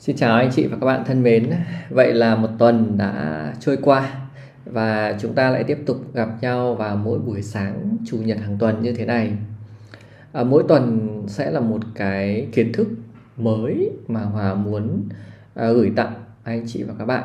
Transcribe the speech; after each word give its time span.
Xin 0.00 0.16
chào 0.16 0.36
anh 0.36 0.50
chị 0.52 0.66
và 0.66 0.76
các 0.80 0.86
bạn 0.86 1.04
thân 1.06 1.22
mến. 1.22 1.50
Vậy 1.90 2.14
là 2.14 2.36
một 2.36 2.48
tuần 2.58 2.98
đã 2.98 3.54
trôi 3.60 3.76
qua 3.82 4.14
và 4.64 5.16
chúng 5.20 5.34
ta 5.34 5.50
lại 5.50 5.64
tiếp 5.64 5.78
tục 5.86 5.96
gặp 6.14 6.28
nhau 6.40 6.74
vào 6.74 6.96
mỗi 6.96 7.18
buổi 7.18 7.42
sáng 7.42 7.96
chủ 8.06 8.16
nhật 8.16 8.38
hàng 8.38 8.56
tuần 8.58 8.82
như 8.82 8.92
thế 8.92 9.04
này. 9.04 9.32
À, 10.32 10.42
mỗi 10.44 10.64
tuần 10.68 11.10
sẽ 11.26 11.50
là 11.50 11.60
một 11.60 11.80
cái 11.94 12.48
kiến 12.52 12.72
thức 12.72 12.88
mới 13.36 13.90
mà 14.08 14.20
Hòa 14.20 14.54
muốn 14.54 15.02
à, 15.54 15.70
gửi 15.70 15.92
tặng 15.96 16.12
anh 16.42 16.64
chị 16.66 16.82
và 16.82 16.94
các 16.98 17.04
bạn. 17.04 17.24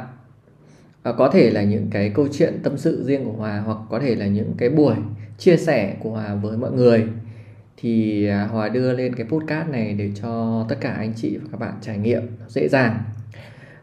À, 1.04 1.12
có 1.12 1.30
thể 1.30 1.50
là 1.50 1.64
những 1.64 1.88
cái 1.92 2.10
câu 2.10 2.28
chuyện 2.32 2.60
tâm 2.64 2.78
sự 2.78 3.04
riêng 3.04 3.26
của 3.26 3.38
Hòa 3.38 3.62
hoặc 3.66 3.78
có 3.89 4.00
thể 4.00 4.16
là 4.16 4.28
những 4.28 4.54
cái 4.57 4.70
buổi 4.70 4.96
chia 5.38 5.57
sẻ 5.57 5.96
của 6.00 6.10
Hòa 6.10 6.36
với 6.36 6.57
mọi 6.57 6.71
người 6.71 7.07
thì 7.78 8.28
à, 8.28 8.48
Hòa 8.52 8.70
đưa 8.70 8.94
lên 8.94 9.16
cái 9.16 9.28
podcast 9.30 9.70
này 9.70 9.94
để 9.94 10.12
cho 10.21 10.66
tất 10.70 10.75
cả 10.82 10.92
anh 10.92 11.14
chị 11.16 11.38
và 11.38 11.48
các 11.52 11.60
bạn 11.60 11.74
trải 11.82 11.98
nghiệm 11.98 12.21
dễ 12.48 12.68
dàng. 12.68 12.98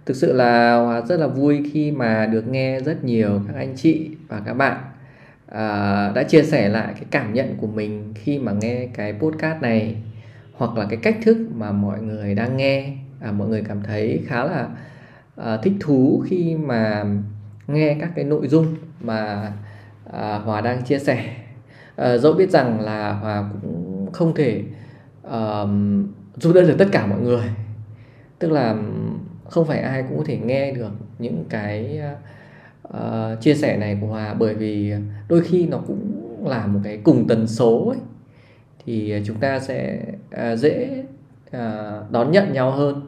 Thực 0.07 0.17
sự 0.17 0.33
là 0.33 0.77
Hòa 0.77 1.01
rất 1.01 1.21
là 1.21 1.27
vui 1.27 1.71
khi 1.73 1.91
mà 1.91 2.27
được 2.27 2.49
nghe 2.49 2.81
rất 2.81 3.05
nhiều 3.05 3.41
các 3.49 3.57
anh 3.57 3.75
chị 3.77 4.11
và 4.29 4.43
các 4.47 4.55
bạn 4.55 4.77
uh, 5.49 6.15
đã 6.15 6.23
chia 6.29 6.43
sẻ 6.43 6.69
lại 6.69 6.93
cái 6.95 7.05
cảm 7.11 7.35
nhận 7.35 7.57
của 7.57 7.67
mình 7.67 8.15
khi 8.15 8.39
mà 8.39 8.53
nghe 8.53 8.89
cái 8.95 9.13
podcast 9.13 9.63
này 9.63 9.97
hoặc 10.53 10.79
là 10.79 10.87
cái 10.91 10.99
cách 11.03 11.17
thức 11.23 11.37
mà 11.55 11.73
mọi 11.73 12.01
người 12.01 12.35
đang 12.35 12.57
nghe 12.57 12.93
à, 13.21 13.33
mọi 13.33 13.49
người 13.49 13.63
cảm 13.69 13.83
thấy 13.83 14.23
khá 14.27 14.45
là 14.45 14.69
uh, 15.41 15.63
thích 15.63 15.75
thú 15.81 16.25
khi 16.29 16.57
mà 16.57 17.05
nghe 17.67 17.97
các 18.01 18.11
cái 18.15 18.25
nội 18.25 18.49
dung 18.49 18.77
mà 19.01 19.53
uh, 20.09 20.13
Hòa 20.45 20.61
đang 20.61 20.83
chia 20.83 20.99
sẻ 20.99 21.35
à, 22.03 22.19
dẫu 22.19 22.33
biết 22.33 22.51
rằng 22.51 22.81
là 22.81 23.13
Hòa 23.13 23.51
cũng 23.63 24.07
không 24.13 24.35
thể 24.35 24.63
uh, 25.27 25.69
giúp 26.37 26.53
đỡ 26.55 26.63
được 26.63 26.75
tất 26.79 26.89
cả 26.93 27.07
mọi 27.07 27.21
người. 27.21 27.45
Tức 28.39 28.53
là 28.53 28.77
không 29.45 29.67
phải 29.67 29.79
ai 29.79 30.05
cũng 30.09 30.19
có 30.19 30.25
thể 30.27 30.39
nghe 30.39 30.73
được 30.73 30.91
những 31.19 31.45
cái 31.49 32.01
uh, 32.89 33.41
chia 33.41 33.55
sẻ 33.55 33.77
này 33.77 33.99
của 34.01 34.07
Hòa. 34.07 34.35
Bởi 34.35 34.55
vì 34.55 34.93
đôi 35.29 35.41
khi 35.41 35.67
nó 35.67 35.79
cũng 35.87 36.47
là 36.49 36.67
một 36.67 36.81
cái 36.85 36.99
cùng 37.05 37.29
tần 37.29 37.47
số 37.47 37.89
ấy. 37.89 37.99
Thì 38.87 39.23
chúng 39.25 39.37
ta 39.37 39.61
sẽ 39.61 40.03
uh, 40.35 40.59
dễ 40.59 41.05
uh, 41.57 42.11
đón 42.11 42.33
nhận 42.33 42.53
nhau 42.53 42.71
hơn. 42.71 43.01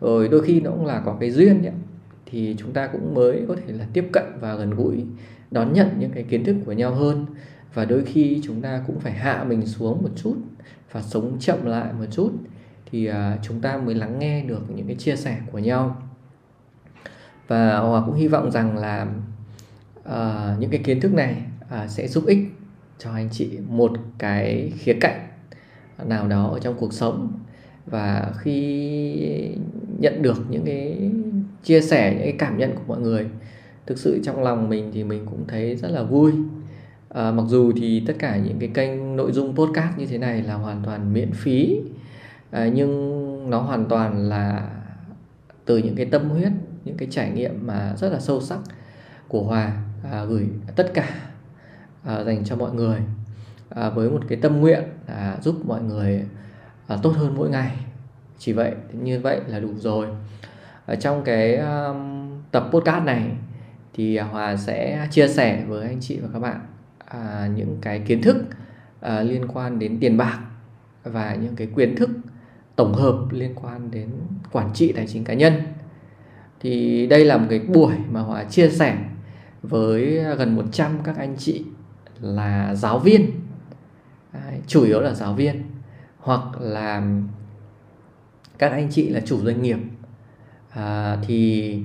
Rồi 0.00 0.28
đôi 0.28 0.42
khi 0.42 0.60
nó 0.60 0.70
cũng 0.70 0.86
là 0.86 1.02
có 1.04 1.16
cái 1.20 1.30
duyên 1.30 1.62
ấy, 1.62 1.72
thì 2.26 2.56
chúng 2.58 2.72
ta 2.72 2.86
cũng 2.86 3.14
mới 3.14 3.42
có 3.48 3.56
thể 3.56 3.72
là 3.72 3.86
tiếp 3.92 4.08
cận 4.12 4.24
và 4.40 4.54
gần 4.54 4.70
gũi 4.70 5.04
đón 5.50 5.72
nhận 5.72 5.88
những 5.98 6.10
cái 6.10 6.22
kiến 6.22 6.44
thức 6.44 6.56
của 6.66 6.72
nhau 6.72 6.94
hơn 6.94 7.26
và 7.74 7.84
đôi 7.84 8.04
khi 8.04 8.40
chúng 8.44 8.62
ta 8.62 8.82
cũng 8.86 9.00
phải 9.00 9.12
hạ 9.12 9.44
mình 9.48 9.66
xuống 9.66 10.02
một 10.02 10.10
chút 10.16 10.36
và 10.92 11.02
sống 11.02 11.36
chậm 11.40 11.66
lại 11.66 11.92
một 11.92 12.06
chút 12.10 12.32
thì 12.92 13.06
à, 13.06 13.38
chúng 13.42 13.60
ta 13.60 13.76
mới 13.76 13.94
lắng 13.94 14.18
nghe 14.18 14.42
được 14.42 14.62
những 14.68 14.86
cái 14.86 14.96
chia 14.96 15.16
sẻ 15.16 15.40
của 15.52 15.58
nhau. 15.58 16.02
Và 17.48 17.78
hòa 17.78 18.02
cũng 18.06 18.14
hy 18.14 18.28
vọng 18.28 18.50
rằng 18.50 18.78
là 18.78 19.06
uh, 20.00 20.60
những 20.60 20.70
cái 20.70 20.80
kiến 20.84 21.00
thức 21.00 21.14
này 21.14 21.42
uh, 21.64 21.90
sẽ 21.90 22.08
giúp 22.08 22.26
ích 22.26 22.38
cho 22.98 23.10
anh 23.12 23.28
chị 23.32 23.58
một 23.68 23.92
cái 24.18 24.72
khía 24.78 24.94
cạnh 25.00 25.26
nào 26.04 26.28
đó 26.28 26.46
ở 26.46 26.58
trong 26.58 26.74
cuộc 26.78 26.92
sống. 26.92 27.32
Và 27.86 28.32
khi 28.38 29.56
nhận 29.98 30.22
được 30.22 30.50
những 30.50 30.64
cái 30.64 31.10
chia 31.64 31.80
sẻ 31.80 32.10
những 32.14 32.22
cái 32.22 32.34
cảm 32.38 32.58
nhận 32.58 32.74
của 32.74 32.82
mọi 32.86 33.00
người 33.00 33.26
thực 33.86 33.98
sự 33.98 34.20
trong 34.24 34.42
lòng 34.42 34.68
mình 34.68 34.90
thì 34.94 35.04
mình 35.04 35.26
cũng 35.26 35.44
thấy 35.48 35.76
rất 35.76 35.88
là 35.88 36.02
vui 36.02 36.32
à, 37.14 37.30
mặc 37.30 37.44
dù 37.46 37.72
thì 37.76 38.02
tất 38.06 38.14
cả 38.18 38.36
những 38.36 38.58
cái 38.58 38.70
kênh 38.74 39.16
nội 39.16 39.32
dung 39.32 39.56
podcast 39.56 39.98
như 39.98 40.06
thế 40.06 40.18
này 40.18 40.42
là 40.42 40.54
hoàn 40.54 40.82
toàn 40.84 41.12
miễn 41.12 41.32
phí 41.32 41.80
à, 42.50 42.68
nhưng 42.74 43.50
nó 43.50 43.60
hoàn 43.60 43.86
toàn 43.88 44.28
là 44.28 44.70
từ 45.64 45.78
những 45.78 45.96
cái 45.96 46.06
tâm 46.06 46.30
huyết 46.30 46.52
những 46.84 46.96
cái 46.96 47.08
trải 47.10 47.30
nghiệm 47.30 47.66
mà 47.66 47.94
rất 47.96 48.12
là 48.12 48.20
sâu 48.20 48.40
sắc 48.40 48.58
của 49.28 49.42
hòa 49.42 49.72
à, 50.10 50.24
gửi 50.24 50.48
tất 50.76 50.90
cả 50.94 51.08
à, 52.04 52.24
dành 52.24 52.44
cho 52.44 52.56
mọi 52.56 52.72
người 52.72 52.98
à, 53.68 53.90
với 53.90 54.10
một 54.10 54.20
cái 54.28 54.38
tâm 54.42 54.60
nguyện 54.60 54.82
là 55.08 55.38
giúp 55.42 55.66
mọi 55.66 55.82
người 55.82 56.26
à, 56.86 56.96
tốt 57.02 57.10
hơn 57.16 57.34
mỗi 57.36 57.50
ngày. 57.50 57.76
Chỉ 58.38 58.52
vậy 58.52 58.72
như 58.92 59.20
vậy 59.20 59.40
là 59.46 59.60
đủ 59.60 59.68
rồi. 59.76 60.06
Ở 60.86 60.94
trong 60.94 61.24
cái 61.24 61.56
um, 61.56 62.30
tập 62.50 62.68
podcast 62.70 63.04
này 63.04 63.30
thì 63.94 64.16
à, 64.16 64.24
hòa 64.24 64.56
sẽ 64.56 65.08
chia 65.10 65.28
sẻ 65.28 65.64
với 65.68 65.88
anh 65.88 66.00
chị 66.00 66.18
và 66.22 66.28
các 66.32 66.38
bạn 66.38 66.60
à, 67.10 67.48
những 67.56 67.78
cái 67.80 67.98
kiến 67.98 68.22
thức 68.22 68.36
à, 69.00 69.20
liên 69.20 69.48
quan 69.48 69.78
đến 69.78 69.98
tiền 70.00 70.16
bạc 70.16 70.38
và 71.04 71.34
những 71.34 71.56
cái 71.56 71.68
kiến 71.76 71.96
thức 71.96 72.10
tổng 72.76 72.94
hợp 72.94 73.16
liên 73.30 73.54
quan 73.54 73.90
đến 73.90 74.10
quản 74.52 74.70
trị 74.74 74.92
tài 74.92 75.06
chính 75.06 75.24
cá 75.24 75.34
nhân. 75.34 75.52
Thì 76.60 77.06
đây 77.06 77.24
là 77.24 77.36
một 77.36 77.46
cái 77.50 77.58
buổi 77.58 77.94
mà 78.10 78.20
Hòa 78.20 78.44
chia 78.44 78.68
sẻ 78.68 78.96
với 79.62 80.24
gần 80.38 80.56
100 80.56 80.98
các 81.04 81.16
anh 81.16 81.36
chị 81.38 81.64
là 82.20 82.74
giáo 82.74 82.98
viên. 82.98 83.30
À, 84.32 84.52
chủ 84.66 84.84
yếu 84.84 85.00
là 85.00 85.14
giáo 85.14 85.34
viên 85.34 85.62
hoặc 86.18 86.60
là 86.60 87.02
các 88.58 88.72
anh 88.72 88.88
chị 88.90 89.08
là 89.08 89.20
chủ 89.20 89.40
doanh 89.44 89.62
nghiệp. 89.62 89.78
À, 90.70 91.16
thì 91.26 91.78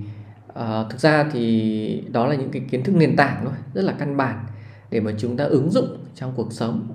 à, 0.54 0.84
thực 0.90 1.00
ra 1.00 1.26
thì 1.32 2.04
đó 2.12 2.28
là 2.28 2.36
những 2.36 2.52
cái 2.52 2.62
kiến 2.70 2.84
thức 2.84 2.96
nền 2.96 3.16
tảng 3.16 3.42
thôi 3.44 3.54
rất 3.74 3.82
là 3.82 3.94
căn 4.00 4.18
bản 4.18 4.46
để 4.96 5.02
mà 5.02 5.12
chúng 5.18 5.38
ta 5.38 5.44
ứng 5.44 5.72
dụng 5.72 5.98
trong 6.16 6.34
cuộc 6.36 6.54
sống. 6.54 6.88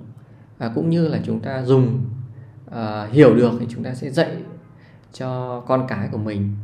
Và 0.57 0.71
cũng 0.75 0.89
như 0.89 1.07
là 1.07 1.19
chúng 1.23 1.39
ta 1.39 1.63
dùng 1.63 2.05
uh, 2.69 2.75
hiểu 3.11 3.35
được 3.35 3.51
thì 3.59 3.65
chúng 3.69 3.83
ta 3.83 3.93
sẽ 3.93 4.09
dạy 4.09 4.37
cho 5.13 5.59
con 5.67 5.85
cái 5.87 6.09
của 6.11 6.17
mình 6.17 6.55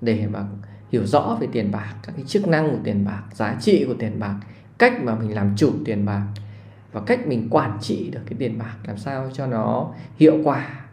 để 0.00 0.26
mà 0.26 0.44
hiểu 0.92 1.06
rõ 1.06 1.36
về 1.40 1.48
tiền 1.52 1.70
bạc 1.72 1.94
các 2.02 2.12
cái 2.16 2.24
chức 2.26 2.48
năng 2.48 2.70
của 2.70 2.76
tiền 2.84 3.04
bạc 3.04 3.22
giá 3.34 3.56
trị 3.60 3.84
của 3.88 3.94
tiền 3.98 4.18
bạc 4.18 4.40
cách 4.78 5.02
mà 5.02 5.14
mình 5.14 5.34
làm 5.34 5.54
chủ 5.56 5.72
tiền 5.84 6.06
bạc 6.06 6.26
và 6.92 7.00
cách 7.06 7.26
mình 7.26 7.48
quản 7.50 7.78
trị 7.80 8.10
được 8.10 8.20
cái 8.26 8.36
tiền 8.38 8.58
bạc 8.58 8.76
làm 8.84 8.98
sao 8.98 9.30
cho 9.32 9.46
nó 9.46 9.90
hiệu 10.16 10.38
quả 10.44 10.84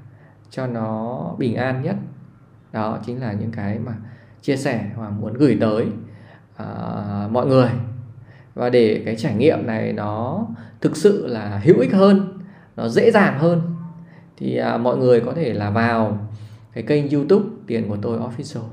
cho 0.50 0.68
nó 0.68 1.36
bình 1.38 1.56
an 1.56 1.82
nhất. 1.84 1.96
Đó 2.72 3.00
chính 3.06 3.22
là 3.22 3.34
những 3.34 3.52
cái 3.52 3.80
mà 3.80 3.94
chia 4.42 4.58
sẻ 4.58 4.92
và 4.96 5.10
muốn 5.10 5.34
gửi 5.34 5.58
tới 5.62 5.86
uh, 6.64 7.32
mọi 7.32 7.48
người 7.48 7.70
và 8.54 8.70
để 8.70 9.02
cái 9.06 9.16
trải 9.16 9.36
nghiệm 9.36 9.68
này 9.68 9.94
nó 9.94 10.46
thực 10.82 10.98
sự 10.98 11.28
là 11.28 11.62
hữu 11.64 11.80
ích 11.80 11.94
hơn 11.94 12.40
nó 12.76 12.88
dễ 12.88 13.12
dàng 13.12 13.40
hơn 13.40 13.62
thì 14.38 14.58
à, 14.58 14.78
mọi 14.78 14.98
người 14.98 15.20
có 15.20 15.34
thể 15.34 15.54
là 15.54 15.70
vào 15.70 16.18
cái 16.74 16.84
kênh 16.84 17.10
youtube 17.10 17.46
tiền 17.68 17.90
của 17.90 17.98
tôi 18.02 18.20
official. 18.20 18.64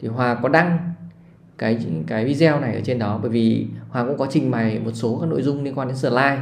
Thì 0.00 0.08
hòa 0.08 0.34
có 0.42 0.48
đăng 0.48 0.92
cái 1.58 1.86
cái 2.06 2.24
video 2.24 2.60
này 2.60 2.74
ở 2.74 2.80
trên 2.84 2.98
đó 2.98 3.18
bởi 3.22 3.30
vì 3.30 3.66
hòa 3.88 4.04
cũng 4.04 4.18
có 4.18 4.26
trình 4.30 4.50
bày 4.50 4.78
một 4.78 4.90
số 4.94 5.18
các 5.20 5.26
nội 5.26 5.42
dung 5.42 5.64
liên 5.64 5.74
quan 5.74 5.88
đến 5.88 5.96
slide. 5.96 6.38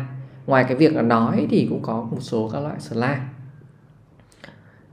Ngoài 0.46 0.64
cái 0.64 0.76
việc 0.76 0.94
là 0.94 1.02
nói 1.02 1.46
thì 1.50 1.66
cũng 1.70 1.82
có 1.82 2.08
một 2.10 2.20
số 2.20 2.50
các 2.52 2.60
loại 2.60 2.80
slide. 2.80 3.20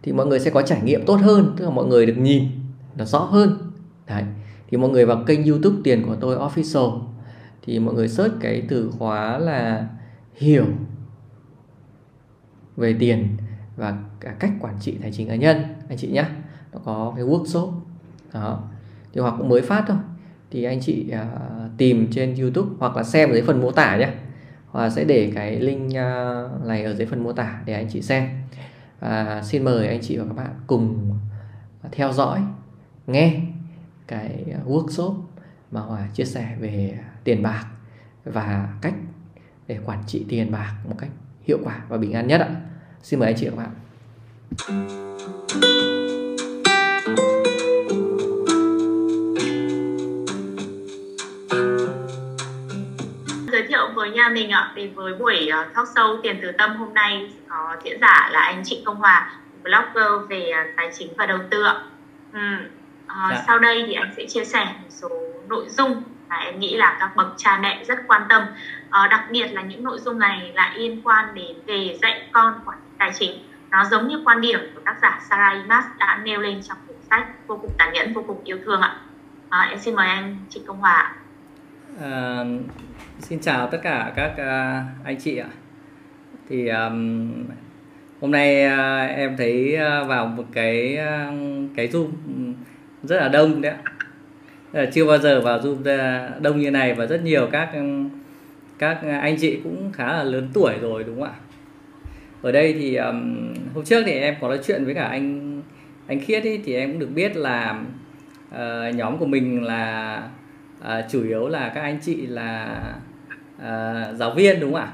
Thì 0.03 0.11
mọi 0.11 0.25
người 0.25 0.39
sẽ 0.39 0.51
có 0.51 0.61
trải 0.61 0.81
nghiệm 0.81 1.05
tốt 1.05 1.19
hơn 1.21 1.53
tức 1.57 1.65
là 1.65 1.71
mọi 1.71 1.85
người 1.85 2.05
được 2.05 2.17
nhìn 2.17 2.43
nó 2.95 3.05
rõ 3.05 3.19
hơn. 3.19 3.57
Đấy 4.07 4.23
thì 4.69 4.77
mọi 4.77 4.89
người 4.89 5.05
vào 5.05 5.23
kênh 5.27 5.45
youtube 5.45 5.75
tiền 5.83 6.05
của 6.05 6.15
tôi 6.15 6.37
official 6.37 6.99
thì 7.61 7.79
mọi 7.79 7.93
người 7.93 8.07
search 8.07 8.33
cái 8.41 8.63
từ 8.69 8.91
khóa 8.97 9.37
là 9.37 9.87
hiểu 10.35 10.65
về 12.77 12.95
tiền 12.99 13.37
và 13.75 13.97
cả 14.19 14.35
cách 14.39 14.51
quản 14.59 14.75
trị 14.79 14.97
tài 15.01 15.11
chính 15.11 15.27
cá 15.27 15.35
nhân 15.35 15.63
anh 15.89 15.97
chị 15.97 16.07
nhé 16.11 16.25
nó 16.73 16.79
có 16.85 17.13
cái 17.15 17.25
workshop. 17.25 17.71
Đó. 18.33 18.63
Thì 19.13 19.21
hoặc 19.21 19.35
cũng 19.37 19.49
mới 19.49 19.61
phát 19.61 19.83
thôi. 19.87 19.97
Thì 20.51 20.63
anh 20.63 20.79
chị 20.81 21.13
uh, 21.13 21.77
tìm 21.77 22.07
trên 22.11 22.35
YouTube 22.35 22.69
hoặc 22.79 22.95
là 22.95 23.03
xem 23.03 23.29
ở 23.29 23.33
dưới 23.33 23.43
phần 23.43 23.61
mô 23.61 23.71
tả 23.71 23.97
nhé 23.97 24.09
hoặc 24.67 24.89
sẽ 24.89 25.03
để 25.03 25.31
cái 25.35 25.59
link 25.59 25.85
uh, 25.85 26.65
này 26.67 26.83
ở 26.83 26.95
dưới 26.95 27.07
phần 27.07 27.23
mô 27.23 27.33
tả 27.33 27.61
để 27.65 27.73
anh 27.73 27.87
chị 27.89 28.01
xem. 28.01 28.29
Và 28.99 29.41
xin 29.43 29.63
mời 29.63 29.87
anh 29.87 30.01
chị 30.01 30.17
và 30.17 30.25
các 30.25 30.33
bạn 30.33 30.51
cùng 30.67 31.17
theo 31.91 32.13
dõi 32.13 32.41
nghe 33.07 33.41
cái 34.07 34.45
workshop 34.65 35.15
mà 35.71 35.81
Hòa 35.81 36.07
chia 36.13 36.25
sẻ 36.25 36.55
về 36.59 36.99
tiền 37.23 37.43
bạc 37.43 37.65
và 38.25 38.67
cách 38.81 38.93
để 39.67 39.79
quản 39.85 40.03
trị 40.07 40.25
tiền 40.29 40.51
bạc 40.51 40.73
một 40.89 40.95
cách 40.97 41.09
hiệu 41.47 41.59
quả 41.63 41.81
và 41.89 41.97
bình 41.97 42.13
an 42.13 42.27
nhất 42.27 42.41
ạ. 42.41 42.49
Xin 43.01 43.19
mời 43.19 43.27
anh 43.27 43.35
chị 43.39 43.49
và 43.49 43.55
các 43.55 43.63
bạn. 43.63 43.75
giới 53.51 53.67
thiệu 53.67 53.89
với 53.95 54.11
nhà 54.11 54.29
mình 54.29 54.49
ạ 54.49 54.71
thì 54.75 54.87
với 54.87 55.13
buổi 55.13 55.47
ờ, 55.47 55.65
talk 55.75 55.87
show 55.87 56.21
tiền 56.21 56.39
từ 56.41 56.51
tâm 56.51 56.75
hôm 56.75 56.93
nay 56.93 57.33
có 57.47 57.75
diễn 57.83 57.97
giả 58.01 58.29
là 58.31 58.39
anh 58.39 58.63
Trịnh 58.65 58.85
Công 58.85 58.95
Hòa 58.95 59.39
blogger 59.63 60.29
về 60.29 60.49
ờ, 60.49 60.63
tài 60.77 60.89
chính 60.97 61.13
và 61.17 61.25
đầu 61.25 61.39
tư 61.49 61.63
ạ. 61.63 61.83
Ừ. 62.33 62.39
À, 63.07 63.43
Sau 63.47 63.59
đây 63.59 63.83
thì 63.87 63.93
anh 63.93 64.13
sẽ 64.17 64.25
chia 64.25 64.45
sẻ 64.45 64.65
một 64.65 64.89
số 64.89 65.09
nội 65.47 65.65
dung 65.69 66.03
mà 66.29 66.35
em 66.35 66.59
nghĩ 66.59 66.77
là 66.77 66.97
các 66.99 67.15
bậc 67.15 67.33
cha 67.37 67.59
mẹ 67.61 67.83
rất 67.83 67.99
quan 68.07 68.21
tâm. 68.29 68.43
À, 68.89 69.07
đặc 69.11 69.25
biệt 69.31 69.47
là 69.53 69.61
những 69.61 69.83
nội 69.83 69.99
dung 69.99 70.19
này 70.19 70.51
là 70.55 70.73
liên 70.75 71.01
quan 71.03 71.33
đến 71.33 71.57
về 71.65 71.97
dạy 72.01 72.21
con 72.31 72.53
quản 72.65 72.77
lý 72.77 72.89
tài 72.97 73.11
chính. 73.19 73.31
Nó 73.71 73.85
giống 73.91 74.07
như 74.07 74.21
quan 74.25 74.41
điểm 74.41 74.59
của 74.75 74.81
tác 74.85 74.95
giả 75.01 75.19
Sarah 75.29 75.53
Imas 75.53 75.85
đã 75.99 76.19
nêu 76.23 76.41
lên 76.41 76.61
trong 76.63 76.77
cuốn 76.87 76.95
sách 77.09 77.47
vô 77.47 77.57
cùng 77.61 77.71
tàn 77.77 77.93
nhẫn 77.93 78.13
vô 78.13 78.23
cùng 78.27 78.43
yêu 78.43 78.57
thương 78.65 78.81
ạ. 78.81 78.95
À, 79.49 79.67
em 79.69 79.79
xin 79.79 79.95
mời 79.95 80.07
anh 80.07 80.37
Trịnh 80.49 80.65
Công 80.65 80.77
Hòa 80.77 81.15
à, 82.01 82.43
xin 83.19 83.39
chào 83.39 83.67
tất 83.67 83.79
cả 83.83 84.11
các 84.15 84.31
uh, 84.31 85.05
anh 85.05 85.17
chị 85.19 85.37
ạ. 85.37 85.47
Thì 86.49 86.67
um, 86.67 87.45
hôm 88.21 88.31
nay 88.31 88.65
uh, 88.65 89.17
em 89.17 89.37
thấy 89.37 89.77
uh, 89.77 90.07
vào 90.07 90.25
một 90.25 90.43
cái 90.53 90.97
uh, 90.97 91.33
cái 91.75 91.87
zoom 91.87 92.07
rất 93.03 93.21
là 93.21 93.27
đông 93.27 93.61
đấy 93.61 93.71
ạ. 93.71 93.91
Ờ, 94.73 94.85
chưa 94.93 95.05
bao 95.05 95.17
giờ 95.17 95.41
vào 95.41 95.59
zoom 95.59 95.83
đông 96.41 96.59
như 96.59 96.71
này 96.71 96.93
và 96.93 97.05
rất 97.05 97.23
nhiều 97.23 97.49
các 97.51 97.69
ừ, 97.73 97.79
các 98.79 98.99
anh 99.21 99.37
chị 99.37 99.59
cũng 99.63 99.91
khá 99.93 100.13
là 100.13 100.23
lớn 100.23 100.49
tuổi 100.53 100.73
rồi 100.81 101.03
đúng 101.03 101.15
không 101.15 101.29
ạ? 101.29 101.33
Ở 102.41 102.51
đây 102.51 102.73
thì 102.73 102.95
um, 102.95 103.53
hôm 103.73 103.85
trước 103.85 104.03
thì 104.05 104.11
em 104.11 104.35
có 104.41 104.47
nói 104.47 104.59
chuyện 104.67 104.85
với 104.85 104.93
cả 104.93 105.03
anh 105.03 105.61
anh 106.07 106.19
khiết 106.19 106.43
ấy, 106.43 106.61
thì 106.65 106.73
em 106.73 106.91
cũng 106.91 106.99
được 106.99 107.09
biết 107.15 107.35
là 107.35 107.81
uh, 108.55 108.95
nhóm 108.95 109.17
của 109.17 109.25
mình 109.25 109.63
là 109.63 110.23
uh, 110.81 110.87
chủ 111.11 111.23
yếu 111.23 111.47
là 111.47 111.71
các 111.75 111.81
anh 111.81 111.99
chị 112.01 112.27
là 112.27 112.79
uh, 113.57 114.17
giáo 114.17 114.33
viên 114.35 114.59
đúng 114.59 114.73
không 114.73 114.81
ạ? 114.81 114.93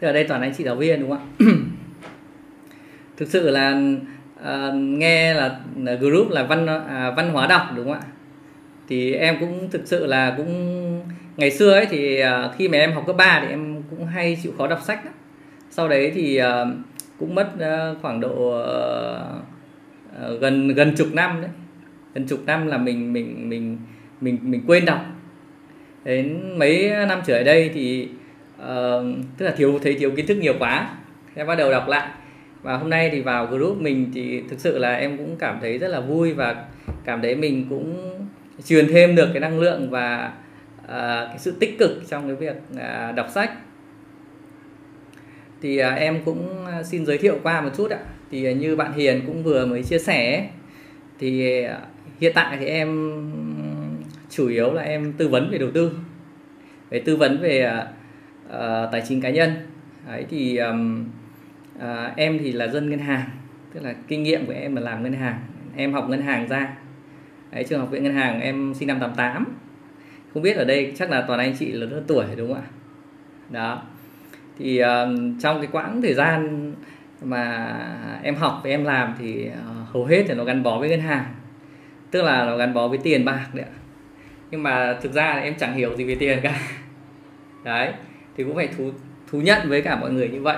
Tức 0.00 0.08
ở 0.08 0.12
đây 0.12 0.24
toàn 0.24 0.42
anh 0.42 0.54
chị 0.54 0.64
giáo 0.64 0.76
viên 0.76 1.00
đúng 1.00 1.10
không 1.10 1.26
ạ? 1.38 1.46
Thực 3.16 3.28
sự 3.28 3.50
là 3.50 3.80
uh, 4.40 4.74
nghe 4.74 5.34
là, 5.34 5.60
là 5.76 5.94
group 5.94 6.30
là 6.30 6.42
văn 6.42 6.64
uh, 6.64 7.16
văn 7.16 7.30
hóa 7.32 7.46
đọc 7.46 7.62
đúng 7.76 7.84
không 7.84 7.94
ạ? 7.94 8.00
Thì 8.88 9.14
em 9.14 9.36
cũng 9.40 9.70
thực 9.70 9.82
sự 9.84 10.06
là 10.06 10.34
cũng 10.36 11.02
ngày 11.36 11.50
xưa 11.50 11.72
ấy 11.72 11.86
thì 11.86 12.22
uh, 12.22 12.28
khi 12.56 12.68
mà 12.68 12.78
em 12.78 12.92
học 12.92 13.04
cấp 13.06 13.16
3 13.16 13.40
thì 13.42 13.48
em 13.48 13.82
cũng 13.90 14.06
hay 14.06 14.38
chịu 14.42 14.52
khó 14.58 14.66
đọc 14.66 14.80
sách 14.82 15.04
đó. 15.04 15.10
sau 15.70 15.88
đấy 15.88 16.12
thì 16.14 16.40
uh, 16.42 16.68
cũng 17.18 17.34
mất 17.34 17.48
uh, 17.54 18.02
khoảng 18.02 18.20
độ 18.20 18.60
uh, 18.60 20.40
gần 20.40 20.68
gần 20.68 20.94
chục 20.96 21.08
năm 21.12 21.40
đấy. 21.40 21.50
Gần 22.14 22.26
chục 22.26 22.38
năm 22.46 22.66
là 22.66 22.78
mình 22.78 23.12
mình 23.12 23.48
mình 23.48 23.78
mình 24.20 24.38
mình 24.42 24.62
quên 24.66 24.84
đọc. 24.84 25.04
Đến 26.04 26.58
mấy 26.58 26.92
năm 27.08 27.20
trở 27.26 27.34
lại 27.34 27.44
đây 27.44 27.70
thì 27.74 28.08
uh, 28.62 28.66
tức 29.38 29.46
là 29.46 29.52
thiếu 29.56 29.78
thấy 29.82 29.94
thiếu 29.94 30.10
kiến 30.10 30.26
thức 30.26 30.38
nhiều 30.38 30.54
quá 30.58 30.90
em 31.34 31.46
bắt 31.46 31.54
đầu 31.54 31.70
đọc 31.70 31.88
lại 31.88 32.08
và 32.66 32.76
hôm 32.76 32.90
nay 32.90 33.10
thì 33.12 33.20
vào 33.20 33.46
group 33.46 33.80
mình 33.80 34.10
thì 34.14 34.42
thực 34.48 34.60
sự 34.60 34.78
là 34.78 34.94
em 34.94 35.16
cũng 35.16 35.36
cảm 35.38 35.58
thấy 35.60 35.78
rất 35.78 35.88
là 35.88 36.00
vui 36.00 36.32
và 36.32 36.64
cảm 37.04 37.22
thấy 37.22 37.36
mình 37.36 37.66
cũng 37.70 37.96
truyền 38.64 38.88
thêm 38.88 39.14
được 39.14 39.28
cái 39.32 39.40
năng 39.40 39.60
lượng 39.60 39.90
và 39.90 40.32
uh, 40.84 40.88
cái 41.28 41.38
sự 41.38 41.54
tích 41.60 41.78
cực 41.78 42.02
trong 42.08 42.26
cái 42.26 42.36
việc 42.36 42.56
uh, 42.74 43.14
đọc 43.14 43.26
sách. 43.34 43.50
Thì 45.62 45.82
uh, 45.82 45.98
em 45.98 46.20
cũng 46.24 46.66
xin 46.84 47.06
giới 47.06 47.18
thiệu 47.18 47.38
qua 47.42 47.60
một 47.60 47.70
chút 47.76 47.90
ạ. 47.90 47.98
Thì 48.30 48.50
uh, 48.50 48.56
như 48.56 48.76
bạn 48.76 48.92
Hiền 48.92 49.20
cũng 49.26 49.42
vừa 49.42 49.66
mới 49.66 49.82
chia 49.82 49.98
sẻ 49.98 50.48
thì 51.18 51.64
uh, 51.64 51.70
hiện 52.20 52.32
tại 52.34 52.56
thì 52.60 52.66
em 52.66 53.12
chủ 54.30 54.48
yếu 54.48 54.72
là 54.72 54.82
em 54.82 55.12
tư 55.12 55.28
vấn 55.28 55.50
về 55.50 55.58
đầu 55.58 55.70
tư. 55.70 55.92
Về 56.90 57.00
tư 57.00 57.16
vấn 57.16 57.40
về 57.40 57.82
uh, 58.46 58.52
tài 58.92 59.02
chính 59.08 59.20
cá 59.20 59.30
nhân. 59.30 59.52
Đấy, 60.06 60.26
thì 60.30 60.56
um, 60.56 61.04
à, 61.80 62.12
em 62.16 62.38
thì 62.38 62.52
là 62.52 62.68
dân 62.68 62.90
ngân 62.90 62.98
hàng 62.98 63.30
tức 63.74 63.80
là 63.82 63.94
kinh 64.08 64.22
nghiệm 64.22 64.46
của 64.46 64.52
em 64.52 64.76
là 64.76 64.82
làm 64.82 65.02
ngân 65.02 65.12
hàng. 65.12 65.38
Em 65.76 65.92
học 65.92 66.08
ngân 66.08 66.22
hàng 66.22 66.48
ra. 66.48 66.76
Đấy, 67.50 67.64
trường 67.68 67.80
học 67.80 67.90
viện 67.90 68.02
ngân 68.02 68.14
hàng 68.14 68.40
em 68.40 68.74
sinh 68.74 68.88
năm 68.88 69.00
88 69.00 69.56
không 70.34 70.42
biết 70.42 70.56
ở 70.56 70.64
đây 70.64 70.92
chắc 70.96 71.10
là 71.10 71.24
toàn 71.28 71.40
anh 71.40 71.54
chị 71.58 71.72
lớn 71.72 71.90
hơn 71.90 72.04
tuổi 72.06 72.24
đúng 72.36 72.54
không 72.54 72.62
ạ? 72.62 72.68
Đó. 73.50 73.82
Thì 74.58 74.82
uh, 74.82 74.86
trong 75.42 75.60
cái 75.60 75.68
quãng 75.72 76.02
thời 76.02 76.14
gian 76.14 76.72
mà 77.22 77.76
em 78.22 78.34
học 78.34 78.60
và 78.64 78.70
em 78.70 78.84
làm 78.84 79.14
thì 79.18 79.48
uh, 79.48 79.88
hầu 79.92 80.04
hết 80.04 80.24
thì 80.28 80.34
nó 80.34 80.44
gắn 80.44 80.62
bó 80.62 80.78
với 80.78 80.88
ngân 80.88 81.00
hàng. 81.00 81.24
Tức 82.10 82.22
là 82.22 82.44
nó 82.44 82.56
gắn 82.56 82.74
bó 82.74 82.88
với 82.88 82.98
tiền 82.98 83.24
bạc 83.24 83.46
đấy 83.54 83.66
nhưng 84.50 84.62
mà 84.62 84.98
thực 85.02 85.12
ra 85.12 85.34
là 85.34 85.40
em 85.40 85.54
chẳng 85.58 85.74
hiểu 85.74 85.96
gì 85.96 86.04
về 86.04 86.14
tiền 86.14 86.38
cả. 86.42 86.60
Đấy 87.64 87.92
thì 88.36 88.44
cũng 88.44 88.54
phải 88.54 88.68
thú 88.68 88.90
thú 89.30 89.40
nhận 89.40 89.68
với 89.68 89.82
cả 89.82 89.96
mọi 89.96 90.12
người 90.12 90.28
như 90.28 90.42
vậy 90.42 90.56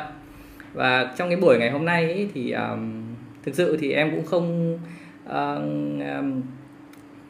và 0.79 1.13
trong 1.17 1.29
cái 1.29 1.37
buổi 1.37 1.59
ngày 1.59 1.71
hôm 1.71 1.85
nay 1.85 2.05
ấy, 2.05 2.29
thì 2.35 2.53
um, 2.53 3.03
thực 3.45 3.55
sự 3.55 3.77
thì 3.81 3.93
em 3.93 4.11
cũng 4.11 4.27
không 4.27 4.75
uh, 5.27 5.33
um, 6.19 6.43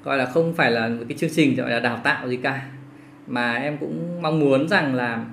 gọi 0.04 0.18
là 0.18 0.26
không 0.26 0.54
phải 0.54 0.70
là 0.70 0.88
một 0.88 1.04
cái 1.08 1.18
chương 1.18 1.30
trình 1.30 1.56
gọi 1.56 1.70
là 1.70 1.80
đào 1.80 2.00
tạo 2.04 2.28
gì 2.28 2.36
cả. 2.36 2.66
Mà 3.26 3.54
em 3.54 3.78
cũng 3.78 4.22
mong 4.22 4.40
muốn 4.40 4.68
rằng 4.68 4.94
là 4.94 5.24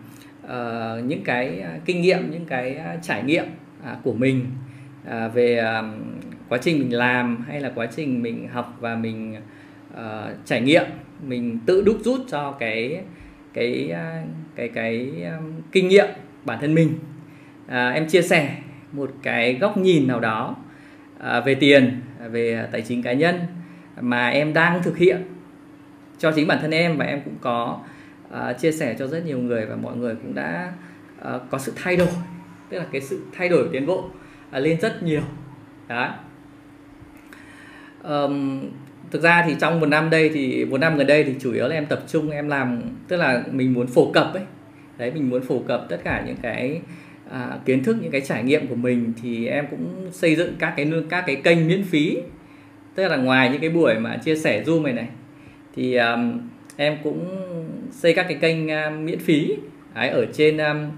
uh, 0.45 1.06
những 1.06 1.23
cái 1.23 1.59
ờ, 1.59 1.71
kinh 1.85 2.01
nghiệm 2.01 2.31
những 2.31 2.45
cái 2.45 2.75
ờ, 2.75 2.95
trải 3.01 3.23
nghiệm 3.23 3.45
uh, 3.79 4.03
của 4.03 4.13
mình 4.13 4.45
uh, 5.07 5.33
về 5.33 5.63
uh, 5.79 5.85
quá 6.50 6.57
trình 6.61 6.79
mình 6.79 6.97
làm 6.97 7.45
hay 7.47 7.59
là 7.61 7.71
quá 7.75 7.88
trình 7.95 8.21
mình 8.21 8.47
học 8.47 8.77
và 8.79 8.95
mình 8.95 9.35
uh, 9.94 10.00
trải 10.45 10.61
nghiệm 10.61 10.85
mình 11.27 11.59
tự 11.65 11.81
đúc 11.81 11.97
rút 12.03 12.21
cho 12.27 12.51
cái 12.51 13.01
cái 13.53 13.94
cái 14.56 14.69
cái 14.69 15.23
um, 15.23 15.61
kinh 15.71 15.88
nghiệm 15.88 16.07
bản 16.45 16.57
thân 16.61 16.73
mình 16.73 16.89
à, 17.67 17.89
em 17.89 18.07
chia 18.07 18.21
sẻ 18.21 18.56
một 18.91 19.12
cái 19.23 19.53
góc 19.53 19.77
nhìn 19.77 20.07
nào 20.07 20.19
đó 20.19 20.56
à, 21.19 21.39
về 21.39 21.56
tiền 21.56 22.01
à, 22.21 22.27
về 22.27 22.67
tài 22.71 22.81
chính 22.81 23.03
cá 23.03 23.13
nhân 23.13 23.39
mà 24.01 24.29
em 24.29 24.53
đang 24.53 24.83
thực 24.83 24.97
hiện 24.97 25.21
cho 26.17 26.31
chính 26.31 26.47
bản 26.47 26.57
thân 26.62 26.71
em 26.71 26.97
và 26.97 27.06
em 27.06 27.21
cũng 27.25 27.35
có 27.41 27.79
à, 28.31 28.53
chia 28.53 28.71
sẻ 28.71 28.95
cho 29.00 29.07
rất 29.07 29.25
nhiều 29.25 29.39
người 29.39 29.65
và 29.65 29.75
mọi 29.75 29.95
người 29.95 30.15
cũng 30.15 30.35
đã 30.35 30.71
à, 31.21 31.39
có 31.50 31.57
sự 31.57 31.73
thay 31.75 31.95
đổi. 31.95 32.07
Tức 32.69 32.77
là 32.77 32.85
cái 32.91 33.01
sự 33.01 33.23
thay 33.38 33.50
đổi 33.50 33.69
tiến 33.71 33.85
bộ 33.85 34.09
lên 34.51 34.79
rất 34.81 35.03
nhiều. 35.03 35.21
Đó. 35.88 36.15
Um, 38.03 38.61
thực 39.11 39.21
ra 39.21 39.44
thì 39.47 39.56
trong 39.59 39.79
một 39.79 39.85
năm 39.85 40.09
đây 40.09 40.29
thì 40.33 40.65
một 40.65 40.77
năm 40.77 40.97
gần 40.97 41.07
đây 41.07 41.23
thì 41.23 41.35
chủ 41.39 41.53
yếu 41.53 41.68
là 41.68 41.75
em 41.75 41.85
tập 41.85 42.03
trung 42.07 42.29
em 42.29 42.47
làm 42.47 42.81
tức 43.07 43.18
là 43.18 43.44
mình 43.51 43.73
muốn 43.73 43.88
phổ 43.88 44.11
cập 44.11 44.33
ấy. 44.33 44.44
Đấy 44.97 45.11
mình 45.11 45.29
muốn 45.29 45.41
phổ 45.41 45.59
cập 45.59 45.85
tất 45.89 45.97
cả 46.03 46.23
những 46.25 46.35
cái 46.41 46.81
à, 47.35 47.59
kiến 47.65 47.83
thức 47.83 47.97
những 48.01 48.11
cái 48.11 48.21
trải 48.21 48.43
nghiệm 48.43 48.67
của 48.67 48.75
mình 48.75 49.13
thì 49.21 49.47
em 49.47 49.67
cũng 49.71 50.11
xây 50.11 50.35
dựng 50.35 50.55
các 50.59 50.73
cái 50.77 50.91
các 51.09 51.23
cái 51.27 51.35
kênh 51.35 51.67
miễn 51.67 51.83
phí. 51.83 52.17
Tức 52.95 53.07
là 53.07 53.17
ngoài 53.17 53.49
những 53.49 53.61
cái 53.61 53.69
buổi 53.69 53.99
mà 53.99 54.17
chia 54.17 54.35
sẻ 54.35 54.63
zoom 54.63 54.81
này 54.81 54.93
này 54.93 55.07
thì 55.75 55.95
um, 55.95 56.49
em 56.75 56.97
cũng 57.03 57.27
xây 57.91 58.13
các 58.13 58.25
cái 58.29 58.37
kênh 58.41 58.67
um, 58.67 59.05
miễn 59.05 59.19
phí 59.19 59.57
ấy, 59.93 60.09
ở 60.09 60.25
trên 60.33 60.57
um, 60.57 60.91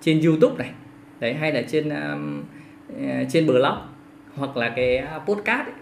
trên 0.00 0.20
youtube 0.20 0.56
này. 0.58 0.70
Đấy 1.20 1.34
hay 1.34 1.52
là 1.52 1.62
trên 1.62 1.88
um, 1.88 2.42
à, 3.08 3.24
trên 3.30 3.46
blog 3.46 3.78
hoặc 4.34 4.56
là 4.56 4.72
cái 4.76 5.04
podcast 5.26 5.66
ấy. 5.66 5.74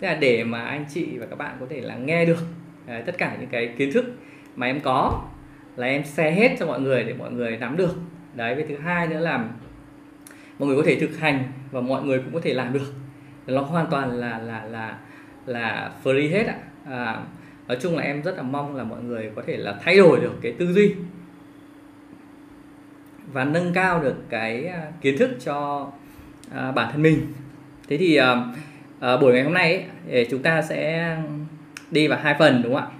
tức 0.00 0.06
là 0.06 0.14
để 0.14 0.44
mà 0.44 0.60
anh 0.60 0.84
chị 0.94 1.06
và 1.18 1.26
các 1.26 1.36
bạn 1.36 1.56
có 1.60 1.66
thể 1.70 1.80
là 1.80 1.96
nghe 1.96 2.24
được 2.24 2.44
đấy, 2.86 3.02
tất 3.06 3.18
cả 3.18 3.36
những 3.40 3.48
cái 3.48 3.74
kiến 3.78 3.92
thức 3.92 4.04
mà 4.56 4.66
em 4.66 4.80
có 4.80 5.22
là 5.76 5.86
em 5.86 6.04
share 6.04 6.30
hết 6.30 6.56
cho 6.58 6.66
mọi 6.66 6.80
người 6.80 7.04
để 7.04 7.14
mọi 7.14 7.30
người 7.32 7.56
nắm 7.56 7.76
được 7.76 7.94
đấy 8.34 8.54
với 8.54 8.64
thứ 8.68 8.76
hai 8.76 9.06
nữa 9.06 9.20
là 9.20 9.44
mọi 10.58 10.68
người 10.68 10.76
có 10.76 10.82
thể 10.86 11.00
thực 11.00 11.18
hành 11.18 11.44
và 11.70 11.80
mọi 11.80 12.02
người 12.02 12.18
cũng 12.18 12.34
có 12.34 12.40
thể 12.42 12.54
làm 12.54 12.72
được. 12.72 12.92
Nó 13.46 13.60
hoàn 13.60 13.86
toàn 13.90 14.10
là 14.10 14.38
là 14.38 14.64
là 14.64 14.98
là 15.46 15.92
free 16.04 16.30
hết 16.30 16.46
ạ. 16.46 16.56
À, 16.90 17.22
nói 17.68 17.78
chung 17.80 17.96
là 17.96 18.02
em 18.02 18.22
rất 18.22 18.36
là 18.36 18.42
mong 18.42 18.76
là 18.76 18.84
mọi 18.84 19.02
người 19.02 19.30
có 19.36 19.42
thể 19.46 19.56
là 19.56 19.74
thay 19.82 19.96
đổi 19.96 20.20
được 20.20 20.32
cái 20.42 20.52
tư 20.52 20.72
duy 20.72 20.94
và 23.32 23.44
nâng 23.44 23.72
cao 23.72 24.02
được 24.02 24.14
cái 24.28 24.66
à, 24.66 24.92
kiến 25.00 25.18
thức 25.18 25.30
cho 25.44 25.88
à, 26.54 26.72
bản 26.72 26.92
thân 26.92 27.02
mình. 27.02 27.26
Thế 27.88 27.96
thì 27.96 28.16
à, 28.16 28.44
à, 29.00 29.16
buổi 29.16 29.32
ngày 29.32 29.42
hôm 29.42 29.54
nay 29.54 29.84
ấy, 30.10 30.26
chúng 30.30 30.42
ta 30.42 30.62
sẽ 30.62 31.16
đi 31.90 32.08
vào 32.08 32.18
hai 32.22 32.34
phần 32.38 32.62
đúng 32.62 32.74
không 32.74 32.82
ạ? 32.82 32.90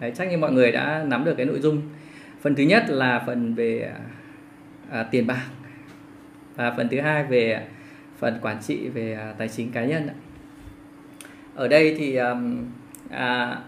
Đấy, 0.00 0.12
chắc 0.16 0.30
như 0.30 0.38
mọi 0.38 0.52
người 0.52 0.72
đã 0.72 1.04
nắm 1.06 1.24
được 1.24 1.34
cái 1.36 1.46
nội 1.46 1.60
dung. 1.60 1.82
Phần 2.40 2.54
thứ 2.54 2.62
nhất 2.62 2.84
là 2.88 3.22
phần 3.26 3.54
về 3.54 3.92
à, 4.92 5.02
tiền 5.02 5.26
bạc. 5.26 5.46
Và 6.56 6.70
phần 6.76 6.88
thứ 6.88 7.00
hai 7.00 7.24
về 7.24 7.66
phần 8.18 8.38
quản 8.42 8.62
trị 8.62 8.88
về 8.88 9.14
à, 9.14 9.34
tài 9.38 9.48
chính 9.48 9.72
cá 9.72 9.84
nhân 9.84 10.08
ở 11.54 11.68
đây 11.68 11.94
thì 11.98 12.16
um, 12.16 12.64
à, 13.10 13.58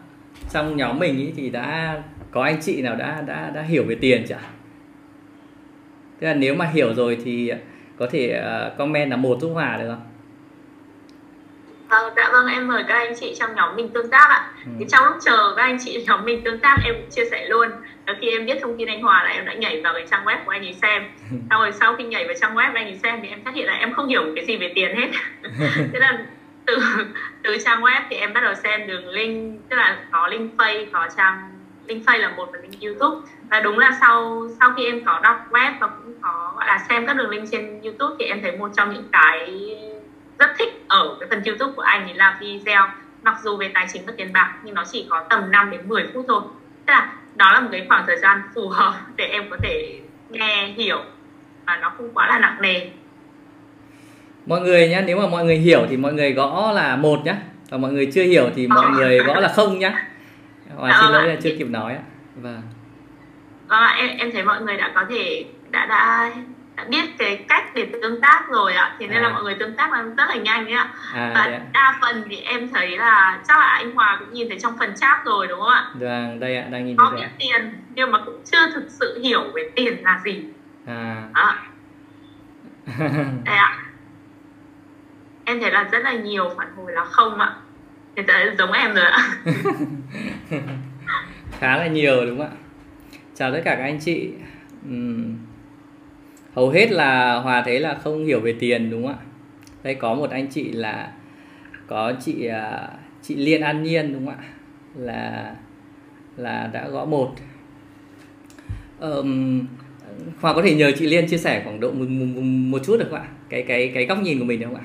trong 0.53 0.77
nhóm 0.77 0.99
mình 0.99 1.19
ý 1.19 1.33
thì 1.37 1.51
đã 1.51 2.03
có 2.31 2.43
anh 2.43 2.61
chị 2.61 2.83
nào 2.83 2.97
đã 2.97 3.23
đã 3.27 3.51
đã 3.55 3.63
hiểu 3.63 3.85
về 3.85 3.95
tiền 3.95 4.25
chưa 4.29 4.39
thế 6.21 6.27
là 6.27 6.35
nếu 6.35 6.55
mà 6.55 6.67
hiểu 6.67 6.95
rồi 6.95 7.19
thì 7.25 7.53
có 7.97 8.09
thể 8.11 8.31
à, 8.31 8.71
comment 8.79 9.11
là 9.11 9.17
một 9.17 9.39
giúp 9.41 9.53
hòa 9.55 9.77
được 9.77 9.89
không? 9.89 10.14
Vâng, 11.95 12.13
dạ 12.17 12.29
vâng, 12.33 12.47
em 12.47 12.69
mời 12.69 12.85
các 12.89 12.95
anh 12.95 13.15
chị 13.21 13.35
trong 13.39 13.55
nhóm 13.55 13.77
mình 13.77 13.89
tương 13.89 14.11
tác 14.11 14.27
ạ. 14.29 14.51
Ừ. 14.65 14.71
Thì 14.79 14.87
trong 14.89 15.05
lúc 15.05 15.17
chờ 15.21 15.55
các 15.57 15.63
anh 15.63 15.79
chị 15.85 16.05
nhóm 16.07 16.25
mình 16.25 16.45
tương 16.45 16.59
tác 16.59 16.77
em 16.85 16.95
cũng 16.95 17.11
chia 17.11 17.25
sẻ 17.31 17.47
luôn. 17.49 17.69
Đó 18.05 18.15
khi 18.21 18.31
em 18.31 18.47
biết 18.47 18.59
thông 18.63 18.77
tin 18.79 18.89
anh 18.89 19.03
Hòa 19.03 19.25
là 19.25 19.31
em 19.31 19.47
đã 19.47 19.55
nhảy 19.55 19.81
vào 19.81 19.93
cái 19.95 20.07
trang 20.11 20.25
web 20.25 20.37
của 20.45 20.51
anh 20.51 20.65
ấy 20.65 20.77
xem. 20.83 21.03
Sau 21.51 21.61
rồi 21.61 21.73
sau 21.73 21.97
khi 21.97 22.05
nhảy 22.05 22.25
vào 22.25 22.35
trang 22.41 22.55
web 22.55 22.73
của 22.73 22.79
anh 22.79 22.87
ấy 22.87 22.99
xem 23.03 23.19
thì 23.23 23.29
em 23.29 23.45
phát 23.45 23.55
hiện 23.55 23.67
là 23.67 23.75
em 23.75 23.93
không 23.93 24.09
hiểu 24.09 24.23
cái 24.37 24.47
gì 24.47 24.57
về 24.57 24.73
tiền 24.75 24.97
hết. 24.97 25.09
Thế 25.93 25.99
là 25.99 26.19
từ 26.67 26.79
từ 27.43 27.57
trang 27.65 27.83
web 27.83 28.01
thì 28.11 28.17
em 28.17 28.33
bắt 28.33 28.41
đầu 28.41 28.55
xem 28.55 28.87
đường 28.87 29.09
link 29.09 29.61
tức 29.69 29.77
là 29.77 29.99
có 30.11 30.29
link 30.29 30.57
face 30.57 30.87
có 30.93 31.09
trang 31.17 31.51
link 31.87 32.07
face 32.07 32.19
là 32.19 32.33
một 32.37 32.49
và 32.53 32.59
link 32.63 32.83
youtube 32.83 33.27
và 33.51 33.61
đúng 33.61 33.79
là 33.79 33.97
sau 34.01 34.49
sau 34.61 34.73
khi 34.77 34.85
em 34.87 35.05
có 35.05 35.21
đọc 35.23 35.37
web 35.51 35.73
và 35.81 35.87
cũng 35.87 36.15
có 36.21 36.53
gọi 36.57 36.67
là 36.67 36.79
xem 36.89 37.07
các 37.07 37.17
đường 37.17 37.31
link 37.31 37.49
trên 37.53 37.81
youtube 37.81 38.15
thì 38.19 38.25
em 38.25 38.43
thấy 38.43 38.57
một 38.57 38.71
trong 38.77 38.95
những 38.95 39.09
cái 39.13 39.77
rất 40.39 40.51
thích 40.59 40.85
ở 40.89 41.17
cái 41.21 41.29
phần 41.31 41.43
youtube 41.45 41.73
của 41.77 41.83
anh 41.83 42.03
ấy 42.03 42.15
làm 42.15 42.35
video 42.41 42.89
mặc 43.23 43.37
dù 43.43 43.57
về 43.57 43.71
tài 43.75 43.87
chính 43.93 44.07
và 44.07 44.13
tiền 44.17 44.33
bạc 44.33 44.55
nhưng 44.63 44.75
nó 44.75 44.85
chỉ 44.93 45.07
có 45.11 45.25
tầm 45.31 45.51
5 45.51 45.71
đến 45.71 45.81
10 45.89 46.09
phút 46.15 46.25
thôi. 46.29 46.43
Tức 46.87 46.93
là 46.93 47.13
đó 47.35 47.53
là 47.53 47.61
một 47.61 47.69
cái 47.73 47.85
khoảng 47.89 48.05
thời 48.07 48.19
gian 48.19 48.43
phù 48.55 48.69
hợp 48.69 48.95
để 49.17 49.25
em 49.25 49.51
có 49.51 49.57
thể 49.63 50.01
nghe 50.31 50.67
hiểu 50.67 51.03
và 51.67 51.77
nó 51.77 51.93
không 51.97 52.11
quá 52.15 52.27
là 52.29 52.39
nặng 52.39 52.57
nề. 52.61 52.91
Mọi 54.47 54.61
người 54.61 54.89
nhá 54.89 55.01
nếu 55.07 55.19
mà 55.19 55.27
mọi 55.27 55.45
người 55.45 55.57
hiểu 55.57 55.87
thì 55.91 55.97
mọi 55.97 56.13
người 56.13 56.33
gõ 56.33 56.73
là 56.73 56.97
một 56.97 57.21
nhá 57.25 57.37
còn 57.71 57.81
mọi 57.81 57.93
người 57.93 58.11
chưa 58.15 58.23
hiểu 58.23 58.51
thì 58.55 58.67
mọi 58.67 58.91
người 58.91 59.19
gõ 59.19 59.41
là 59.41 59.49
không 59.49 59.79
nhá. 59.79 60.07
Hòa 60.77 60.91
Dạ 60.91 60.99
xin 61.01 61.11
lỗi 61.11 61.23
vâng 61.23 61.31
là 61.31 61.41
chưa 61.43 61.51
kịp 61.59 61.71
nói 61.71 61.93
ạ. 61.93 62.03
Vâng. 62.35 62.63
Ạ, 63.69 63.95
em 63.99 64.17
em 64.19 64.33
thấy 64.33 64.43
mọi 64.43 64.61
người 64.61 64.77
đã 64.77 64.93
có 64.95 65.05
thể 65.11 65.45
đã 65.71 65.87
đã 65.87 66.31
đã 66.77 66.85
biết 66.85 67.05
cái 67.19 67.45
cách 67.49 67.75
để 67.75 67.89
tương 68.03 68.21
tác 68.21 68.45
rồi 68.51 68.73
ạ 68.75 68.97
thế 68.99 69.07
nên 69.07 69.23
là 69.23 69.29
À. 69.29 69.33
mọi 69.33 69.43
người 69.43 69.55
tương 69.55 69.75
tác 69.75 69.93
là 69.93 70.03
rất 70.03 70.25
là 70.29 70.35
nhanh 70.37 70.65
ấy 70.67 70.75
ạ. 70.75 70.93
À 71.15 71.33
và 71.35 71.45
đấy 71.47 71.55
ạ. 71.55 71.61
đa 71.73 71.99
phần 72.01 72.25
thì 72.31 72.37
em 72.37 72.69
thấy 72.69 72.99
là 72.99 73.41
chắc 73.49 73.59
là 73.59 73.65
anh 73.67 73.95
Hòa 73.95 74.17
cũng 74.21 74.33
nhìn 74.33 74.49
thấy 74.49 74.59
trong 74.61 74.79
phần 74.79 74.95
chat 74.97 75.25
rồi 75.25 75.47
đúng 75.47 75.61
không 75.61 75.69
ạ? 75.71 75.91
Vâng 75.95 76.41
đây 76.41 76.57
ạ 76.57 76.67
đang 76.71 76.87
nhìn 76.87 76.97
có 76.97 77.13
biết 77.17 77.27
tiền 77.39 77.73
nhưng 77.95 78.11
mà 78.11 78.19
cũng 78.27 78.43
chưa 78.53 78.71
thực 78.75 78.85
sự 78.89 79.21
hiểu 79.23 79.41
về 79.55 79.63
tiền 79.77 79.97
là 80.03 80.21
gì. 80.25 80.45
À. 80.87 81.29
Đó, 81.35 81.55
đây 83.45 83.57
ạ. 83.57 83.79
Em 85.45 85.61
thấy 85.61 85.71
là 85.71 85.85
rất 85.93 85.99
là 86.05 86.13
nhiều 86.13 86.51
phản 86.59 86.69
hồi 86.77 86.93
là 86.93 87.05
không 87.05 87.39
ạ. 87.39 87.55
Thì 88.17 88.23
giống 88.59 88.73
em 88.73 88.95
rồi 88.95 89.05
ạ. 89.05 89.29
Khá 91.61 91.77
là 91.77 91.87
nhiều 91.87 92.27
đúng 92.27 92.39
không 92.39 92.47
ạ? 92.47 92.57
Chào 93.35 93.53
tất 93.53 93.61
cả 93.65 93.75
các 93.75 93.83
anh 93.83 93.99
chị. 94.01 94.31
Ừm, 94.89 95.37
hầu 96.55 96.69
hết 96.71 96.93
là 96.93 97.35
hòa 97.35 97.63
thấy 97.65 97.81
là 97.81 97.95
không 98.05 98.25
hiểu 98.25 98.41
về 98.41 98.55
tiền 98.59 98.91
đúng 98.91 99.03
không 99.07 99.13
ạ? 99.13 99.25
Đây 99.83 99.95
có 99.95 100.15
một 100.15 100.31
anh 100.31 100.47
chị 100.47 100.73
là 100.73 101.13
có 101.87 102.13
chị 102.25 102.47
à, 102.47 102.89
chị 103.23 103.37
liên 103.37 103.61
an 103.61 103.83
nhiên 103.83 104.13
đúng 104.13 104.27
không 104.27 104.35
ạ? 104.35 104.45
Là 104.97 105.55
là 106.37 106.71
đã 106.73 106.89
gõ 106.89 107.05
một. 107.05 107.33
Ờm, 109.01 109.61
hòa 110.41 110.55
có 110.55 110.63
thể 110.63 110.75
nhờ 110.75 110.93
chị 110.99 111.07
liên 111.07 111.27
chia 111.29 111.39
sẻ 111.39 111.61
khoảng 111.65 111.81
độ 111.81 111.91
một, 111.91 112.09
một, 112.09 112.43
một 112.43 112.79
chút 112.85 112.97
được 112.97 113.07
không 113.11 113.19
ạ? 113.21 113.29
Cái 113.49 113.63
cái 113.69 113.91
cái 113.95 114.07
góc 114.07 114.19
nhìn 114.23 114.39
của 114.39 114.45
mình 114.45 114.61
được 114.61 114.67
không 114.67 114.77
ạ? 114.77 114.85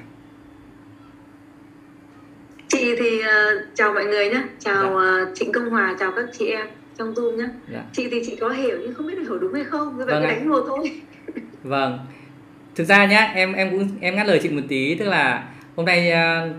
Chị 2.67 2.95
thì 2.99 3.19
ờ, 3.21 3.65
chào 3.75 3.93
mọi 3.93 4.05
người 4.05 4.29
nhé, 4.29 4.41
chào 4.59 4.83
Dạ. 4.83 4.89
ờ, 4.89 5.31
Trịnh 5.35 5.51
Công 5.51 5.69
Hòa, 5.69 5.95
chào 5.99 6.11
các 6.15 6.25
chị 6.39 6.45
em 6.45 6.67
trong 6.97 7.13
Zoom 7.13 7.35
nhé. 7.37 7.47
dạ. 7.73 7.83
Chị 7.93 8.07
thì 8.11 8.21
chị 8.25 8.35
có 8.35 8.49
hiểu 8.49 8.77
nhưng 8.81 8.93
không 8.93 9.07
biết 9.07 9.15
là 9.17 9.23
hiểu 9.23 9.37
đúng 9.37 9.53
hay 9.53 9.63
không, 9.63 9.97
như 9.97 10.05
vậy 10.05 10.13
Vâng 10.13 10.23
đánh 10.23 10.49
một 10.49 10.63
thôi. 10.67 10.91
Vâng. 11.63 11.99
Thực 12.75 12.83
ra 12.83 13.05
nhá, 13.05 13.31
em 13.35 13.53
em 13.53 13.69
cũng 13.71 13.87
em 14.01 14.15
ngắt 14.15 14.27
lời 14.27 14.39
chị 14.43 14.49
một 14.49 14.61
tí, 14.67 14.95
tức 14.95 15.05
là 15.05 15.49
hôm 15.75 15.85
nay 15.85 16.11
à, 16.11 16.49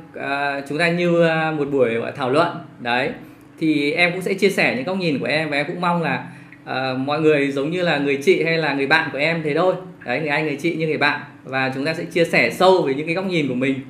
chúng 0.68 0.78
ta 0.78 0.88
như 0.88 1.26
à, 1.28 1.50
một 1.50 1.68
buổi 1.70 1.94
gọi 1.94 2.12
thảo 2.16 2.30
luận 2.30 2.48
đấy. 2.78 3.10
Thì 3.58 3.92
em 3.92 4.12
cũng 4.12 4.22
sẽ 4.22 4.34
chia 4.34 4.50
sẻ 4.50 4.74
những 4.76 4.84
góc 4.84 4.96
nhìn 4.96 5.18
của 5.18 5.26
em 5.26 5.50
và 5.50 5.56
em 5.56 5.66
cũng 5.66 5.80
mong 5.80 6.02
là 6.02 6.26
à, 6.64 6.94
mọi 6.98 7.20
người 7.20 7.50
giống 7.50 7.70
như 7.70 7.82
là 7.82 7.98
người 7.98 8.16
chị 8.16 8.42
hay 8.42 8.58
là 8.58 8.74
người 8.74 8.86
bạn 8.86 9.08
của 9.12 9.18
em 9.18 9.42
thế 9.42 9.54
thôi. 9.54 9.74
Đấy, 10.04 10.20
người 10.20 10.28
anh 10.28 10.46
người 10.46 10.56
chị 10.56 10.74
như 10.74 10.86
người 10.86 10.98
bạn 10.98 11.20
và 11.44 11.72
chúng 11.74 11.84
ta 11.84 11.94
sẽ 11.94 12.04
chia 12.04 12.24
sẻ 12.24 12.50
sâu 12.50 12.82
về 12.82 12.94
những 12.94 13.06
cái 13.06 13.14
góc 13.14 13.26
nhìn 13.26 13.48
của 13.48 13.54
mình. 13.54 13.80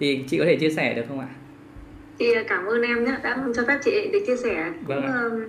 Thì 0.00 0.24
chị 0.28 0.38
có 0.38 0.44
thể 0.44 0.56
chia 0.56 0.70
sẻ 0.70 0.94
được 0.94 1.02
không 1.08 1.20
ạ? 1.20 1.26
Chị 2.18 2.32
ờ, 2.34 2.42
cảm 2.48 2.66
ơn 2.66 2.82
em 2.82 3.04
nhé, 3.04 3.12
đã 3.22 3.36
cho 3.56 3.62
phép 3.68 3.78
chị 3.84 4.08
được 4.12 4.18
chia 4.26 4.36
sẻ. 4.36 4.70
Vâng 4.86 5.02
Cũng, 5.02 5.42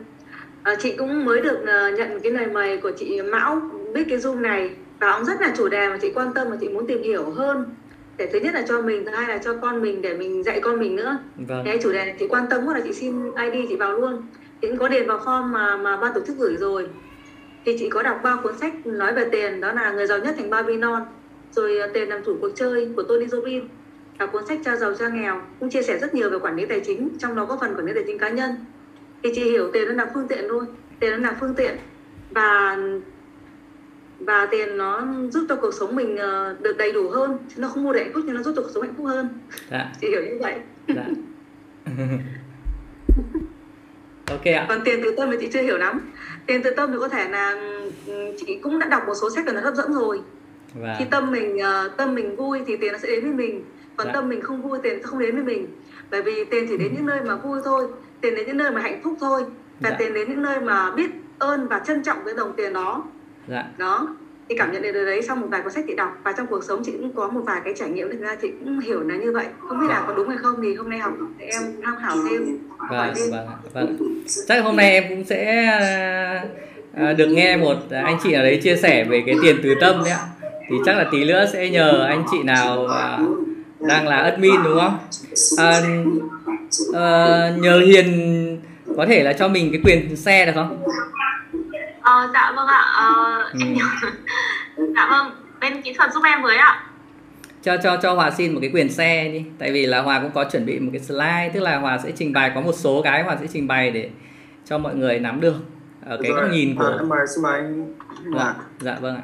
ờ, 0.63 0.75
chị 0.79 0.95
cũng 0.97 1.25
mới 1.25 1.41
được 1.41 1.57
ờ, 1.67 1.91
nhận 1.97 2.19
cái 2.23 2.31
lời 2.31 2.47
mời 2.47 2.77
của 2.77 2.91
chị 2.99 3.21
Mão 3.21 3.61
biết 3.93 4.03
cái 4.09 4.17
Zoom 4.17 4.41
này 4.41 4.69
và 4.99 5.15
cũng 5.17 5.25
rất 5.25 5.41
là 5.41 5.53
chủ 5.57 5.69
đề 5.69 5.89
mà 5.89 5.97
chị 6.01 6.11
quan 6.15 6.33
tâm 6.33 6.47
và 6.49 6.57
chị 6.61 6.69
muốn 6.69 6.87
tìm 6.87 7.03
hiểu 7.03 7.29
hơn. 7.29 7.65
Để 8.17 8.29
thứ 8.33 8.39
nhất 8.39 8.53
là 8.53 8.61
cho 8.67 8.81
mình, 8.81 9.05
thứ 9.05 9.11
hai 9.11 9.27
là 9.27 9.37
cho 9.37 9.53
con 9.53 9.81
mình 9.81 10.01
để 10.01 10.17
mình 10.17 10.43
dạy 10.43 10.59
con 10.59 10.79
mình 10.79 10.95
nữa. 10.95 11.17
Vâng. 11.35 11.61
Cái 11.65 11.79
chủ 11.83 11.91
đề 11.91 12.05
này 12.05 12.15
chị 12.19 12.27
quan 12.27 12.45
tâm 12.49 12.65
quá 12.65 12.73
là 12.73 12.81
chị 12.83 12.93
xin 12.93 13.31
ID 13.35 13.69
chị 13.69 13.75
vào 13.75 13.93
luôn. 13.93 14.23
Chị 14.61 14.67
cũng 14.67 14.77
có 14.77 14.87
điền 14.87 15.07
vào 15.07 15.17
form 15.17 15.43
mà 15.43 15.77
mà 15.77 15.97
ban 15.97 16.13
tổ 16.13 16.21
chức 16.27 16.37
gửi 16.37 16.57
rồi. 16.57 16.87
Thì 17.65 17.77
chị 17.79 17.89
có 17.89 18.03
đọc 18.03 18.19
ba 18.23 18.35
cuốn 18.43 18.57
sách 18.57 18.85
nói 18.85 19.13
về 19.13 19.25
tiền 19.31 19.61
đó 19.61 19.71
là 19.71 19.91
Người 19.91 20.07
giàu 20.07 20.19
nhất 20.19 20.35
thành 20.37 20.49
Babylon, 20.49 21.03
rồi 21.51 21.77
ờ, 21.77 21.87
Tiền 21.87 22.09
làm 22.09 22.23
chủ 22.23 22.37
cuộc 22.41 22.49
chơi 22.55 22.93
của 22.95 23.03
Tony 23.03 23.27
Robbins 23.27 23.63
và 24.17 24.25
cuốn 24.25 24.45
sách 24.45 24.59
Cha 24.65 24.75
giàu 24.75 24.93
cha 24.93 25.09
nghèo 25.09 25.41
cũng 25.59 25.69
chia 25.69 25.81
sẻ 25.81 25.97
rất 25.97 26.13
nhiều 26.13 26.29
về 26.29 26.39
quản 26.39 26.55
lý 26.55 26.65
tài 26.65 26.79
chính, 26.79 27.09
trong 27.19 27.35
đó 27.35 27.45
có 27.45 27.57
phần 27.61 27.75
quản 27.75 27.85
lý 27.85 27.93
tài 27.93 28.03
chính 28.07 28.17
cá 28.17 28.29
nhân. 28.29 28.51
Thì 29.23 29.31
chị 29.35 29.43
hiểu 29.43 29.71
tiền 29.73 29.87
nó 29.87 29.93
là 29.93 30.11
phương 30.13 30.27
tiện 30.27 30.45
thôi, 30.49 30.65
tiền 30.99 31.11
nó 31.11 31.29
là 31.29 31.37
phương 31.39 31.53
tiện 31.53 31.75
và 32.29 32.77
và 34.19 34.47
tiền 34.51 34.77
nó 34.77 35.07
giúp 35.29 35.45
cho 35.49 35.55
cuộc 35.55 35.73
sống 35.73 35.95
mình 35.95 36.17
ờ, 36.17 36.55
được 36.61 36.77
đầy 36.77 36.91
đủ 36.91 37.09
hơn 37.09 37.37
chứ 37.55 37.61
nó 37.61 37.67
không 37.67 37.83
mua 37.83 37.93
được 37.93 37.99
hạnh 37.99 38.11
phúc 38.13 38.23
nhưng 38.25 38.35
nó 38.35 38.41
giúp 38.43 38.53
cho 38.55 38.61
cuộc 38.61 38.69
sống 38.73 38.83
hạnh 38.83 38.93
phúc 38.97 39.05
hơn 39.05 39.29
Dạ. 39.71 39.91
chị 40.01 40.07
hiểu 40.07 40.21
như 40.23 40.37
vậy 40.39 40.55
Dạ. 40.87 41.05
ok 44.29 44.45
ạ. 44.45 44.65
còn 44.69 44.81
tiền 44.85 44.99
từ 45.03 45.15
tâm 45.17 45.29
thì 45.31 45.37
chị 45.41 45.47
chưa 45.53 45.61
hiểu 45.61 45.77
lắm 45.77 46.11
tiền 46.45 46.61
từ 46.63 46.69
tâm 46.71 46.89
thì 46.91 46.97
có 46.99 47.07
thể 47.07 47.29
là 47.29 47.51
ừm, 48.07 48.31
chị 48.37 48.59
cũng 48.63 48.79
đã 48.79 48.87
đọc 48.87 49.03
một 49.07 49.13
số 49.21 49.29
sách 49.29 49.45
rồi 49.45 49.55
nó 49.55 49.61
hấp 49.61 49.75
dẫn 49.75 49.93
rồi 49.93 50.21
Và 50.73 50.95
khi 50.99 51.05
tâm 51.11 51.31
mình 51.31 51.57
ờ, 51.59 51.89
tâm 51.97 52.15
mình 52.15 52.35
vui 52.35 52.59
thì 52.67 52.77
tiền 52.77 52.91
nó 52.91 52.97
sẽ 52.97 53.07
đến 53.07 53.23
với 53.23 53.33
mình 53.33 53.63
còn 53.97 54.07
Dạ. 54.07 54.13
tâm 54.13 54.29
mình 54.29 54.41
không 54.41 54.61
vui 54.61 54.79
tiền 54.83 54.93
sẽ 54.97 55.03
không 55.03 55.19
đến 55.19 55.35
với 55.35 55.43
mình 55.43 55.67
bởi 56.11 56.21
vì 56.21 56.45
tiền 56.45 56.65
chỉ 56.69 56.77
đến 56.77 56.93
những 56.95 57.05
nơi 57.05 57.19
mà 57.21 57.35
vui 57.35 57.59
thôi 57.65 57.87
tiền 58.21 58.35
đến 58.35 58.47
những 58.47 58.57
nơi 58.57 58.71
mà 58.71 58.81
hạnh 58.81 59.01
phúc 59.03 59.13
thôi 59.19 59.43
và 59.79 59.89
Dạ. 59.89 59.95
tiền 59.99 60.13
đến 60.13 60.29
những 60.29 60.41
nơi 60.41 60.59
mà 60.59 60.91
biết 60.91 61.09
ơn 61.39 61.67
và 61.67 61.79
trân 61.79 62.03
trọng 62.03 62.17
cái 62.25 62.33
đồng 62.33 62.53
tiền 62.57 62.73
đó 62.73 63.05
dạ. 63.49 63.65
đó 63.77 64.15
thì 64.49 64.55
cảm 64.57 64.71
nhận 64.71 64.81
được 64.81 64.91
điều 64.91 65.05
đấy 65.05 65.21
sau 65.21 65.35
một 65.35 65.47
vài 65.49 65.61
cuốn 65.61 65.71
sách 65.71 65.83
chị 65.87 65.95
đọc. 65.95 66.17
Và 66.23 66.31
trong 66.37 66.47
cuộc 66.47 66.63
sống 66.63 66.83
chị 66.85 66.91
cũng 66.91 67.13
có 67.13 67.27
một 67.27 67.41
vài 67.45 67.61
cái 67.63 67.73
trải 67.77 67.89
nghiệm 67.89 68.11
thực 68.11 68.21
ra 68.21 68.35
chị 68.41 68.47
cũng 68.59 68.79
hiểu 68.79 69.01
là 69.01 69.15
như 69.15 69.31
vậy. 69.31 69.45
Không 69.59 69.79
biết 69.79 69.85
là 69.89 70.03
có 70.07 70.13
đúng 70.13 70.29
hay 70.29 70.37
không 70.37 70.55
thì 70.61 70.75
hôm 70.75 70.89
nay 70.89 70.99
học 70.99 71.13
thì 71.39 71.45
em 71.45 71.61
tham 71.83 71.95
khảo 72.01 72.15
thêm. 72.29 72.57
Vâng 72.89 73.13
vâng 73.31 73.47
vâng. 73.73 73.97
Chắc 74.47 74.63
hôm 74.63 74.75
nay 74.75 74.91
em 74.91 75.03
cũng 75.09 75.23
sẽ 75.25 75.65
à, 75.65 76.43
à, 76.93 77.13
được 77.13 77.27
nghe 77.27 77.57
một 77.57 77.75
anh 77.91 78.17
chị 78.23 78.31
nào 78.31 78.43
đấy 78.43 78.59
chia 78.63 78.75
sẻ 78.75 79.03
về 79.03 79.23
cái 79.25 79.35
tiền 79.41 79.55
từ 79.63 79.75
tâm 79.81 80.01
đấy 80.03 80.11
ạ. 80.11 80.19
Thì 80.69 80.75
chắc 80.85 80.97
là 80.97 81.05
tí 81.11 81.25
nữa 81.25 81.45
sẽ 81.53 81.69
nhờ 81.69 82.05
anh 82.07 82.23
chị 82.31 82.43
nào 82.43 82.87
à, 82.87 83.19
đang 83.79 84.07
là 84.07 84.17
admin 84.17 84.63
đúng 84.63 84.79
không? 84.79 84.97
À, 85.57 85.81
à, 86.93 87.53
nhờ 87.59 87.79
hiền 87.79 88.61
có 88.97 89.05
thể 89.05 89.23
là 89.23 89.33
cho 89.33 89.47
mình 89.47 89.71
cái 89.71 89.81
quyền 89.83 90.15
xe 90.15 90.45
được 90.45 90.51
không 90.55 90.83
ờ, 92.01 92.29
dạ 92.33 92.51
vâng 92.55 92.67
ạ 92.67 92.81
ờ, 92.95 93.13
Ừ. 93.53 93.59
em 93.65 93.77
dạ 94.95 95.07
vâng 95.09 95.31
bên 95.59 95.81
kỹ 95.81 95.93
thuật 95.93 96.13
giúp 96.13 96.23
em 96.25 96.41
với 96.41 96.57
ạ 96.57 96.83
cho 97.63 97.77
cho 97.83 97.97
cho 98.01 98.13
hòa 98.13 98.31
xin 98.31 98.53
một 98.53 98.59
cái 98.61 98.71
quyền 98.73 98.89
xe 98.89 99.29
đi 99.33 99.45
tại 99.59 99.71
vì 99.71 99.85
là 99.85 100.01
hòa 100.01 100.19
cũng 100.19 100.31
có 100.31 100.43
chuẩn 100.51 100.65
bị 100.65 100.79
một 100.79 100.89
cái 100.93 101.01
slide 101.01 101.51
tức 101.53 101.59
là 101.59 101.77
hòa 101.77 101.97
sẽ 102.03 102.11
trình 102.17 102.33
bày 102.33 102.51
có 102.55 102.61
một 102.61 102.71
số 102.75 103.01
cái 103.03 103.23
hòa 103.23 103.37
sẽ 103.41 103.47
trình 103.53 103.67
bày 103.67 103.91
để 103.91 104.09
cho 104.65 104.77
mọi 104.77 104.95
người 104.95 105.19
nắm 105.19 105.41
được 105.41 105.55
ở 106.05 106.19
cái 106.23 106.31
góc 106.31 106.45
nhìn 106.51 106.69
à, 106.69 106.79
của 106.79 106.95
em 106.99 107.09
mời 107.09 107.19
xin 107.35 107.43
mời 107.43 107.53
anh 107.61 107.93
dạ, 108.33 108.39
Hòa. 108.43 108.53
dạ 108.79 108.97
vâng 109.01 109.15
ạ 109.15 109.21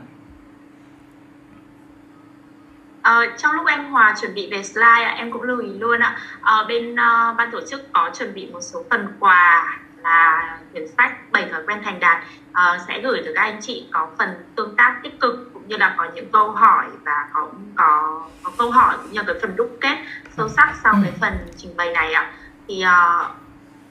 Ờ, 3.02 3.26
trong 3.38 3.56
lúc 3.56 3.66
anh 3.66 3.92
Hòa 3.92 4.16
chuẩn 4.22 4.34
bị 4.36 4.50
về 4.52 4.64
slide 4.64 5.04
ạ, 5.04 5.16
em 5.18 5.32
cũng 5.32 5.42
lưu 5.42 5.60
ý 5.60 5.70
luôn 5.80 6.00
ạ. 6.00 6.18
Ờ, 6.42 6.66
bên 6.68 6.96
ờ, 6.96 7.36
ban 7.38 7.52
tổ 7.52 7.60
chức 7.70 7.82
có 7.94 8.10
chuẩn 8.20 8.34
bị 8.34 8.48
một 8.54 8.60
số 8.62 8.84
phần 8.90 9.08
quà 9.20 9.78
là 10.06 10.58
quyển 10.72 10.88
sách 10.98 11.32
7 11.32 11.50
thói 11.52 11.62
quen 11.68 11.82
thành 11.84 12.00
đạt 12.00 12.24
Ờ, 12.56 12.78
sẽ 12.88 13.02
gửi 13.02 13.22
tới 13.24 13.34
các 13.36 13.42
anh 13.42 13.62
chị 13.62 13.86
có 13.92 14.10
phần 14.18 14.30
tương 14.56 14.76
tác 14.76 15.00
tích 15.04 15.20
cực 15.20 15.50
cũng 15.54 15.68
như 15.68 15.78
là 15.78 15.96
có 15.98 16.08
những 16.16 16.32
câu 16.32 16.52
hỏi 16.52 16.86
và 17.06 17.30
có 17.34 17.50
có 17.76 18.22
có 18.44 18.52
câu 18.58 18.72
hỏi 18.72 18.98
cũng 19.04 19.12
như 19.12 19.22
cái 19.28 19.36
phần 19.42 19.56
đúc 19.56 19.78
kết 19.82 19.98
sâu 20.38 20.50
sắc 20.50 20.76
sau 20.84 20.94
cái 21.04 21.12
phần 21.22 21.34
trình 21.58 21.78
bày 21.78 21.92
này 21.94 22.14
ạ. 22.14 22.32
Thì 22.68 22.82
ờ, 22.82 23.30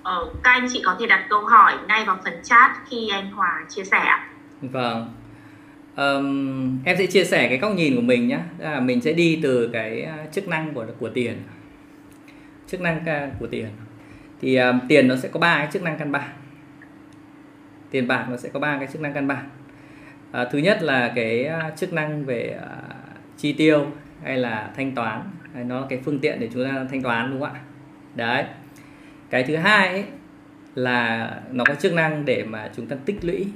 ờ, 0.03 0.33
các 0.43 0.51
anh 0.51 0.69
chị 0.73 0.83
có 0.85 0.97
thể 1.01 1.07
đặt 1.07 1.27
câu 1.29 1.45
hỏi 1.45 1.75
ngay 1.89 2.05
vào 2.05 2.19
phần 2.25 2.35
chat 2.43 2.71
khi 2.91 3.09
anh 3.09 3.31
Hòa 3.31 3.65
chia 3.69 3.85
sẻ 3.85 3.99
ạ. 3.99 4.27
Vâng. 4.63 5.15
Ờm, 5.95 6.79
em 6.85 6.97
sẽ 6.99 7.07
chia 7.07 7.25
sẻ 7.25 7.49
cái 7.49 7.59
góc 7.59 7.73
nhìn 7.73 7.97
của 7.97 8.03
mình 8.03 8.29
nhé. 8.29 8.39
là 8.59 8.81
mình 8.81 9.01
sẽ 9.01 9.13
đi 9.13 9.41
từ 9.43 9.71
cái 9.73 10.09
chức 10.33 10.49
năng 10.49 10.75
của 10.75 10.87
của 10.99 11.09
tiền. 11.09 11.43
Chức 12.67 12.81
năng 12.81 13.05
của 13.41 13.47
tiền. 13.47 13.69
Thì 14.45 14.57
um, 14.57 14.81
tiền 14.89 15.09
nó 15.09 15.17
sẽ 15.17 15.29
có 15.29 15.41
ba 15.41 15.59
cái 15.59 15.69
chức 15.73 15.83
năng 15.83 15.99
căn 15.99 16.13
bản. 16.13 16.31
Tiền 17.91 18.09
bạc 18.09 18.27
nó 18.31 18.37
sẽ 18.37 18.49
có 18.49 18.61
ba 18.61 18.79
cái 18.79 18.89
chức 18.93 19.01
năng 19.01 19.13
căn 19.13 19.27
bản. 19.27 19.49
À, 20.33 20.45
thứ 20.53 20.59
nhất 20.59 20.83
là 20.83 21.13
cái 21.15 21.45
à, 21.45 21.71
chức 21.77 21.93
năng 21.93 22.25
về 22.25 22.61
uh, 22.63 22.95
chi 23.37 23.53
tiêu 23.53 23.87
hay 24.23 24.37
là 24.37 24.71
thanh 24.77 24.95
toán. 24.95 25.23
Hay 25.55 25.65
nó 25.65 25.81
là 25.81 25.87
cái 25.91 26.01
phương 26.05 26.19
tiện 26.19 26.41
để 26.41 26.49
chúng 26.53 26.65
ta 26.65 26.87
thanh 26.91 27.03
toán 27.03 27.31
đúng 27.31 27.41
không 27.41 27.53
ạ? 27.53 27.61
Đấy. 28.15 28.45
Cái 29.31 29.43
thứ 29.43 29.57
hai 29.57 29.89
ấy, 29.89 30.05
là 30.75 31.31
nó 31.51 31.65
có 31.65 31.75
chức 31.75 31.93
năng 31.93 32.25
để 32.25 32.45
mà 32.45 32.71
chúng 32.77 32.87
ta 32.87 32.97
tích 33.05 33.25
lũy 33.25 33.47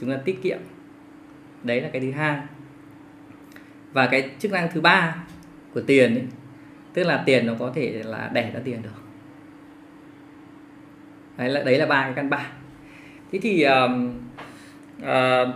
chúng 0.00 0.10
ta 0.10 0.16
tiết 0.24 0.42
kiệm 0.42 0.58
đấy 1.62 1.80
là 1.80 1.88
cái 1.92 2.02
thứ 2.02 2.10
hai 2.10 2.40
và 3.92 4.06
cái 4.06 4.30
chức 4.38 4.52
năng 4.52 4.68
thứ 4.72 4.80
ba 4.80 5.16
của 5.74 5.80
tiền 5.80 6.14
ấy, 6.14 6.24
tức 6.94 7.04
là 7.04 7.22
tiền 7.26 7.46
nó 7.46 7.54
có 7.58 7.72
thể 7.74 8.02
là 8.04 8.30
đẻ 8.32 8.50
ra 8.54 8.60
tiền 8.64 8.82
được 8.82 9.07
đấy 11.38 11.48
là 11.48 11.62
đấy 11.62 11.78
là 11.78 11.86
ba 11.86 12.02
cái 12.02 12.12
căn 12.16 12.30
bản. 12.30 12.50
Thế 13.32 13.38
thì 13.42 13.62
um, 13.62 14.12
uh, 15.02 15.06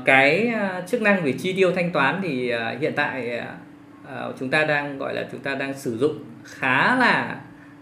cái 0.05 0.49
ờ, 0.49 0.83
chức 0.87 1.03
năng 1.03 1.25
về 1.25 1.33
chi 1.33 1.53
tiêu 1.53 1.73
thanh 1.73 1.91
toán 1.91 2.21
thì 2.23 2.53
uh, 2.55 2.81
hiện 2.81 2.93
tại 2.97 3.39
uh, 3.39 4.29
uh, 4.29 4.35
chúng 4.39 4.51
ta 4.51 4.65
đang 4.65 4.99
gọi 4.99 5.15
là 5.15 5.27
chúng 5.33 5.41
ta 5.41 5.55
đang 5.55 5.75
sử 5.75 5.99
dụng 5.99 6.25
khá 6.45 6.97
là 6.97 7.37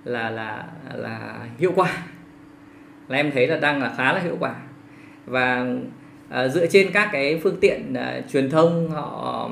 là 0.04 0.30
là 0.30 0.64
là 0.94 1.46
hiệu 1.58 1.72
quả. 1.76 1.92
Là 3.08 3.16
em 3.16 3.30
thấy 3.30 3.46
là 3.46 3.56
đang 3.56 3.82
là 3.82 3.92
khá 3.96 4.12
là 4.12 4.20
hiệu 4.20 4.36
quả. 4.40 4.54
Và 5.26 5.66
uh, 6.28 6.50
dựa 6.52 6.66
trên 6.66 6.90
các 6.92 7.08
cái 7.12 7.40
phương 7.42 7.56
tiện 7.60 7.92
uh, 7.92 8.30
truyền 8.32 8.50
thông 8.50 8.90
họ 8.90 9.50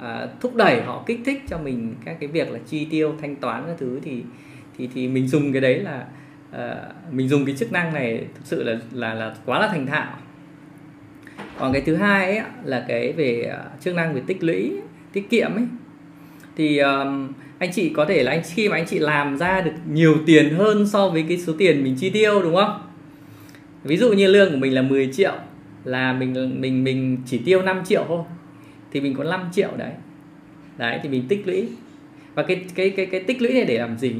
uh, 0.00 0.30
thúc 0.40 0.54
đẩy 0.54 0.82
họ 0.82 1.02
kích 1.06 1.20
thích 1.24 1.42
cho 1.48 1.58
mình 1.58 1.94
các 2.04 2.16
cái 2.20 2.28
việc 2.28 2.50
là 2.50 2.58
chi 2.66 2.88
tiêu 2.90 3.14
thanh 3.20 3.36
toán 3.36 3.64
các 3.66 3.76
thứ 3.78 4.00
thì 4.02 4.22
thì 4.78 4.88
thì 4.94 5.08
mình 5.08 5.28
dùng 5.28 5.52
cái 5.52 5.60
đấy 5.60 5.78
là 5.78 6.06
uh, 6.50 7.12
mình 7.12 7.28
dùng 7.28 7.46
cái 7.46 7.56
chức 7.56 7.72
năng 7.72 7.94
này 7.94 8.26
thực 8.34 8.42
sự 8.44 8.62
là 8.62 8.78
là 8.92 9.14
là 9.14 9.34
quá 9.44 9.58
là 9.60 9.68
thành 9.68 9.86
thạo. 9.86 10.18
Còn 11.58 11.72
cái 11.72 11.82
thứ 11.86 11.96
hai 11.96 12.36
ấy, 12.36 12.46
là 12.64 12.84
cái 12.88 13.12
về 13.12 13.42
ờ, 13.42 13.70
chức 13.80 13.94
năng 13.94 14.14
về 14.14 14.22
tích 14.26 14.44
lũy 14.44 14.72
tiết 15.12 15.30
kiệm 15.30 15.54
ấy. 15.54 15.66
Thì 16.56 16.78
um, 16.78 17.32
anh 17.58 17.72
chị 17.72 17.92
có 17.96 18.04
thể 18.04 18.22
là 18.22 18.32
anh 18.32 18.42
khi 18.54 18.68
mà 18.68 18.76
anh 18.76 18.86
chị 18.86 18.98
làm 18.98 19.38
ra 19.38 19.60
được 19.60 19.72
nhiều 19.90 20.16
tiền 20.26 20.54
hơn 20.54 20.86
so 20.86 21.08
với 21.08 21.24
cái 21.28 21.38
số 21.38 21.52
tiền 21.58 21.84
mình 21.84 21.96
chi 21.98 22.10
tiêu 22.10 22.42
đúng 22.42 22.54
không? 22.54 22.80
Ví 23.84 23.96
dụ 23.96 24.12
như 24.12 24.26
lương 24.26 24.50
của 24.50 24.58
mình 24.58 24.74
là 24.74 24.82
10 24.82 25.12
triệu 25.12 25.32
là 25.84 26.12
mình 26.12 26.60
mình 26.60 26.84
mình 26.84 27.18
chỉ 27.26 27.38
tiêu 27.38 27.62
5 27.62 27.82
triệu 27.84 28.04
thôi 28.08 28.24
thì 28.92 29.00
mình 29.00 29.14
có 29.14 29.24
5 29.24 29.48
triệu 29.52 29.70
đấy. 29.76 29.92
Đấy 30.78 31.00
thì 31.02 31.08
mình 31.08 31.24
tích 31.28 31.46
lũy. 31.46 31.68
Và 32.34 32.42
cái 32.42 32.64
cái 32.74 32.90
cái 32.90 33.06
cái 33.06 33.20
tích 33.20 33.42
lũy 33.42 33.52
này 33.52 33.64
để 33.64 33.78
làm 33.78 33.98
gì? 33.98 34.14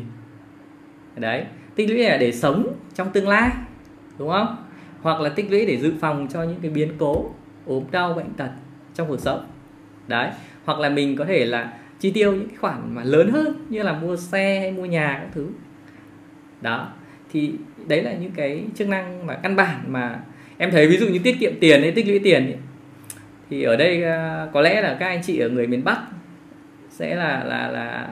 Đấy 1.17 1.45
tích 1.75 1.91
lũy 1.91 2.03
là 2.03 2.17
để 2.17 2.33
sống 2.33 2.75
trong 2.95 3.11
tương 3.11 3.29
lai 3.29 3.51
đúng 4.19 4.29
không? 4.31 4.57
Hoặc 5.03 5.21
là 5.21 5.29
tích 5.29 5.51
lũy 5.51 5.67
để 5.67 5.77
dự 5.77 5.93
phòng 6.01 6.29
cho 6.31 6.43
những 6.43 6.59
cái 6.63 6.71
biến 6.71 6.93
cố 6.99 7.31
ốm 7.67 7.85
đau 7.91 8.15
bệnh 8.15 8.33
tật 8.37 8.51
trong 8.95 9.09
cuộc 9.09 9.21
sống. 9.21 9.47
Đấy 10.09 10.31
hoặc 10.65 10.79
là 10.79 10.89
mình 10.89 11.17
có 11.17 11.25
thể 11.25 11.45
là 11.45 11.73
chi 12.01 12.11
tiêu 12.11 12.33
những 12.33 12.49
cái 12.49 12.57
khoản 12.57 12.95
mà 12.95 13.05
lớn 13.05 13.31
hơn 13.31 13.67
như 13.69 13.83
là 13.83 13.93
mua 13.93 14.17
xe 14.17 14.61
hay 14.61 14.73
mua 14.73 14.85
nhà 14.85 15.19
các 15.23 15.29
thứ. 15.35 15.49
Đó 16.61 16.89
thì 17.33 17.53
đấy 17.87 18.03
là 18.03 18.13
những 18.13 18.31
cái 18.31 18.65
chức 18.75 18.89
năng 18.89 19.27
mà 19.27 19.35
căn 19.35 19.57
bản 19.57 19.85
mà 19.89 20.21
em 20.59 20.71
thấy 20.71 20.87
ví 20.87 20.97
dụ 20.97 21.07
như 21.07 21.19
tiết 21.19 21.37
kiệm 21.41 21.53
tiền 21.61 21.83
hay 21.83 21.91
tích 21.91 22.07
lũy 22.09 22.19
tiền 22.19 22.47
ấy, 22.47 22.57
thì 23.51 23.63
ở 23.63 23.77
đây 23.77 24.05
à, 24.05 24.47
có 24.53 24.61
lẽ 24.61 24.83
là 24.83 24.97
các 25.01 25.07
anh 25.07 25.23
chị 25.23 25.39
ở 25.39 25.49
người 25.49 25.67
miền 25.67 25.85
Bắc 25.85 26.01
sẽ 26.91 27.17
là 27.17 27.45
là 27.45 27.69
là 27.69 28.09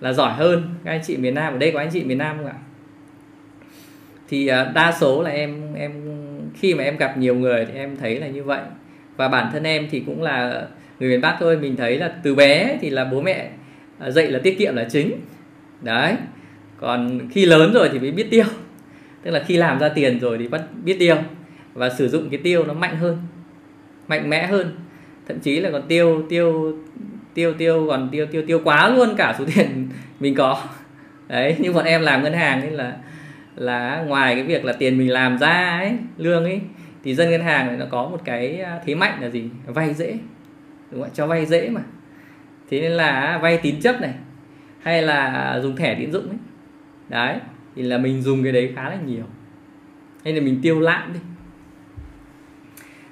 là 0.00 0.12
giỏi 0.12 0.32
hơn 0.32 0.74
các 0.84 0.90
anh 0.90 1.00
chị 1.06 1.16
miền 1.16 1.34
Nam. 1.34 1.52
Ở 1.52 1.58
đây 1.58 1.72
có 1.72 1.78
anh 1.78 1.90
chị 1.92 2.04
miền 2.04 2.18
Nam 2.18 2.36
không 2.36 2.46
ạ? 2.46 2.54
Thì 4.28 4.46
à, 4.46 4.72
đa 4.74 4.92
số 5.00 5.22
là 5.22 5.30
em 5.30 5.74
em, 5.74 5.92
khi 6.54 6.74
mà 6.74 6.84
em 6.84 6.96
gặp 6.96 7.18
nhiều 7.18 7.34
người 7.34 7.66
thì 7.66 7.74
em 7.74 7.96
thấy 7.96 8.20
là 8.20 8.28
như 8.28 8.44
vậy. 8.44 8.60
Và 9.16 9.28
bản 9.28 9.50
thân 9.52 9.62
em 9.62 9.88
thì 9.90 10.02
cũng 10.06 10.22
là 10.22 10.66
người 11.00 11.10
miền 11.10 11.20
Bắc 11.20 11.36
thôi, 11.40 11.58
mình 11.58 11.76
thấy 11.76 11.96
là 11.96 12.12
từ 12.22 12.34
bé 12.34 12.78
thì 12.80 12.90
là 12.90 13.04
bố 13.04 13.20
mẹ 13.20 13.50
à, 13.98 14.10
dạy 14.10 14.30
là 14.30 14.38
tiết 14.38 14.58
kiệm 14.58 14.76
là 14.76 14.84
chính. 14.90 15.12
Đấy. 15.80 16.14
Còn 16.80 17.20
khi 17.30 17.46
lớn 17.46 17.72
rồi 17.72 17.88
thì 17.92 17.98
mới 17.98 18.10
biết 18.10 18.26
tiêu. 18.30 18.44
Tức 19.22 19.30
là 19.30 19.44
khi 19.46 19.56
làm 19.56 19.78
ra 19.78 19.88
tiền 19.88 20.18
rồi 20.20 20.38
thì 20.38 20.48
bắt 20.48 20.62
biết 20.84 20.96
tiêu. 20.98 21.16
Và 21.74 21.90
sử 21.90 22.08
dụng 22.08 22.30
cái 22.30 22.40
tiêu 22.42 22.64
nó 22.64 22.72
mạnh 22.72 22.96
hơn, 22.96 23.18
mạnh 24.08 24.30
mẽ 24.30 24.46
hơn. 24.46 24.76
Thậm 25.28 25.38
chí 25.40 25.60
là 25.60 25.70
còn 25.70 25.82
tiêu 25.88 26.26
tiêu 26.28 26.76
tiêu 27.34 27.54
tiêu, 27.54 27.86
còn 27.90 28.08
tiêu 28.12 28.26
tiêu 28.26 28.42
tiêu 28.46 28.60
quá 28.64 28.88
luôn 28.88 29.14
cả 29.16 29.34
số 29.38 29.44
tiền 29.54 29.88
mình 30.20 30.34
có. 30.34 30.62
Đấy, 31.28 31.56
như 31.58 31.72
bọn 31.72 31.84
em 31.84 32.02
làm 32.02 32.22
ngân 32.22 32.32
hàng 32.32 32.60
nên 32.60 32.72
là 32.72 32.96
là 33.58 34.04
ngoài 34.06 34.34
cái 34.34 34.44
việc 34.44 34.64
là 34.64 34.72
tiền 34.72 34.98
mình 34.98 35.10
làm 35.10 35.38
ra 35.38 35.78
ấy 35.78 35.92
lương 36.16 36.44
ấy 36.44 36.60
thì 37.04 37.14
dân 37.14 37.30
ngân 37.30 37.40
hàng 37.40 37.66
này 37.66 37.76
nó 37.76 37.86
có 37.90 38.08
một 38.08 38.20
cái 38.24 38.60
à, 38.60 38.80
thế 38.86 38.94
mạnh 38.94 39.18
là 39.20 39.28
gì? 39.28 39.50
Vay 39.66 39.94
dễ. 39.94 40.18
Đúng 40.90 41.02
không? 41.02 41.10
cho 41.14 41.26
vay 41.26 41.46
dễ 41.46 41.68
mà. 41.70 41.80
Thế 42.70 42.80
nên 42.80 42.92
là 42.92 43.38
vay 43.42 43.58
tín 43.58 43.80
chấp 43.80 44.00
này 44.00 44.14
hay 44.82 45.02
là 45.02 45.58
dùng 45.62 45.76
thẻ 45.76 45.94
tín 45.94 46.12
dụng 46.12 46.28
ấy. 46.28 46.38
Đấy 47.08 47.36
thì 47.76 47.82
là 47.82 47.98
mình 47.98 48.22
dùng 48.22 48.42
cái 48.42 48.52
đấy 48.52 48.72
khá 48.76 48.88
là 48.88 48.98
nhiều. 49.06 49.24
Hay 50.24 50.34
là 50.34 50.40
mình 50.40 50.60
tiêu 50.62 50.80
lãng 50.80 51.12
đi. 51.14 51.20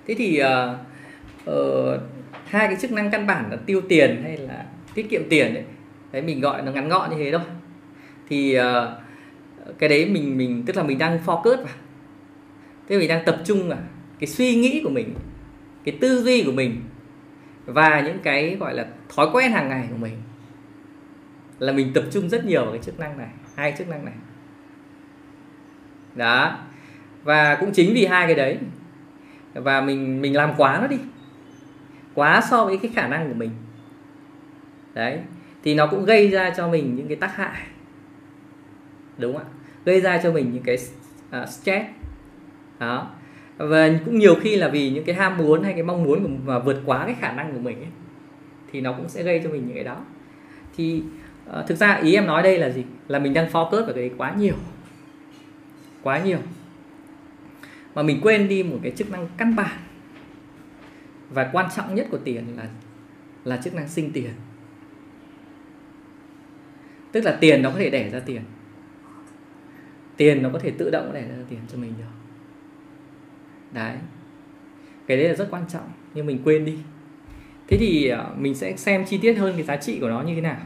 Thế 0.07 0.14
thì 0.18 0.42
uh, 0.42 1.51
uh, 1.51 2.01
hai 2.47 2.66
cái 2.66 2.77
chức 2.81 2.92
năng 2.92 3.11
căn 3.11 3.27
bản 3.27 3.51
là 3.51 3.57
tiêu 3.66 3.81
tiền 3.88 4.20
hay 4.23 4.37
là 4.37 4.64
tiết 4.94 5.11
kiệm 5.11 5.23
tiền 5.31 5.55
đấy, 5.55 5.64
đấy 6.12 6.23
mình 6.23 6.40
gọi 6.40 6.62
nó 6.62 6.73
ngắn 6.73 6.88
gọn 6.88 7.11
như 7.11 7.16
thế 7.16 7.33
thôi. 7.33 7.47
Thì 8.29 8.59
uh, 8.59 8.64
cái 9.79 9.88
đấy 9.88 10.07
mình 10.07 10.38
mình, 10.38 10.62
tức 10.66 10.76
là 10.76 10.83
mình 10.83 10.98
đang 10.98 11.18
focus 11.26 11.57
vào. 11.57 11.74
Tức 12.87 12.98
mình 12.98 13.09
đang 13.09 13.24
tập 13.24 13.38
trung 13.44 13.68
vào 13.68 13.79
cái 14.18 14.26
suy 14.26 14.55
nghĩ 14.55 14.81
của 14.85 14.90
mình, 14.90 15.14
cái 15.85 15.98
tư 16.00 16.22
duy 16.22 16.44
của 16.44 16.52
mình 16.52 16.83
và 17.66 18.00
những 18.00 18.18
cái, 18.22 18.57
gọi 18.61 18.74
là, 18.74 18.87
thói 19.16 19.26
quen 19.33 19.52
hàng 19.52 19.68
ngày 19.68 19.87
của 19.90 19.96
mình. 19.96 20.14
Là 21.59 21.72
mình 21.72 21.92
tập 21.94 22.05
trung 22.11 22.29
rất 22.29 22.44
nhiều 22.44 22.62
vào 22.62 22.72
cái 22.72 22.83
chức 22.83 23.00
năng 23.00 23.18
này, 23.18 23.29
hai 23.55 23.74
chức 23.79 23.88
năng 23.88 24.05
này. 24.05 24.14
Đó. 26.14 26.59
Và 27.22 27.55
cũng 27.55 27.72
chính 27.72 27.94
vì 27.94 28.07
hai 28.07 28.26
cái 28.26 28.35
đấy 28.35 28.59
và 29.55 29.81
mình 29.81 30.22
mình 30.22 30.37
làm 30.37 30.52
quá 30.57 30.79
nó 30.81 30.87
đi. 30.87 30.98
Quá 32.14 32.40
so 32.50 32.64
với 32.64 32.79
cái 32.79 32.90
khả 32.94 33.09
năng 33.09 33.29
của 33.29 33.35
mình. 33.35 33.50
Đấy. 34.94 35.20
Thì 35.64 35.74
nó 35.74 35.87
cũng 35.87 36.05
gây 36.05 36.29
ra 36.29 36.50
cho 36.57 36.68
mình 36.68 36.96
những 36.96 37.09
cái 37.09 37.16
tác 37.16 37.37
hại. 37.37 37.62
Đúng 39.18 39.33
không 39.33 39.42
ạ? 39.42 39.56
Gây 39.87 40.01
ra 40.01 40.20
cho 40.22 40.33
mình 40.33 40.53
những 40.53 40.62
cái 40.62 40.79
uh, 41.42 41.49
stress. 41.49 41.87
Đó. 42.79 43.11
Và 43.57 43.90
cũng 44.05 44.18
nhiều 44.18 44.35
khi 44.40 44.57
là 44.57 44.68
vì 44.68 44.90
những 44.90 45.05
cái 45.05 45.14
ham 45.14 45.37
muốn 45.37 45.62
hay 45.62 45.72
cái 45.72 45.83
mong 45.83 46.05
muốn 46.05 46.22
của 46.22 46.31
mà 46.44 46.59
vượt 46.59 46.83
quá 46.85 47.05
cái 47.07 47.14
khả 47.20 47.33
năng 47.33 47.53
của 47.53 47.59
mình 47.59 47.79
ấy, 47.79 47.90
thì 48.72 48.81
nó 48.81 48.92
cũng 48.92 49.09
sẽ 49.09 49.22
gây 49.22 49.40
cho 49.44 49.51
mình 49.51 49.66
những 49.66 49.75
cái 49.75 49.85
đó. 49.85 50.05
Thì 50.77 51.03
uh, 51.51 51.66
thực 51.66 51.75
ra 51.75 51.94
ý 51.94 52.14
em 52.14 52.27
nói 52.27 52.42
đây 52.42 52.59
là 52.59 52.70
gì? 52.70 52.85
Là 53.09 53.18
mình 53.18 53.35
đang 53.35 53.49
focus 53.53 53.70
vào 53.70 53.92
cái 53.94 54.09
đấy 54.09 54.11
quá 54.16 54.35
nhiều. 54.38 54.55
Quá 56.03 56.18
nhiều. 56.18 56.38
Mà 57.94 58.03
mình 58.03 58.20
quên 58.22 58.49
đi 58.49 58.62
một 58.62 58.79
cái 58.83 58.92
chức 58.96 59.11
năng 59.11 59.29
căn 59.37 59.57
bản. 59.57 59.79
Và 61.31 61.51
quan 61.53 61.70
trọng 61.77 61.94
nhất 61.94 62.07
của 62.11 62.18
tiền 62.18 62.44
là 62.57 62.66
là 63.44 63.57
chức 63.57 63.75
năng 63.75 63.88
sinh 63.88 64.12
tiền. 64.12 64.31
Tức 67.12 67.25
là 67.25 67.37
tiền 67.40 67.62
nó 67.62 67.70
có 67.70 67.79
thể 67.79 67.90
đẻ 67.90 68.11
ra 68.11 68.20
tiền 68.20 68.42
tiền 70.16 70.42
nó 70.42 70.50
có 70.52 70.59
thể 70.59 70.70
tự 70.70 70.90
động 70.90 71.11
đẻ 71.14 71.20
ra 71.20 71.35
tiền 71.48 71.59
cho 71.72 71.79
mình 71.79 71.92
được. 71.98 72.05
Đấy. 73.72 73.96
Cái 75.07 75.16
đấy 75.16 75.29
là 75.29 75.35
rất 75.35 75.48
quan 75.50 75.64
trọng, 75.68 75.90
nhưng 76.14 76.26
mình 76.26 76.38
quên 76.44 76.64
đi. 76.64 76.79
Thế 77.68 77.76
thì 77.76 78.09
ờ, 78.09 78.35
mình 78.38 78.55
sẽ 78.55 78.76
xem 78.76 79.05
chi 79.05 79.18
tiết 79.18 79.35
hơn 79.35 79.52
cái 79.57 79.62
giá 79.62 79.76
trị 79.76 79.98
của 80.00 80.09
nó 80.09 80.22
như 80.22 80.35
thế 80.35 80.40
nào. 80.40 80.57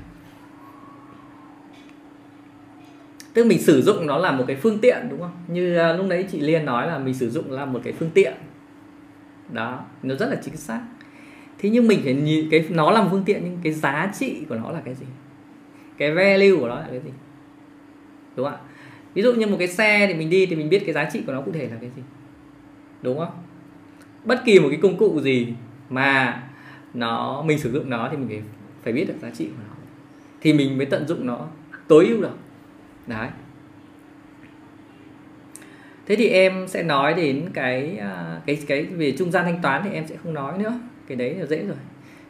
Tức 3.33 3.47
mình 3.47 3.59
sử 3.59 3.83
dụng 3.83 4.07
nó 4.07 4.19
là 4.19 4.33
một 4.33 4.45
cái 4.47 4.57
phương 4.57 4.79
tiện, 4.79 5.07
đúng 5.11 5.21
không? 5.21 5.33
Như 5.49 5.77
ờ, 5.77 5.97
lúc 5.97 6.07
đấy 6.09 6.27
chị 6.31 6.41
liên 6.41 6.65
nói 6.65 6.87
là 6.87 6.99
mình 6.99 7.15
sử 7.15 7.31
dụng 7.31 7.51
là 7.51 7.65
một 7.65 7.81
cái 7.85 7.93
phương 7.93 8.11
tiện. 8.15 8.35
Đó, 9.53 9.85
nó 10.03 10.15
rất 10.15 10.27
là 10.27 10.37
chính 10.45 10.57
xác. 10.57 10.83
Thế 11.59 11.71
nhưng 11.71 11.89
mình 11.89 12.01
phải 12.05 12.15
nhìn 12.15 12.49
cái, 12.51 12.67
nó 12.71 12.91
là 12.91 13.03
một 13.03 13.09
phương 13.11 13.25
tiện, 13.25 13.41
nhưng 13.45 13.59
cái 13.63 13.73
giá 13.73 14.13
trị 14.19 14.45
của 14.49 14.55
nó 14.55 14.71
là 14.71 14.81
cái 14.85 14.95
gì? 14.95 15.07
Cái 15.99 16.15
value 16.15 16.57
của 16.61 16.69
nó 16.69 16.75
là 16.75 16.87
cái 16.91 17.01
gì? 17.01 17.11
Đúng 18.37 18.47
không 18.47 18.55
ạ? 18.55 18.61
Ví 19.15 19.23
dụ 19.23 19.33
như 19.35 19.47
một 19.47 19.57
cái 19.59 19.69
xe 19.69 20.07
thì 20.07 20.15
mình 20.15 20.31
đi 20.31 20.47
thì 20.47 20.57
mình 20.57 20.69
biết 20.69 20.83
cái 20.87 20.95
giá 20.95 21.11
trị 21.13 21.23
của 21.27 21.33
nó 21.33 21.41
cụ 21.41 21.53
thể 21.53 21.69
là 21.69 21.77
cái 21.81 21.91
gì. 21.97 22.03
Đúng 23.03 23.19
không? 23.19 23.33
Bất 24.25 24.43
kỳ 24.45 24.59
một 24.59 24.69
cái 24.71 24.79
công 24.83 24.97
cụ 24.97 25.21
gì 25.21 25.55
mà 25.91 26.43
nó, 26.95 27.43
mình 27.43 27.59
sử 27.59 27.73
dụng 27.73 27.91
nó 27.91 28.09
thì 28.11 28.17
mình 28.17 28.29
phải 28.29 28.43
phải 28.83 28.93
biết 28.93 29.05
được 29.09 29.15
giá 29.23 29.31
trị 29.31 29.47
của 29.47 29.63
nó. 29.69 29.75
Thì 30.41 30.53
mình 30.53 30.79
mới 30.79 30.87
tận 30.87 31.09
dụng 31.09 31.27
nó 31.27 31.49
tối 31.89 32.07
ưu 32.07 32.23
được. 32.23 32.37
Đấy. 33.07 33.29
Thế 36.07 36.17
thì 36.17 36.29
em 36.29 36.69
sẽ 36.69 36.83
nói 36.83 37.15
đến 37.15 37.51
cái 37.55 37.97
à, 37.97 38.41
cái 38.47 38.59
cái 38.67 38.85
về 38.85 39.13
trung 39.19 39.31
gian 39.31 39.45
thanh 39.45 39.63
toán 39.63 39.83
thì 39.85 39.91
em 39.91 40.07
sẽ 40.07 40.17
không 40.17 40.35
nói 40.35 40.59
nữa. 40.59 40.81
Cái 41.07 41.17
đấy 41.17 41.35
là 41.35 41.47
dễ 41.47 41.65
rồi. 41.65 41.77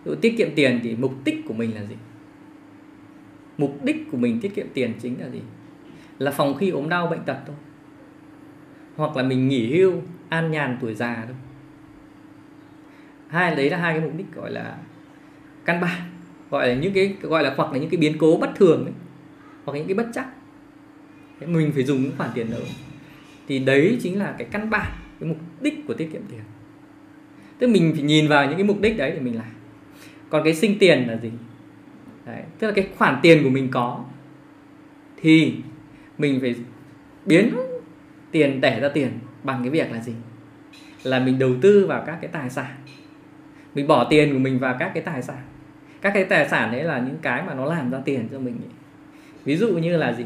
Dụ 0.05 0.15
tiết 0.15 0.35
kiệm 0.39 0.49
tiền 0.55 0.81
thì 0.83 0.97
mục 0.97 1.15
đích 1.25 1.37
của 1.49 1.55
mình 1.55 1.75
là 1.75 1.85
gì? 1.85 1.95
Mục 3.59 3.85
đích 3.85 4.11
của 4.11 4.17
mình 4.17 4.41
tiết 4.41 4.55
kiệm 4.55 4.67
tiền 4.75 4.93
chính 5.03 5.21
là 5.21 5.29
gì? 5.29 5.41
Là 6.21 6.31
phòng 6.31 6.55
khi 6.55 6.71
ốm 6.71 6.89
đau 6.89 7.07
bệnh 7.07 7.25
tật 7.25 7.37
thôi. 7.47 7.57
Hoặc 8.97 9.17
là 9.17 9.23
mình 9.23 9.49
nghỉ 9.49 9.79
hưu 9.79 9.93
an 10.29 10.51
nhàn 10.51 10.79
tuổi 10.81 10.95
già 10.95 11.25
thôi. 11.27 11.37
Hai 13.29 13.57
đấy 13.57 13.71
là 13.71 13.77
hai 13.77 13.95
cái 13.95 14.03
mục 14.03 14.17
đích 14.17 14.35
gọi 14.35 14.51
là 14.51 14.77
căn 15.65 15.81
bản 15.81 16.01
gọi 16.51 16.69
là 16.69 16.75
những 16.75 16.93
cái 16.93 17.17
gọi 17.23 17.43
là 17.43 17.55
hoặc 17.57 17.73
là 17.73 17.79
những 17.79 17.91
cái 17.91 17.99
biến 17.99 18.19
cố 18.19 18.37
bất 18.41 18.51
thường 18.55 18.85
ấy, 18.85 18.93
hoặc 19.65 19.75
những 19.75 19.87
cái 19.87 19.95
bất 19.95 20.07
chắc. 20.15 20.27
Mình 21.47 21.73
phải 21.75 21.83
dùng 21.83 22.03
những 22.03 22.13
khoản 22.17 22.31
tiền 22.35 22.51
đó. 22.51 22.57
Thì 23.49 23.59
đấy 23.59 23.99
chính 24.03 24.19
là 24.19 24.35
cái 24.39 24.49
căn 24.51 24.71
bản 24.71 24.93
cái 25.21 25.29
mục 25.29 25.39
đích 25.61 25.87
của 25.87 25.95
tiết 25.95 26.13
kiệm 26.13 26.23
tiền. 26.31 26.41
Tức 27.59 27.67
mình 27.67 27.93
phải 27.95 28.03
nhìn 28.03 28.29
vào 28.29 28.47
những 28.47 28.55
cái 28.55 28.65
mục 28.65 28.81
đích 28.81 28.97
đấy 28.97 29.11
để 29.11 29.21
mình 29.21 29.37
làm. 29.37 29.53
Còn 30.31 30.45
cái 30.45 30.55
sinh 30.55 30.79
tiền 30.79 31.05
là 31.09 31.17
gì? 31.17 31.31
Đấy, 32.27 32.43
tức 32.59 32.67
là 32.67 32.73
cái 32.73 32.89
khoản 32.97 33.19
tiền 33.23 33.45
của 33.45 33.51
mình 33.51 33.69
có 33.71 34.05
thì 35.17 35.55
mình 36.21 36.41
phải 36.41 36.55
biến 37.27 37.55
tiền 38.31 38.61
đẻ 38.61 38.81
ra 38.81 38.89
tiền 38.89 39.19
bằng 39.43 39.61
cái 39.63 39.71
việc 39.71 39.93
là 39.93 40.01
gì? 40.01 40.13
Là 41.03 41.19
mình 41.19 41.39
đầu 41.39 41.51
tư 41.63 41.87
vào 41.87 42.03
các 42.07 42.19
cái 42.21 42.31
tài 42.33 42.51
sản. 42.51 42.71
Mình 43.75 43.87
bỏ 43.87 44.07
tiền 44.11 44.33
của 44.33 44.39
mình 44.39 44.59
vào 44.59 44.77
các 44.79 44.91
cái 44.95 45.03
tài 45.03 45.23
sản. 45.23 45.43
Các 46.01 46.11
cái 46.15 46.25
tài 46.25 46.49
sản 46.49 46.73
đấy 46.73 46.85
là 46.85 46.99
những 46.99 47.19
cái 47.23 47.43
mà 47.47 47.55
nó 47.55 47.65
làm 47.65 47.91
ra 47.91 47.99
tiền 48.05 48.29
cho 48.33 48.39
mình. 48.39 48.57
Ấy. 48.63 48.71
ví 49.45 49.57
dụ 49.57 49.69
như 49.79 49.97
là 49.97 50.13
gì? 50.13 50.25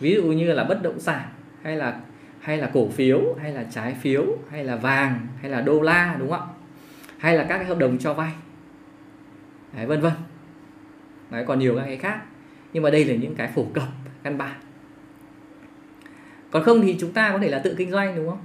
Ví 0.00 0.14
dụ 0.14 0.22
như 0.22 0.52
là 0.52 0.64
bất 0.64 0.82
động 0.82 1.00
sản 1.00 1.28
hay 1.62 1.76
là 1.76 2.00
hay 2.40 2.56
là 2.56 2.70
cổ 2.74 2.88
phiếu 2.88 3.34
hay 3.40 3.52
là 3.52 3.64
trái 3.70 3.94
phiếu 3.94 4.24
hay 4.50 4.64
là 4.64 4.76
vàng 4.76 5.26
hay 5.40 5.50
là 5.50 5.60
đô 5.60 5.80
la 5.80 6.16
đúng 6.18 6.30
không 6.30 6.40
ạ? 6.40 6.46
Hay 7.18 7.36
là 7.36 7.44
các 7.44 7.56
cái 7.56 7.66
hợp 7.66 7.78
đồng 7.78 7.98
cho 7.98 8.14
vay. 8.14 8.32
Đấy, 9.76 9.86
vân 9.86 10.00
vân. 10.00 10.12
Đấy, 11.30 11.44
còn 11.46 11.58
nhiều 11.58 11.76
các 11.76 11.84
cái 11.84 11.96
khác. 11.96 12.20
Nhưng 12.72 12.82
mà 12.82 12.90
đây 12.90 13.04
là 13.04 13.14
những 13.14 13.34
cái 13.34 13.48
phổ 13.54 13.64
cập 13.74 13.88
căn 14.22 14.38
bản 14.38 14.56
còn 16.50 16.62
không 16.62 16.80
thì 16.80 16.96
chúng 17.00 17.12
ta 17.12 17.30
có 17.32 17.38
thể 17.38 17.48
là 17.48 17.58
tự 17.58 17.74
kinh 17.78 17.90
doanh 17.90 18.16
đúng 18.16 18.28
không? 18.28 18.38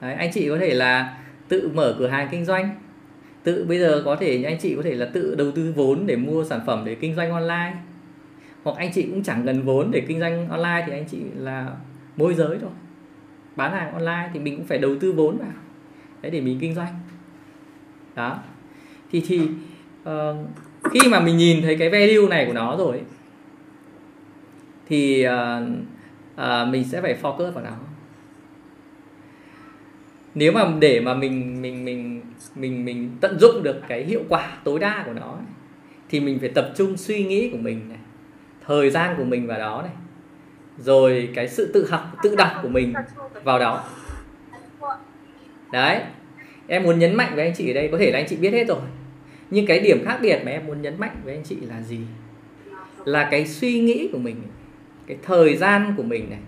Đấy, 0.00 0.14
anh 0.14 0.30
chị 0.32 0.48
có 0.48 0.58
thể 0.58 0.74
là 0.74 1.18
tự 1.48 1.70
mở 1.74 1.96
cửa 1.98 2.06
hàng 2.06 2.28
kinh 2.30 2.44
doanh. 2.44 2.70
Tự 3.42 3.64
bây 3.68 3.78
giờ 3.78 4.02
có 4.04 4.16
thể 4.16 4.42
anh 4.42 4.58
chị 4.58 4.76
có 4.76 4.82
thể 4.82 4.94
là 4.94 5.06
tự 5.12 5.34
đầu 5.34 5.50
tư 5.50 5.72
vốn 5.76 6.06
để 6.06 6.16
mua 6.16 6.44
sản 6.44 6.60
phẩm 6.66 6.82
để 6.84 6.94
kinh 6.94 7.14
doanh 7.14 7.30
online. 7.30 7.76
Hoặc 8.62 8.76
anh 8.76 8.92
chị 8.92 9.02
cũng 9.02 9.22
chẳng 9.22 9.42
cần 9.46 9.62
vốn 9.62 9.90
để 9.90 10.00
kinh 10.08 10.20
doanh 10.20 10.48
online 10.48 10.84
thì 10.86 10.92
anh 10.92 11.04
chị 11.10 11.18
là 11.36 11.70
môi 12.16 12.34
giới 12.34 12.58
thôi. 12.60 12.70
Bán 13.56 13.72
hàng 13.72 13.92
online 13.92 14.30
thì 14.32 14.40
mình 14.40 14.56
cũng 14.56 14.66
phải 14.66 14.78
đầu 14.78 14.96
tư 15.00 15.12
vốn 15.12 15.38
vào. 15.38 15.52
Đấy 16.22 16.30
để 16.30 16.40
mình 16.40 16.58
kinh 16.60 16.74
doanh. 16.74 16.94
Đó. 18.14 18.38
Thì 19.12 19.22
thì 19.26 19.40
uh, 20.02 20.36
khi 20.92 21.08
mà 21.08 21.20
mình 21.20 21.36
nhìn 21.36 21.62
thấy 21.62 21.76
cái 21.76 21.90
value 21.90 22.28
này 22.30 22.46
của 22.46 22.52
nó 22.52 22.76
rồi 22.76 23.00
thì 24.88 25.26
uh, 25.26 25.68
uh, 26.38 26.68
mình 26.68 26.84
sẽ 26.84 27.00
phải 27.00 27.16
focus 27.22 27.50
vào 27.50 27.64
nó. 27.64 27.70
Nếu 30.34 30.52
mà 30.52 30.72
để 30.78 31.00
mà 31.00 31.14
mình 31.14 31.62
mình 31.62 31.84
mình 31.84 32.22
mình 32.54 32.84
mình 32.84 33.16
tận 33.20 33.38
dụng 33.38 33.62
được 33.62 33.80
cái 33.88 34.04
hiệu 34.04 34.22
quả 34.28 34.56
tối 34.64 34.78
đa 34.78 35.02
của 35.06 35.12
nó 35.12 35.38
thì 36.08 36.20
mình 36.20 36.38
phải 36.38 36.48
tập 36.48 36.72
trung 36.76 36.96
suy 36.96 37.24
nghĩ 37.24 37.50
của 37.50 37.58
mình 37.58 37.88
này 37.88 37.98
thời 38.66 38.90
gian 38.90 39.14
của 39.16 39.24
mình 39.24 39.46
vào 39.46 39.58
đó 39.58 39.82
này 39.82 39.92
rồi 40.78 41.30
cái 41.34 41.48
sự 41.48 41.70
tự 41.74 41.90
học 41.90 42.16
tự 42.22 42.36
đọc 42.36 42.50
của 42.62 42.68
mình 42.68 42.92
vào 43.44 43.58
đó. 43.58 43.84
Đấy 45.72 46.02
em 46.66 46.82
muốn 46.82 46.98
nhấn 46.98 47.14
mạnh 47.14 47.32
với 47.34 47.44
anh 47.44 47.54
chị 47.56 47.70
ở 47.70 47.74
đây 47.74 47.88
có 47.92 47.98
thể 47.98 48.10
là 48.10 48.18
anh 48.18 48.26
chị 48.28 48.36
biết 48.36 48.52
hết 48.52 48.68
rồi 48.68 48.80
nhưng 49.50 49.66
cái 49.66 49.80
điểm 49.80 50.04
khác 50.04 50.18
biệt 50.22 50.42
mà 50.44 50.50
em 50.50 50.66
muốn 50.66 50.82
nhấn 50.82 51.00
mạnh 51.00 51.16
với 51.24 51.34
anh 51.34 51.44
chị 51.44 51.56
là 51.60 51.82
gì? 51.82 52.00
Là 53.04 53.28
cái 53.30 53.46
suy 53.46 53.80
nghĩ 53.80 54.08
của 54.12 54.18
mình 54.18 54.36
cái 55.08 55.16
thời 55.22 55.56
gian 55.56 55.94
của 55.96 56.02
mình 56.02 56.30
này 56.30 56.38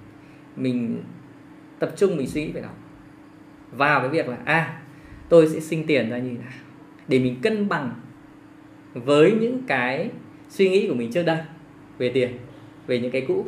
mình 0.56 1.02
tập 1.78 1.92
trung 1.96 2.16
mình 2.16 2.26
suy 2.26 2.44
nghĩ 2.44 2.52
về 2.52 2.60
nó. 2.60 2.68
Vào 3.72 4.00
cái 4.00 4.08
việc 4.08 4.28
là 4.28 4.36
à 4.44 4.82
tôi 5.28 5.48
sẽ 5.48 5.60
sinh 5.60 5.86
tiền 5.86 6.10
ra 6.10 6.18
như 6.18 6.30
thế 6.30 6.36
nào 6.36 6.52
để 7.08 7.18
mình 7.18 7.36
cân 7.42 7.68
bằng 7.68 7.92
với 8.94 9.32
những 9.40 9.62
cái 9.66 10.10
suy 10.48 10.70
nghĩ 10.70 10.88
của 10.88 10.94
mình 10.94 11.12
trước 11.12 11.22
đây 11.22 11.38
về 11.98 12.08
tiền 12.08 12.38
về 12.86 13.00
những 13.00 13.10
cái 13.10 13.24
cũ. 13.28 13.46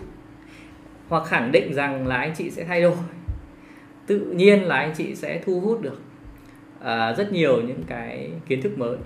Hoặc 1.09 1.25
khẳng 1.27 1.53
định 1.53 1.75
rằng 1.75 2.07
là 2.07 2.17
anh 2.17 2.35
chị 2.37 2.51
sẽ 2.51 2.65
thay 2.65 2.83
đổi. 2.83 2.97
Tự 4.07 4.19
nhiên 4.19 4.63
là 4.63 4.77
anh 4.77 4.93
chị 4.97 5.15
sẽ 5.15 5.43
thu 5.45 5.61
hút 5.61 5.83
được 5.83 6.03
à, 6.81 7.15
rất 7.15 7.33
nhiều 7.33 7.63
những 7.63 7.83
cái 7.87 8.31
kiến 8.49 8.63
thức 8.63 8.79
mới 8.79 8.97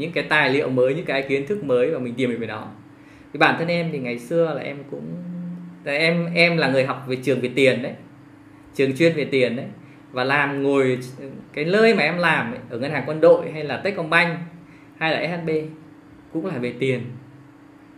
những 0.00 0.12
cái 0.12 0.24
tài 0.28 0.50
liệu 0.50 0.70
mới 0.70 0.94
những 0.94 1.04
cái 1.04 1.22
kiến 1.22 1.46
thức 1.46 1.64
mới 1.64 1.90
và 1.90 1.98
mình 1.98 2.14
tìm 2.14 2.40
về 2.40 2.46
nó 2.46 2.68
thì 3.32 3.38
bản 3.38 3.54
thân 3.58 3.68
em 3.68 3.88
thì 3.92 3.98
ngày 3.98 4.18
xưa 4.18 4.54
là 4.54 4.62
em 4.62 4.76
cũng 4.90 5.16
em 5.84 6.34
em 6.34 6.56
là 6.56 6.70
người 6.70 6.84
học 6.84 7.04
về 7.08 7.16
trường 7.16 7.40
về 7.40 7.50
tiền 7.54 7.82
đấy. 7.82 7.94
Trường 8.74 8.96
chuyên 8.96 9.16
về 9.16 9.24
tiền 9.24 9.56
đấy. 9.56 9.66
Và 10.12 10.24
làm 10.24 10.62
ngồi 10.62 10.98
cái 11.52 11.64
nơi 11.64 11.94
mà 11.94 12.02
em 12.02 12.18
làm 12.18 12.52
ấy, 12.52 12.60
ở 12.70 12.78
ngân 12.78 12.90
hàng 12.90 13.04
quân 13.06 13.20
đội 13.20 13.50
hay 13.52 13.64
là 13.64 13.76
Techcombank 13.76 14.38
hay 14.98 15.10
là 15.10 15.38
SHB 15.38 15.50
cũng 16.32 16.46
là 16.46 16.58
về 16.58 16.74
tiền. 16.78 17.00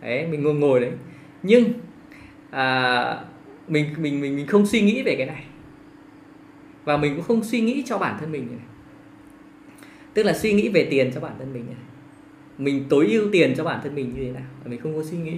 Đấy 0.01 0.27
mình 0.27 0.43
ngồi 0.43 0.53
ngồi 0.53 0.79
đấy. 0.79 0.91
Nhưng 1.43 1.63
à, 2.51 3.17
mình 3.67 3.85
mình 3.97 4.21
mình 4.21 4.35
mình 4.35 4.47
không 4.47 4.65
suy 4.65 4.81
nghĩ 4.81 5.03
về 5.03 5.15
cái 5.15 5.25
này. 5.25 5.43
Và 6.83 6.97
mình 6.97 7.15
cũng 7.15 7.23
không 7.23 7.43
suy 7.43 7.61
nghĩ 7.61 7.83
cho 7.85 7.97
bản 7.97 8.17
thân 8.19 8.31
mình 8.31 8.47
này. 8.47 8.65
tức 10.13 10.23
là 10.23 10.33
suy 10.33 10.53
nghĩ 10.53 10.69
về 10.69 10.87
tiền 10.91 11.11
cho 11.13 11.21
bản 11.21 11.33
thân 11.39 11.53
mình 11.53 11.65
này 11.65 11.75
mình 12.57 12.85
tối 12.89 13.07
ưu 13.11 13.29
tiền 13.31 13.53
cho 13.57 13.63
bản 13.63 13.79
thân 13.83 13.95
mình 13.95 14.13
như 14.15 14.23
thế 14.23 14.31
nào? 14.31 14.47
Và 14.63 14.69
mình 14.69 14.79
không 14.79 14.95
có 14.95 15.03
suy 15.03 15.17
nghĩ. 15.17 15.37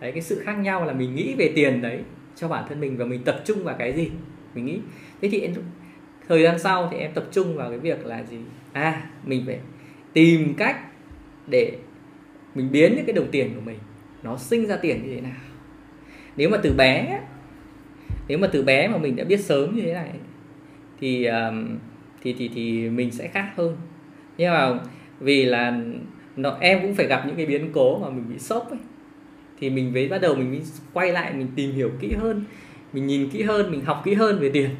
Đấy, 0.00 0.12
cái 0.12 0.22
sự 0.22 0.42
khác 0.44 0.52
nhau 0.52 0.84
là 0.84 0.92
mình 0.92 1.14
nghĩ 1.14 1.34
về 1.34 1.52
tiền 1.54 1.82
đấy 1.82 2.00
cho 2.36 2.48
bản 2.48 2.64
thân 2.68 2.80
mình 2.80 2.96
và 2.96 3.04
mình 3.04 3.24
tập 3.24 3.42
trung 3.44 3.64
vào 3.64 3.76
cái 3.78 3.92
gì? 3.92 4.10
Mình 4.54 4.66
nghĩ. 4.66 4.80
Thế 5.22 5.28
thì 5.28 5.40
em, 5.40 5.54
thời 6.28 6.42
gian 6.42 6.58
sau 6.58 6.88
thì 6.92 6.96
em 6.96 7.10
tập 7.14 7.24
trung 7.32 7.56
vào 7.56 7.70
cái 7.70 7.78
việc 7.78 8.06
là 8.06 8.22
gì? 8.22 8.38
À 8.72 9.10
mình 9.24 9.42
phải 9.46 9.58
tìm 10.12 10.54
cách 10.54 10.76
để 11.46 11.72
mình 12.54 12.68
biến 12.72 12.92
những 12.96 13.04
cái 13.04 13.12
đồng 13.12 13.30
tiền 13.30 13.54
của 13.54 13.60
mình 13.60 13.78
nó 14.22 14.36
sinh 14.36 14.66
ra 14.66 14.76
tiền 14.76 15.02
như 15.02 15.14
thế 15.14 15.20
nào. 15.20 15.40
Nếu 16.36 16.48
mà 16.48 16.58
từ 16.62 16.74
bé, 16.76 17.20
nếu 18.28 18.38
mà 18.38 18.48
từ 18.52 18.62
bé 18.62 18.88
mà 18.88 18.98
mình 18.98 19.16
đã 19.16 19.24
biết 19.24 19.40
sớm 19.40 19.76
như 19.76 19.82
thế 19.82 19.94
này, 19.94 20.10
thì 21.00 21.28
thì 22.22 22.34
thì 22.38 22.50
thì 22.54 22.88
mình 22.88 23.10
sẽ 23.10 23.28
khác 23.28 23.52
hơn. 23.56 23.76
Nhưng 24.38 24.52
mà 24.52 24.78
vì 25.20 25.44
là 25.44 25.80
nó, 26.36 26.56
em 26.60 26.82
cũng 26.82 26.94
phải 26.94 27.06
gặp 27.06 27.22
những 27.26 27.36
cái 27.36 27.46
biến 27.46 27.70
cố 27.72 27.98
mà 27.98 28.08
mình 28.08 28.24
bị 28.28 28.38
sốc 28.38 28.70
ấy. 28.70 28.78
Thì 29.58 29.70
mình 29.70 29.92
mới 29.92 30.08
bắt 30.08 30.20
đầu 30.20 30.34
mình 30.34 30.50
mới 30.50 30.62
quay 30.92 31.12
lại, 31.12 31.32
mình 31.32 31.48
tìm 31.56 31.72
hiểu 31.72 31.90
kỹ 32.00 32.12
hơn. 32.12 32.44
Mình 32.92 33.06
nhìn 33.06 33.30
kỹ 33.30 33.42
hơn, 33.42 33.70
mình 33.70 33.84
học 33.84 34.02
kỹ 34.04 34.14
hơn 34.14 34.38
về 34.38 34.50
tiền. 34.50 34.70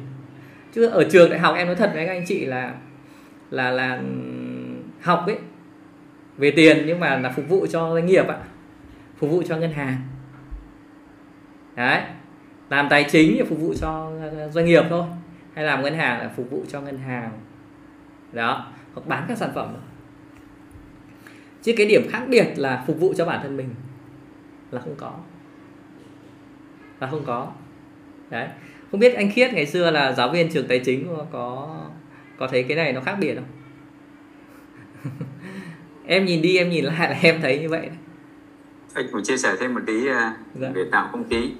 Chứ 0.75 0.85
ở 0.85 1.03
trường 1.11 1.29
đại 1.29 1.39
học 1.39 1.55
em 1.57 1.67
nói 1.67 1.75
thật 1.75 1.91
với 1.93 2.05
các 2.05 2.11
anh 2.11 2.25
chị 2.27 2.45
là 2.45 2.75
là 3.49 3.71
là 3.71 3.95
ừ, 3.95 4.05
học 5.01 5.23
ấy, 5.27 5.37
về 6.37 6.51
tiền 6.51 6.83
nhưng 6.85 6.99
mà 6.99 7.17
là 7.17 7.29
phục 7.29 7.49
vụ 7.49 7.65
cho 7.69 7.93
doanh 7.93 8.05
nghiệp 8.05 8.27
ạ. 8.27 8.37
Phục 9.17 9.29
vụ 9.29 9.43
cho 9.47 9.57
ngân 9.57 9.71
hàng. 9.71 9.97
Đấy. 11.75 12.01
Làm 12.69 12.87
tài 12.89 13.03
chính 13.03 13.33
thì 13.37 13.43
phục 13.43 13.59
vụ 13.59 13.73
cho 13.73 14.11
ờ, 14.21 14.49
doanh 14.49 14.65
nghiệp 14.65 14.83
thôi. 14.89 15.03
Hay 15.53 15.65
làm 15.65 15.81
ngân 15.81 15.95
hàng 15.95 16.19
là 16.19 16.29
phục 16.35 16.51
vụ 16.51 16.63
cho 16.67 16.81
ngân 16.81 16.97
hàng. 16.97 17.31
Đó. 18.31 18.67
Hoặc 18.93 19.07
bán 19.07 19.25
các 19.27 19.37
sản 19.37 19.49
phẩm 19.55 19.73
chứ 21.61 21.73
cái 21.77 21.85
điểm 21.85 22.07
khác 22.09 22.23
biệt 22.29 22.47
là 22.55 22.83
phục 22.87 22.99
vụ 22.99 23.13
cho 23.17 23.25
bản 23.25 23.39
thân 23.43 23.57
mình 23.57 23.69
là 24.71 24.81
không 24.81 24.95
có. 24.97 25.13
Là 26.99 27.07
không 27.07 27.23
có. 27.25 27.51
Đấy. 28.29 28.47
Không 28.91 28.99
biết 28.99 29.15
anh 29.15 29.31
khiết 29.31 29.53
ngày 29.53 29.65
xưa 29.65 29.91
là 29.91 30.11
giáo 30.11 30.29
viên 30.29 30.51
trường 30.51 30.67
tài 30.67 30.79
chính 30.79 31.07
có 31.31 31.77
có 32.37 32.47
thấy 32.47 32.63
cái 32.63 32.77
này 32.77 32.93
nó 32.93 33.01
khác 33.01 33.17
biệt 33.21 33.35
không? 33.35 33.45
Em 36.05 36.25
nhìn 36.25 36.41
đi 36.41 36.57
em 36.57 36.69
nhìn 36.69 36.85
lại 36.85 37.09
là 37.09 37.17
em 37.21 37.41
thấy 37.41 37.59
như 37.59 37.69
vậy. 37.69 37.89
Anh 38.93 39.05
cũng 39.11 39.23
chia 39.23 39.37
sẻ 39.37 39.55
thêm 39.59 39.73
một 39.73 39.81
tí 39.87 40.07
à, 40.07 40.35
dạ. 40.59 40.69
về 40.73 40.85
tạo 40.91 41.09
không 41.11 41.29
khí. 41.29 41.51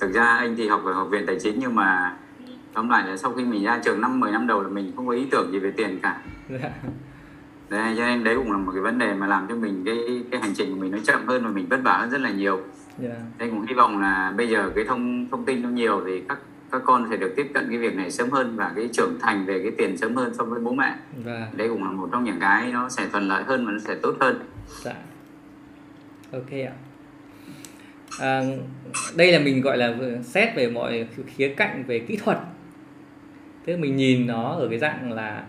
Thực 0.00 0.12
ra 0.12 0.24
anh 0.24 0.56
thì 0.56 0.68
học 0.68 0.82
ở 0.84 0.92
học 0.92 1.08
viện 1.10 1.24
tài 1.26 1.36
chính 1.40 1.58
nhưng 1.58 1.74
mà 1.74 2.16
tóm 2.74 2.88
lại 2.88 3.08
là 3.08 3.16
sau 3.16 3.32
khi 3.32 3.44
mình 3.44 3.64
ra 3.64 3.80
trường 3.84 4.00
năm 4.00 4.20
10 4.20 4.32
năm 4.32 4.46
đầu 4.46 4.62
là 4.62 4.68
mình 4.68 4.92
không 4.96 5.06
có 5.06 5.12
ý 5.12 5.26
tưởng 5.30 5.52
gì 5.52 5.58
về 5.58 5.72
tiền 5.76 5.98
cả. 6.02 6.22
Dạ. 6.48 6.70
Đấy 7.70 7.94
cho 7.96 8.06
nên 8.06 8.24
đấy 8.24 8.36
cũng 8.36 8.52
là 8.52 8.58
một 8.58 8.72
cái 8.72 8.82
vấn 8.82 8.98
đề 8.98 9.14
mà 9.14 9.26
làm 9.26 9.46
cho 9.48 9.54
mình 9.54 9.82
cái 9.84 9.96
cái 10.30 10.40
hành 10.40 10.54
trình 10.54 10.70
của 10.70 10.80
mình 10.80 10.90
nó 10.90 10.98
chậm 11.04 11.26
hơn 11.26 11.44
và 11.44 11.50
mình 11.50 11.66
vất 11.70 11.80
vả 11.82 11.98
hơn 11.98 12.10
rất 12.10 12.20
là 12.20 12.30
nhiều 12.30 12.56
yeah. 12.56 12.68
Dạ. 12.98 13.14
Nên 13.38 13.50
cũng 13.50 13.66
hy 13.66 13.74
vọng 13.74 14.00
là 14.00 14.34
bây 14.36 14.48
giờ 14.48 14.72
cái 14.74 14.84
thông 14.84 15.26
thông 15.30 15.44
tin 15.44 15.62
nó 15.62 15.68
nhiều 15.68 16.02
thì 16.06 16.22
các 16.28 16.38
các 16.72 16.82
con 16.84 17.06
sẽ 17.10 17.16
được 17.16 17.32
tiếp 17.36 17.46
cận 17.54 17.66
cái 17.68 17.78
việc 17.78 17.94
này 17.94 18.10
sớm 18.10 18.30
hơn 18.30 18.56
và 18.56 18.72
cái 18.76 18.88
trưởng 18.92 19.18
thành 19.20 19.46
về 19.46 19.60
cái 19.62 19.72
tiền 19.78 19.96
sớm 19.96 20.14
hơn 20.14 20.34
so 20.34 20.44
với 20.44 20.60
bố 20.60 20.72
mẹ. 20.72 20.94
Và... 21.24 21.48
Đây 21.56 21.68
cũng 21.68 21.84
là 21.84 21.90
một 21.90 22.08
trong 22.12 22.24
những 22.24 22.40
cái 22.40 22.72
nó 22.72 22.88
sẽ 22.88 23.06
thuận 23.12 23.28
lợi 23.28 23.42
hơn 23.42 23.66
và 23.66 23.72
nó 23.72 23.78
sẽ 23.78 23.94
tốt 23.94 24.16
hơn. 24.20 24.40
Dạ. 24.82 24.94
Ok 26.32 26.50
ạ. 26.50 26.72
À, 28.20 28.42
đây 29.16 29.32
là 29.32 29.38
mình 29.38 29.60
gọi 29.60 29.78
là 29.78 29.94
xét 30.22 30.56
về 30.56 30.70
mọi 30.70 31.08
khía 31.26 31.48
cạnh 31.48 31.84
về 31.86 31.98
kỹ 31.98 32.16
thuật. 32.16 32.38
Tức 33.64 33.76
mình 33.78 33.96
nhìn 33.96 34.26
nó 34.26 34.50
ở 34.50 34.68
cái 34.70 34.78
dạng 34.78 35.12
là 35.12 35.44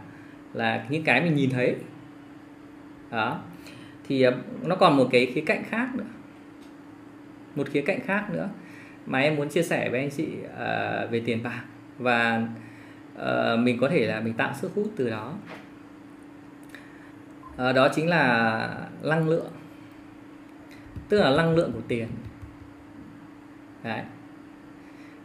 là 0.53 0.85
những 0.89 1.03
cái 1.03 1.21
mình 1.21 1.35
nhìn 1.35 1.49
thấy. 1.49 1.75
Đó. 3.11 3.39
Thì 4.07 4.21
ờ, 4.21 4.35
nó 4.63 4.75
còn 4.75 4.97
một 4.97 5.07
cái 5.11 5.25
khía 5.25 5.41
cạnh 5.41 5.63
khác 5.69 5.95
nữa. 5.95 6.05
Một 7.55 7.69
khía 7.69 7.81
cạnh 7.81 7.99
khác 7.99 8.29
nữa 8.29 8.49
mà 9.05 9.19
em 9.19 9.35
muốn 9.35 9.49
chia 9.49 9.63
sẻ 9.63 9.89
với 9.89 9.99
anh 9.99 10.09
chị 10.09 10.27
uh, 10.43 11.11
về 11.11 11.21
tiền 11.25 11.43
bạc 11.43 11.63
và 11.99 12.47
uh, 13.15 13.59
mình 13.59 13.77
có 13.81 13.89
thể 13.89 14.07
là 14.07 14.19
mình 14.19 14.33
tạo 14.33 14.53
sức 14.53 14.71
hút 14.75 14.91
từ 14.95 15.09
đó. 15.09 15.33
Uh, 17.53 17.75
đó 17.75 17.89
chính 17.95 18.09
là 18.09 18.87
năng 19.03 19.29
lượng. 19.29 19.51
Tức 21.09 21.19
là 21.19 21.29
năng 21.29 21.55
lượng 21.55 21.71
của 21.71 21.81
tiền. 21.87 22.07
Đấy. 23.83 24.01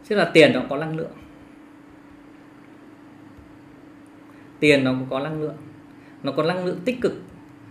Tức 0.07 0.15
là 0.15 0.31
tiền 0.33 0.51
nó 0.53 0.61
có 0.69 0.77
năng 0.77 0.97
lượng. 0.97 1.11
Tiền 4.59 4.83
nó 4.83 4.93
có 5.09 5.19
năng 5.19 5.41
lượng. 5.41 5.57
Nó 6.23 6.31
có 6.31 6.43
năng 6.43 6.65
lượng 6.65 6.79
tích 6.85 7.01
cực 7.01 7.13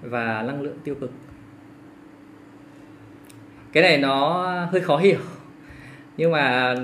và 0.02 0.42
năng 0.42 0.62
lượng 0.62 0.78
tiêu 0.84 0.94
cực. 0.94 1.12
Cái 3.72 3.82
này 3.82 3.98
nó 3.98 4.44
hơi 4.64 4.80
khó 4.80 4.96
hiểu 4.96 5.18
nhưng 6.16 6.32
mà 6.32 6.74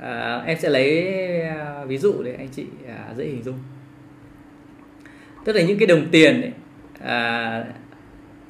à, 0.00 0.42
em 0.46 0.58
sẽ 0.58 0.70
lấy 0.70 1.12
à, 1.42 1.84
ví 1.84 1.98
dụ 1.98 2.22
để 2.22 2.34
anh 2.34 2.48
chị 2.48 2.66
à, 2.88 3.14
dễ 3.16 3.24
hình 3.24 3.42
dung. 3.42 3.58
Tức 5.44 5.52
là 5.52 5.62
những 5.62 5.78
cái 5.78 5.86
đồng 5.86 6.06
tiền 6.10 6.40
ấy, 6.40 6.52
à, 7.00 7.64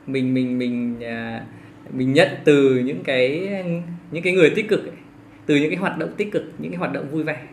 mình 0.06 0.34
mình 0.34 0.58
mình 0.58 1.00
à, 1.04 1.44
mình 1.90 2.12
nhận 2.12 2.28
từ 2.44 2.78
những 2.78 3.04
cái 3.04 3.48
những 4.10 4.22
cái 4.22 4.32
người 4.32 4.50
tích 4.50 4.68
cực 4.68 4.84
ấy, 4.84 4.96
từ 5.46 5.56
những 5.56 5.70
cái 5.70 5.78
hoạt 5.78 5.98
động 5.98 6.10
tích 6.16 6.32
cực 6.32 6.42
những 6.58 6.70
cái 6.72 6.78
hoạt 6.78 6.92
động 6.92 7.08
vui 7.10 7.22
vẻ. 7.22 7.46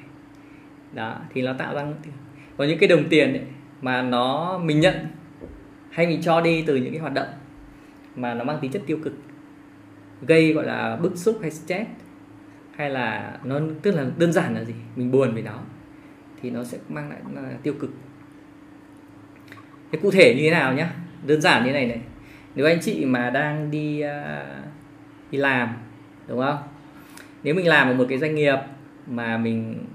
Đó 0.93 1.17
thì 1.33 1.41
nó 1.41 1.53
tạo 1.53 1.75
ra 1.75 1.85
có 2.57 2.63
những 2.63 2.77
cái 2.77 2.87
đồng 2.87 3.09
tiền 3.09 3.33
ấy, 3.33 3.43
mà 3.81 4.01
nó 4.01 4.57
mình 4.57 4.79
nhận 4.79 4.95
hay 5.91 6.07
mình 6.07 6.21
cho 6.21 6.41
đi 6.41 6.63
từ 6.67 6.75
những 6.75 6.91
cái 6.91 6.99
hoạt 6.99 7.13
động 7.13 7.27
mà 8.15 8.33
nó 8.33 8.43
mang 8.43 8.57
tính 8.61 8.71
chất 8.71 8.81
tiêu 8.85 8.99
cực 9.03 9.13
gây 10.21 10.53
gọi 10.53 10.65
là 10.65 10.95
bức 10.95 11.17
xúc 11.17 11.37
hay 11.41 11.51
stress 11.51 11.89
hay 12.75 12.89
là 12.89 13.37
nó 13.43 13.59
tức 13.81 13.91
là 13.91 14.05
đơn 14.17 14.33
giản 14.33 14.55
là 14.55 14.63
gì? 14.63 14.73
Mình 14.95 15.11
buồn 15.11 15.31
vì 15.35 15.41
nó 15.41 15.59
thì 16.41 16.49
nó 16.49 16.63
sẽ 16.63 16.77
mang 16.89 17.09
lại 17.09 17.19
là 17.35 17.57
tiêu 17.63 17.73
cực. 17.79 17.91
Thế 19.91 19.99
cụ 20.01 20.11
thể 20.11 20.35
như 20.35 20.41
thế 20.41 20.51
nào 20.51 20.73
nhá? 20.73 20.93
Đơn 21.25 21.41
giản 21.41 21.65
như 21.65 21.71
này 21.71 21.87
này. 21.87 22.01
Nếu 22.55 22.65
anh 22.65 22.79
chị 22.81 23.05
mà 23.05 23.29
đang 23.29 23.71
đi 23.71 24.03
uh, 24.03 24.65
đi 25.31 25.37
làm 25.37 25.69
đúng 26.27 26.39
không? 26.39 26.57
Nếu 27.43 27.55
mình 27.55 27.67
làm 27.67 27.87
ở 27.87 27.93
một 27.93 28.05
cái 28.09 28.17
doanh 28.17 28.35
nghiệp 28.35 28.57
mà 29.07 29.37
mình 29.37 29.85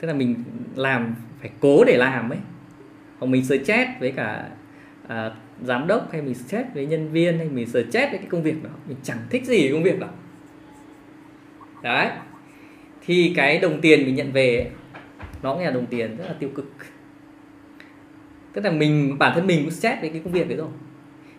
tức 0.00 0.08
là 0.08 0.14
mình 0.14 0.44
làm 0.74 1.14
phải 1.40 1.50
cố 1.60 1.84
để 1.84 1.96
làm 1.96 2.30
ấy 2.30 2.38
hoặc 3.18 3.26
mình 3.26 3.44
stress 3.44 3.90
với 4.00 4.12
cả 4.12 4.48
à, 5.10 5.30
giám 5.62 5.86
đốc 5.86 6.12
hay 6.12 6.22
mình 6.22 6.34
stress 6.34 6.68
với 6.74 6.86
nhân 6.86 7.12
viên 7.12 7.38
hay 7.38 7.48
mình 7.48 7.66
stress 7.66 8.10
với 8.10 8.18
cái 8.18 8.26
công 8.28 8.42
việc 8.42 8.62
đó 8.62 8.70
mình 8.86 8.96
chẳng 9.02 9.18
thích 9.30 9.44
gì 9.44 9.70
công 9.72 9.82
việc 9.82 10.00
đó. 10.00 10.08
Đấy. 11.82 12.08
Thì 13.06 13.32
cái 13.36 13.58
đồng 13.58 13.80
tiền 13.80 14.04
mình 14.04 14.14
nhận 14.14 14.32
về 14.32 14.56
ấy, 14.56 14.70
nó 15.42 15.54
cũng 15.54 15.62
là 15.62 15.70
đồng 15.70 15.86
tiền 15.86 16.16
rất 16.16 16.24
là 16.26 16.34
tiêu 16.38 16.50
cực. 16.54 16.72
Tức 18.52 18.64
là 18.64 18.70
mình 18.70 19.18
bản 19.18 19.32
thân 19.34 19.46
mình 19.46 19.60
cũng 19.62 19.70
stress 19.70 20.00
với 20.00 20.10
cái 20.10 20.20
công 20.24 20.32
việc 20.32 20.48
đấy 20.48 20.56
rồi. 20.56 20.68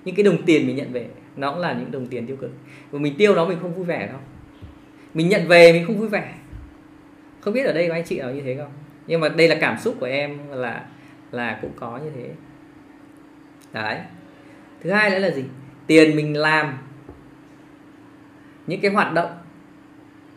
Nhưng 0.06 0.16
cái 0.16 0.24
đồng 0.24 0.44
tiền 0.46 0.68
mình 0.68 0.76
nhận 0.76 0.94
về 0.94 1.08
nó 1.36 1.52
cũng 1.52 1.60
là 1.60 1.74
những 1.74 1.92
đồng 1.92 2.08
tiền 2.08 2.28
tiêu 2.28 2.36
cực. 2.36 2.52
Và 2.92 3.00
mình 3.00 3.16
tiêu 3.18 3.36
nó 3.36 3.46
mình 3.46 3.58
không 3.62 3.74
vui 3.74 3.86
vẻ 3.86 4.08
đâu. 4.08 4.20
Mình 5.14 5.30
nhận 5.30 5.48
về 5.48 5.74
mình 5.74 5.86
không 5.86 5.98
vui 5.98 6.10
vẻ. 6.10 6.34
Không 7.40 7.54
biết 7.54 7.64
ở 7.64 7.74
đây 7.74 7.88
có 7.88 7.94
anh 7.94 8.06
chị 8.06 8.20
nào 8.20 8.32
như 8.32 8.42
thế 8.42 8.56
không? 8.56 8.72
Nhưng 9.08 9.22
mà 9.22 9.30
đây 9.30 9.48
là 9.48 9.56
cảm 9.62 9.78
xúc 9.80 9.96
của 10.00 10.06
em 10.06 10.40
là 10.50 10.86
là 11.32 11.60
cũng 11.62 11.72
có 11.76 11.98
như 11.98 12.12
thế 12.16 12.30
đấy. 13.74 14.00
Thứ 14.82 14.92
hai 14.92 15.10
nữa 15.10 15.20
là 15.20 15.32
gì? 15.32 15.44
Tiền 15.88 16.16
mình 16.16 16.38
làm. 16.38 16.78
Những 18.68 18.82
cái 18.82 18.92
hoạt 18.92 19.14
động 19.14 19.32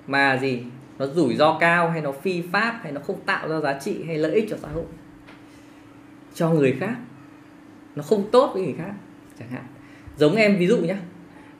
mà 0.06 0.36
gì? 0.36 0.64
Nó 0.98 1.06
rủi 1.06 1.36
ro 1.36 1.58
cao 1.60 1.90
hay 1.90 2.00
nó 2.00 2.12
phi 2.12 2.42
pháp 2.52 2.80
hay 2.82 2.92
nó 2.92 3.00
không 3.00 3.20
tạo 3.20 3.48
ra 3.48 3.60
giá 3.60 3.78
trị 3.80 4.04
hay 4.06 4.18
lợi 4.18 4.34
ích 4.34 4.46
cho 4.50 4.56
xã 4.56 4.68
hội. 4.68 4.84
Cho 6.34 6.50
người 6.50 6.76
khác. 6.80 6.94
Nó 7.94 8.02
không 8.02 8.30
tốt 8.30 8.50
với 8.54 8.62
người 8.62 8.74
khác, 8.78 8.92
chẳng 9.38 9.48
hạn. 9.48 9.64
Giống 10.16 10.36
em 10.36 10.56
ví 10.56 10.66
dụ 10.66 10.76
nhé 10.76 10.96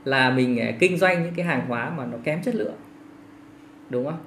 là 0.05 0.31
mình 0.31 0.61
à, 0.61 0.73
kinh 0.81 0.97
doanh 0.97 1.23
những 1.23 1.35
cái 1.35 1.47
hàng 1.47 1.67
hóa 1.69 1.91
mà 1.91 2.07
nó 2.07 2.19
kém 2.25 2.43
chất 2.43 2.55
lượng, 2.55 2.77
đúng 3.91 4.05
không? 4.05 4.19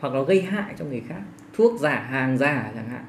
Hoặc 0.00 0.14
nó 0.14 0.22
gây 0.24 0.42
hại 0.42 0.74
cho 0.78 0.84
người 0.84 1.02
khác. 1.08 1.20
Thuốc 1.54 1.80
giả, 1.80 2.06
hàng 2.10 2.38
giả 2.38 2.70
chẳng 2.74 2.88
hạn 2.88 3.04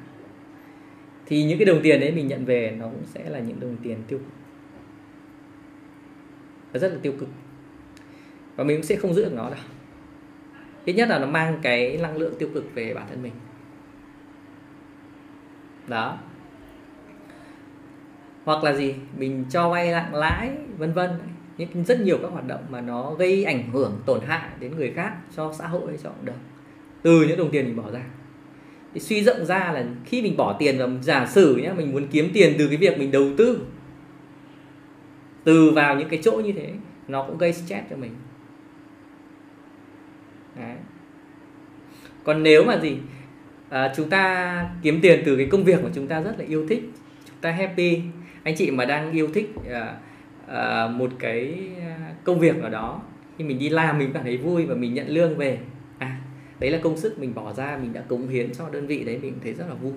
thì 1.26 1.44
những 1.44 1.58
cái 1.58 1.64
đồng 1.64 1.80
tiền 1.82 2.00
đấy 2.00 2.12
mình 2.12 2.28
nhận 2.28 2.44
về 2.44 2.76
nó 2.78 2.84
cũng 2.84 3.04
sẽ 3.06 3.30
là 3.30 3.38
những 3.38 3.60
đồng 3.60 3.76
tiền 3.82 3.98
tiêu 4.08 4.18
cực. 4.18 4.28
Và 6.72 6.80
rất 6.80 6.92
là 6.92 6.98
tiêu 7.02 7.12
cực. 7.20 7.28
Và 8.56 8.64
mình 8.64 8.76
cũng 8.76 8.84
sẽ 8.84 8.96
không 8.96 9.14
giữ 9.14 9.24
được 9.24 9.32
nó 9.34 9.50
đâu. 9.50 9.58
Ít 10.84 10.92
nhất 10.92 11.08
là 11.08 11.18
nó 11.18 11.26
mang 11.26 11.58
cái 11.62 11.98
năng 12.02 12.16
lượng 12.16 12.34
tiêu 12.38 12.48
cực 12.54 12.74
về 12.74 12.94
bản 12.94 13.06
thân 13.08 13.22
mình. 13.22 13.32
Đó. 15.88 16.18
Hoặc 18.44 18.64
là 18.64 18.72
gì? 18.72 18.94
Mình 19.18 19.44
cho 19.50 19.70
vay 19.70 19.90
nặng 19.90 20.14
lãi, 20.14 20.50
vân 20.78 20.92
vân. 20.92 21.10
Những 21.58 21.84
rất 21.84 22.00
nhiều 22.00 22.18
các 22.22 22.28
hoạt 22.28 22.46
động 22.46 22.64
mà 22.70 22.80
nó 22.80 23.14
gây 23.14 23.44
ảnh 23.44 23.70
hưởng, 23.70 24.02
tổn 24.06 24.20
hại 24.20 24.50
đến 24.60 24.76
người 24.76 24.92
khác, 24.92 25.16
cho 25.36 25.52
xã 25.58 25.66
hội, 25.66 25.98
cho 26.02 26.10
cộng 26.10 26.24
đồng. 26.24 26.38
Từ 27.02 27.24
những 27.28 27.38
đồng 27.38 27.50
tiền 27.50 27.64
mình 27.64 27.76
bỏ 27.76 27.90
ra 27.90 28.04
thì 28.94 29.00
suy 29.00 29.24
rộng 29.24 29.44
ra 29.44 29.72
là 29.74 29.84
khi 30.04 30.22
mình 30.22 30.36
bỏ 30.36 30.56
tiền 30.58 30.78
vào 30.78 30.90
giả 31.02 31.26
sử 31.26 31.56
nhé 31.56 31.72
mình 31.76 31.92
muốn 31.92 32.06
kiếm 32.06 32.30
tiền 32.34 32.54
từ 32.58 32.68
cái 32.68 32.76
việc 32.76 32.98
mình 32.98 33.10
đầu 33.10 33.30
tư 33.36 33.60
từ 35.44 35.70
vào 35.70 35.98
những 35.98 36.08
cái 36.08 36.20
chỗ 36.22 36.32
như 36.32 36.52
thế 36.52 36.72
nó 37.08 37.22
cũng 37.22 37.38
gây 37.38 37.52
stress 37.52 37.90
cho 37.90 37.96
mình 37.96 38.10
Đấy. 40.56 40.76
còn 42.24 42.42
nếu 42.42 42.64
mà 42.64 42.78
gì 42.78 42.96
à, 43.68 43.92
chúng 43.96 44.10
ta 44.10 44.68
kiếm 44.82 44.98
tiền 45.02 45.22
từ 45.26 45.36
cái 45.36 45.46
công 45.50 45.64
việc 45.64 45.84
mà 45.84 45.90
chúng 45.94 46.06
ta 46.06 46.20
rất 46.20 46.38
là 46.38 46.44
yêu 46.48 46.66
thích 46.68 46.82
chúng 47.26 47.36
ta 47.40 47.50
happy 47.50 48.00
anh 48.42 48.54
chị 48.56 48.70
mà 48.70 48.84
đang 48.84 49.12
yêu 49.12 49.28
thích 49.34 49.50
à, 49.70 49.96
à, 50.46 50.88
một 50.88 51.10
cái 51.18 51.70
à, 51.80 52.12
công 52.24 52.40
việc 52.40 52.56
nào 52.56 52.70
đó 52.70 53.02
khi 53.38 53.44
mình 53.44 53.58
đi 53.58 53.68
làm 53.68 53.98
mình 53.98 54.10
cảm 54.14 54.22
thấy 54.22 54.36
vui 54.36 54.66
và 54.66 54.74
mình 54.74 54.94
nhận 54.94 55.08
lương 55.08 55.36
về 55.36 55.58
đấy 56.58 56.70
là 56.70 56.78
công 56.82 56.96
sức 56.96 57.18
mình 57.18 57.34
bỏ 57.34 57.52
ra 57.52 57.78
mình 57.82 57.92
đã 57.92 58.00
cống 58.00 58.28
hiến 58.28 58.54
cho 58.54 58.68
đơn 58.68 58.86
vị 58.86 59.04
đấy 59.04 59.18
mình 59.22 59.34
thấy 59.42 59.52
rất 59.52 59.64
là 59.68 59.74
vui. 59.74 59.92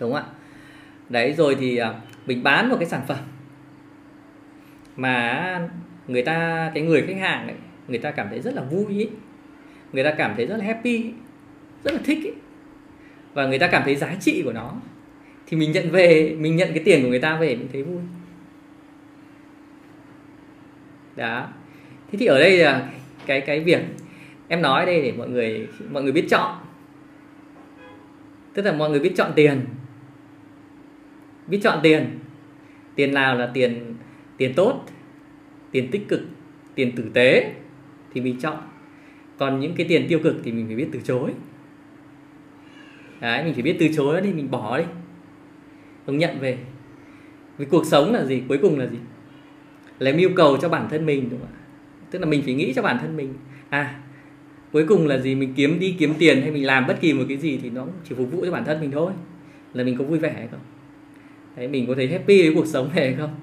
Đúng 0.00 0.12
không 0.12 0.22
ạ? 0.22 0.26
Đấy 1.08 1.32
rồi 1.32 1.56
thì 1.60 1.76
à, 1.76 1.94
mình 2.26 2.42
bán 2.42 2.68
một 2.68 2.76
cái 2.80 2.88
sản 2.88 3.00
phẩm 3.08 3.18
mà 4.96 5.68
người 6.08 6.22
ta 6.22 6.70
cái 6.74 6.82
người 6.82 7.04
khách 7.06 7.16
hàng 7.20 7.46
ấy, 7.46 7.56
người 7.88 7.98
ta 7.98 8.10
cảm 8.10 8.26
thấy 8.30 8.40
rất 8.40 8.54
là 8.54 8.62
vui 8.62 8.86
ấy. 8.86 9.10
người 9.92 10.04
ta 10.04 10.14
cảm 10.18 10.32
thấy 10.36 10.46
rất 10.46 10.56
là 10.56 10.64
happy 10.64 11.12
rất 11.84 11.94
là 11.94 12.00
thích 12.04 12.18
ấy. 12.24 12.34
và 13.34 13.46
người 13.46 13.58
ta 13.58 13.66
cảm 13.66 13.82
thấy 13.84 13.96
giá 13.96 14.16
trị 14.20 14.42
của 14.44 14.52
nó. 14.52 14.74
Thì 15.46 15.56
mình 15.56 15.72
nhận 15.72 15.90
về 15.90 16.36
mình 16.38 16.56
nhận 16.56 16.68
cái 16.74 16.84
tiền 16.84 17.02
của 17.02 17.08
người 17.08 17.20
ta 17.20 17.36
về 17.36 17.56
mình 17.56 17.68
thấy 17.72 17.82
vui. 17.82 18.02
Đó. 21.16 21.48
Thế 22.12 22.18
thì 22.18 22.26
ở 22.26 22.38
đây 22.38 22.56
là 22.56 22.90
cái 23.26 23.40
cái 23.40 23.60
việc 23.60 23.80
em 24.48 24.62
nói 24.62 24.86
đây 24.86 25.02
để 25.02 25.12
mọi 25.18 25.28
người 25.28 25.68
mọi 25.90 26.02
người 26.02 26.12
biết 26.12 26.26
chọn. 26.30 26.58
Tức 28.54 28.62
là 28.62 28.72
mọi 28.72 28.90
người 28.90 29.00
biết 29.00 29.12
chọn 29.16 29.32
tiền. 29.34 29.64
Biết 31.46 31.60
chọn 31.62 31.78
tiền. 31.82 32.18
Tiền 32.94 33.14
nào 33.14 33.34
là 33.34 33.50
tiền 33.54 33.94
tiền 34.36 34.54
tốt, 34.54 34.84
tiền 35.70 35.90
tích 35.90 36.08
cực, 36.08 36.20
tiền 36.74 36.92
tử 36.96 37.10
tế 37.14 37.52
thì 38.14 38.20
mình 38.20 38.40
chọn. 38.40 38.56
Còn 39.38 39.60
những 39.60 39.74
cái 39.74 39.86
tiền 39.88 40.06
tiêu 40.08 40.20
cực 40.22 40.36
thì 40.44 40.52
mình 40.52 40.66
phải 40.66 40.76
biết 40.76 40.88
từ 40.92 41.00
chối. 41.04 41.30
Đấy, 43.20 43.44
mình 43.44 43.54
phải 43.54 43.62
biết 43.62 43.76
từ 43.80 43.88
chối 43.96 44.20
đi, 44.20 44.32
mình 44.32 44.50
bỏ 44.50 44.78
đi. 44.78 44.84
Không 46.06 46.18
nhận 46.18 46.38
về. 46.40 46.58
Vì 47.58 47.66
cuộc 47.66 47.86
sống 47.86 48.12
là 48.12 48.24
gì? 48.24 48.42
Cuối 48.48 48.58
cùng 48.62 48.78
là 48.78 48.86
gì? 48.86 48.98
Là 49.98 50.10
yêu 50.10 50.30
cầu 50.36 50.56
cho 50.56 50.68
bản 50.68 50.88
thân 50.90 51.06
mình, 51.06 51.28
đúng 51.30 51.40
không 51.40 51.48
ạ? 51.52 51.58
Tức 52.10 52.18
là 52.18 52.26
mình 52.26 52.42
phải 52.42 52.54
nghĩ 52.54 52.72
cho 52.72 52.82
bản 52.82 52.98
thân 53.00 53.16
mình. 53.16 53.34
À 53.68 54.00
cuối 54.72 54.84
cùng 54.88 55.06
là 55.06 55.18
gì? 55.18 55.34
Mình 55.34 55.54
kiếm 55.56 55.78
đi 55.78 55.96
kiếm 55.98 56.14
tiền 56.18 56.42
hay 56.42 56.50
mình 56.50 56.66
làm 56.66 56.86
bất 56.86 57.00
kỳ 57.00 57.12
một 57.12 57.24
cái 57.28 57.36
gì 57.36 57.58
thì 57.62 57.70
nó 57.70 57.86
chỉ 58.08 58.14
phục 58.14 58.32
vụ 58.32 58.44
cho 58.44 58.50
bản 58.50 58.64
thân 58.64 58.80
mình 58.80 58.90
thôi. 58.90 59.12
Là 59.74 59.84
mình 59.84 59.96
có 59.98 60.04
vui 60.04 60.18
vẻ 60.18 60.32
hay 60.32 60.48
không? 60.50 60.60
Đấy 61.56 61.68
mình 61.68 61.86
có 61.86 61.94
thấy 61.94 62.08
happy 62.08 62.42
với 62.42 62.54
cuộc 62.54 62.66
sống 62.66 62.90
này 62.94 63.04
hay 63.04 63.14
không? 63.18 63.34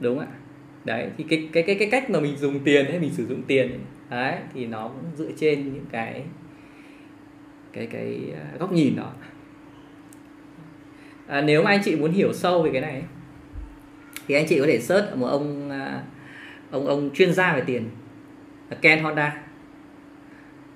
Đúng 0.00 0.18
ạ. 0.18 0.26
Đấy 0.84 1.08
thì 1.18 1.24
cái 1.28 1.48
cái 1.52 1.62
cái 1.62 1.74
cái 1.74 1.88
cách 1.90 2.10
mà 2.10 2.20
mình 2.20 2.36
dùng 2.36 2.60
tiền 2.64 2.86
hay 2.88 2.98
mình 2.98 3.10
sử 3.10 3.26
dụng 3.26 3.42
tiền 3.42 3.70
ấy, 3.70 3.80
đấy 4.10 4.40
thì 4.54 4.66
nó 4.66 4.88
cũng 4.88 5.10
dựa 5.16 5.30
trên 5.36 5.74
những 5.74 5.84
cái 5.92 6.22
cái 7.72 7.86
cái 7.86 8.20
à, 8.34 8.56
góc 8.58 8.72
nhìn 8.72 8.96
đó. 8.96 9.12
À, 11.26 11.40
nếu 11.40 11.62
mà 11.62 11.70
anh 11.70 11.80
chị 11.84 11.96
muốn 11.96 12.12
hiểu 12.12 12.32
sâu 12.32 12.62
về 12.62 12.70
cái 12.72 12.80
này 12.80 13.02
thì 14.28 14.34
anh 14.34 14.46
chị 14.48 14.58
có 14.58 14.66
thể 14.66 14.80
search 14.80 15.16
một 15.16 15.26
ông 15.26 15.70
à, 15.70 16.02
ông 16.70 16.86
ông 16.86 17.10
chuyên 17.14 17.32
gia 17.32 17.54
về 17.56 17.62
tiền 17.66 17.88
Ken 18.80 19.02
Honda. 19.02 19.43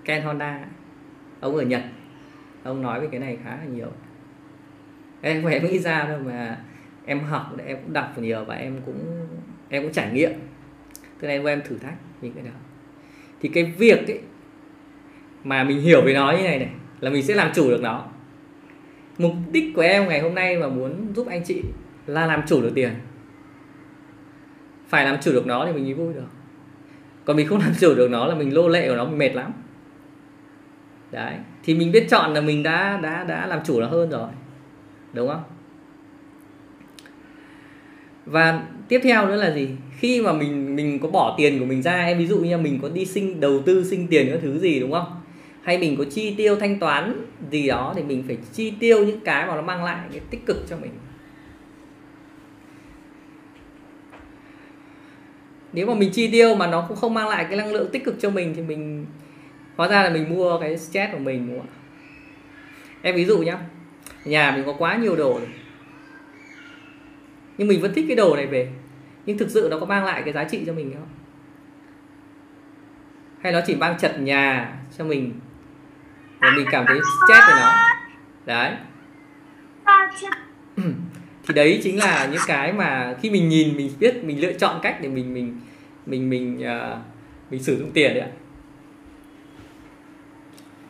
Ken 0.08 0.22
Honda. 0.22 0.60
Ông 1.40 1.56
ở 1.56 1.62
Nhật. 1.62 1.82
Ông 2.62 2.82
nói 2.82 3.00
về 3.00 3.08
cái 3.10 3.20
này 3.20 3.38
khá 3.44 3.50
là 3.50 3.64
nhiều. 3.64 3.88
Em 5.20 5.42
không 5.42 5.52
em 5.52 5.66
nghĩ 5.66 5.78
ra 5.78 6.04
đâu 6.04 6.18
mà 6.24 6.58
em 7.06 7.20
học 7.20 7.56
em 7.66 7.76
cũng 7.82 7.92
đọc 7.92 8.18
nhiều 8.18 8.44
và 8.44 8.54
em 8.54 8.80
cũng 8.86 9.26
em 9.68 9.82
cũng 9.82 9.92
trải 9.92 10.12
nghiệm. 10.12 10.30
Tức 11.20 11.28
là 11.28 11.34
em 11.34 11.44
em 11.44 11.62
thử 11.64 11.78
thách 11.78 11.94
những 12.20 12.32
cái 12.32 12.44
đó. 12.44 12.50
Thì 13.40 13.48
cái 13.48 13.64
việc 13.64 14.06
ấy 14.06 14.20
mà 15.44 15.64
mình 15.64 15.80
hiểu 15.80 16.02
về 16.04 16.14
nó 16.14 16.32
như 16.32 16.42
này 16.42 16.58
này, 16.58 16.70
là 17.00 17.10
mình 17.10 17.22
sẽ 17.22 17.34
làm 17.34 17.50
chủ 17.54 17.70
được 17.70 17.80
nó. 17.82 18.04
Mục 19.18 19.32
đích 19.52 19.74
của 19.74 19.82
em 19.82 20.08
ngày 20.08 20.20
hôm 20.20 20.34
nay 20.34 20.56
mà 20.56 20.68
muốn 20.68 21.12
giúp 21.14 21.26
anh 21.26 21.44
chị 21.44 21.62
là 22.06 22.26
làm 22.26 22.42
chủ 22.46 22.62
được 22.62 22.72
tiền. 22.74 22.90
Phải 24.88 25.04
làm 25.04 25.16
chủ 25.20 25.32
được 25.32 25.46
nó 25.46 25.66
thì 25.66 25.72
mình 25.72 25.84
mới 25.84 25.94
vui 25.94 26.14
được. 26.14 26.28
Còn 27.24 27.36
mình 27.36 27.46
không 27.46 27.58
làm 27.58 27.72
chủ 27.80 27.94
được 27.94 28.10
nó 28.10 28.26
là 28.26 28.34
mình 28.34 28.54
lô 28.54 28.68
lệ 28.68 28.88
của 28.88 28.96
nó, 28.96 29.04
mình 29.04 29.18
mệt 29.18 29.34
lắm 29.34 29.52
đấy. 31.10 31.34
Thì 31.64 31.74
mình 31.74 31.92
biết 31.92 32.06
chọn 32.10 32.34
là 32.34 32.40
mình 32.40 32.62
đã 32.62 33.00
đã 33.02 33.24
đã 33.24 33.46
làm 33.46 33.60
chủ 33.64 33.80
nó 33.80 33.86
hơn 33.86 34.10
rồi. 34.10 34.28
Đúng 35.12 35.28
không? 35.28 35.42
Và 38.26 38.62
tiếp 38.88 39.00
theo 39.04 39.26
nữa 39.26 39.36
là 39.36 39.54
gì? 39.54 39.68
Khi 39.98 40.20
mà 40.20 40.32
mình 40.32 40.76
mình 40.76 40.98
có 40.98 41.08
bỏ 41.08 41.34
tiền 41.38 41.58
của 41.58 41.64
mình 41.64 41.82
ra 41.82 42.04
em 42.04 42.18
ví 42.18 42.26
dụ 42.26 42.38
như 42.38 42.58
mình 42.58 42.78
có 42.82 42.88
đi 42.88 43.04
sinh, 43.04 43.40
đầu 43.40 43.62
tư 43.66 43.84
sinh 43.84 44.06
tiền 44.08 44.28
các 44.32 44.38
thứ 44.42 44.58
gì, 44.58 44.80
đúng 44.80 44.92
không? 44.92 45.20
Hay 45.62 45.78
mình 45.78 45.96
có 45.96 46.04
chi 46.04 46.34
tiêu 46.34 46.56
thanh 46.56 46.78
toán 46.78 47.24
gì 47.50 47.68
đó 47.68 47.92
thì 47.96 48.02
mình 48.02 48.24
phải 48.26 48.38
chi 48.52 48.72
tiêu 48.80 49.04
những 49.04 49.20
cái 49.20 49.46
mà 49.46 49.56
nó 49.56 49.62
mang 49.62 49.84
lại 49.84 49.98
cái 50.12 50.20
tích 50.30 50.46
cực 50.46 50.64
cho 50.70 50.76
mình. 50.76 50.90
Nếu 55.72 55.86
mà 55.86 55.94
mình 55.94 56.10
chi 56.10 56.28
tiêu 56.32 56.54
mà 56.54 56.66
nó 56.66 56.84
cũng 56.88 56.96
không 56.96 57.14
mang 57.14 57.28
lại 57.28 57.44
cái 57.48 57.56
năng 57.56 57.72
lượng 57.72 57.88
tích 57.92 58.04
cực 58.04 58.20
cho 58.20 58.30
mình 58.30 58.54
thì 58.56 58.62
mình 58.62 59.06
hóa 59.78 59.88
ra 59.88 60.02
là 60.02 60.10
mình 60.10 60.28
mua 60.28 60.58
cái 60.60 60.78
stress 60.78 61.12
của 61.12 61.18
mình 61.18 61.46
đúng 61.48 61.58
không 61.58 61.68
ạ? 61.68 61.76
Em 63.02 63.16
ví 63.16 63.24
dụ 63.24 63.38
nhá 63.38 63.58
nhà 64.24 64.52
mình 64.56 64.64
có 64.66 64.74
quá 64.78 64.96
nhiều 64.96 65.16
đồ 65.16 65.32
rồi. 65.32 65.48
Nhưng 67.58 67.68
mình 67.68 67.80
vẫn 67.80 67.94
thích 67.94 68.04
cái 68.08 68.16
đồ 68.16 68.36
này 68.36 68.46
về. 68.46 68.68
Nhưng 69.26 69.38
thực 69.38 69.50
sự 69.50 69.68
nó 69.70 69.78
có 69.78 69.86
mang 69.86 70.04
lại 70.04 70.22
cái 70.24 70.34
giá 70.34 70.44
trị 70.44 70.62
cho 70.66 70.72
mình 70.72 70.92
không? 70.94 71.08
Hay 73.40 73.52
nó 73.52 73.60
chỉ 73.66 73.76
mang 73.76 73.98
chật 73.98 74.20
nhà 74.20 74.72
cho 74.98 75.04
mình 75.04 75.32
và 76.38 76.50
mình 76.56 76.66
cảm 76.70 76.84
thấy 76.86 76.98
stress 76.98 77.48
về 77.48 77.54
nó? 77.60 77.74
Đấy. 78.46 78.76
Thì 81.48 81.54
đấy 81.54 81.80
chính 81.82 81.98
là 81.98 82.28
những 82.32 82.42
cái 82.46 82.72
mà 82.72 83.14
khi 83.22 83.30
mình 83.30 83.48
nhìn 83.48 83.76
mình 83.76 83.90
biết 83.98 84.24
mình 84.24 84.40
lựa 84.40 84.52
chọn 84.52 84.80
cách 84.82 84.98
để 85.02 85.08
mình 85.08 85.34
mình 85.34 85.60
mình 86.06 86.30
mình 86.30 86.58
uh, 86.58 86.98
mình 87.50 87.62
sử 87.62 87.78
dụng 87.78 87.90
tiền 87.92 88.14
đấy 88.14 88.20
ạ. 88.20 88.30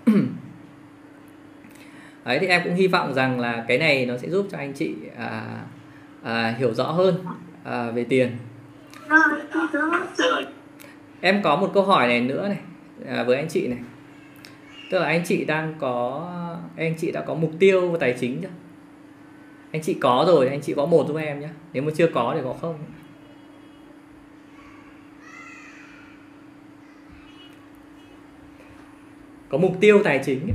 đấy 2.25 2.39
thì 2.41 2.47
em 2.47 2.61
cũng 2.65 2.75
hy 2.75 2.87
vọng 2.87 3.15
rằng 3.15 3.41
là 3.41 3.65
cái 3.69 3.79
này 3.79 4.07
nó 4.07 4.17
sẽ 4.17 4.29
giúp 4.29 4.47
cho 4.51 4.59
anh 4.59 4.73
chị 4.73 4.95
à, 5.17 5.43
à, 6.23 6.55
hiểu 6.59 6.75
rõ 6.75 6.85
hơn 6.85 7.25
à, 7.65 7.91
về 7.91 8.05
tiền. 8.05 8.37
Em 11.21 11.43
có 11.43 11.57
một 11.57 11.71
câu 11.75 11.83
hỏi 11.83 12.09
này 12.09 12.21
nữa 12.21 12.49
này 12.49 12.59
à, 13.07 13.25
với 13.25 13.37
anh 13.37 13.49
chị 13.49 13.69
này. 13.69 13.79
Tức 14.91 14.99
là 14.99 15.07
anh 15.07 15.23
chị 15.27 15.45
đang 15.45 15.75
có 15.79 16.27
anh 16.77 16.95
chị 16.99 17.13
đã 17.13 17.21
có 17.21 17.35
mục 17.35 17.53
tiêu 17.59 17.97
tài 18.01 18.17
chính 18.21 18.43
chưa? 18.43 18.49
Anh 19.73 19.83
chị 19.83 19.95
có 19.95 20.25
rồi 20.29 20.49
anh 20.49 20.61
chị 20.61 20.75
có 20.77 20.87
một 20.87 21.05
giúp 21.09 21.17
em 21.17 21.41
nhé 21.41 21.49
nếu 21.73 21.83
mà 21.83 21.93
chưa 21.97 22.07
có 22.07 22.33
thì 22.35 22.41
có 22.45 22.55
không? 22.61 22.79
Có 29.49 29.59
mục 29.59 29.73
tiêu 29.81 30.01
tài 30.05 30.21
chính. 30.25 30.55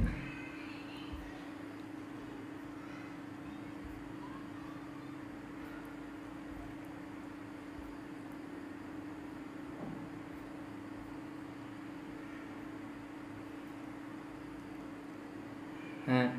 À. 16.06 16.29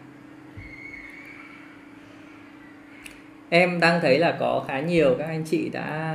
em 3.49 3.81
đang 3.81 4.01
thấy 4.01 4.19
là 4.19 4.37
có 4.41 4.65
khá 4.69 4.81
nhiều 4.81 5.15
các 5.19 5.25
anh 5.27 5.45
chị 5.45 5.69
đã 5.69 6.15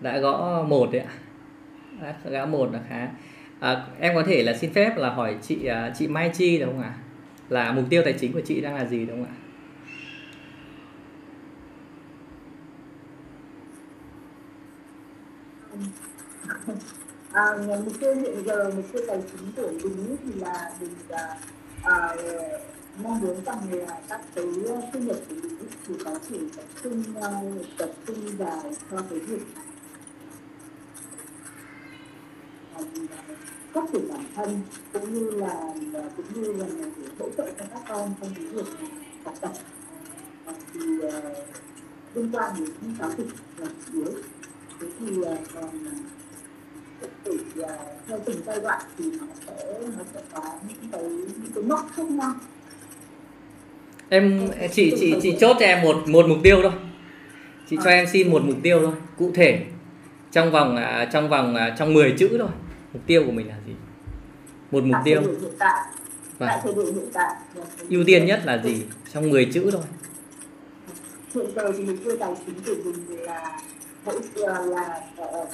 đã 0.00 0.18
gõ 0.18 0.64
một 0.68 0.88
đấy 0.92 1.02
ạ. 1.02 1.12
Đã 2.00 2.30
gõ 2.30 2.46
một 2.46 2.72
là 2.72 2.80
khá 2.88 3.08
à, 3.60 3.86
em 4.00 4.14
có 4.14 4.22
thể 4.22 4.42
là 4.42 4.56
xin 4.56 4.72
phép 4.72 4.96
là 4.96 5.10
hỏi 5.10 5.36
chị 5.42 5.66
à, 5.66 5.92
chị 5.98 6.08
Mai 6.08 6.30
Chi 6.34 6.58
đúng 6.58 6.68
không 6.68 6.82
ạ? 6.82 6.94
Là 7.48 7.72
mục 7.72 7.84
tiêu 7.90 8.02
tài 8.04 8.12
chính 8.12 8.32
của 8.32 8.40
chị 8.40 8.60
đang 8.60 8.74
là 8.74 8.84
gì 8.84 9.06
đúng 9.06 9.24
không 9.24 9.34
ạ? 9.34 9.36
À, 17.32 17.44
mục 17.84 17.92
tiêu 18.00 18.14
hiện 18.14 18.44
giờ 18.46 18.70
mục 18.76 18.84
tiêu 18.92 19.02
tài 19.06 19.18
chính 19.32 19.52
của 19.56 19.70
mình 19.82 20.16
thì 20.24 20.40
là 20.40 20.70
mình 20.80 20.94
à, 21.10 21.36
à, 21.82 22.14
mong 23.02 23.20
muốn 23.20 23.44
rằng 23.44 23.58
là 23.70 24.00
các 24.08 24.20
cái 24.34 24.44
thu 24.92 25.00
nhập 25.00 25.16
của 25.28 25.34
mình 25.34 25.60
thì 25.86 25.94
có 26.04 26.18
thể 26.28 26.38
tập 26.56 26.64
trung 26.82 27.02
à, 27.22 27.30
tập 27.78 27.90
trung 28.06 28.36
vào 28.38 28.62
cho 28.90 28.96
cái 29.10 29.18
việc 29.18 29.42
phát 33.88 33.98
triển 33.98 34.08
bản 34.08 34.24
thân 34.34 34.60
cũng 34.92 35.14
như 35.14 35.30
là 35.30 35.54
cũng 36.16 36.42
như 36.42 36.52
là 36.52 36.66
hỗ 37.18 37.28
trợ 37.36 37.50
cho 37.58 37.64
các 37.70 37.82
con 37.88 38.14
trong 38.20 38.30
cái 38.34 38.44
việc 38.44 38.66
học 39.24 39.34
tập. 39.40 39.52
Thì 40.74 40.80
liên 42.14 42.30
quan 42.32 42.52
đến 42.58 42.68
giáo 42.98 43.10
dục 43.18 43.28
là 43.58 43.66
chủ 43.86 44.00
yếu. 44.00 44.12
Thế 44.80 44.86
thì 45.00 45.06
còn 45.54 45.70
thì 47.24 47.32
theo 48.08 48.18
từng 48.24 48.40
giai 48.46 48.60
đoạn 48.60 48.82
thì 48.98 49.04
nó 49.20 49.26
sẽ 49.46 49.80
nó 49.98 50.04
sẽ 50.14 50.20
có 50.32 50.42
những 50.68 50.90
cái 50.92 51.02
những 51.02 51.52
cái 51.54 51.64
mốc 51.64 51.90
khác 51.94 52.10
nhau. 52.10 52.34
Em 54.08 54.48
chị 54.72 54.94
chị 55.00 55.14
chị 55.22 55.36
chốt 55.40 55.56
cho 55.60 55.66
em 55.66 55.82
một 55.82 55.96
một 56.08 56.26
mục 56.28 56.38
tiêu 56.42 56.58
thôi. 56.62 56.72
Chị 57.70 57.76
cho 57.84 57.90
em 57.90 58.06
xin 58.12 58.30
một 58.30 58.42
mục 58.44 58.56
tiêu 58.62 58.80
thôi 58.82 58.92
cụ 59.18 59.30
thể 59.34 59.64
trong 60.32 60.50
vòng 60.50 60.78
trong 61.12 61.28
vòng 61.28 61.56
trong 61.78 61.94
10 61.94 62.14
chữ 62.18 62.36
thôi 62.38 62.48
mục 62.92 63.02
tiêu 63.06 63.22
của 63.26 63.32
mình 63.32 63.48
là 63.48 63.56
gì? 63.66 63.72
Một 64.70 64.84
mục 64.84 64.96
tiêu. 65.04 65.22
và 66.38 66.62
ưu 67.90 68.04
tiên 68.04 68.26
nhất 68.26 68.40
là 68.44 68.62
gì? 68.62 68.82
Trong 69.12 69.30
10 69.30 69.44
chữ 69.44 69.70
thôi. 69.72 69.82
Hiện 71.34 71.46
giờ 71.56 71.72
thì 71.76 71.84
mục 71.84 71.96
tiêu 72.04 72.16
tài 72.20 72.32
chính 72.46 72.54
của 72.84 72.90
mình 73.08 73.20
là 73.22 73.60
hỗ 74.04 74.12
trợ 74.34 74.66
là 74.66 75.00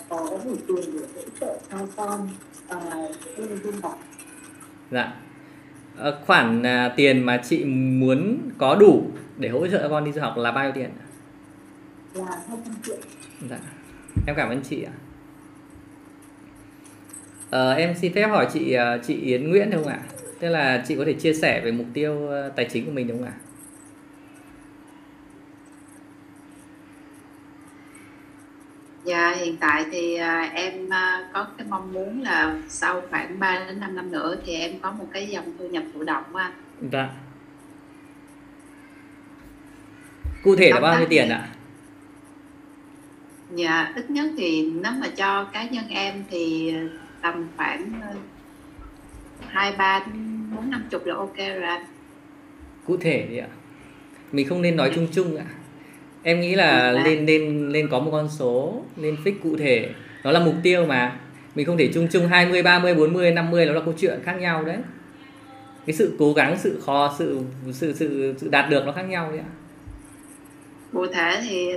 có 0.08 0.38
đủ 0.44 0.56
tiền 0.68 0.92
để 0.92 1.06
hỗ 1.14 1.22
trợ 1.40 1.58
cho 1.70 1.78
con 1.96 2.28
đi 3.36 3.44
du 3.64 3.70
học 3.82 3.98
dạ. 4.90 5.12
À, 5.98 6.10
khoản 6.26 6.62
à, 6.62 6.94
tiền 6.96 7.26
mà 7.26 7.42
chị 7.44 7.64
muốn 7.64 8.38
có 8.58 8.74
đủ 8.74 9.02
để 9.38 9.48
hỗ 9.48 9.66
trợ 9.66 9.88
con 9.88 10.04
đi 10.04 10.12
du 10.12 10.20
học 10.20 10.36
là 10.36 10.52
bao 10.52 10.64
nhiêu 10.64 10.72
tiền? 10.74 10.90
Là 12.14 12.24
200 12.48 12.74
triệu. 12.82 12.96
Dạ. 13.50 13.58
Em 14.26 14.36
cảm 14.36 14.48
ơn 14.48 14.62
chị 14.62 14.82
ạ 14.82 14.92
à, 17.54 17.70
em 17.72 17.94
xin 17.94 18.12
phép 18.12 18.26
hỏi 18.26 18.46
chị 18.52 18.76
chị 19.06 19.14
Yến 19.14 19.50
Nguyễn 19.50 19.70
được 19.70 19.78
không 19.84 19.92
ạ 19.92 19.98
tức 20.40 20.48
là 20.48 20.84
chị 20.88 20.96
có 20.96 21.04
thể 21.04 21.12
chia 21.12 21.34
sẻ 21.34 21.60
về 21.64 21.72
mục 21.72 21.86
tiêu 21.94 22.30
tài 22.56 22.68
chính 22.72 22.86
của 22.86 22.92
mình 22.92 23.08
đúng 23.08 23.18
không 23.18 23.26
ạ 23.26 23.34
Dạ 29.04 29.34
hiện 29.38 29.56
tại 29.56 29.84
thì 29.92 30.14
à, 30.14 30.50
em 30.54 30.88
có 31.32 31.46
cái 31.58 31.66
mong 31.70 31.92
muốn 31.92 32.22
là 32.22 32.56
sau 32.68 33.02
khoảng 33.10 33.38
3 33.38 33.64
đến 33.66 33.80
5 33.80 33.96
năm 33.96 34.12
nữa 34.12 34.36
thì 34.46 34.54
em 34.54 34.78
có 34.82 34.92
một 34.92 35.06
cái 35.12 35.26
dòng 35.26 35.44
thu 35.58 35.68
nhập 35.68 35.82
thụ 35.94 36.04
động 36.04 36.36
anh. 36.36 36.52
Dạ. 36.92 37.08
Cụ 40.42 40.56
thể 40.56 40.70
là 40.70 40.80
bao 40.80 40.98
nhiêu 40.98 41.06
tiền 41.10 41.28
ạ? 41.28 41.48
Dạ 43.54 43.92
ít 43.96 44.10
nhất 44.10 44.26
thì 44.38 44.70
nếu 44.82 44.92
mà 44.92 45.08
cho 45.16 45.44
cá 45.44 45.64
nhân 45.64 45.84
em 45.88 46.24
thì 46.30 46.74
tầm 47.24 47.48
khoảng 47.56 48.00
hai 49.48 49.72
ba 49.78 50.06
bốn 50.56 50.70
năm 50.70 50.84
chục 50.90 51.06
là 51.06 51.14
ok 51.14 51.36
rồi 51.36 51.62
anh. 51.62 51.84
Cụ 52.86 52.96
thể 52.96 53.26
thì 53.28 53.38
ạ. 53.38 53.46
Mình 54.32 54.48
không 54.48 54.62
nên 54.62 54.76
nói 54.76 54.92
chung 54.94 55.06
chung 55.12 55.36
ạ. 55.36 55.44
Em 56.22 56.40
nghĩ 56.40 56.54
là 56.54 56.92
lên 56.92 57.26
lên 57.26 57.68
lên 57.68 57.88
có 57.90 58.00
một 58.00 58.10
con 58.10 58.28
số 58.28 58.82
lên 58.96 59.16
fix 59.24 59.32
cụ 59.42 59.56
thể. 59.56 59.90
Nó 60.24 60.30
là 60.30 60.40
mục 60.40 60.54
tiêu 60.62 60.86
mà. 60.86 61.16
Mình 61.54 61.66
không 61.66 61.78
thể 61.78 61.90
chung 61.94 62.08
chung 62.12 62.26
20 62.26 62.62
30 62.62 62.94
40 62.94 63.30
50 63.30 63.66
nó 63.66 63.72
là 63.72 63.80
câu 63.80 63.94
chuyện 63.98 64.20
khác 64.24 64.32
nhau 64.32 64.64
đấy. 64.64 64.78
Cái 65.86 65.94
sự 65.96 66.16
cố 66.18 66.32
gắng 66.32 66.56
sự 66.58 66.80
khó 66.86 67.14
sự 67.18 67.40
sự 67.72 67.92
sự 67.92 68.34
sự 68.38 68.48
đạt 68.48 68.70
được 68.70 68.86
nó 68.86 68.92
khác 68.92 69.02
nhau 69.02 69.30
đấy 69.30 69.38
ạ 69.38 69.50
cụ 70.94 71.06
thể 71.06 71.40
thì 71.48 71.72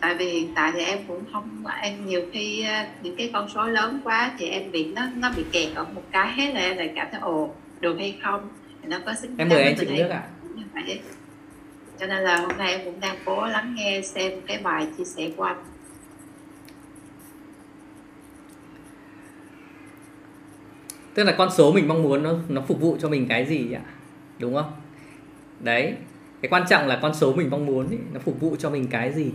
tại 0.00 0.14
vì 0.14 0.26
hiện 0.26 0.52
tại 0.54 0.72
thì 0.74 0.80
em 0.80 0.98
cũng 1.08 1.24
không 1.32 1.64
em 1.82 2.06
nhiều 2.06 2.22
khi 2.32 2.66
những 3.02 3.16
cái 3.16 3.30
con 3.32 3.48
số 3.48 3.66
lớn 3.66 4.00
quá 4.04 4.32
thì 4.38 4.48
em 4.48 4.70
bị 4.72 4.92
nó 4.92 5.02
nó 5.16 5.30
bị 5.36 5.44
kẹt 5.52 5.74
ở 5.74 5.84
một 5.94 6.02
cái 6.10 6.32
hết 6.32 6.54
là 6.54 6.60
em 6.60 6.76
lại 6.76 6.92
cảm 6.96 7.06
thấy 7.12 7.20
ồ 7.20 7.54
được 7.80 7.96
hay 7.98 8.18
không? 8.22 8.48
Thì 8.82 8.88
nó 8.88 8.98
có 9.06 9.14
sức 9.14 9.28
em 9.38 9.48
mời 9.48 9.62
anh 9.62 9.74
chị 9.80 9.86
nước 9.86 10.08
ạ. 10.08 10.22
À? 10.74 10.82
cho 12.00 12.06
nên 12.06 12.22
là 12.22 12.36
hôm 12.36 12.58
nay 12.58 12.72
em 12.72 12.80
cũng 12.84 13.00
đang 13.00 13.16
cố 13.24 13.46
lắng 13.46 13.74
nghe 13.76 14.02
xem 14.02 14.32
cái 14.46 14.58
bài 14.58 14.86
chia 14.98 15.04
sẻ 15.04 15.30
của 15.36 15.42
anh. 15.42 15.64
Tức 21.14 21.24
là 21.24 21.34
con 21.38 21.50
số 21.50 21.72
mình 21.72 21.88
mong 21.88 22.02
muốn 22.02 22.22
nó 22.22 22.34
nó 22.48 22.62
phục 22.68 22.80
vụ 22.80 22.96
cho 23.00 23.08
mình 23.08 23.26
cái 23.28 23.46
gì 23.46 23.72
ạ? 23.72 23.82
Đúng 24.38 24.54
không? 24.54 24.72
Đấy 25.60 25.94
cái 26.42 26.48
quan 26.48 26.64
trọng 26.68 26.86
là 26.86 26.98
con 27.02 27.14
số 27.14 27.32
mình 27.32 27.50
mong 27.50 27.66
muốn 27.66 27.90
ý, 27.90 27.96
nó 28.12 28.20
phục 28.20 28.40
vụ 28.40 28.56
cho 28.58 28.70
mình 28.70 28.86
cái 28.86 29.12
gì. 29.12 29.30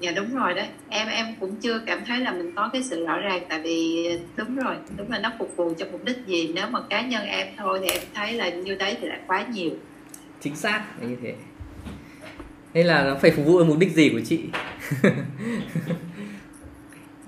Dạ 0.00 0.12
đúng 0.12 0.34
rồi 0.34 0.54
đấy. 0.54 0.68
Em 0.88 1.08
em 1.08 1.26
cũng 1.40 1.56
chưa 1.56 1.82
cảm 1.86 2.04
thấy 2.06 2.20
là 2.20 2.32
mình 2.32 2.52
có 2.56 2.70
cái 2.72 2.82
sự 2.82 3.06
rõ 3.06 3.18
ràng 3.18 3.42
tại 3.48 3.60
vì 3.60 4.08
đúng 4.36 4.56
rồi 4.56 4.74
đúng 4.96 5.10
là 5.10 5.18
nó 5.18 5.32
phục 5.38 5.56
vụ 5.56 5.74
cho 5.78 5.86
mục 5.92 6.04
đích 6.04 6.16
gì. 6.26 6.52
Nếu 6.54 6.66
mà 6.70 6.80
cá 6.90 7.02
nhân 7.02 7.26
em 7.26 7.46
thôi 7.56 7.80
thì 7.82 7.88
em 7.88 8.02
thấy 8.14 8.32
là 8.32 8.48
như 8.48 8.74
đấy 8.74 8.96
thì 9.00 9.08
lại 9.08 9.20
quá 9.26 9.46
nhiều. 9.52 9.70
Chính 10.40 10.56
xác 10.56 10.84
là 11.00 11.08
như 11.08 11.16
thế. 11.22 11.34
Nên 12.74 12.86
là 12.86 13.04
nó 13.04 13.14
phải 13.14 13.30
phục 13.30 13.46
vụ 13.46 13.64
mục 13.64 13.78
đích 13.78 13.92
gì 13.92 14.10
của 14.10 14.20
chị? 14.24 14.40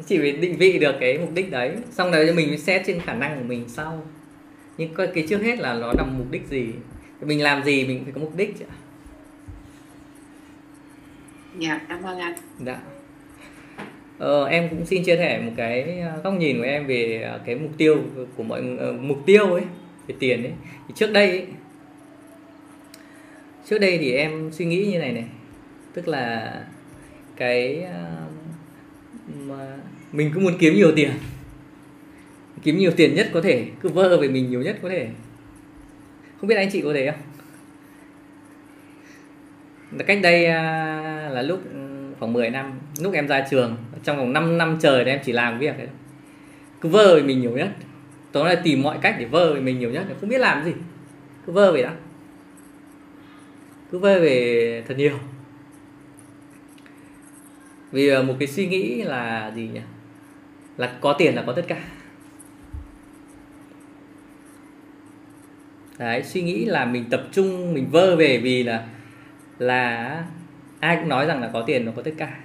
Chị 0.07 0.19
phải 0.19 0.33
định 0.33 0.57
vị 0.57 0.79
được 0.79 0.95
cái 1.01 1.19
mục 1.19 1.31
đích 1.35 1.51
đấy. 1.51 1.77
Xong 1.91 2.11
rồi 2.11 2.33
mình 2.33 2.59
xét 2.59 2.83
trên 2.87 3.01
khả 3.01 3.15
năng 3.15 3.39
của 3.39 3.45
mình 3.45 3.65
sau. 3.69 4.07
Nhưng 4.79 4.95
cái 4.95 5.27
trước 5.29 5.43
hết 5.43 5.59
là 5.59 5.75
nó 5.75 5.93
nằm 5.93 6.19
mục 6.19 6.27
đích 6.31 6.47
gì 6.49 6.73
mình 7.27 7.43
làm 7.43 7.65
gì 7.65 7.87
mình 7.87 8.05
phải 8.05 8.13
có 8.13 8.21
mục 8.21 8.37
đích 8.37 8.59
chứ. 8.59 8.65
Dạ 11.59 11.81
cảm 11.89 12.03
ơn 12.03 12.19
anh. 12.19 12.35
Dạ. 12.67 12.81
Ờ, 14.19 14.45
em 14.45 14.69
cũng 14.69 14.87
xin 14.87 15.05
chia 15.05 15.17
sẻ 15.17 15.43
một 15.45 15.53
cái 15.57 16.03
góc 16.25 16.35
nhìn 16.35 16.59
của 16.59 16.65
em 16.65 16.87
về 16.87 17.31
cái 17.47 17.55
mục 17.55 17.71
tiêu 17.77 18.03
của 18.37 18.43
mọi 18.43 18.63
uh, 18.91 19.01
mục 19.01 19.19
tiêu 19.27 19.53
ấy 19.53 19.63
về 20.07 20.15
tiền 20.19 20.43
ấy. 20.43 20.53
Thì 20.89 20.95
trước 20.97 21.13
đây 21.13 21.31
ấy, 21.31 21.47
trước 23.67 23.79
đây 23.79 23.99
thì 23.99 24.13
em 24.13 24.51
suy 24.53 24.65
nghĩ 24.65 24.87
như 24.87 24.99
này 24.99 25.13
này. 25.13 25.25
Tức 25.95 26.09
là 26.09 26.55
cái 27.37 27.87
mà 29.37 29.77
mình 30.13 30.31
cứ 30.35 30.41
muốn 30.41 30.55
kiếm 30.59 30.75
nhiều 30.75 30.93
tiền. 30.97 31.11
Kiếm 32.63 32.79
nhiều 32.79 32.91
tiền 32.97 33.15
nhất 33.15 33.31
có 33.33 33.41
thể 33.41 33.67
cứ 33.81 33.89
vơ 33.89 34.21
về 34.21 34.29
mình 34.29 34.51
nhiều 34.51 34.63
nhất 34.63 34.79
có 34.83 34.89
thể 34.89 35.09
không 36.41 36.49
biết 36.49 36.55
anh 36.55 36.71
chị 36.71 36.81
có 36.81 36.93
thế 36.95 37.13
không? 37.13 37.21
Cách 40.07 40.19
đây 40.23 40.47
à, 40.47 41.29
là 41.33 41.43
lúc 41.43 41.61
ừ, 41.73 41.79
khoảng 42.19 42.33
10 42.33 42.51
năm, 42.51 42.73
lúc 43.01 43.15
em 43.15 43.29
ra 43.29 43.47
trường, 43.51 43.77
trong 44.05 44.17
vòng 44.17 44.33
5 44.33 44.59
năm 44.59 44.79
trời 44.81 45.05
thì 45.05 45.11
em 45.11 45.21
chỉ 45.25 45.33
làm 45.33 45.59
việc 45.59 45.79
đấy. 45.79 45.89
Cứ 46.81 46.89
vơ 46.89 47.15
về 47.15 47.23
mình 47.23 47.41
nhiều 47.41 47.51
nhất. 47.51 47.69
Tối 48.33 48.49
là 48.49 48.61
tìm 48.65 48.83
mọi 48.83 48.99
cách 49.03 49.17
để 49.19 49.25
vơ 49.25 49.55
về 49.55 49.61
mình 49.61 49.79
nhiều 49.79 49.91
nhất 49.91 50.05
không 50.21 50.29
biết 50.29 50.39
làm 50.39 50.65
gì. 50.65 50.73
Cứ 51.47 51.53
vơ 51.53 51.73
về 51.73 51.83
đó 51.83 51.91
cứ 53.91 53.99
vơ 53.99 54.21
về 54.21 54.85
thật 54.89 54.95
nhiều. 54.99 55.19
Vì 57.93 58.09
à, 58.09 58.23
một 58.23 58.35
cái 58.39 58.49
suy 58.49 58.67
nghĩ 58.67 59.03
là 59.03 59.53
gì 59.57 59.69
nhỉ? 59.73 59.81
Là 60.77 60.93
có 61.01 61.13
tiền 61.13 61.35
là 61.35 61.43
có 61.47 61.53
tất 61.53 61.65
cả. 61.69 61.81
Đấy, 66.01 66.23
suy 66.23 66.43
nghĩ 66.43 66.65
là 66.65 66.85
mình 66.85 67.05
tập 67.11 67.23
trung, 67.33 67.75
mình 67.75 67.87
vơ 67.91 68.17
về 68.17 68.39
vì 68.39 68.63
là 68.63 68.87
là 69.59 70.25
ai 70.81 70.97
cũng 70.97 71.09
nói 71.09 71.27
rằng 71.27 71.41
là 71.41 71.51
có 71.53 71.63
tiền 71.63 71.85
nó 71.85 71.93
có 71.97 72.03
tất 72.03 72.15
cả. 72.19 72.39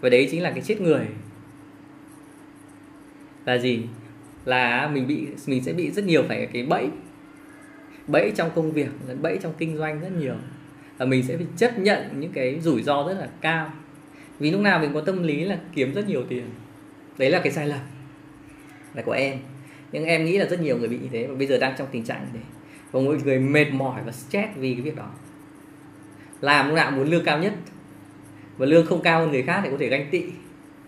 Và 0.00 0.08
đấy 0.08 0.28
chính 0.30 0.42
là 0.42 0.50
cái 0.50 0.60
chết 0.60 0.80
người. 0.80 1.06
Là 3.44 3.58
gì? 3.58 3.82
Là 4.44 4.88
mình 4.88 5.06
bị, 5.06 5.26
mình 5.46 5.64
sẽ 5.64 5.72
bị 5.72 5.90
rất 5.90 6.04
nhiều 6.04 6.22
phải 6.28 6.48
cái 6.52 6.62
bẫy. 6.62 6.88
Bẫy 8.06 8.32
trong 8.36 8.50
công 8.54 8.72
việc, 8.72 8.88
bẫy 9.22 9.38
trong 9.42 9.52
kinh 9.58 9.76
doanh 9.76 10.00
rất 10.00 10.12
nhiều. 10.18 10.34
Và 10.98 11.06
mình 11.06 11.22
sẽ 11.22 11.36
phải 11.36 11.46
chấp 11.56 11.78
nhận 11.78 12.20
những 12.20 12.32
cái 12.32 12.60
rủi 12.60 12.82
ro 12.82 13.08
rất 13.08 13.14
là 13.20 13.28
cao. 13.40 13.72
Vì 14.38 14.50
lúc 14.50 14.60
nào 14.60 14.78
mình 14.78 14.90
có 14.94 15.00
tâm 15.00 15.22
lý 15.22 15.44
là 15.44 15.58
kiếm 15.74 15.94
rất 15.94 16.08
nhiều 16.08 16.24
tiền. 16.28 16.44
Đấy 17.18 17.30
là 17.30 17.40
cái 17.40 17.52
sai 17.52 17.66
lầm 17.66 17.80
là 18.94 19.02
của 19.02 19.12
em. 19.12 19.38
Nhưng 19.92 20.04
em 20.04 20.24
nghĩ 20.24 20.38
là 20.38 20.46
rất 20.46 20.60
nhiều 20.60 20.78
người 20.78 20.88
bị 20.88 20.98
như 20.98 21.08
thế 21.12 21.26
và 21.26 21.34
bây 21.34 21.46
giờ 21.46 21.58
đang 21.58 21.74
trong 21.78 21.88
tình 21.92 22.04
trạng 22.04 22.20
như 22.20 22.38
thế 22.38 22.57
và 22.92 23.00
mọi 23.00 23.16
người 23.24 23.38
mệt 23.38 23.72
mỏi 23.72 24.00
và 24.06 24.12
stress 24.12 24.48
vì 24.56 24.74
cái 24.74 24.82
việc 24.82 24.96
đó. 24.96 25.10
Làm 26.40 26.66
lúc 26.66 26.76
nào 26.76 26.90
muốn 26.90 27.08
lương 27.10 27.24
cao 27.24 27.38
nhất. 27.38 27.52
Và 28.56 28.66
lương 28.66 28.86
không 28.86 29.02
cao 29.02 29.20
hơn 29.20 29.30
người 29.30 29.42
khác 29.42 29.60
thì 29.64 29.70
có 29.70 29.76
thể 29.80 29.88
ganh 29.88 30.10
tị 30.10 30.24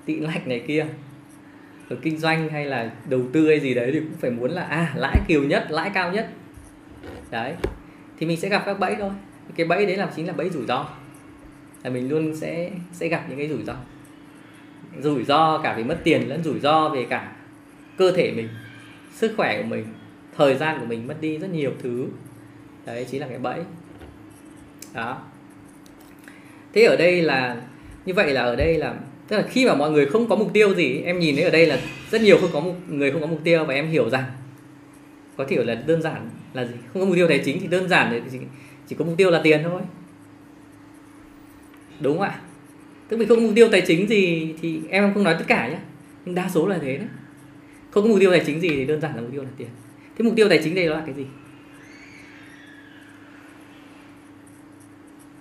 tị 0.05 0.17
lạch 0.17 0.47
này 0.47 0.65
kia. 0.67 0.87
Ở 1.89 1.97
kinh 2.03 2.19
doanh 2.19 2.49
hay 2.49 2.65
là 2.65 2.93
đầu 3.09 3.23
tư 3.33 3.49
hay 3.49 3.61
gì 3.61 3.75
đấy 3.75 3.91
thì 3.93 4.01
cũng 4.01 4.19
phải 4.21 4.31
muốn 4.31 4.51
là 4.51 4.63
à 4.63 4.93
lãi 4.97 5.21
kiều 5.29 5.43
nhất, 5.43 5.67
lãi 5.71 5.91
cao 5.95 6.13
nhất. 6.13 6.31
Đấy. 7.31 7.55
Thì 8.19 8.27
mình 8.27 8.37
sẽ 8.37 8.49
gặp 8.49 8.63
các 8.67 8.79
bẫy 8.79 8.97
thôi. 8.99 9.11
Cái 9.57 9.67
bẫy 9.67 9.87
đấy 9.87 9.97
là 9.97 10.13
chính 10.17 10.27
là 10.27 10.33
bẫy 10.33 10.51
rủi 10.51 10.67
ro. 10.67 10.89
Là 11.85 11.91
mình 11.91 12.09
luôn 12.09 12.37
sẽ 12.37 12.71
sẽ 12.93 13.09
gặp 13.09 13.25
những 13.29 13.39
cái 13.39 13.49
rủi 13.49 13.63
ro. 13.63 13.75
Rủi 15.03 15.25
ro 15.25 15.59
cả 15.59 15.75
về 15.75 15.85
mất 15.85 16.01
tiền 16.05 16.29
lẫn 16.29 16.45
rủi 16.45 16.61
ro 16.61 16.89
về 16.89 17.07
cả 17.11 17.33
cơ 17.97 18.13
thể 18.13 18.33
mình, 18.33 18.49
sức 19.13 19.35
khỏe 19.37 19.63
của 19.63 19.69
mình 19.69 19.85
thời 20.37 20.57
gian 20.57 20.81
của 20.81 20.87
mình 20.87 21.07
mất 21.07 21.17
đi 21.21 21.39
rất 21.39 21.51
nhiều 21.51 21.73
thứ. 21.83 22.07
Đấy 22.87 23.07
chính 23.11 23.21
là 23.21 23.29
cái 23.29 23.39
bẫy. 23.39 23.61
Đó. 24.95 25.23
Thế 26.73 26.83
ở 26.83 26.97
đây 26.97 27.23
là 27.23 27.63
như 28.07 28.15
vậy 28.15 28.33
là 28.33 28.43
ở 28.43 28.57
đây 28.57 28.75
là 28.75 28.95
tức 29.29 29.37
là 29.37 29.43
khi 29.43 29.67
mà 29.67 29.75
mọi 29.75 29.91
người 29.91 30.07
không 30.07 30.29
có 30.29 30.37
mục 30.37 30.51
tiêu 30.53 30.75
gì 30.75 31.01
em 31.01 31.19
nhìn 31.19 31.35
thấy 31.37 31.45
ở 31.45 31.51
đây 31.51 31.67
là 31.67 31.79
rất 32.11 32.21
nhiều 32.21 32.39
không 32.41 32.51
có 32.53 32.61
mục, 32.61 32.77
người 32.89 33.11
không 33.11 33.21
có 33.21 33.27
mục 33.27 33.41
tiêu 33.45 33.65
và 33.65 33.75
em 33.75 33.89
hiểu 33.89 34.11
rằng 34.11 34.25
có 35.37 35.45
thể 35.49 35.65
là 35.65 35.75
đơn 35.75 36.03
giản 36.03 36.31
là 36.53 36.65
gì? 36.65 36.75
Không 36.93 37.03
có 37.03 37.07
mục 37.07 37.15
tiêu 37.15 37.29
tài 37.29 37.39
chính 37.45 37.61
thì 37.61 37.67
đơn 37.67 37.89
giản 37.89 38.11
thì 38.13 38.31
chỉ, 38.33 38.39
chỉ 38.89 38.97
có 38.99 39.05
mục 39.05 39.15
tiêu 39.17 39.31
là 39.31 39.41
tiền 39.45 39.61
thôi. 39.63 39.83
Đúng 42.01 42.19
không 42.19 42.27
ạ? 42.27 42.41
Tức 43.09 43.17
mình 43.17 43.29
không 43.29 43.39
có 43.39 43.43
mục 43.43 43.53
tiêu 43.55 43.69
tài 43.73 43.81
chính 43.87 44.09
gì 44.09 44.55
thì 44.63 44.81
em 44.89 45.15
không 45.15 45.25
nói 45.25 45.35
tất 45.39 45.45
cả 45.49 45.69
nhé 45.69 45.79
nhưng 46.25 46.35
đa 46.35 46.49
số 46.49 46.67
là 46.67 46.79
thế 46.79 46.97
đấy. 46.97 47.09
Không 47.91 48.03
có 48.03 48.09
mục 48.09 48.21
tiêu 48.21 48.31
tài 48.31 48.43
chính 48.47 48.61
gì 48.61 48.69
thì 48.69 48.85
đơn 48.85 49.01
giản 49.01 49.17
là 49.17 49.23
mục 49.23 49.33
tiêu 49.33 49.43
là 49.43 49.49
tiền 49.57 49.69
thế 50.21 50.25
mục 50.25 50.37
tiêu 50.37 50.49
tài 50.49 50.61
chính 50.65 50.75
đây 50.75 50.87
đó 50.87 50.95
là 50.95 51.03
cái 51.07 51.15
gì? 51.15 51.27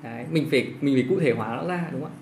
Đấy, 0.04 0.26
mình 0.32 0.48
phải 0.52 0.68
mình 0.82 0.96
phải 0.96 1.06
cụ 1.10 1.20
thể 1.20 1.32
hóa 1.32 1.56
nó 1.56 1.68
ra 1.68 1.88
đúng 1.92 2.02
không 2.02 2.12
ạ? 2.12 2.20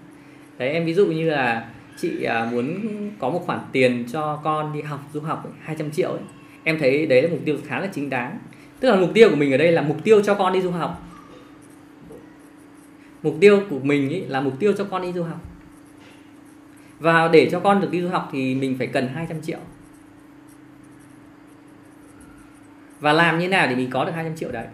Đấy 0.57 0.69
em 0.69 0.85
ví 0.85 0.93
dụ 0.93 1.05
như 1.05 1.29
là 1.29 1.69
chị 1.97 2.23
à, 2.23 2.47
muốn 2.51 2.77
có 3.19 3.29
một 3.29 3.43
khoản 3.45 3.59
tiền 3.71 4.05
cho 4.11 4.39
con 4.43 4.73
đi 4.73 4.81
học 4.81 4.99
du 5.13 5.19
học 5.19 5.53
200 5.61 5.91
triệu 5.91 6.09
ấy. 6.09 6.21
em 6.63 6.79
thấy 6.79 7.05
đấy 7.05 7.21
là 7.21 7.29
mục 7.29 7.39
tiêu 7.45 7.57
khá 7.65 7.79
là 7.79 7.87
chính 7.87 8.09
đáng. 8.09 8.39
Tức 8.79 8.89
là 8.89 8.95
mục 8.95 9.09
tiêu 9.13 9.29
của 9.29 9.35
mình 9.35 9.51
ở 9.51 9.57
đây 9.57 9.71
là 9.71 9.81
mục 9.81 9.97
tiêu 10.03 10.21
cho 10.21 10.33
con 10.35 10.53
đi 10.53 10.61
du 10.61 10.71
học. 10.71 11.03
Mục 13.23 13.35
tiêu 13.39 13.61
của 13.69 13.79
mình 13.79 14.09
ý 14.09 14.21
là 14.21 14.41
mục 14.41 14.53
tiêu 14.59 14.73
cho 14.77 14.83
con 14.83 15.01
đi 15.01 15.13
du 15.13 15.23
học. 15.23 15.39
Và 16.99 17.27
để 17.27 17.49
cho 17.51 17.59
con 17.59 17.81
được 17.81 17.91
đi 17.91 18.01
du 18.01 18.09
học 18.09 18.29
thì 18.31 18.55
mình 18.55 18.75
phải 18.77 18.87
cần 18.87 19.07
200 19.07 19.41
triệu. 19.41 19.59
Và 22.99 23.13
làm 23.13 23.39
như 23.39 23.47
nào 23.47 23.67
để 23.67 23.75
mình 23.75 23.89
có 23.89 24.05
được 24.05 24.11
200 24.11 24.35
triệu 24.35 24.51
đấy? 24.51 24.67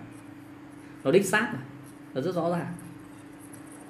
Nó 1.03 1.11
đích 1.11 1.25
xác 1.25 1.49
mà. 1.53 1.59
Nó 2.13 2.21
rất 2.21 2.35
rõ 2.35 2.49
ràng. 2.49 2.73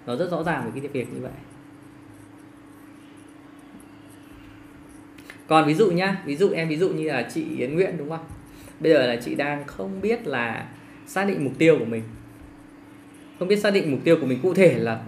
Nó 0.06 0.16
rất 0.16 0.32
rõ 0.32 0.44
ràng 0.44 0.72
về 0.72 0.82
cái 0.82 0.90
việc 0.90 1.14
như 1.14 1.22
vậy. 1.22 1.32
Còn 5.48 5.68
ví 5.68 5.74
dụ 5.74 5.92
nhá, 5.92 6.22
ví 6.26 6.36
dụ 6.36 6.50
em, 6.52 6.70
ví 6.70 6.78
dụ 6.78 6.90
như 6.90 7.10
là 7.10 7.30
chị 7.34 7.46
Yến 7.58 7.76
Nguyễn 7.76 7.98
đúng 7.98 8.10
không? 8.10 8.26
Bây 8.80 8.94
giờ 8.94 9.08
là 9.08 9.16
chị 9.16 9.36
đang 9.36 9.68
không 9.68 10.02
biết 10.02 10.28
là 10.28 10.68
xác 11.08 11.28
định 11.28 11.44
mục 11.44 11.54
tiêu 11.58 11.76
của 11.80 11.86
mình. 11.86 12.04
Không 13.40 13.48
biết 13.48 13.60
xác 13.60 13.74
định 13.74 13.92
mục 13.92 14.00
tiêu 14.04 14.18
của 14.22 14.26
mình 14.26 14.40
cụ 14.44 14.54
thể 14.54 14.74
là 14.78 15.00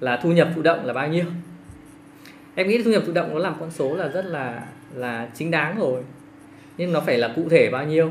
là 0.00 0.20
thu 0.22 0.32
nhập 0.32 0.48
thụ 0.54 0.62
động 0.62 0.84
là 0.84 0.92
bao 0.92 1.08
nhiêu. 1.08 1.24
Em 2.54 2.68
nghĩ 2.68 2.82
thu 2.82 2.90
nhập 2.90 3.02
thụ 3.06 3.12
động 3.12 3.30
nó 3.32 3.38
làm 3.38 3.54
con 3.60 3.70
số 3.70 3.96
là 3.96 4.08
rất 4.08 4.24
là 4.24 4.66
là 4.94 5.28
chính 5.34 5.50
đáng 5.50 5.78
rồi. 5.78 6.02
Nhưng 6.76 6.92
nó 6.92 7.00
phải 7.00 7.18
là 7.18 7.32
cụ 7.36 7.48
thể 7.48 7.70
bao 7.70 7.86
nhiêu 7.86 8.10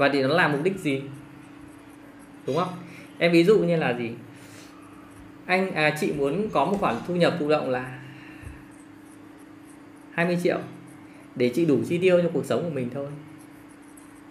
và 0.00 0.08
thì 0.08 0.22
nó 0.22 0.28
làm 0.28 0.52
mục 0.52 0.62
đích 0.62 0.78
gì? 0.78 1.02
Đúng 2.46 2.56
không? 2.56 2.68
Em 3.18 3.32
ví 3.32 3.44
dụ 3.44 3.58
như 3.58 3.76
là 3.76 3.90
gì? 3.98 4.10
Anh 5.46 5.72
à, 5.74 5.96
chị 6.00 6.12
muốn 6.12 6.48
có 6.52 6.64
một 6.64 6.76
khoản 6.80 6.96
thu 7.06 7.16
nhập 7.16 7.36
thụ 7.38 7.48
động 7.48 7.70
là 7.70 7.98
20 10.10 10.38
triệu 10.42 10.58
để 11.36 11.48
chị 11.54 11.64
đủ 11.64 11.78
chi 11.88 11.98
tiêu 11.98 12.20
cho 12.22 12.30
cuộc 12.32 12.44
sống 12.44 12.64
của 12.64 12.70
mình 12.70 12.88
thôi. 12.94 13.06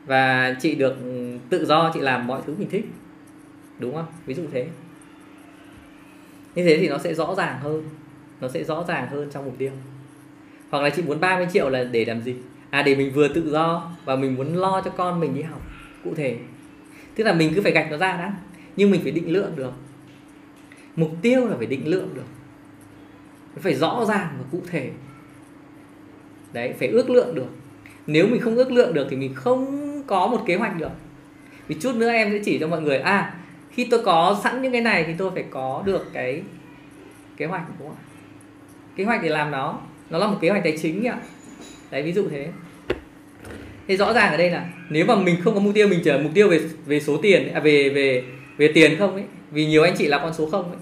Và 0.06 0.56
chị 0.62 0.76
được 0.76 0.98
ừ, 1.04 1.38
tự 1.50 1.66
do 1.66 1.92
chị 1.94 2.00
làm 2.00 2.28
mọi 2.28 2.42
thứ 2.46 2.56
mình 2.60 2.70
thích. 2.70 2.86
Đúng 3.80 3.96
không? 3.96 4.08
Ví 4.26 4.34
dụ 4.34 4.44
thế. 4.52 4.68
Như 6.56 6.66
thế 6.66 6.78
thì 6.78 6.90
nó 6.90 6.98
sẽ 6.98 7.14
rõ 7.14 7.36
ràng 7.36 7.60
hơn. 7.60 7.84
Nó 8.42 8.48
sẽ 8.48 8.64
rõ 8.64 8.86
ràng 8.88 9.08
hơn 9.08 9.30
trong 9.32 9.46
mục 9.46 9.56
tiêu 9.58 9.72
hoặc 10.70 10.84
là 10.84 10.90
chị 10.90 11.02
muốn 11.02 11.20
30 11.20 11.48
triệu 11.54 11.70
là 11.70 11.84
để 11.84 12.06
làm 12.06 12.22
gì? 12.22 12.36
À 12.70 12.82
để 12.82 12.96
mình 12.96 13.12
vừa 13.14 13.28
tự 13.28 13.52
do 13.52 13.92
và 14.06 14.16
mình 14.16 14.36
muốn 14.36 14.56
lo 14.56 14.82
cho 14.86 14.92
con 14.92 15.20
mình 15.20 15.36
đi 15.36 15.42
học, 15.42 15.62
cụ 16.04 16.14
thể. 16.16 16.38
Tức 17.16 17.24
là 17.24 17.34
mình 17.34 17.52
cứ 17.56 17.62
phải 17.62 17.72
gạch 17.72 17.92
nó 17.92 17.98
ra 17.98 18.18
đã, 18.18 18.34
nhưng 18.76 18.92
mình 18.92 19.02
phải 19.04 19.12
định 19.12 19.34
lượng 19.34 19.52
được. 19.56 19.72
Mục 20.96 21.12
tiêu 21.22 21.48
là 21.48 21.56
phải 21.58 21.66
định 21.66 21.88
lượng 21.88 22.10
được. 22.14 22.28
Phải 23.60 23.76
rõ 23.76 24.06
ràng 24.08 24.28
và 24.38 24.46
cụ 24.52 24.62
thể. 24.68 24.90
Đấy, 26.54 26.74
phải 26.80 26.88
ước 26.88 27.10
lượng 27.10 27.36
được. 27.36 27.50
Nếu 28.08 28.28
mình 28.28 28.42
không 28.42 28.56
ước 28.56 28.72
lượng 28.72 28.94
được 28.94 29.08
thì 29.10 29.18
mình 29.18 29.34
không 29.34 30.04
có 30.08 30.28
một 30.28 30.44
kế 30.46 30.56
hoạch 30.56 30.80
được. 30.80 30.92
Vì 31.68 31.76
chút 31.82 31.96
nữa 31.96 32.10
em 32.10 32.30
sẽ 32.32 32.40
chỉ 32.46 32.60
cho 32.60 32.68
mọi 32.68 32.82
người 32.82 32.98
à 32.98 33.34
khi 33.72 33.88
tôi 33.92 34.04
có 34.04 34.40
sẵn 34.44 34.62
những 34.62 34.72
cái 34.72 34.82
này 34.82 35.04
thì 35.04 35.14
tôi 35.18 35.32
phải 35.32 35.46
có 35.50 35.84
được 35.86 36.14
cái 36.14 36.44
kế 37.38 37.46
hoạch 37.46 37.62
đúng 37.80 37.88
không 37.88 37.98
ạ? 37.98 38.04
Kế 38.96 39.04
hoạch 39.04 39.24
để 39.24 39.30
làm 39.30 39.52
nó. 39.52 39.80
Nó 40.10 40.18
là 40.18 40.28
một 40.28 40.38
kế 40.42 40.50
hoạch 40.50 40.64
tài 40.64 40.78
chính 40.82 41.08
ạ 41.08 41.18
đấy 41.92 42.04
ví 42.04 42.14
dụ 42.14 42.28
thế. 42.30 42.48
Thế 43.88 43.98
rõ 43.98 44.14
ràng 44.14 44.32
ở 44.32 44.38
đây 44.38 44.50
là 44.50 44.70
nếu 44.90 45.06
mà 45.06 45.16
mình 45.16 45.36
không 45.42 45.54
có 45.54 45.60
mục 45.60 45.74
tiêu 45.74 45.88
mình 45.88 46.00
chờ 46.04 46.20
mục 46.24 46.32
tiêu 46.34 46.50
về 46.50 46.62
về 46.86 47.00
số 47.00 47.18
tiền 47.18 47.54
à, 47.54 47.60
về 47.60 47.90
về 47.90 48.24
về 48.58 48.72
tiền 48.74 48.96
không 49.00 49.14
ấy 49.14 49.24
vì 49.52 49.66
nhiều 49.66 49.84
anh 49.84 49.96
chị 49.98 50.08
là 50.08 50.18
con 50.18 50.34
số 50.34 50.50
không 50.50 50.72
ấy 50.72 50.80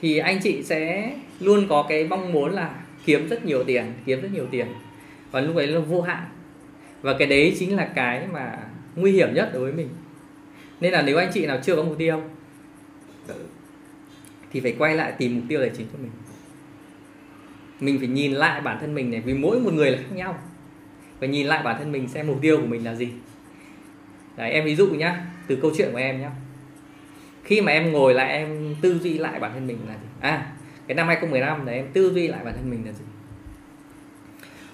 thì 0.00 0.18
anh 0.18 0.40
chị 0.42 0.62
sẽ 0.62 1.12
luôn 1.40 1.66
có 1.68 1.86
cái 1.88 2.04
mong 2.04 2.32
muốn 2.32 2.52
là 2.52 2.74
kiếm 3.04 3.28
rất 3.28 3.44
nhiều 3.44 3.64
tiền 3.64 3.92
kiếm 4.06 4.20
rất 4.20 4.28
nhiều 4.32 4.46
tiền. 4.50 4.66
Và 5.30 5.40
lúc 5.40 5.56
ấy 5.56 5.66
là 5.66 5.80
vô 5.80 6.00
hạn. 6.00 6.24
Và 7.02 7.14
cái 7.18 7.28
đấy 7.28 7.56
chính 7.58 7.76
là 7.76 7.90
cái 7.94 8.26
mà 8.32 8.58
nguy 8.96 9.12
hiểm 9.12 9.34
nhất 9.34 9.50
đối 9.52 9.62
với 9.62 9.72
mình. 9.72 9.88
Nên 10.80 10.92
là 10.92 11.02
nếu 11.02 11.16
anh 11.16 11.30
chị 11.34 11.46
nào 11.46 11.60
chưa 11.64 11.76
có 11.76 11.82
mục 11.82 11.98
tiêu 11.98 12.22
thì 14.52 14.60
phải 14.60 14.74
quay 14.78 14.96
lại 14.96 15.12
tìm 15.18 15.36
mục 15.36 15.44
tiêu 15.48 15.60
tài 15.60 15.70
chính 15.76 15.86
cho 15.92 15.98
mình 16.02 16.10
mình 17.80 17.98
phải 17.98 18.08
nhìn 18.08 18.32
lại 18.32 18.60
bản 18.60 18.78
thân 18.80 18.94
mình 18.94 19.10
này, 19.10 19.20
vì 19.20 19.34
mỗi 19.34 19.60
một 19.60 19.72
người 19.72 19.90
là 19.90 19.98
khác 19.98 20.14
nhau. 20.14 20.38
Và 21.20 21.26
nhìn 21.26 21.46
lại 21.46 21.62
bản 21.62 21.76
thân 21.78 21.92
mình 21.92 22.08
xem 22.08 22.26
mục 22.26 22.38
tiêu 22.42 22.56
của 22.56 22.66
mình 22.66 22.84
là 22.84 22.94
gì. 22.94 23.08
Đấy, 24.36 24.50
em 24.50 24.64
ví 24.64 24.76
dụ 24.76 24.86
nhá, 24.86 25.26
từ 25.46 25.56
câu 25.62 25.70
chuyện 25.76 25.88
của 25.92 25.98
em 25.98 26.20
nhá. 26.20 26.30
Khi 27.44 27.60
mà 27.60 27.72
em 27.72 27.92
ngồi 27.92 28.14
lại, 28.14 28.28
em 28.28 28.74
tư 28.80 28.98
duy 28.98 29.18
lại 29.18 29.40
bản 29.40 29.52
thân 29.54 29.66
mình 29.66 29.78
là 29.86 29.94
gì? 29.94 30.08
À 30.20 30.52
cái 30.86 30.94
năm 30.94 31.06
2015 31.06 31.66
để 31.66 31.74
em 31.74 31.88
tư 31.92 32.12
duy 32.14 32.28
lại 32.28 32.44
bản 32.44 32.54
thân 32.56 32.70
mình 32.70 32.86
là 32.86 32.92
gì? 32.92 33.04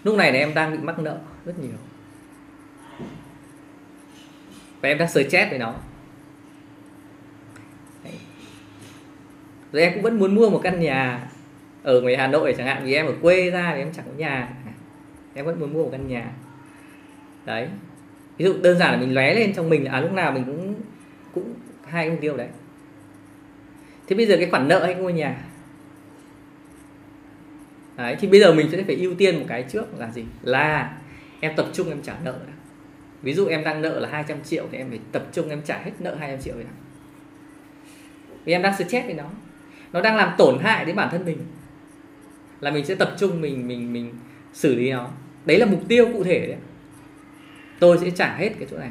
Lúc 0.05 0.17
này 0.17 0.33
là 0.33 0.39
em 0.39 0.55
đang 0.55 0.73
bị 0.73 0.79
mắc 0.79 0.99
nợ 0.99 1.19
rất 1.45 1.59
nhiều. 1.59 1.77
Và 4.81 4.89
em 4.89 4.99
đang 4.99 5.09
stress 5.09 5.51
với 5.51 5.59
nó. 5.59 5.75
Đấy. 8.05 8.15
rồi 9.73 9.83
em 9.83 9.93
cũng 9.95 10.03
vẫn 10.03 10.19
muốn 10.19 10.35
mua 10.35 10.51
một 10.51 10.61
căn 10.63 10.81
nhà 10.81 11.30
ở 11.83 12.01
ngoài 12.01 12.17
Hà 12.17 12.27
Nội 12.27 12.55
chẳng 12.59 12.67
hạn, 12.67 12.83
vì 12.85 12.95
em 12.95 13.07
ở 13.07 13.13
quê 13.23 13.51
ra 13.51 13.73
thì 13.75 13.79
em 13.79 13.93
chẳng 13.93 14.05
có 14.09 14.13
nhà. 14.17 14.49
Em 15.35 15.45
vẫn 15.45 15.61
muốn 15.61 15.73
mua 15.73 15.85
một 15.85 15.89
căn 15.93 16.09
nhà. 16.09 16.33
Đấy. 17.45 17.69
Ví 18.39 18.45
dụ 18.45 18.55
đơn 18.63 18.79
giản 18.79 18.93
là 18.93 18.99
mình 18.99 19.15
lóe 19.15 19.35
lên 19.35 19.53
trong 19.55 19.69
mình 19.71 19.85
à 19.85 20.01
lúc 20.01 20.13
nào 20.13 20.33
mình 20.33 20.45
cũng 20.45 20.75
cũng 21.35 21.55
hai 21.87 22.05
cái 22.05 22.11
mục 22.11 22.21
tiêu 22.21 22.37
đấy. 22.37 22.49
Thế 24.07 24.17
bây 24.17 24.27
giờ 24.27 24.37
cái 24.37 24.51
khoản 24.51 24.69
nợ 24.69 24.85
hay 24.85 24.95
ngôi 24.95 25.13
nhà? 25.13 25.45
Đấy, 27.97 28.17
thì 28.21 28.29
bây 28.29 28.41
giờ 28.41 28.53
mình 28.53 28.69
sẽ 28.73 28.83
phải 28.83 28.97
ưu 28.97 29.15
tiên 29.15 29.39
một 29.39 29.45
cái 29.49 29.65
trước 29.69 29.99
là 29.99 30.11
gì? 30.11 30.25
Là 30.43 30.97
em 31.41 31.57
tập 31.57 31.67
trung 31.73 31.89
em 31.89 32.03
trả 32.03 32.15
nợ 32.25 32.39
đã. 32.47 32.53
ví 33.23 33.35
dụ 33.35 33.47
em 33.47 33.65
đang 33.65 33.83
nợ 33.83 34.01
là 34.01 34.09
200 34.09 34.39
triệu 34.45 34.67
thì 34.73 34.79
em 34.79 34.89
phải 34.89 35.01
tập 35.13 35.27
trung 35.33 35.49
em 35.49 35.63
trả 35.63 35.79
hết 35.79 35.93
nợ 35.99 36.15
200 36.15 36.41
triệu 36.41 36.55
rồi 36.55 36.65
vì 38.45 38.53
em 38.53 38.63
đang 38.63 38.75
stress 38.75 39.07
với 39.07 39.15
nó. 39.15 39.25
Nó 39.93 40.01
đang 40.01 40.17
làm 40.17 40.35
tổn 40.39 40.59
hại 40.59 40.85
đến 40.85 40.97
bản 40.97 41.09
thân 41.11 41.25
mình 41.25 41.39
là 42.61 42.71
mình 42.71 42.85
sẽ 42.85 42.95
tập 42.95 43.15
trung 43.19 43.41
mình 43.41 43.69
mình 43.69 43.93
mình 43.93 44.15
xử 44.53 44.75
lý 44.75 44.91
nó. 44.91 45.09
Đấy 45.45 45.59
là 45.59 45.67
mục 45.67 45.83
tiêu 45.89 46.09
cụ 46.13 46.25
thể 46.25 46.47
đấy. 46.47 46.57
Tôi 47.79 47.99
sẽ 47.99 48.11
trả 48.11 48.35
hết 48.35 48.51
cái 48.59 48.69
chỗ 48.71 48.79
này. 48.79 48.91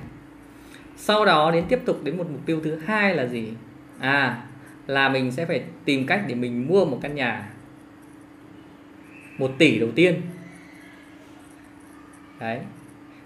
Sau 0.97 1.25
đó 1.25 1.51
đến 1.51 1.65
tiếp 1.69 1.79
tục 1.85 1.99
đến 2.03 2.17
một 2.17 2.27
mục 2.31 2.41
tiêu 2.45 2.61
thứ 2.63 2.75
hai 2.85 3.15
là 3.15 3.25
gì? 3.25 3.53
À 3.99 4.45
là 4.87 5.09
mình 5.09 5.31
sẽ 5.31 5.45
phải 5.45 5.63
tìm 5.85 6.05
cách 6.05 6.23
để 6.27 6.35
mình 6.35 6.67
mua 6.67 6.85
một 6.85 6.99
căn 7.01 7.15
nhà 7.15 7.49
một 9.37 9.51
tỷ 9.57 9.79
đầu 9.79 9.89
tiên. 9.95 10.21
Đấy. 12.39 12.59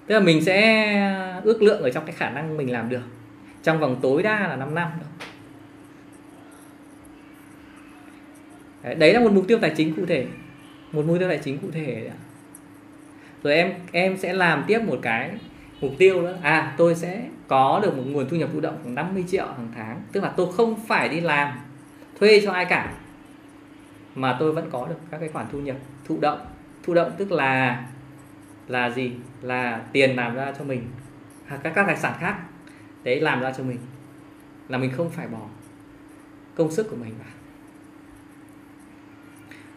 Tức 0.07 0.15
là 0.15 0.21
mình 0.21 0.41
sẽ 0.41 1.41
ước 1.43 1.61
lượng 1.61 1.81
ở 1.81 1.89
trong 1.89 2.05
cái 2.05 2.15
khả 2.15 2.29
năng 2.29 2.57
mình 2.57 2.71
làm 2.71 2.89
được. 2.89 3.01
Trong 3.63 3.79
vòng 3.79 3.99
tối 4.01 4.23
đa 4.23 4.47
là 4.47 4.55
5 4.55 4.75
năm. 4.75 4.91
Đấy 8.83 9.13
là 9.13 9.19
một 9.19 9.31
mục 9.31 9.45
tiêu 9.47 9.59
tài 9.61 9.73
chính 9.77 9.95
cụ 9.95 10.05
thể. 10.05 10.27
Một 10.91 11.05
mục 11.05 11.19
tiêu 11.19 11.29
tài 11.29 11.37
chính 11.37 11.57
cụ 11.57 11.67
thể 11.71 12.11
rồi 13.43 13.53
em 13.53 13.73
em 13.91 14.17
sẽ 14.17 14.33
làm 14.33 14.63
tiếp 14.67 14.79
một 14.79 14.99
cái 15.01 15.31
mục 15.81 15.91
tiêu 15.97 16.21
nữa. 16.21 16.37
À 16.41 16.75
tôi 16.77 16.95
sẽ 16.95 17.27
có 17.47 17.79
được 17.83 17.97
một 17.97 18.03
nguồn 18.05 18.29
thu 18.29 18.37
nhập 18.37 18.49
thụ 18.53 18.59
động 18.59 18.77
khoảng 18.83 18.95
50 18.95 19.23
triệu 19.27 19.45
hàng 19.45 19.71
tháng. 19.75 20.01
Tức 20.11 20.23
là 20.23 20.33
tôi 20.37 20.53
không 20.53 20.75
phải 20.87 21.09
đi 21.09 21.21
làm 21.21 21.59
thuê 22.19 22.41
cho 22.43 22.51
ai 22.51 22.65
cả, 22.65 22.93
mà 24.15 24.37
tôi 24.39 24.51
vẫn 24.51 24.69
có 24.71 24.87
được 24.87 24.95
các 25.11 25.17
cái 25.17 25.29
khoản 25.29 25.45
thu 25.51 25.59
nhập 25.59 25.75
thụ 26.05 26.19
động. 26.19 26.39
Thụ 26.83 26.93
động 26.93 27.11
tức 27.17 27.31
là 27.31 27.83
là 28.67 28.89
gì? 28.89 29.11
Là 29.41 29.81
tiền 29.91 30.15
làm 30.15 30.35
ra 30.35 30.53
cho 30.59 30.63
mình. 30.63 30.87
Hoặc 31.47 31.59
các 31.63 31.73
các 31.75 31.83
tài 31.87 31.97
sản 31.97 32.13
khác. 32.19 32.35
Đấy, 33.03 33.19
làm 33.19 33.41
ra 33.41 33.51
cho 33.57 33.63
mình. 33.63 33.77
Là 34.69 34.77
mình 34.77 34.91
không 34.91 35.09
phải 35.09 35.27
bỏ 35.27 35.47
công 36.55 36.71
sức 36.71 36.89
của 36.89 36.95
mình 36.95 37.13
vào 37.19 37.33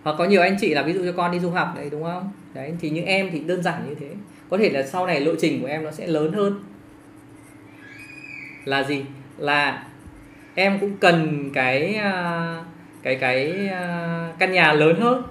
hoặc 0.06 0.16
có 0.18 0.24
nhiều 0.24 0.42
anh 0.42 0.56
chị 0.60 0.74
là 0.74 0.82
ví 0.82 0.92
dụ 0.92 1.04
cho 1.04 1.12
con 1.16 1.32
đi 1.32 1.38
du 1.38 1.50
học 1.50 1.72
đấy, 1.76 1.88
đúng 1.90 2.04
không? 2.04 2.30
Đấy, 2.54 2.72
thì 2.80 2.90
những 2.90 3.04
em 3.04 3.28
thì 3.32 3.40
đơn 3.40 3.62
giản 3.62 3.88
như 3.88 3.94
thế. 3.94 4.06
Có 4.50 4.58
thể 4.58 4.70
là 4.70 4.82
sau 4.82 5.06
này 5.06 5.20
lộ 5.20 5.32
trình 5.38 5.60
của 5.60 5.66
em 5.66 5.84
nó 5.84 5.90
sẽ 5.90 6.06
lớn 6.06 6.32
hơn. 6.32 6.64
Là 8.64 8.82
gì? 8.82 9.04
Là 9.38 9.86
em 10.54 10.78
cũng 10.78 10.96
cần 10.96 11.50
cái 11.54 11.94
à, 11.94 12.64
cái 13.02 13.16
cái 13.16 13.68
à, 13.68 14.32
căn 14.38 14.52
nhà 14.52 14.72
lớn 14.72 15.00
hơn. 15.00 15.22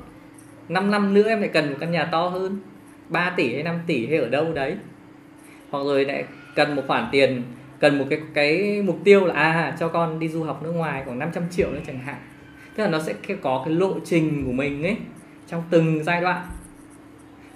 5 0.69 0.91
năm 0.91 1.13
nữa 1.13 1.27
em 1.27 1.39
lại 1.39 1.49
cần 1.53 1.69
một 1.69 1.77
căn 1.79 1.91
nhà 1.91 2.05
to 2.05 2.27
hơn. 2.27 2.59
3 3.09 3.29
tỷ 3.29 3.53
hay 3.53 3.63
5 3.63 3.79
tỷ 3.87 4.07
hay 4.07 4.17
ở 4.17 4.29
đâu 4.29 4.53
đấy. 4.53 4.77
Hoặc 5.69 5.83
rồi 5.83 6.05
lại 6.05 6.25
cần 6.55 6.75
một 6.75 6.83
khoản 6.87 7.07
tiền, 7.11 7.43
cần 7.79 7.97
một 7.97 8.05
cái 8.09 8.19
cái 8.33 8.81
mục 8.81 8.99
tiêu 9.03 9.25
là 9.25 9.33
à 9.33 9.75
cho 9.79 9.87
con 9.87 10.19
đi 10.19 10.29
du 10.29 10.43
học 10.43 10.63
nước 10.63 10.71
ngoài 10.71 11.01
khoảng 11.05 11.19
500 11.19 11.43
triệu 11.51 11.71
nữa 11.71 11.81
chẳng 11.87 11.99
hạn 11.99 12.17
tức 12.75 12.83
là 12.83 12.89
nó 12.89 12.99
sẽ 12.99 13.13
có 13.41 13.61
cái 13.65 13.73
lộ 13.73 13.99
trình 14.05 14.45
của 14.45 14.51
mình 14.51 14.83
ấy 14.83 14.97
trong 15.47 15.63
từng 15.69 16.03
giai 16.03 16.21
đoạn. 16.21 16.47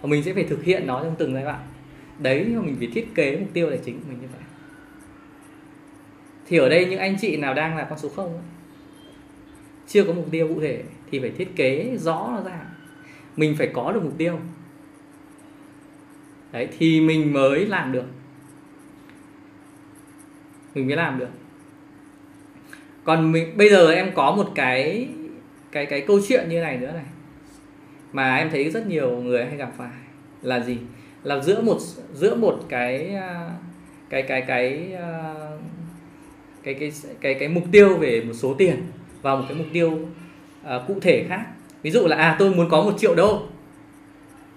Và 0.02 0.10
mình 0.10 0.24
sẽ 0.24 0.34
phải 0.34 0.44
thực 0.44 0.64
hiện 0.64 0.88
nó 0.88 1.04
trong 1.04 1.16
từng 1.18 1.34
giai 1.34 1.44
đoạn. 1.44 1.60
Đấy 2.20 2.46
mà 2.56 2.62
mình 2.62 2.76
phải 2.80 2.88
thiết 2.94 3.16
kế 3.16 3.38
mục 3.38 3.50
tiêu 3.54 3.70
tài 3.70 3.80
chính 3.86 4.00
của 4.00 4.06
mình 4.10 4.22
như 4.22 4.28
vậy. 4.32 4.42
Thì 6.48 6.58
ở 6.58 6.70
đây 6.70 6.86
những 6.86 7.00
anh 7.00 7.16
chị 7.22 7.38
nào 7.38 7.54
đang 7.54 7.78
là 7.78 7.88
con 7.90 8.00
số 8.00 8.10
không 8.10 8.34
ấy, 8.34 8.44
chưa 9.88 10.04
có 10.04 10.14
mục 10.14 10.28
tiêu 10.32 10.48
cụ 10.48 10.62
thể 10.62 10.84
thì 11.12 11.20
phải 11.20 11.30
thiết 11.30 11.56
kế 11.56 11.98
rõ 11.98 12.32
nó 12.36 12.50
ra. 12.50 12.60
Mình 13.36 13.56
phải 13.58 13.72
có 13.74 13.92
được 13.92 14.04
mục 14.04 14.14
tiêu. 14.18 14.40
Đấy 16.52 16.68
thì 16.78 17.02
mình 17.02 17.34
mới 17.34 17.66
làm 17.66 17.92
được. 17.92 18.06
Mình 20.76 20.88
mới 20.88 20.96
làm 20.96 21.20
được 21.20 21.30
còn 23.10 23.32
mình 23.32 23.58
bây 23.58 23.70
giờ 23.70 23.92
em 23.92 24.12
có 24.16 24.32
một 24.32 24.52
cái 24.56 25.08
cái 25.72 25.86
cái 25.86 26.02
câu 26.02 26.20
chuyện 26.28 26.50
như 26.50 26.62
này 26.62 26.78
nữa 26.78 26.92
này. 26.94 27.06
Mà 28.14 28.36
em 28.36 28.50
thấy 28.50 28.70
rất 28.70 28.88
nhiều 28.88 29.10
người 29.10 29.46
hay 29.46 29.58
gặp 29.58 29.72
phải. 29.78 29.90
Là 30.42 30.60
gì? 30.60 30.78
Là 31.24 31.40
giữa 31.40 31.62
một 31.62 31.78
giữa 32.14 32.36
một 32.36 32.60
cái 32.70 33.16
à, 33.16 33.50
cái 34.10 34.22
cái 34.22 34.42
cái 34.42 34.94
à, 34.94 35.34
cái 36.64 36.74
cái 36.74 36.92
cái 37.22 37.34
cái 37.34 37.48
mục 37.48 37.64
tiêu 37.72 37.98
về 37.98 38.22
một 38.22 38.34
số 38.34 38.54
tiền 38.54 38.82
và 39.22 39.36
một 39.36 39.44
cái 39.48 39.58
mục 39.58 39.68
tiêu 39.74 39.92
uh, 39.92 40.88
cụ 40.88 41.00
thể 41.02 41.26
khác. 41.30 41.46
Ví 41.82 41.92
dụ 41.92 42.08
là 42.08 42.16
à 42.16 42.36
tôi 42.40 42.56
muốn 42.56 42.70
có 42.70 42.82
một 42.82 42.94
triệu 42.98 43.16
đô. 43.16 43.42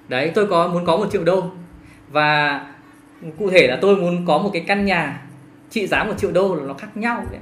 Đấy 0.08 0.32
tôi 0.34 0.46
có 0.46 0.68
muốn 0.68 0.84
có 0.84 0.96
một 0.96 1.06
triệu 1.12 1.24
đô. 1.24 1.50
Và 2.08 2.60
cụ 3.38 3.50
thể 3.50 3.66
là 3.66 3.78
tôi 3.80 3.96
muốn 3.96 4.26
có 4.26 4.38
một 4.38 4.50
cái 4.52 4.64
căn 4.66 4.84
nhà 4.84 5.26
trị 5.70 5.86
giá 5.86 6.04
một 6.04 6.14
triệu 6.18 6.32
đô 6.32 6.54
là 6.54 6.64
nó 6.66 6.74
khác 6.74 6.96
nhau 6.96 7.24
đấy 7.30 7.40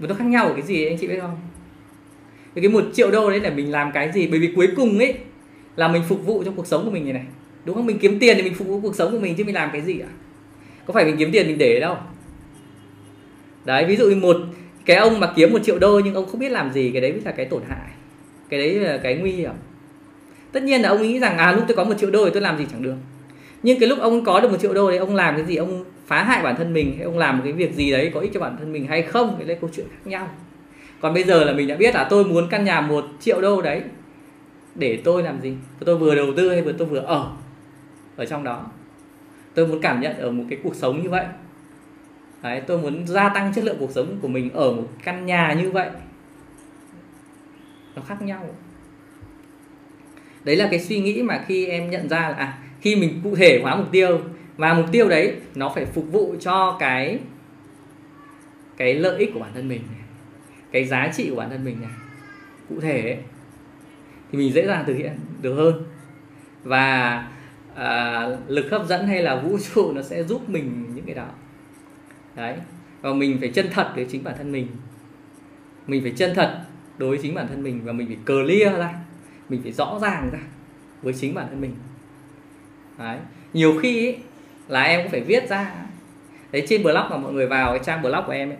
và 0.00 0.08
nó 0.08 0.14
khác 0.14 0.24
nhau 0.24 0.46
ở 0.46 0.52
cái 0.52 0.62
gì 0.62 0.86
anh 0.86 0.98
chị 0.98 1.06
biết 1.06 1.20
không? 1.20 1.36
Cái 2.54 2.68
một 2.68 2.84
triệu 2.92 3.10
đô 3.10 3.30
đấy 3.30 3.40
là 3.40 3.50
mình 3.50 3.70
làm 3.70 3.92
cái 3.92 4.12
gì? 4.12 4.26
Bởi 4.26 4.40
vì 4.40 4.52
cuối 4.56 4.68
cùng 4.76 4.98
ấy, 4.98 5.14
là 5.76 5.88
mình 5.88 6.02
phục 6.08 6.26
vụ 6.26 6.42
cho 6.44 6.52
cuộc 6.56 6.66
sống 6.66 6.84
của 6.84 6.90
mình 6.90 7.04
này 7.04 7.12
này. 7.12 7.24
Đúng 7.64 7.76
không? 7.76 7.86
Mình 7.86 7.98
kiếm 7.98 8.18
tiền 8.18 8.36
thì 8.36 8.42
mình 8.42 8.54
phục 8.54 8.68
vụ 8.68 8.80
cuộc 8.80 8.94
sống 8.94 9.12
của 9.12 9.18
mình 9.18 9.34
chứ 9.34 9.44
mình 9.44 9.54
làm 9.54 9.70
cái 9.72 9.82
gì 9.82 10.00
ạ? 10.00 10.08
Có 10.86 10.92
phải 10.92 11.04
mình 11.04 11.16
kiếm 11.18 11.32
tiền 11.32 11.46
mình 11.46 11.58
để 11.58 11.80
đâu? 11.80 11.96
Đấy, 13.64 13.84
ví 13.84 13.96
dụ 13.96 14.08
như 14.08 14.16
một, 14.16 14.36
cái 14.86 14.96
ông 14.96 15.20
mà 15.20 15.32
kiếm 15.36 15.52
một 15.52 15.64
triệu 15.64 15.78
đô 15.78 16.00
nhưng 16.04 16.14
ông 16.14 16.26
không 16.26 16.40
biết 16.40 16.52
làm 16.52 16.72
gì, 16.72 16.90
cái 16.92 17.00
đấy 17.00 17.12
mới 17.12 17.20
là 17.24 17.32
cái 17.32 17.46
tổn 17.46 17.62
hại. 17.68 17.90
Cái 18.48 18.60
đấy 18.60 18.74
là 18.74 18.98
cái 18.98 19.14
nguy 19.14 19.30
hiểm. 19.30 19.52
Tất 20.52 20.62
nhiên 20.62 20.82
là 20.82 20.88
ông 20.88 21.02
nghĩ 21.02 21.18
rằng 21.18 21.38
à 21.38 21.52
lúc 21.52 21.64
tôi 21.68 21.76
có 21.76 21.84
một 21.84 21.94
triệu 21.98 22.10
đô 22.10 22.24
thì 22.24 22.30
tôi 22.32 22.42
làm 22.42 22.58
gì 22.58 22.64
chẳng 22.72 22.82
được. 22.82 22.96
Nhưng 23.62 23.80
cái 23.80 23.88
lúc 23.88 23.98
ông 23.98 24.24
có 24.24 24.40
được 24.40 24.50
một 24.50 24.60
triệu 24.60 24.74
đô 24.74 24.90
đấy 24.90 24.98
ông 24.98 25.14
làm 25.14 25.36
cái 25.36 25.46
gì? 25.46 25.56
Ông 25.56 25.84
phá 26.10 26.22
hại 26.22 26.42
bản 26.42 26.56
thân 26.56 26.72
mình 26.72 26.94
hay 26.96 27.04
ông 27.04 27.18
làm 27.18 27.36
một 27.36 27.44
cái 27.44 27.52
việc 27.52 27.74
gì 27.74 27.90
đấy 27.92 28.10
có 28.14 28.20
ích 28.20 28.30
cho 28.34 28.40
bản 28.40 28.56
thân 28.58 28.72
mình 28.72 28.86
hay 28.86 29.02
không 29.02 29.36
thì 29.38 29.44
đấy 29.44 29.58
câu 29.60 29.70
chuyện 29.76 29.86
khác 29.90 30.00
nhau. 30.04 30.28
Còn 31.00 31.14
bây 31.14 31.24
giờ 31.24 31.44
là 31.44 31.52
mình 31.52 31.68
đã 31.68 31.76
biết 31.76 31.94
là 31.94 32.06
tôi 32.10 32.24
muốn 32.24 32.48
căn 32.50 32.64
nhà 32.64 32.80
một 32.80 33.04
triệu 33.20 33.40
đô 33.40 33.62
đấy 33.62 33.82
để 34.74 35.00
tôi 35.04 35.22
làm 35.22 35.40
gì? 35.40 35.54
Tôi 35.84 35.96
vừa 35.96 36.14
đầu 36.14 36.26
tư 36.36 36.50
hay 36.50 36.62
vừa 36.62 36.72
tôi 36.72 36.88
vừa 36.88 36.98
ở 36.98 37.32
ở 38.16 38.26
trong 38.26 38.44
đó. 38.44 38.66
Tôi 39.54 39.66
muốn 39.66 39.80
cảm 39.80 40.00
nhận 40.00 40.18
ở 40.18 40.30
một 40.30 40.44
cái 40.50 40.58
cuộc 40.62 40.74
sống 40.74 41.02
như 41.02 41.10
vậy. 41.10 41.24
Đấy, 42.42 42.60
tôi 42.66 42.78
muốn 42.78 43.06
gia 43.06 43.28
tăng 43.28 43.54
chất 43.54 43.64
lượng 43.64 43.76
cuộc 43.80 43.90
sống 43.90 44.18
của 44.22 44.28
mình 44.28 44.50
ở 44.52 44.72
một 44.72 44.88
căn 45.04 45.26
nhà 45.26 45.52
như 45.52 45.70
vậy. 45.70 45.90
Nó 47.96 48.02
khác 48.02 48.22
nhau. 48.22 48.46
Đấy 50.44 50.56
là 50.56 50.68
cái 50.70 50.80
suy 50.80 51.00
nghĩ 51.00 51.22
mà 51.22 51.44
khi 51.46 51.66
em 51.66 51.90
nhận 51.90 52.08
ra 52.08 52.20
là 52.20 52.34
à, 52.34 52.58
khi 52.80 52.96
mình 52.96 53.20
cụ 53.24 53.36
thể 53.36 53.60
hóa 53.62 53.76
mục 53.76 53.86
tiêu 53.92 54.20
và 54.60 54.74
mục 54.74 54.86
tiêu 54.92 55.08
đấy 55.08 55.36
nó 55.54 55.72
phải 55.74 55.86
phục 55.86 56.12
vụ 56.12 56.36
cho 56.40 56.76
cái 56.80 57.18
cái 58.76 58.94
lợi 58.94 59.18
ích 59.18 59.30
của 59.34 59.40
bản 59.40 59.50
thân 59.54 59.68
mình 59.68 59.80
cái 60.72 60.84
giá 60.84 61.08
trị 61.16 61.30
của 61.30 61.36
bản 61.36 61.50
thân 61.50 61.64
mình 61.64 61.80
này. 61.80 61.90
Cụ 62.68 62.80
thể 62.80 63.02
ấy, 63.02 63.18
thì 64.32 64.38
mình 64.38 64.52
dễ 64.52 64.66
dàng 64.66 64.84
thực 64.86 64.94
hiện 64.94 65.12
được 65.42 65.54
hơn. 65.54 65.82
Và 66.64 67.28
à, 67.74 68.26
lực 68.48 68.70
hấp 68.70 68.86
dẫn 68.86 69.06
hay 69.06 69.22
là 69.22 69.40
vũ 69.40 69.58
trụ 69.74 69.92
nó 69.92 70.02
sẽ 70.02 70.22
giúp 70.22 70.48
mình 70.48 70.94
những 70.94 71.04
cái 71.04 71.14
đó. 71.14 71.28
Đấy 72.36 72.56
và 73.00 73.12
mình 73.12 73.36
phải 73.40 73.48
chân 73.48 73.66
thật 73.72 73.92
với 73.94 74.06
chính 74.10 74.24
bản 74.24 74.34
thân 74.38 74.52
mình. 74.52 74.66
Mình 75.86 76.02
phải 76.02 76.12
chân 76.16 76.32
thật 76.34 76.64
đối 76.98 77.10
với 77.10 77.18
chính 77.22 77.34
bản 77.34 77.48
thân 77.48 77.62
mình 77.62 77.80
và 77.84 77.92
mình 77.92 78.06
phải 78.06 78.18
clear 78.26 78.78
ra. 78.78 78.94
Mình 79.48 79.62
phải 79.62 79.72
rõ 79.72 79.98
ràng 80.02 80.30
ra 80.32 80.40
với 81.02 81.12
chính 81.12 81.34
bản 81.34 81.46
thân 81.50 81.60
mình. 81.60 81.74
Đấy 82.98 83.18
nhiều 83.52 83.78
khi 83.82 84.06
ấy, 84.06 84.18
là 84.70 84.82
em 84.82 85.02
cũng 85.02 85.10
phải 85.10 85.20
viết 85.20 85.48
ra. 85.48 85.72
Đấy 86.52 86.66
trên 86.68 86.82
blog 86.82 86.94
mà 87.10 87.16
mọi 87.16 87.32
người 87.32 87.46
vào 87.46 87.72
cái 87.72 87.80
trang 87.84 88.02
blog 88.02 88.24
của 88.26 88.32
em 88.32 88.50
ấy 88.50 88.58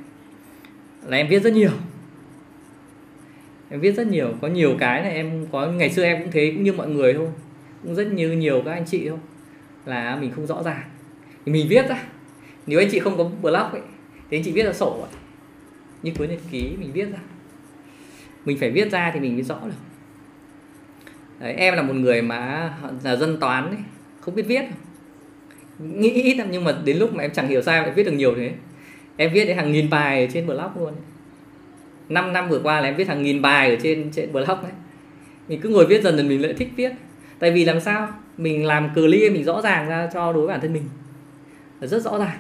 là 1.07 1.17
em 1.17 1.29
viết 1.29 1.43
rất 1.43 1.53
nhiều. 1.53 1.71
Em 3.71 3.81
viết 3.81 3.93
rất 3.93 4.07
nhiều. 4.07 4.35
Có 4.41 4.49
nhiều 4.49 4.77
cái 4.79 5.03
là 5.03 5.09
em 5.09 5.47
có 5.53 5.67
ngày 5.67 5.91
xưa 5.91 6.05
em 6.05 6.23
cũng 6.23 6.31
thế 6.31 6.53
cũng 6.55 6.65
như 6.65 6.73
mọi 6.73 6.89
người 6.89 7.15
thôi. 7.15 7.29
Cũng 7.83 7.95
rất 7.95 8.07
như 8.07 8.33
nhiều 8.33 8.63
các 8.65 8.73
anh 8.73 8.85
chị 8.87 9.09
thôi. 9.09 9.19
Là 9.87 10.17
mình 10.17 10.33
không 10.33 10.47
rõ 10.47 10.63
ràng. 10.63 10.83
Thì 11.47 11.53
mình 11.53 11.67
viết 11.69 11.89
ra. 11.89 12.03
Nếu 12.67 12.79
anh 12.79 12.89
chị 12.91 12.99
không 12.99 13.19
có 13.19 13.25
blog 13.25 13.73
ấy 13.73 13.83
thì 14.31 14.37
anh 14.39 14.45
chị 14.45 14.53
viết 14.53 14.65
ra 14.65 14.73
sổ 14.73 15.01
ấy. 15.01 15.21
như 16.03 16.13
cuốn 16.19 16.29
nhật 16.29 16.41
ký 16.51 16.77
mình 16.79 16.93
viết 16.93 17.05
ra. 17.13 17.19
Mình 18.45 18.59
phải 18.59 18.71
viết 18.71 18.91
ra 18.91 19.11
thì 19.15 19.21
mình 19.21 19.35
mới 19.35 19.43
rõ 19.43 19.59
được. 19.65 19.73
Đấy, 21.39 21.53
em 21.53 21.75
là 21.75 21.83
một 21.83 21.95
người 21.95 22.23
mà 22.23 22.71
là 23.05 23.17
dân 23.17 23.41
toán 23.41 23.67
ấy, 23.67 23.79
không 24.21 24.35
biết 24.35 24.43
viết 24.47 24.63
nghĩ 25.81 26.11
ít 26.11 26.35
lắm, 26.35 26.49
nhưng 26.51 26.65
mà 26.65 26.75
đến 26.85 26.97
lúc 26.97 27.15
mà 27.15 27.23
em 27.23 27.31
chẳng 27.31 27.49
hiểu 27.49 27.63
sao 27.63 27.75
em 27.75 27.85
lại 27.85 27.93
viết 27.93 28.05
được 28.05 28.13
nhiều 28.13 28.35
thế. 28.37 28.53
Em 29.17 29.33
viết 29.33 29.45
đến 29.45 29.57
hàng 29.57 29.73
nghìn 29.73 29.91
bài 29.91 30.25
ở 30.25 30.31
trên 30.33 30.47
blog 30.47 30.71
luôn. 30.79 30.93
5 32.09 32.33
năm 32.33 32.49
vừa 32.49 32.61
qua 32.63 32.81
là 32.81 32.89
em 32.89 32.97
viết 32.97 33.09
hàng 33.09 33.23
nghìn 33.23 33.43
bài 33.43 33.71
ở 33.71 33.77
trên 33.83 34.11
trên 34.13 34.33
blog 34.33 34.47
đấy. 34.47 34.73
Mình 35.49 35.61
cứ 35.61 35.69
ngồi 35.69 35.87
viết 35.87 36.03
dần 36.03 36.17
dần 36.17 36.29
mình 36.29 36.43
lại 36.43 36.53
thích 36.53 36.69
viết. 36.77 36.93
Tại 37.39 37.51
vì 37.51 37.65
làm 37.65 37.81
sao? 37.81 38.09
Mình 38.37 38.67
làm 38.67 38.91
clear 38.95 39.33
mình 39.33 39.45
rõ 39.45 39.61
ràng 39.61 39.89
ra 39.89 40.09
cho 40.15 40.33
đối 40.33 40.47
với 40.47 40.53
bản 40.55 40.61
thân 40.61 40.73
mình. 40.73 40.85
Là 41.81 41.87
rất 41.87 42.03
rõ 42.03 42.19
ràng. 42.19 42.39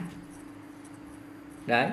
Đấy. 1.66 1.88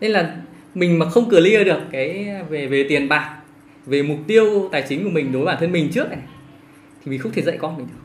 Nên 0.00 0.10
là 0.10 0.36
mình 0.74 0.98
mà 0.98 1.10
không 1.10 1.30
clear 1.30 1.66
được 1.66 1.80
cái 1.90 2.28
về 2.48 2.66
về 2.66 2.86
tiền 2.88 3.08
bạc, 3.08 3.40
về 3.86 4.02
mục 4.02 4.18
tiêu 4.26 4.68
tài 4.72 4.84
chính 4.88 5.04
của 5.04 5.10
mình 5.10 5.32
đối 5.32 5.42
với 5.42 5.46
bản 5.46 5.60
thân 5.60 5.72
mình 5.72 5.90
trước 5.92 6.10
này, 6.10 6.18
thì 7.04 7.10
mình 7.10 7.20
không 7.20 7.32
thể 7.32 7.42
dạy 7.42 7.58
con 7.58 7.76
mình 7.76 7.86
được 7.86 7.99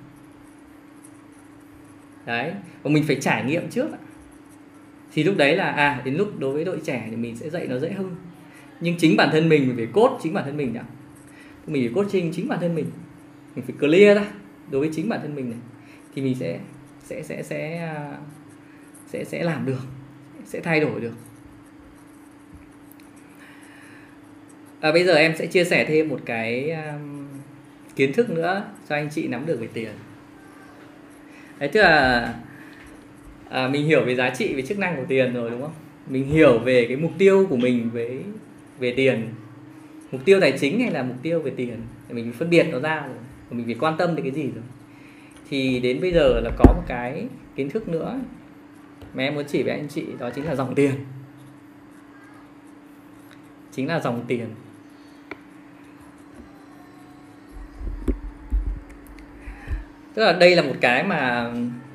đấy 2.26 2.54
và 2.84 2.92
mình 2.92 3.04
phải 3.08 3.18
trải 3.22 3.44
nghiệm 3.44 3.70
trước 3.70 3.88
thì 5.16 5.24
lúc 5.24 5.38
đấy 5.38 5.56
là 5.56 5.72
à 5.72 6.02
đến 6.06 6.16
lúc 6.16 6.40
đối 6.40 6.54
với 6.54 6.66
đội 6.66 6.80
trẻ 6.84 7.08
thì 7.10 7.16
mình 7.16 7.36
sẽ 7.36 7.50
dạy 7.50 7.68
nó 7.68 7.80
dễ 7.80 7.92
hơn. 7.92 8.16
Nhưng 8.80 8.98
chính 8.98 9.18
bản 9.18 9.30
thân 9.32 9.50
mình 9.50 9.68
mình 9.68 9.78
phải 9.78 9.88
cốt 9.94 10.20
chính 10.24 10.34
bản 10.34 10.46
thân 10.46 10.58
mình 10.58 10.74
đã 10.74 10.84
mình 11.68 11.84
phải 11.84 11.94
coaching 11.96 12.32
chính 12.34 12.48
bản 12.48 12.60
thân 12.60 12.76
mình. 12.76 12.86
Mình 13.56 13.66
phải 13.66 13.76
clear 13.80 14.18
ra 14.18 14.26
đối 14.72 14.82
với 14.82 14.90
chính 14.96 15.10
bản 15.10 15.20
thân 15.22 15.36
mình 15.36 15.50
này. 15.50 15.60
Thì 16.16 16.22
mình 16.22 16.36
sẽ 16.36 16.60
sẽ 17.04 17.24
sẽ 17.24 17.44
sẽ 17.44 17.78
à, 17.78 18.18
sẽ 19.08 19.24
sẽ 19.24 19.44
làm 19.44 19.66
được 19.66 19.82
sẽ 20.46 20.60
thay 20.60 20.80
đổi 20.80 21.02
được. 21.02 21.14
À, 24.80 24.92
bây 24.92 25.04
giờ 25.04 25.16
em 25.16 25.36
sẽ 25.36 25.46
chia 25.46 25.64
sẻ 25.64 25.86
thêm 25.86 26.10
một 26.10 26.20
cái 26.26 26.72
um, 26.72 27.28
kiến 27.96 28.14
thức 28.14 28.30
nữa 28.30 28.64
cho 28.90 28.96
anh 28.96 29.10
chị 29.12 29.28
nắm 29.28 29.46
được 29.46 29.60
về 29.60 29.68
tiền 29.74 29.92
đấy 31.60 31.70
tức 31.74 31.82
là 31.82 32.34
à, 33.50 33.68
mình 33.68 33.86
hiểu 33.86 34.06
về 34.06 34.16
giá 34.16 34.30
trị 34.30 34.54
về 34.54 34.62
chức 34.62 34.80
năng 34.80 34.96
của 34.96 35.06
tiền 35.08 35.34
rồi 35.34 35.50
đúng 35.50 35.62
không? 35.62 35.74
Mình 36.08 36.26
hiểu 36.26 36.60
về 36.60 36.86
cái 36.88 36.98
mục 36.98 37.12
tiêu 37.18 37.48
của 37.50 37.58
mình 37.58 37.90
với 37.94 38.20
về 38.80 38.94
tiền. 38.98 39.28
Mục 40.12 40.22
tiêu 40.26 40.40
tài 40.42 40.52
chính 40.52 40.80
hay 40.80 40.92
là 40.92 41.04
mục 41.04 41.18
tiêu 41.22 41.40
về 41.40 41.52
tiền? 41.56 41.82
Thì 42.08 42.14
mình 42.14 42.34
phân 42.34 42.50
biệt 42.50 42.68
nó 42.72 42.80
ra 42.80 43.08
rồi. 43.08 43.18
Mình 43.52 43.66
phải 43.66 43.76
quan 43.80 43.98
tâm 43.98 44.16
đến 44.16 44.26
cái 44.26 44.32
gì 44.32 44.52
rồi. 44.56 44.64
Thì 45.50 45.80
đến 45.80 46.02
bây 46.02 46.12
giờ 46.12 46.40
là 46.44 46.52
có 46.58 46.74
một 46.74 46.84
cái 46.88 47.28
kiến 47.56 47.70
thức 47.70 47.88
nữa. 47.88 48.20
Mà 49.14 49.24
em 49.24 49.36
muốn 49.36 49.44
chỉ 49.48 49.64
với 49.64 49.72
anh 49.72 49.88
chị 49.90 50.06
đó 50.20 50.30
chính 50.36 50.46
là 50.46 50.56
dòng 50.56 50.76
tiền. 50.76 50.92
Chính 53.72 53.88
là 53.88 54.00
dòng 54.00 54.26
tiền. 54.28 54.46
Tức 60.16 60.26
là 60.26 60.34
đây 60.34 60.56
là 60.56 60.62
một 60.62 60.76
cái 60.82 61.04
mà 61.04 61.52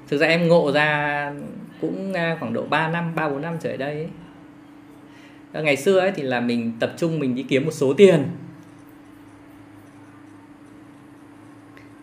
thực 0.08 0.18
ra 0.18 0.26
em 0.26 0.48
ngộ 0.48 0.72
ra 0.72 1.32
cũng 1.80 2.12
à, 2.12 2.36
khoảng 2.40 2.52
độ 2.52 2.66
3 2.70 2.88
năm 2.88 3.14
3 3.14 3.28
4 3.28 3.42
năm 3.42 3.56
trở 3.60 3.68
lại 3.68 3.78
đây 3.78 3.94
ấy. 3.94 4.08
Ờ, 5.52 5.62
ngày 5.62 5.76
xưa 5.76 5.98
ấy 5.98 6.12
thì 6.12 6.22
là 6.22 6.40
mình 6.40 6.72
tập 6.80 6.92
trung 6.96 7.18
mình 7.18 7.34
đi 7.34 7.42
kiếm 7.42 7.64
một 7.64 7.70
số 7.70 7.94
tiền. 7.94 8.24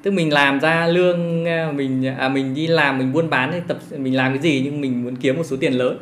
Tức 0.01 0.11
mình 0.11 0.33
làm 0.33 0.59
ra 0.59 0.87
lương 0.87 1.45
à, 1.45 1.71
mình 1.71 2.07
à 2.07 2.29
mình 2.29 2.53
đi 2.53 2.67
làm, 2.67 2.97
mình 2.97 3.13
buôn 3.13 3.29
bán 3.29 3.51
thì 3.51 3.59
tập, 3.67 3.77
mình 3.97 4.15
làm 4.15 4.33
cái 4.33 4.41
gì 4.41 4.61
nhưng 4.63 4.81
mình 4.81 5.03
muốn 5.03 5.15
kiếm 5.15 5.37
một 5.37 5.43
số 5.43 5.57
tiền 5.59 5.73
lớn. 5.73 5.97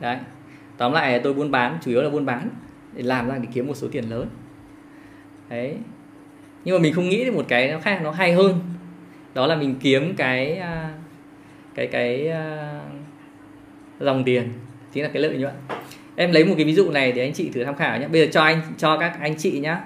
Đấy. 0.00 0.16
Tóm 0.76 0.92
lại 0.92 1.20
tôi 1.24 1.34
buôn 1.34 1.50
bán, 1.50 1.78
chủ 1.84 1.90
yếu 1.90 2.02
là 2.02 2.10
buôn 2.10 2.26
bán 2.26 2.48
để 2.92 3.02
làm 3.02 3.28
ra 3.28 3.38
để 3.38 3.48
kiếm 3.54 3.66
một 3.66 3.74
số 3.74 3.88
tiền 3.92 4.04
lớn. 4.10 4.28
Đấy 5.48 5.76
nhưng 6.64 6.76
mà 6.76 6.82
mình 6.82 6.94
không 6.94 7.08
nghĩ 7.08 7.24
đến 7.24 7.34
một 7.34 7.44
cái 7.48 7.72
nó 7.72 7.80
khác 7.80 8.00
nó 8.02 8.10
hay 8.10 8.32
hơn. 8.32 8.60
Đó 9.34 9.46
là 9.46 9.56
mình 9.56 9.74
kiếm 9.80 10.14
cái 10.16 10.56
à, 10.56 10.90
cái 11.74 11.86
cái 11.86 12.28
à, 12.28 12.80
dòng 14.00 14.24
tiền. 14.24 14.48
Chính 14.92 15.02
là 15.02 15.08
cái 15.08 15.22
lợi 15.22 15.36
nhuận. 15.36 15.54
Em 16.16 16.32
lấy 16.32 16.44
một 16.44 16.54
cái 16.56 16.64
ví 16.64 16.74
dụ 16.74 16.90
này 16.90 17.12
để 17.12 17.22
anh 17.22 17.32
chị 17.32 17.50
thử 17.50 17.64
tham 17.64 17.76
khảo 17.76 18.00
nhé 18.00 18.08
bây 18.08 18.20
giờ 18.20 18.28
cho 18.32 18.42
anh, 18.42 18.62
cho 18.78 18.98
các 18.98 19.16
anh 19.20 19.36
chị 19.38 19.60
nhé 19.60 19.76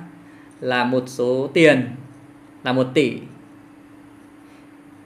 là 0.60 0.84
một 0.84 1.04
số 1.06 1.50
tiền, 1.54 1.86
là 2.64 2.72
một 2.72 2.86
tỷ. 2.94 3.18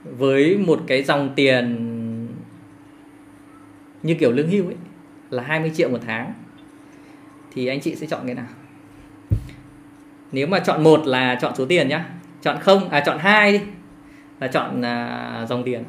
Với 0.03 0.57
một 0.57 0.83
cái 0.87 1.03
dòng 1.03 1.33
tiền 1.35 1.87
như 4.03 4.15
kiểu 4.15 4.31
lương 4.31 4.49
hưu 4.49 4.65
ấy, 4.65 4.75
là 5.29 5.43
20 5.43 5.71
triệu 5.75 5.89
một 5.89 5.99
tháng. 6.05 6.33
Thì 7.53 7.67
anh 7.67 7.79
chị 7.79 7.95
sẽ 7.95 8.07
chọn 8.07 8.25
cái 8.25 8.35
nào? 8.35 8.47
Nếu 10.31 10.47
mà 10.47 10.59
chọn 10.59 10.83
một 10.83 11.07
là 11.07 11.35
chọn 11.41 11.55
số 11.55 11.65
tiền 11.65 11.87
nhá. 11.87 12.05
Chọn 12.41 12.57
không 12.59 12.89
à 12.89 12.99
chọn 12.99 13.19
hai 13.19 13.51
đi. 13.51 13.61
Là 14.39 14.47
chọn 14.47 14.81
à, 14.81 15.45
dòng 15.49 15.63
tiền. 15.63 15.83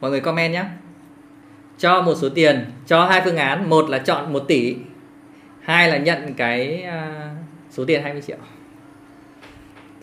Mọi 0.00 0.10
người 0.10 0.20
comment 0.20 0.52
nhé 0.52 0.64
cho 1.78 2.02
một 2.02 2.14
số 2.14 2.28
tiền 2.28 2.64
cho 2.86 3.06
hai 3.06 3.20
phương 3.24 3.36
án. 3.36 3.70
Một 3.70 3.90
là 3.90 3.98
chọn 3.98 4.32
1 4.32 4.38
tỷ. 4.48 4.76
Hai 5.60 5.88
là 5.88 5.96
nhận 5.96 6.34
cái 6.34 6.82
à, 6.82 7.30
số 7.70 7.84
tiền 7.84 8.02
20 8.02 8.22
triệu. 8.26 8.36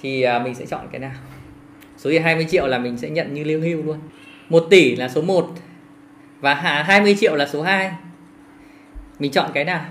Thì 0.01 0.21
à, 0.21 0.39
mình 0.39 0.55
sẽ 0.55 0.65
chọn 0.65 0.88
cái 0.91 0.99
nào? 0.99 1.11
Số 1.97 2.09
tiền 2.09 2.23
20 2.23 2.47
triệu 2.49 2.67
là 2.67 2.79
mình 2.79 2.97
sẽ 2.97 3.09
nhận 3.09 3.33
như 3.33 3.43
lương 3.43 3.61
hưu 3.61 3.83
luôn. 3.83 3.99
1 4.49 4.67
tỷ 4.69 4.95
là 4.95 5.09
số 5.09 5.21
1 5.21 5.49
và 6.41 6.53
20 6.53 7.15
triệu 7.19 7.36
là 7.36 7.47
số 7.47 7.61
2 7.61 7.91
mình 9.19 9.31
chọn 9.31 9.51
cái 9.53 9.65
nào? 9.65 9.86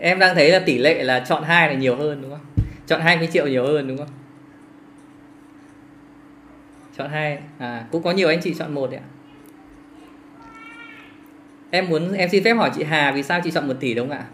Em 0.00 0.18
đang 0.18 0.34
thấy 0.34 0.50
là 0.50 0.58
tỷ 0.58 0.78
lệ 0.78 1.02
là 1.02 1.20
chọn 1.20 1.42
hai 1.42 1.68
là 1.68 1.74
nhiều 1.74 1.96
hơn 1.96 2.22
đúng 2.22 2.30
không? 2.30 2.64
Chọn 2.86 3.00
20 3.00 3.28
triệu 3.32 3.46
nhiều 3.46 3.66
hơn 3.66 3.88
đúng 3.88 3.98
không? 3.98 4.08
Chọn 6.98 7.10
hai 7.10 7.38
à 7.58 7.86
cũng 7.92 8.02
có 8.02 8.10
nhiều 8.10 8.28
anh 8.28 8.40
chị 8.42 8.54
chọn 8.58 8.74
một 8.74 8.90
đấy 8.90 9.00
ạ. 9.00 9.08
Em 11.70 11.88
muốn 11.88 12.12
em 12.12 12.28
xin 12.28 12.44
phép 12.44 12.54
hỏi 12.54 12.70
chị 12.76 12.84
Hà 12.84 13.12
vì 13.12 13.22
sao 13.22 13.40
chị 13.44 13.50
chọn 13.50 13.68
một 13.68 13.74
tỷ 13.80 13.94
đúng 13.94 14.08
không 14.08 14.18
ạ? 14.18 14.26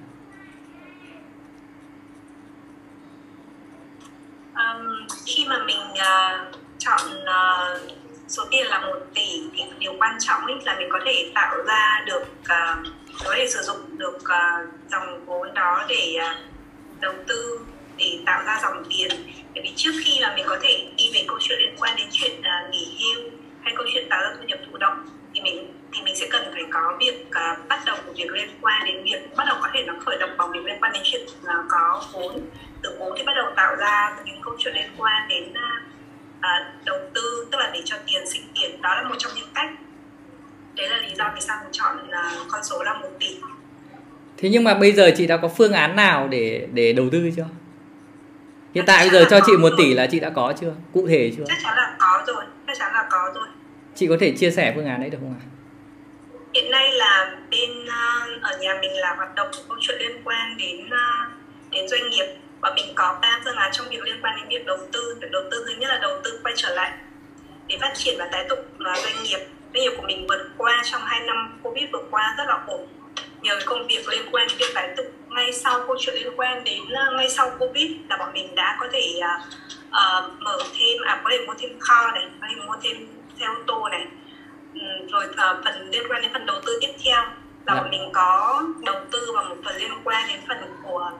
Um, 4.54 5.06
khi 5.26 5.46
mà 5.48 5.58
mình 5.66 5.80
uh, 5.92 6.56
chọn 6.78 7.00
uh, 7.06 7.92
số 8.28 8.42
tiền 8.50 8.66
là 8.66 8.80
một 8.80 8.98
tỷ 9.14 9.42
thì 9.54 9.64
điều 9.78 9.92
quan 9.98 10.16
trọng 10.20 10.42
ấy 10.42 10.54
là 10.64 10.76
mình 10.78 10.88
có 10.92 10.98
thể 11.06 11.30
tạo 11.34 11.56
ra 11.66 12.04
được 12.06 12.22
uh, 12.40 12.86
có 13.24 13.34
thể 13.36 13.46
sử 13.48 13.62
dụng 13.62 13.98
được 13.98 14.16
uh, 14.16 14.68
dòng 14.90 15.24
vốn 15.26 15.54
đó 15.54 15.84
để 15.88 16.16
uh, 16.16 16.36
đầu 17.00 17.12
tư 17.26 17.60
để 17.96 18.18
tạo 18.26 18.42
ra 18.44 18.60
dòng 18.62 18.84
tiền. 18.90 19.08
Bởi 19.54 19.62
vì 19.62 19.72
trước 19.76 19.92
khi 20.04 20.18
mà 20.22 20.32
mình 20.36 20.44
có 20.48 20.58
thể 20.62 20.88
đi 20.96 21.10
về 21.14 21.24
câu 21.28 21.38
chuyện 21.40 21.58
liên 21.58 21.74
quan 21.78 21.96
đến 21.96 22.08
chuyện 22.12 22.32
uh, 22.40 22.70
nghỉ 22.70 22.98
hưu 23.00 23.30
hay 23.62 23.74
câu 23.76 23.86
chuyện 23.92 24.06
tạo 24.10 24.20
ra 24.20 24.34
thu 24.38 24.44
nhập 24.46 24.58
thụ 24.70 24.78
động 24.78 25.06
thì 25.34 25.40
mình 25.40 25.72
thì 25.92 26.02
mình 26.02 26.16
sẽ 26.16 26.26
cần 26.30 26.42
phải 26.52 26.62
có 26.70 26.96
việc 27.00 27.26
uh, 27.26 27.68
bắt 27.68 27.82
đầu 27.86 27.96
một 28.06 28.12
việc 28.16 28.30
liên 28.30 28.48
quan 28.60 28.84
đến 28.86 29.04
việc 29.04 29.36
bắt 29.36 29.44
đầu 29.46 29.56
có 29.62 29.68
thể 29.72 29.82
nó 29.82 29.94
khởi 30.04 30.16
động 30.20 30.36
bằng 30.36 30.52
việc 30.52 30.64
liên 30.64 30.78
quan 30.80 30.92
đến 30.92 31.02
chuyện 31.04 31.22
uh, 31.42 31.64
có 31.68 32.04
vốn. 32.12 32.40
Từ 32.82 32.96
vốn 32.98 33.14
thì 33.18 33.24
bắt 33.24 33.32
đầu 33.36 33.52
tạo 33.56 33.76
ra 33.76 34.16
những 34.24 34.40
câu 34.42 34.54
chuyện 34.58 34.74
liên 34.74 34.90
quan 34.98 35.28
đến 35.28 35.50
uh, 35.50 35.82
uh, 36.38 36.84
đầu 36.84 36.98
tư 37.14 37.46
tức 37.50 37.58
là 37.58 37.70
để 37.74 37.82
cho 37.84 37.96
tiền 38.06 38.26
sinh 38.26 38.42
tiền. 38.54 38.82
Đó 38.82 38.94
là 38.94 39.02
một 39.02 39.14
trong 39.18 39.32
những 39.36 39.48
cách 39.54 39.70
đấy 40.76 40.88
là 40.88 40.96
lý 40.96 41.14
do 41.14 41.32
vì 41.34 41.40
sao 41.40 41.58
mình 41.62 41.72
chọn 41.72 42.10
là 42.10 42.34
con 42.48 42.64
số 42.64 42.82
là 42.82 42.94
một 42.94 43.08
tỷ. 43.20 43.36
Thế 44.36 44.48
nhưng 44.48 44.64
mà 44.64 44.74
bây 44.74 44.92
giờ 44.92 45.10
chị 45.16 45.26
đã 45.26 45.36
có 45.36 45.48
phương 45.48 45.72
án 45.72 45.96
nào 45.96 46.28
để 46.28 46.68
để 46.72 46.92
đầu 46.92 47.08
tư 47.12 47.30
chưa? 47.36 47.46
Hiện 48.74 48.84
tại 48.86 49.08
bây 49.08 49.10
giờ 49.10 49.26
cho 49.30 49.40
chị 49.46 49.52
một 49.56 49.72
tỷ 49.78 49.94
là 49.94 50.06
chị 50.06 50.20
đã 50.20 50.30
có 50.30 50.54
chưa? 50.60 50.74
Cụ 50.92 51.06
thể 51.08 51.32
chưa? 51.36 51.44
Chắc 51.48 51.58
chắn 51.62 51.76
là 51.76 51.96
có 51.98 52.24
rồi. 52.26 52.44
Chắc 52.66 52.76
chắn 52.78 52.92
là 52.92 53.06
có 53.10 53.32
rồi. 53.34 53.46
Chị 53.94 54.06
có 54.06 54.16
thể 54.20 54.32
chia 54.38 54.50
sẻ 54.50 54.72
phương 54.76 54.86
án 54.86 55.00
đấy 55.00 55.10
được 55.10 55.18
không 55.20 55.34
ạ? 55.40 55.42
Hiện 56.54 56.70
nay 56.70 56.92
là 56.92 57.36
bên 57.50 57.70
uh, 57.82 58.42
ở 58.42 58.58
nhà 58.60 58.78
mình 58.80 58.90
là 58.92 59.14
hoạt 59.14 59.34
động 59.34 59.48
câu 59.68 59.78
chuyện 59.80 59.98
liên 59.98 60.22
quan 60.24 60.56
đến 60.58 60.86
uh, 60.86 61.32
đến 61.70 61.88
doanh 61.88 62.10
nghiệp. 62.10 62.26
Và 62.60 62.72
mình 62.76 62.92
có 62.94 63.18
ba 63.22 63.40
phương 63.44 63.56
án 63.56 63.72
trong 63.72 63.86
việc 63.90 64.02
liên 64.02 64.16
quan 64.22 64.36
đến 64.36 64.48
việc 64.48 64.66
đầu 64.66 64.78
tư. 64.92 65.18
Việc 65.20 65.30
đầu 65.30 65.42
tư 65.50 65.64
thứ 65.66 65.74
nhất 65.78 65.88
là 65.88 65.98
đầu 65.98 66.20
tư 66.24 66.40
quay 66.42 66.54
trở 66.56 66.74
lại 66.74 66.92
để 67.66 67.78
phát 67.80 67.92
triển 67.94 68.14
và 68.18 68.28
tái 68.32 68.46
tục 68.48 68.58
uh, 68.74 68.98
doanh 69.04 69.22
nghiệp 69.22 69.40
doanh 69.74 69.82
nghiệp 69.82 69.92
của 69.96 70.06
mình 70.06 70.26
vượt 70.28 70.50
qua 70.58 70.82
trong 70.84 71.02
hai 71.04 71.20
năm 71.20 71.58
covid 71.62 71.84
vừa 71.92 72.02
qua 72.10 72.34
rất 72.38 72.44
là 72.46 72.58
ổn. 72.66 72.86
Nhờ 73.40 73.58
công 73.66 73.86
việc 73.86 74.08
liên 74.08 74.22
quan 74.32 74.48
đến 74.58 74.68
tái 74.74 74.94
tục 74.96 75.06
ngay 75.28 75.52
sau 75.52 75.80
câu 75.86 75.96
chuyện 76.00 76.14
liên 76.14 76.32
quan 76.36 76.64
đến 76.64 76.82
uh, 76.82 77.14
ngay 77.16 77.30
sau 77.30 77.50
covid 77.58 77.90
là 78.08 78.16
bọn 78.16 78.32
mình 78.32 78.54
đã 78.54 78.76
có 78.80 78.86
thể 78.92 79.20
uh, 79.88 80.32
mở 80.38 80.58
thêm 80.78 81.02
à 81.04 81.20
có 81.24 81.30
thể 81.30 81.46
mua 81.46 81.54
thêm 81.58 81.78
kho 81.80 82.10
này 82.12 82.28
có 82.40 82.46
thể 82.50 82.62
mua 82.66 82.76
thêm 82.82 83.08
xe 83.40 83.46
ô 83.46 83.54
tô 83.66 83.88
này. 83.88 84.06
Um, 84.74 85.06
rồi 85.06 85.24
uh, 85.26 85.64
phần 85.64 85.90
liên 85.90 86.02
quan 86.08 86.22
đến 86.22 86.32
phần 86.32 86.46
đầu 86.46 86.60
tư 86.66 86.78
tiếp 86.80 86.92
theo 87.04 87.22
là 87.66 87.74
bọn 87.74 87.90
mình 87.90 88.10
có 88.12 88.62
đầu 88.84 88.96
tư 89.10 89.32
vào 89.34 89.44
một 89.44 89.56
phần 89.64 89.76
liên 89.76 89.92
quan 90.04 90.28
đến 90.28 90.40
phần 90.48 90.58
của 90.82 91.10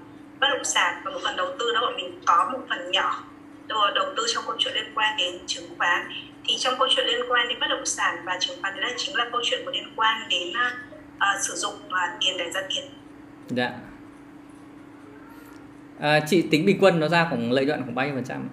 bất 0.41 0.49
động 0.51 0.65
sản 0.65 1.03
và 1.05 1.11
một 1.11 1.21
phần 1.25 1.37
đầu 1.37 1.57
tư 1.59 1.73
đó 1.75 1.81
bọn 1.81 1.97
mình 1.97 2.21
có 2.27 2.49
một 2.53 2.59
phần 2.69 2.91
nhỏ 2.91 3.23
đầu 3.95 4.07
tư 4.17 4.27
trong 4.35 4.45
câu 4.47 4.57
chuyện 4.59 4.75
liên 4.75 4.93
quan 4.95 5.17
đến 5.19 5.39
chứng 5.47 5.65
khoán 5.79 6.13
thì 6.45 6.55
trong 6.59 6.75
câu 6.79 6.89
chuyện 6.91 7.07
liên 7.07 7.21
quan 7.29 7.49
đến 7.49 7.61
bất 7.61 7.67
động 7.71 7.87
sản 7.87 8.15
và 8.25 8.37
chứng 8.41 8.63
khoán 8.63 8.75
đấy 8.75 8.91
là 8.91 8.95
chính 8.97 9.17
là 9.17 9.29
câu 9.33 9.41
chuyện 9.45 9.61
có 9.65 9.73
liên 9.73 9.93
quan 9.97 10.29
đến 10.29 10.49
uh, 11.17 11.41
sử 11.43 11.55
dụng 11.55 11.75
uh, 11.75 12.21
tiền 12.21 12.37
để 12.39 12.51
ra 12.51 12.61
tiền. 12.69 12.85
Dạ. 13.49 13.71
À, 16.01 16.21
chị 16.29 16.43
tính 16.51 16.67
bình 16.67 16.79
quân 16.81 17.01
nó 17.01 17.09
ra 17.09 17.27
khoảng 17.29 17.53
lợi 17.53 17.67
nhuận 17.67 17.83
khoảng 17.83 17.95
bao 17.95 18.07
nhiêu 18.07 18.15
phần 18.15 18.25
trăm 18.25 18.49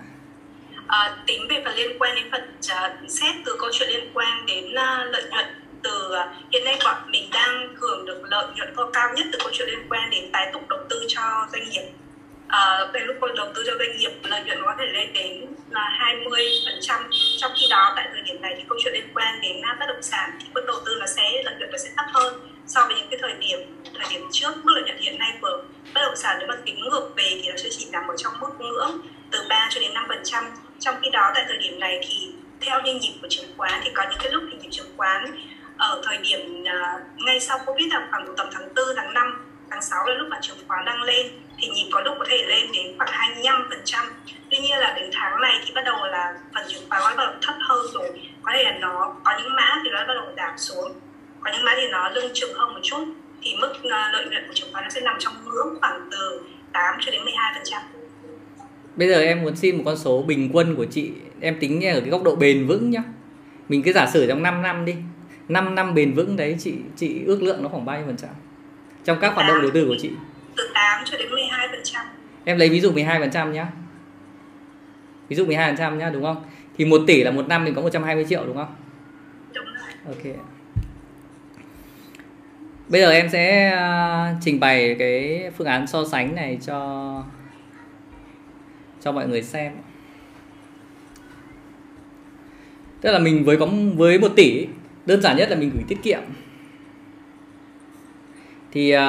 à, 0.88 1.18
tính 1.28 1.48
về 1.50 1.62
phần 1.66 1.76
liên 1.76 2.00
quan 2.00 2.16
đến 2.16 2.26
phần 2.32 2.42
uh, 2.58 3.12
xét 3.12 3.36
từ 3.46 3.56
câu 3.60 3.70
chuyện 3.74 3.90
liên 3.90 4.10
quan 4.14 4.46
đến 4.46 4.66
uh, 4.66 5.12
lợi 5.12 5.24
nhuận 5.32 5.46
từ 5.84 6.12
uh, 6.12 6.54
hiện 6.54 6.64
nay 6.66 6.80
bọn 6.86 7.12
mình 7.12 7.30
đang 7.34 7.76
hưởng 7.76 8.06
được 8.06 8.22
lợi 8.24 8.46
nhuận 8.56 8.74
cao 8.94 9.14
nhất 9.16 9.28
từ 9.32 9.40
câu 9.40 9.50
chuyện 9.54 9.68
liên 9.68 9.86
quan 9.90 10.10
đến 10.10 10.32
tái 10.32 10.50
tục 10.54 10.70
đầu 10.70 10.80
tư 10.90 11.06
cho 11.08 11.48
doanh 11.52 11.70
nghiệp. 11.70 11.90
Uh, 12.46 12.94
về 12.94 13.00
lúc 13.00 13.16
đầu 13.36 13.52
tư 13.56 13.64
cho 13.68 13.74
doanh 13.80 13.98
nghiệp 13.98 14.12
lợi 14.24 14.44
nhuận 14.44 14.58
có 14.64 14.76
thể 14.80 14.86
lên 14.86 15.14
đến 15.14 15.46
là 15.70 15.90
20 16.00 16.44
phần 16.66 16.80
trăm. 16.82 17.10
Trong 17.38 17.52
khi 17.60 17.68
đó 17.70 17.94
tại 17.96 18.08
thời 18.14 18.22
điểm 18.22 18.42
này 18.42 18.54
thì 18.58 18.64
câu 18.70 18.78
chuyện 18.84 18.94
liên 18.94 19.08
quan 19.14 19.42
đến 19.42 19.62
bất 19.80 19.86
động 19.88 20.02
sản 20.02 20.32
thì 20.40 20.48
mức 20.54 20.64
đầu 20.68 20.76
tư 20.86 20.98
nó 21.00 21.06
sẽ 21.06 21.44
lợi 21.44 21.56
nhuận 21.60 21.72
nó 21.72 21.78
sẽ 21.78 21.90
thấp 21.98 22.06
hơn 22.14 22.40
so 22.68 22.86
với 22.86 22.96
những 22.96 23.08
cái 23.10 23.20
thời 23.22 23.34
điểm 23.34 23.60
thời 24.00 24.08
điểm 24.10 24.28
trước. 24.32 24.52
Mức 24.64 24.72
lợi 24.76 24.84
nhuận 24.84 24.98
hiện 24.98 25.18
nay 25.18 25.38
của 25.42 25.64
bất 25.94 26.02
động 26.02 26.16
sản 26.16 26.36
nếu 26.40 26.48
mà 26.48 26.56
tính 26.66 26.80
ngược 26.80 27.10
về 27.16 27.40
thì 27.44 27.50
nó 27.50 27.58
sẽ 27.58 27.70
chỉ 27.72 27.88
nằm 27.92 28.08
ở 28.08 28.16
trong 28.18 28.34
mức 28.40 28.50
ngưỡng 28.60 29.02
từ 29.32 29.40
3 29.50 29.68
cho 29.72 29.82
đến 29.82 29.94
5 29.94 30.06
phần 30.08 30.22
trăm. 30.24 30.44
Trong 30.80 30.96
khi 31.02 31.10
đó 31.10 31.32
tại 31.36 31.46
thời 31.48 31.58
điểm 31.58 31.80
này 31.80 32.00
thì 32.10 32.32
theo 32.62 32.82
như 32.82 32.94
nhịp 32.94 33.14
của 33.22 33.28
chứng 33.30 33.46
khoán 33.58 33.82
thì 33.84 33.90
có 33.94 34.04
những 34.10 34.20
cái 34.24 34.32
lúc 34.32 34.44
thì 34.52 34.58
nhịp 34.58 34.70
chứng 34.72 34.98
khoán 34.98 35.26
ở 35.78 36.02
thời 36.06 36.18
điểm 36.18 36.64
uh, 36.64 37.02
ngay 37.18 37.40
sau 37.40 37.60
covid 37.66 37.94
là 37.94 38.08
khoảng 38.10 38.36
tầm 38.38 38.48
tháng 38.54 38.74
4, 38.76 38.86
tháng 38.96 39.14
5 39.14 39.49
tháng 39.72 39.82
6 39.82 40.06
là 40.08 40.14
lúc 40.14 40.28
mà 40.32 40.38
chứng 40.42 40.58
khoán 40.68 40.86
đang 40.86 41.02
lên, 41.02 41.28
thì 41.58 41.68
nhịp 41.68 41.90
có 41.92 42.02
lúc 42.02 42.16
có 42.20 42.26
thể 42.30 42.38
lên 42.48 42.72
đến 42.74 42.98
khoảng 42.98 43.10
25 43.12 43.66
phần 43.70 43.82
trăm. 43.86 44.06
Tuy 44.50 44.58
nhiên 44.58 44.78
là 44.80 44.94
đến 45.00 45.10
tháng 45.14 45.42
này 45.42 45.54
thì 45.66 45.72
bắt 45.76 45.82
đầu 45.86 45.96
là 46.12 46.34
phần 46.56 46.64
chứng 46.68 46.84
khoán 46.90 47.02
bắt 47.18 47.24
đầu 47.26 47.34
thấp 47.42 47.56
hơn 47.60 47.86
rồi. 47.94 48.22
Có 48.42 48.52
thể 48.56 48.64
là 48.64 48.78
nó, 48.82 49.16
có 49.24 49.32
những 49.38 49.56
mã 49.56 49.82
thì 49.84 49.90
nó 49.90 50.08
bắt 50.08 50.14
đầu 50.14 50.26
giảm 50.38 50.58
xuống. 50.58 50.92
Có 51.40 51.52
những 51.54 51.66
mã 51.66 51.72
thì 51.76 51.88
nó 51.92 52.10
lưng 52.10 52.32
chừng 52.34 52.54
hơn 52.54 52.74
một 52.74 52.80
chút. 52.84 53.06
Thì 53.42 53.56
mức 53.62 53.74
ờ, 53.84 54.12
lợi 54.12 54.26
nhuận 54.32 54.48
của 54.48 54.54
chứng 54.54 54.70
khoán 54.72 54.84
nó 54.84 54.90
sẽ 54.90 55.02
nằm 55.02 55.16
trong 55.20 55.34
ngưỡng 55.46 55.78
khoảng 55.82 56.10
từ 56.12 56.42
8 56.74 56.96
cho 57.00 57.12
đến 57.12 57.24
12 57.24 57.52
phần 57.56 57.64
trăm. 57.66 57.82
Bây 58.96 59.08
giờ 59.08 59.22
em 59.22 59.42
muốn 59.42 59.56
xin 59.56 59.78
một 59.78 59.84
con 59.86 59.98
số 59.98 60.22
bình 60.22 60.50
quân 60.54 60.76
của 60.76 60.86
chị. 60.92 61.12
Em 61.42 61.60
tính 61.60 61.86
ở 61.86 62.00
cái 62.00 62.10
góc 62.10 62.24
độ 62.24 62.36
bền 62.36 62.68
vững 62.68 62.90
nhá. 62.90 63.04
Mình 63.70 63.84
cứ 63.84 63.94
giả 63.94 64.08
sử 64.14 64.28
trong 64.28 64.44
5 64.44 64.62
năm 64.62 64.86
đi. 64.86 64.96
5 65.48 65.76
năm 65.76 65.94
bền 65.94 66.14
vững 66.14 66.36
đấy, 66.36 66.56
chị 66.60 66.74
chị 66.96 67.24
ước 67.26 67.42
lượng 67.42 67.64
nó 67.64 67.70
khoảng 67.70 67.86
bao 67.86 67.98
nhiêu 67.98 68.06
phần 68.06 68.18
trăm? 68.18 68.30
Trong 69.10 69.20
các 69.20 69.36
hoạt 69.36 69.48
động 69.48 69.62
đầu 69.62 69.72
tư 69.74 69.86
của 69.88 69.96
chị? 70.02 70.12
Từ 70.56 70.70
8 70.74 71.06
cho 71.06 71.18
đến 71.18 71.32
12 71.32 71.68
phần 71.72 71.80
trăm. 71.84 72.06
Em 72.46 72.58
lấy 72.58 72.70
ví 72.70 72.80
dụ 72.80 72.92
12 72.92 73.20
phần 73.20 73.32
trăm 73.32 73.54
nhá. 73.54 73.68
Ví 75.30 75.36
dụ 75.36 75.46
12 75.46 75.70
phần 75.70 75.78
trăm 75.78 75.98
nhá 75.98 76.10
đúng 76.10 76.24
không? 76.24 76.44
Thì 76.78 76.86
1 76.86 77.02
tỷ 77.08 77.24
là 77.24 77.32
một 77.32 77.48
năm 77.48 77.66
mình 77.66 77.76
có 77.76 77.82
120 77.82 78.26
triệu 78.30 78.46
đúng 78.46 78.56
không? 78.56 78.76
Đúng 79.54 79.66
rồi. 79.66 79.94
Ok. 80.06 80.36
Bây 82.88 83.02
giờ 83.02 83.12
em 83.12 83.30
sẽ 83.30 83.70
à, 83.70 84.36
trình 84.42 84.60
bày 84.60 84.96
cái 85.00 85.44
phương 85.58 85.68
án 85.68 85.88
so 85.88 86.06
sánh 86.06 86.36
này 86.36 86.58
cho 86.66 87.24
cho 89.02 89.12
mọi 89.12 89.28
người 89.28 89.44
xem. 89.44 89.74
Tức 93.02 93.12
là 93.12 93.20
mình 93.20 93.44
với 93.46 93.58
có 93.58 93.68
với 93.96 94.20
một 94.20 94.32
tỷ 94.36 94.68
đơn 95.06 95.22
giản 95.22 95.38
nhất 95.38 95.50
là 95.50 95.56
mình 95.56 95.72
gửi 95.74 95.84
tiết 95.88 96.04
kiệm 96.04 96.22
thì 98.72 98.96
uh, 98.96 99.02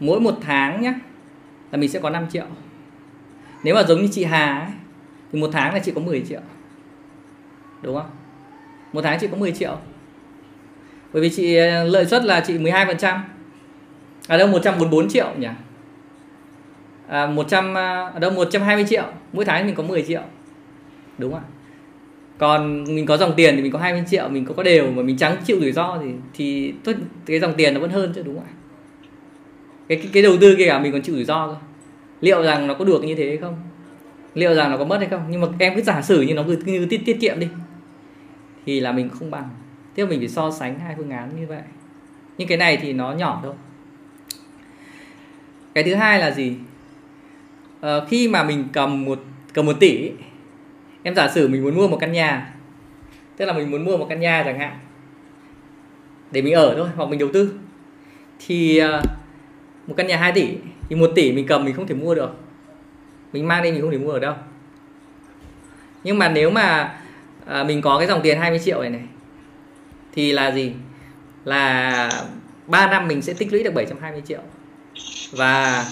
mỗi 0.00 0.20
một 0.20 0.34
tháng 0.40 0.82
nhé 0.82 0.94
là 1.70 1.78
mình 1.78 1.90
sẽ 1.90 2.00
có 2.00 2.10
5 2.10 2.26
triệu. 2.32 2.44
Nếu 3.64 3.74
mà 3.74 3.82
giống 3.82 4.02
như 4.02 4.08
chị 4.12 4.24
Hà 4.24 4.58
ấy, 4.58 4.70
thì 5.32 5.40
một 5.40 5.50
tháng 5.52 5.74
là 5.74 5.78
chị 5.78 5.92
có 5.94 6.00
10 6.00 6.24
triệu. 6.28 6.40
Đúng 7.82 7.94
không? 7.94 8.10
Một 8.92 9.00
tháng 9.02 9.18
chị 9.20 9.26
có 9.26 9.36
10 9.36 9.52
triệu. 9.52 9.76
Bởi 11.12 11.22
vì 11.22 11.30
chị 11.30 11.56
à, 11.56 11.84
lợi 11.84 12.06
suất 12.06 12.24
là 12.24 12.40
chị 12.40 12.58
12 12.58 12.86
phần 12.86 12.98
trăm. 12.98 13.24
Ở 14.28 14.38
đâu 14.38 14.48
144 14.48 15.08
triệu 15.08 15.28
nhỉ? 15.38 15.48
À, 17.08 17.26
100 17.26 17.74
ở 17.74 18.18
đâu 18.20 18.30
120 18.30 18.84
triệu. 18.88 19.04
Mỗi 19.32 19.44
tháng 19.44 19.66
mình 19.66 19.74
có 19.74 19.82
10 19.82 20.02
triệu. 20.02 20.22
Đúng 21.18 21.32
không 21.32 21.42
còn 22.38 22.84
mình 22.84 23.06
có 23.06 23.16
dòng 23.16 23.32
tiền 23.36 23.56
thì 23.56 23.62
mình 23.62 23.72
có 23.72 23.78
20 23.78 24.04
triệu. 24.10 24.28
Mình 24.28 24.44
có 24.44 24.54
có 24.54 24.62
đều 24.62 24.90
mà 24.90 25.02
mình 25.02 25.16
trắng 25.16 25.36
chịu 25.44 25.60
rủi 25.60 25.72
ro 25.72 25.98
thì 26.02 26.12
thì 26.34 26.74
cái 27.26 27.40
dòng 27.40 27.54
tiền 27.56 27.74
nó 27.74 27.80
vẫn 27.80 27.90
hơn 27.90 28.12
chứ 28.14 28.22
đúng 28.22 28.34
không 28.34 28.44
ạ? 28.44 28.54
Cái, 29.88 29.98
cái 29.98 30.08
cái 30.12 30.22
đầu 30.22 30.36
tư 30.40 30.54
kia 30.58 30.66
cả 30.66 30.78
mình 30.78 30.92
còn 30.92 31.02
chịu 31.02 31.14
rủi 31.14 31.24
ro 31.24 31.46
cơ. 31.46 31.56
Liệu 32.20 32.42
rằng 32.42 32.66
nó 32.66 32.74
có 32.74 32.84
được 32.84 33.04
như 33.04 33.14
thế 33.14 33.28
hay 33.28 33.36
không? 33.36 33.56
Liệu 34.34 34.54
rằng 34.54 34.70
nó 34.70 34.76
có 34.76 34.84
mất 34.84 34.98
hay 34.98 35.08
không? 35.08 35.26
Nhưng 35.30 35.40
mà 35.40 35.48
em 35.58 35.74
cứ 35.76 35.82
giả 35.82 36.02
sử 36.02 36.22
như 36.22 36.34
nó 36.34 36.42
cứ 36.46 36.58
như 36.64 36.86
tiết 36.90 37.00
tiết 37.04 37.16
kiệm 37.20 37.40
đi 37.40 37.48
thì 38.66 38.80
là 38.80 38.92
mình 38.92 39.08
không 39.08 39.30
bằng. 39.30 39.48
Tiếp 39.94 40.06
mình 40.06 40.18
phải 40.18 40.28
so 40.28 40.50
sánh 40.50 40.78
hai 40.78 40.94
phương 40.96 41.10
án 41.10 41.40
như 41.40 41.46
vậy. 41.46 41.62
Nhưng 42.38 42.48
cái 42.48 42.58
này 42.58 42.76
thì 42.76 42.92
nó 42.92 43.12
nhỏ 43.12 43.40
thôi. 43.42 43.54
Cái 45.74 45.84
thứ 45.84 45.94
hai 45.94 46.18
là 46.18 46.30
gì? 46.30 46.56
À, 47.80 48.00
khi 48.08 48.28
mà 48.28 48.42
mình 48.42 48.64
cầm 48.72 49.04
một 49.04 49.18
cầm 49.52 49.66
một 49.66 49.76
tỷ 49.80 50.10
em 51.02 51.14
giả 51.14 51.28
sử 51.28 51.48
mình 51.48 51.62
muốn 51.62 51.74
mua 51.74 51.88
một 51.88 51.96
căn 52.00 52.12
nhà 52.12 52.54
tức 53.36 53.44
là 53.44 53.52
mình 53.52 53.70
muốn 53.70 53.84
mua 53.84 53.96
một 53.96 54.06
căn 54.08 54.20
nhà 54.20 54.42
chẳng 54.42 54.58
hạn 54.58 54.78
để 56.30 56.42
mình 56.42 56.54
ở 56.54 56.74
thôi 56.76 56.88
hoặc 56.96 57.08
mình 57.08 57.18
đầu 57.18 57.28
tư 57.32 57.54
thì 58.46 58.82
uh, 58.82 59.17
một 59.88 59.94
căn 59.96 60.06
nhà 60.06 60.16
2 60.16 60.32
tỷ 60.32 60.48
thì 60.88 60.96
một 60.96 61.10
tỷ 61.14 61.32
mình 61.32 61.46
cầm 61.46 61.64
mình 61.64 61.74
không 61.74 61.86
thể 61.86 61.94
mua 61.94 62.14
được. 62.14 62.30
Mình 63.32 63.48
mang 63.48 63.62
đi 63.62 63.72
mình 63.72 63.80
không 63.80 63.90
thể 63.90 63.98
mua 63.98 64.10
ở 64.10 64.18
đâu. 64.18 64.34
Nhưng 66.04 66.18
mà 66.18 66.28
nếu 66.28 66.50
mà 66.50 66.96
à, 67.46 67.64
mình 67.64 67.80
có 67.80 67.98
cái 67.98 68.06
dòng 68.06 68.20
tiền 68.22 68.38
20 68.38 68.58
triệu 68.58 68.80
này 68.80 68.90
này 68.90 69.02
thì 70.12 70.32
là 70.32 70.50
gì? 70.50 70.72
Là 71.44 72.10
3 72.66 72.86
năm 72.86 73.08
mình 73.08 73.22
sẽ 73.22 73.32
tích 73.32 73.52
lũy 73.52 73.62
được 73.62 73.74
720 73.74 74.22
triệu. 74.28 74.40
Và 75.32 75.84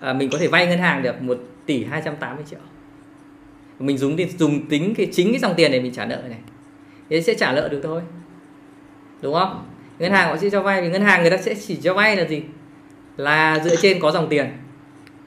à, 0.00 0.12
mình 0.12 0.30
có 0.32 0.38
thể 0.38 0.48
vay 0.48 0.66
ngân 0.66 0.78
hàng 0.78 1.02
được 1.02 1.22
1 1.22 1.38
tỷ 1.66 1.84
280 1.84 2.44
triệu. 2.50 2.60
Mình 3.78 3.98
dùng 3.98 4.16
dùng 4.38 4.68
tính 4.68 4.94
cái 4.94 5.06
chính 5.12 5.32
cái 5.32 5.38
dòng 5.38 5.54
tiền 5.56 5.70
này 5.70 5.80
mình 5.80 5.92
trả 5.92 6.04
nợ 6.04 6.22
này. 6.28 6.38
Thế 7.10 7.22
sẽ 7.22 7.34
trả 7.34 7.52
nợ 7.52 7.68
được 7.68 7.80
thôi. 7.84 8.02
Đúng 9.22 9.34
không? 9.34 9.66
Ngân 9.98 10.12
hàng 10.12 10.28
họ 10.28 10.36
sẽ 10.36 10.50
cho 10.50 10.62
vay 10.62 10.82
vì 10.82 10.88
ngân 10.88 11.02
hàng 11.02 11.22
người 11.22 11.30
ta 11.30 11.36
sẽ 11.36 11.54
chỉ 11.54 11.76
cho 11.76 11.94
vay 11.94 12.16
là 12.16 12.24
gì? 12.24 12.42
Là 13.20 13.58
dựa 13.58 13.76
trên 13.76 14.00
có 14.00 14.10
dòng 14.10 14.28
tiền. 14.28 14.46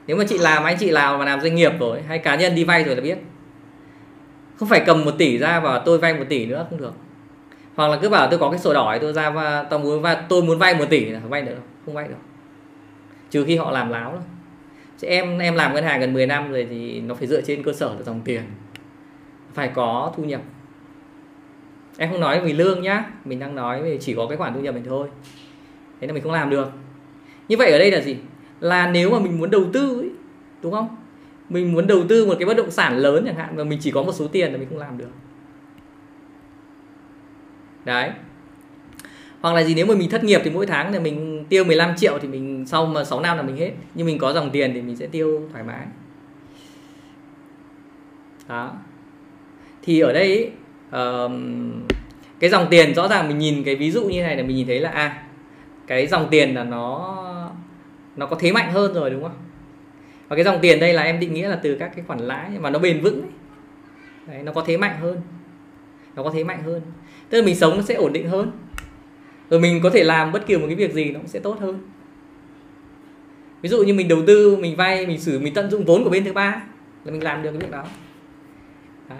Nếu 0.06 0.16
mà 0.16 0.24
chị 0.28 0.38
làm, 0.38 0.64
anh 0.64 0.76
chị 0.80 0.90
nào 0.90 1.18
mà 1.18 1.24
làm 1.24 1.40
doanh 1.40 1.54
nghiệp 1.54 1.72
rồi, 1.80 2.02
hay 2.02 2.18
cá 2.18 2.34
nhân 2.34 2.54
đi 2.54 2.64
vay 2.64 2.84
rồi 2.84 2.96
là 2.96 3.02
biết. 3.02 3.18
Không 4.56 4.68
phải 4.68 4.82
cầm 4.86 5.04
một 5.04 5.14
tỷ 5.18 5.38
ra 5.38 5.60
và 5.60 5.78
tôi 5.78 5.98
vay 5.98 6.14
một 6.14 6.24
tỷ 6.28 6.46
nữa, 6.46 6.66
không 6.70 6.80
được. 6.80 6.92
Hoặc 7.74 7.88
là 7.88 7.98
cứ 8.02 8.08
bảo 8.08 8.28
tôi 8.30 8.38
có 8.38 8.50
cái 8.50 8.58
sổ 8.58 8.74
đỏ 8.74 8.98
tôi 9.00 9.12
ra 9.12 9.30
và 9.30 9.62
tôi 9.62 9.78
muốn 9.78 10.02
vay 10.02 10.16
tôi 10.28 10.42
muốn 10.42 10.58
vay 10.58 10.74
một 10.74 10.84
tỷ 10.90 11.04
là 11.04 11.20
vay 11.28 11.42
được 11.42 11.56
không 11.84 11.94
vay 11.94 12.08
được. 12.08 12.14
Trừ 13.30 13.44
khi 13.44 13.56
họ 13.56 13.70
làm 13.70 13.90
láo 13.90 14.10
thôi. 14.10 14.20
Chứ 14.98 15.06
em 15.06 15.38
em 15.38 15.54
làm 15.54 15.74
ngân 15.74 15.84
hàng 15.84 16.00
gần 16.00 16.12
10 16.12 16.26
năm 16.26 16.52
rồi 16.52 16.66
thì 16.70 17.00
nó 17.00 17.14
phải 17.14 17.26
dựa 17.26 17.40
trên 17.40 17.62
cơ 17.62 17.72
sở 17.72 17.94
là 17.94 18.02
dòng 18.02 18.20
tiền. 18.24 18.42
Phải 19.54 19.70
có 19.74 20.12
thu 20.16 20.24
nhập. 20.24 20.40
Em 21.98 22.10
không 22.10 22.20
nói 22.20 22.40
về 22.40 22.52
lương 22.52 22.82
nhá, 22.82 23.04
mình 23.24 23.38
đang 23.38 23.54
nói 23.54 23.82
về 23.82 23.98
chỉ 24.00 24.14
có 24.14 24.26
cái 24.26 24.36
khoản 24.36 24.54
thu 24.54 24.60
nhập 24.60 24.74
mình 24.74 24.84
thôi. 24.88 25.08
Thế 26.00 26.06
là 26.06 26.12
mình 26.12 26.22
không 26.22 26.32
làm 26.32 26.50
được 26.50 26.70
như 27.48 27.56
vậy 27.56 27.72
ở 27.72 27.78
đây 27.78 27.90
là 27.90 28.00
gì? 28.00 28.16
Là 28.60 28.90
nếu 28.90 29.10
mà 29.10 29.18
mình 29.18 29.38
muốn 29.38 29.50
đầu 29.50 29.64
tư 29.72 30.00
ấy, 30.00 30.10
đúng 30.62 30.72
không? 30.72 30.96
Mình 31.48 31.72
muốn 31.72 31.86
đầu 31.86 32.04
tư 32.08 32.26
một 32.26 32.34
cái 32.38 32.46
bất 32.46 32.56
động 32.56 32.70
sản 32.70 32.98
lớn 32.98 33.24
chẳng 33.26 33.36
hạn 33.36 33.56
mà 33.56 33.64
mình 33.64 33.78
chỉ 33.82 33.90
có 33.90 34.02
một 34.02 34.12
số 34.12 34.28
tiền 34.28 34.52
là 34.52 34.58
mình 34.58 34.68
không 34.68 34.78
làm 34.78 34.98
được. 34.98 35.10
Đấy. 37.84 38.10
Hoặc 39.40 39.52
là 39.54 39.62
gì 39.62 39.74
nếu 39.74 39.86
mà 39.86 39.94
mình 39.94 40.10
thất 40.10 40.24
nghiệp 40.24 40.40
thì 40.44 40.50
mỗi 40.50 40.66
tháng 40.66 40.92
thì 40.92 40.98
mình 40.98 41.44
tiêu 41.48 41.64
15 41.64 41.96
triệu 41.96 42.18
thì 42.18 42.28
mình 42.28 42.64
sau 42.66 42.86
mà 42.86 43.04
6 43.04 43.20
năm 43.20 43.36
là 43.36 43.42
mình 43.42 43.56
hết. 43.56 43.70
Nhưng 43.94 44.06
mình 44.06 44.18
có 44.18 44.32
dòng 44.32 44.50
tiền 44.50 44.70
thì 44.74 44.82
mình 44.82 44.96
sẽ 44.96 45.06
tiêu 45.06 45.48
thoải 45.52 45.64
mái. 45.64 45.86
Đó. 48.48 48.72
Thì 49.82 50.00
ở 50.00 50.12
đây 50.12 50.36
ý, 50.36 50.46
uh, 50.88 51.32
cái 52.40 52.50
dòng 52.50 52.66
tiền 52.70 52.94
rõ 52.94 53.08
ràng 53.08 53.28
mình 53.28 53.38
nhìn 53.38 53.64
cái 53.64 53.76
ví 53.76 53.90
dụ 53.90 54.04
như 54.04 54.22
này 54.22 54.36
là 54.36 54.42
mình 54.42 54.56
nhìn 54.56 54.66
thấy 54.66 54.80
là 54.80 54.90
à 54.90 55.23
cái 55.86 56.06
dòng 56.06 56.28
tiền 56.30 56.54
là 56.54 56.64
nó 56.64 57.16
nó 58.16 58.26
có 58.26 58.36
thế 58.40 58.52
mạnh 58.52 58.72
hơn 58.72 58.94
rồi 58.94 59.10
đúng 59.10 59.22
không? 59.22 59.36
Và 60.28 60.36
cái 60.36 60.44
dòng 60.44 60.58
tiền 60.62 60.80
đây 60.80 60.92
là 60.92 61.02
em 61.02 61.20
định 61.20 61.34
nghĩa 61.34 61.48
là 61.48 61.56
từ 61.62 61.76
các 61.80 61.92
cái 61.96 62.04
khoản 62.06 62.20
lãi 62.20 62.50
mà 62.60 62.70
nó 62.70 62.78
bền 62.78 63.00
vững 63.00 63.22
ấy. 63.22 63.30
Đấy, 64.26 64.42
nó 64.42 64.52
có 64.52 64.64
thế 64.66 64.76
mạnh 64.76 64.96
hơn. 65.00 65.20
Nó 66.16 66.22
có 66.22 66.30
thế 66.30 66.44
mạnh 66.44 66.62
hơn. 66.62 66.82
Tức 67.28 67.40
là 67.40 67.46
mình 67.46 67.56
sống 67.56 67.76
nó 67.76 67.82
sẽ 67.82 67.94
ổn 67.94 68.12
định 68.12 68.28
hơn. 68.28 68.50
Rồi 69.50 69.60
mình 69.60 69.80
có 69.82 69.90
thể 69.90 70.04
làm 70.04 70.32
bất 70.32 70.46
kỳ 70.46 70.56
một 70.56 70.66
cái 70.66 70.76
việc 70.76 70.92
gì 70.92 71.10
nó 71.10 71.18
cũng 71.18 71.28
sẽ 71.28 71.38
tốt 71.38 71.60
hơn. 71.60 71.78
Ví 73.62 73.68
dụ 73.68 73.82
như 73.82 73.94
mình 73.94 74.08
đầu 74.08 74.18
tư 74.26 74.56
mình 74.56 74.76
vay 74.76 75.06
mình 75.06 75.20
xử 75.20 75.38
mình 75.38 75.54
tận 75.54 75.70
dụng 75.70 75.84
vốn 75.84 76.04
của 76.04 76.10
bên 76.10 76.24
thứ 76.24 76.32
ba 76.32 76.62
là 77.04 77.12
mình 77.12 77.22
làm 77.22 77.42
được 77.42 77.50
cái 77.50 77.58
việc 77.58 77.70
đó. 77.70 77.84
Đấy. 79.08 79.18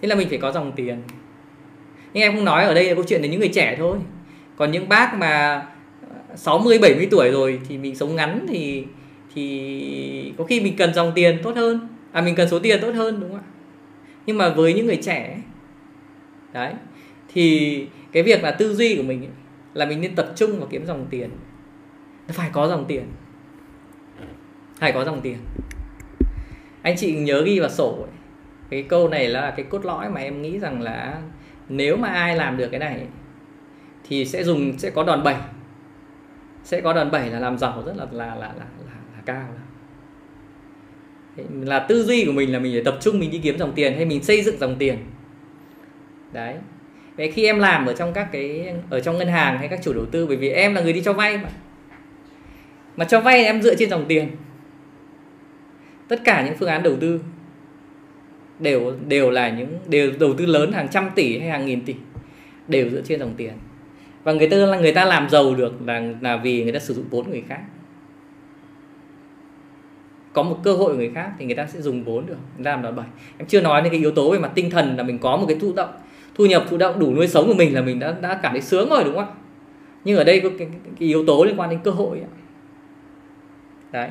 thế 0.00 0.08
là 0.08 0.14
mình 0.14 0.28
phải 0.28 0.38
có 0.38 0.52
dòng 0.52 0.72
tiền. 0.72 1.02
Nhưng 2.14 2.22
em 2.22 2.34
không 2.34 2.44
nói 2.44 2.64
ở 2.64 2.74
đây 2.74 2.88
là 2.88 2.94
câu 2.94 3.04
chuyện 3.04 3.22
là 3.22 3.28
những 3.28 3.40
người 3.40 3.50
trẻ 3.54 3.76
thôi 3.78 3.98
còn 4.56 4.70
những 4.70 4.88
bác 4.88 5.14
mà 5.14 5.62
60 6.34 6.78
70 6.78 7.08
tuổi 7.10 7.30
rồi 7.30 7.60
thì 7.68 7.78
mình 7.78 7.96
sống 7.96 8.16
ngắn 8.16 8.46
thì 8.48 8.84
thì 9.34 10.32
có 10.38 10.44
khi 10.44 10.60
mình 10.60 10.76
cần 10.76 10.94
dòng 10.94 11.12
tiền 11.14 11.38
tốt 11.42 11.56
hơn. 11.56 11.88
À 12.12 12.20
mình 12.20 12.34
cần 12.34 12.48
số 12.48 12.58
tiền 12.58 12.80
tốt 12.80 12.92
hơn 12.94 13.20
đúng 13.20 13.30
không 13.30 13.38
ạ? 13.38 13.48
Nhưng 14.26 14.38
mà 14.38 14.48
với 14.48 14.74
những 14.74 14.86
người 14.86 14.98
trẻ 15.02 15.38
đấy 16.52 16.72
thì 17.28 17.86
cái 18.12 18.22
việc 18.22 18.42
là 18.42 18.50
tư 18.50 18.74
duy 18.74 18.96
của 18.96 19.02
mình 19.02 19.20
ấy, 19.22 19.30
là 19.74 19.86
mình 19.86 20.00
nên 20.00 20.14
tập 20.14 20.32
trung 20.36 20.58
vào 20.58 20.68
kiếm 20.70 20.86
dòng 20.86 21.06
tiền. 21.10 21.30
Phải 22.28 22.50
có 22.52 22.68
dòng 22.68 22.84
tiền. 22.88 23.04
Phải 24.78 24.92
có 24.92 25.04
dòng 25.04 25.20
tiền. 25.20 25.36
Anh 26.82 26.96
chị 26.96 27.16
nhớ 27.16 27.42
ghi 27.42 27.60
vào 27.60 27.70
sổ 27.70 27.92
ấy. 27.92 28.12
cái 28.70 28.82
câu 28.82 29.08
này 29.08 29.28
là 29.28 29.50
cái 29.56 29.66
cốt 29.68 29.84
lõi 29.84 30.10
mà 30.10 30.20
em 30.20 30.42
nghĩ 30.42 30.58
rằng 30.58 30.82
là 30.82 31.20
nếu 31.68 31.96
mà 31.96 32.08
ai 32.08 32.36
làm 32.36 32.56
được 32.56 32.68
cái 32.70 32.80
này 32.80 33.06
thì 34.12 34.24
sẽ 34.24 34.44
dùng 34.44 34.78
sẽ 34.78 34.90
có 34.90 35.04
đòn 35.04 35.22
bẩy. 35.22 35.34
Sẽ 36.64 36.80
có 36.80 36.92
đòn 36.92 37.10
bẩy 37.10 37.30
là 37.30 37.38
làm 37.38 37.58
giàu 37.58 37.82
rất 37.86 37.96
là 37.96 38.06
là 38.12 38.26
là 38.26 38.34
là, 38.34 38.66
là, 38.86 38.94
là 39.14 39.22
cao 39.26 39.48
là 41.50 41.78
tư 41.78 42.04
duy 42.04 42.24
của 42.24 42.32
mình 42.32 42.52
là 42.52 42.58
mình 42.58 42.72
phải 42.72 42.84
tập 42.84 42.98
trung 43.00 43.18
mình 43.18 43.30
đi 43.30 43.40
kiếm 43.42 43.58
dòng 43.58 43.72
tiền 43.74 43.96
hay 43.96 44.04
mình 44.04 44.22
xây 44.22 44.42
dựng 44.42 44.58
dòng 44.58 44.76
tiền. 44.78 44.98
Đấy. 46.32 46.54
Vậy 47.16 47.32
khi 47.32 47.44
em 47.44 47.58
làm 47.58 47.86
ở 47.86 47.92
trong 47.92 48.12
các 48.12 48.28
cái 48.32 48.74
ở 48.90 49.00
trong 49.00 49.18
ngân 49.18 49.28
hàng 49.28 49.58
hay 49.58 49.68
các 49.68 49.80
chủ 49.82 49.92
đầu 49.92 50.06
tư 50.06 50.26
bởi 50.26 50.36
vì 50.36 50.48
em 50.48 50.74
là 50.74 50.80
người 50.80 50.92
đi 50.92 51.02
cho 51.02 51.12
vay 51.12 51.38
mà. 51.38 51.48
Mà 52.96 53.04
cho 53.04 53.20
vay 53.20 53.44
em 53.44 53.62
dựa 53.62 53.74
trên 53.74 53.90
dòng 53.90 54.04
tiền. 54.08 54.28
Tất 56.08 56.20
cả 56.24 56.44
những 56.46 56.56
phương 56.56 56.68
án 56.68 56.82
đầu 56.82 56.96
tư 57.00 57.20
đều 58.58 58.94
đều 59.08 59.30
là 59.30 59.48
những 59.48 59.78
đều 59.86 60.12
đầu 60.20 60.34
tư 60.34 60.46
lớn 60.46 60.72
hàng 60.72 60.88
trăm 60.88 61.10
tỷ 61.14 61.38
hay 61.38 61.48
hàng 61.48 61.66
nghìn 61.66 61.84
tỷ 61.84 61.94
đều 62.68 62.90
dựa 62.90 63.02
trên 63.02 63.20
dòng 63.20 63.34
tiền 63.36 63.52
và 64.24 64.32
người 64.32 64.48
ta 64.48 64.56
là 64.56 64.78
người 64.78 64.92
ta 64.92 65.04
làm 65.04 65.28
giàu 65.28 65.54
được 65.54 65.72
là 65.86 66.02
là 66.20 66.36
vì 66.36 66.62
người 66.62 66.72
ta 66.72 66.78
sử 66.78 66.94
dụng 66.94 67.04
vốn 67.10 67.30
người 67.30 67.42
khác. 67.48 67.60
Có 70.32 70.42
một 70.42 70.58
cơ 70.62 70.72
hội 70.72 70.92
của 70.92 70.98
người 70.98 71.10
khác 71.14 71.30
thì 71.38 71.44
người 71.44 71.54
ta 71.54 71.66
sẽ 71.66 71.80
dùng 71.80 72.04
vốn 72.04 72.26
được 72.26 72.36
người 72.56 72.64
ta 72.64 72.70
làm 72.70 72.82
đòn 72.82 72.96
bẩy. 72.96 73.06
Em 73.38 73.48
chưa 73.48 73.60
nói 73.60 73.82
đến 73.82 73.90
cái 73.90 74.00
yếu 74.00 74.10
tố 74.10 74.30
về 74.30 74.38
mặt 74.38 74.50
tinh 74.54 74.70
thần 74.70 74.96
là 74.96 75.02
mình 75.02 75.18
có 75.18 75.36
một 75.36 75.44
cái 75.48 75.56
thụ 75.60 75.72
động. 75.72 75.90
Thu 76.34 76.46
nhập 76.46 76.64
thụ 76.70 76.76
động 76.76 76.98
đủ 76.98 77.14
nuôi 77.14 77.28
sống 77.28 77.46
của 77.46 77.54
mình 77.54 77.74
là 77.74 77.82
mình 77.82 77.98
đã 77.98 78.14
đã 78.20 78.40
cảm 78.42 78.52
thấy 78.52 78.60
sướng 78.60 78.88
rồi 78.88 79.04
đúng 79.04 79.14
không 79.14 79.34
nhưng 80.04 80.16
ở 80.16 80.24
đây 80.24 80.40
có 80.40 80.48
cái, 80.48 80.58
cái, 80.58 80.92
cái 80.98 81.08
yếu 81.08 81.26
tố 81.26 81.44
liên 81.44 81.60
quan 81.60 81.70
đến 81.70 81.78
cơ 81.84 81.90
hội 81.90 82.20
đấy. 83.92 84.08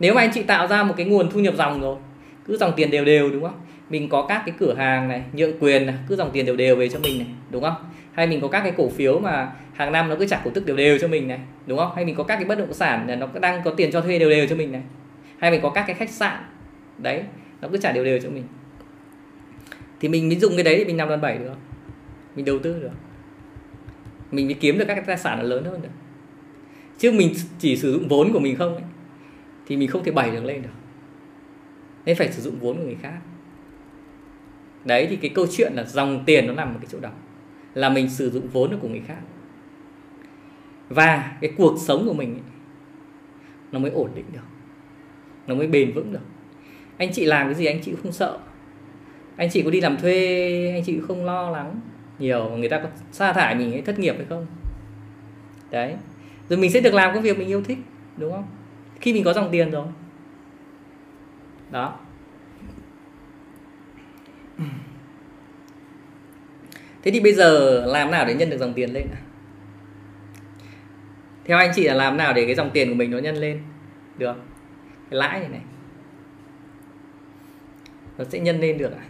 Nếu 0.00 0.14
mà 0.14 0.20
anh 0.20 0.30
chị 0.34 0.42
tạo 0.42 0.66
ra 0.66 0.82
một 0.82 0.94
cái 0.96 1.06
nguồn 1.06 1.30
thu 1.30 1.40
nhập 1.40 1.54
dòng 1.56 1.80
rồi 1.80 1.96
cứ 2.44 2.56
dòng 2.56 2.72
tiền 2.76 2.90
đều 2.90 3.04
đều 3.04 3.30
đúng 3.30 3.42
không 3.42 3.60
mình 3.92 4.08
có 4.08 4.26
các 4.28 4.42
cái 4.46 4.54
cửa 4.58 4.74
hàng 4.74 5.08
này 5.08 5.22
nhượng 5.32 5.58
quyền 5.60 5.86
này 5.86 5.94
cứ 6.08 6.16
dòng 6.16 6.30
tiền 6.32 6.46
đều 6.46 6.56
đều 6.56 6.76
về 6.76 6.88
cho 6.88 6.98
mình 6.98 7.18
này 7.18 7.28
đúng 7.50 7.62
không? 7.62 7.74
Hay 8.12 8.26
mình 8.26 8.40
có 8.40 8.48
các 8.48 8.60
cái 8.60 8.72
cổ 8.76 8.88
phiếu 8.88 9.18
mà 9.18 9.52
hàng 9.72 9.92
năm 9.92 10.08
nó 10.08 10.16
cứ 10.18 10.26
trả 10.26 10.40
cổ 10.44 10.50
tức 10.54 10.66
đều 10.66 10.76
đều 10.76 10.98
cho 10.98 11.08
mình 11.08 11.28
này 11.28 11.40
đúng 11.66 11.78
không? 11.78 11.92
Hay 11.96 12.04
mình 12.04 12.14
có 12.14 12.24
các 12.24 12.36
cái 12.36 12.44
bất 12.44 12.58
động 12.58 12.72
sản 12.72 13.08
là 13.08 13.16
nó 13.16 13.26
đang 13.40 13.62
có 13.64 13.70
tiền 13.70 13.92
cho 13.92 14.00
thuê 14.00 14.18
đều 14.18 14.30
đều 14.30 14.46
cho 14.46 14.56
mình 14.56 14.72
này. 14.72 14.82
Hay 15.38 15.50
mình 15.50 15.60
có 15.62 15.70
các 15.70 15.84
cái 15.86 15.96
khách 15.96 16.10
sạn 16.10 16.44
đấy 16.98 17.22
nó 17.60 17.68
cứ 17.68 17.78
trả 17.78 17.92
đều 17.92 18.04
đều 18.04 18.18
cho 18.20 18.30
mình. 18.30 18.44
Thì 20.00 20.08
mình 20.08 20.28
mới 20.28 20.36
dùng 20.36 20.52
cái 20.54 20.64
đấy 20.64 20.74
thì 20.78 20.84
mình 20.84 20.96
làm 20.96 21.08
đòn 21.08 21.20
bẩy 21.20 21.38
được. 21.38 21.54
Mình 22.36 22.44
đầu 22.44 22.58
tư 22.58 22.80
được. 22.82 22.90
Mình 24.30 24.46
mới 24.46 24.54
kiếm 24.54 24.78
được 24.78 24.84
các 24.88 24.94
cái 24.94 25.04
tài 25.06 25.18
sản 25.18 25.42
lớn 25.42 25.64
hơn 25.64 25.82
được. 25.82 25.88
Chứ 26.98 27.12
mình 27.12 27.34
chỉ 27.58 27.76
sử 27.76 27.92
dụng 27.92 28.08
vốn 28.08 28.32
của 28.32 28.40
mình 28.40 28.56
không 28.56 28.74
ấy, 28.74 28.84
thì 29.66 29.76
mình 29.76 29.88
không 29.88 30.04
thể 30.04 30.12
bảy 30.12 30.30
được 30.30 30.44
lên 30.44 30.62
được. 30.62 30.68
Nên 32.04 32.16
phải 32.16 32.32
sử 32.32 32.42
dụng 32.42 32.58
vốn 32.60 32.76
của 32.76 32.84
người 32.84 32.96
khác 33.02 33.18
đấy 34.84 35.06
thì 35.10 35.16
cái 35.16 35.30
câu 35.34 35.46
chuyện 35.50 35.72
là 35.74 35.84
dòng 35.84 36.24
tiền 36.26 36.46
nó 36.46 36.52
nằm 36.52 36.74
ở 36.74 36.78
cái 36.78 36.86
chỗ 36.90 37.00
đó 37.00 37.10
là 37.74 37.88
mình 37.88 38.10
sử 38.10 38.30
dụng 38.30 38.48
vốn 38.48 38.78
của 38.80 38.88
người 38.88 39.02
khác. 39.06 39.20
Và 40.88 41.36
cái 41.40 41.52
cuộc 41.56 41.76
sống 41.78 42.06
của 42.06 42.14
mình 42.14 42.34
ấy, 42.34 42.42
nó 43.72 43.78
mới 43.78 43.90
ổn 43.90 44.10
định 44.14 44.24
được 44.32 44.40
nó 45.46 45.54
mới 45.54 45.66
bền 45.66 45.92
vững 45.92 46.12
được. 46.12 46.20
Anh 46.96 47.12
chị 47.12 47.24
làm 47.24 47.46
cái 47.46 47.54
gì 47.54 47.66
anh 47.66 47.80
chị 47.82 47.90
cũng 47.90 48.02
không 48.02 48.12
sợ. 48.12 48.38
Anh 49.36 49.50
chị 49.50 49.62
có 49.62 49.70
đi 49.70 49.80
làm 49.80 49.96
thuê 49.96 50.72
anh 50.74 50.84
chị 50.84 50.94
cũng 50.94 51.06
không 51.08 51.24
lo 51.24 51.50
lắng 51.50 51.80
nhiều 52.18 52.50
người 52.56 52.68
ta 52.68 52.78
có 52.78 52.88
sa 53.12 53.32
thải 53.32 53.54
mình 53.54 53.72
ấy 53.72 53.82
thất 53.82 53.98
nghiệp 53.98 54.14
hay 54.16 54.26
không? 54.28 54.46
Đấy. 55.70 55.96
Rồi 56.48 56.58
mình 56.58 56.70
sẽ 56.70 56.80
được 56.80 56.94
làm 56.94 57.14
công 57.14 57.22
việc 57.22 57.38
mình 57.38 57.48
yêu 57.48 57.62
thích 57.62 57.78
đúng 58.16 58.32
không? 58.32 58.46
Khi 59.00 59.12
mình 59.12 59.24
có 59.24 59.32
dòng 59.32 59.48
tiền 59.52 59.70
rồi. 59.70 59.86
Đó 61.70 61.98
thế 67.02 67.10
thì 67.10 67.20
bây 67.20 67.32
giờ 67.32 67.82
làm 67.86 68.10
nào 68.10 68.24
để 68.24 68.34
nhân 68.34 68.50
được 68.50 68.58
dòng 68.58 68.74
tiền 68.74 68.92
lên? 68.92 69.06
Theo 71.44 71.58
anh 71.58 71.70
chị 71.74 71.84
là 71.84 71.94
làm 71.94 72.16
nào 72.16 72.32
để 72.32 72.46
cái 72.46 72.54
dòng 72.54 72.70
tiền 72.70 72.88
của 72.88 72.94
mình 72.94 73.10
nó 73.10 73.18
nhân 73.18 73.36
lên? 73.36 73.62
Được 74.18 74.36
cái 75.10 75.18
lãi 75.18 75.40
này 75.40 75.48
này. 75.48 75.60
Nó 78.18 78.24
sẽ 78.24 78.38
nhân 78.38 78.60
lên 78.60 78.78
được 78.78 78.92
à? 78.92 79.04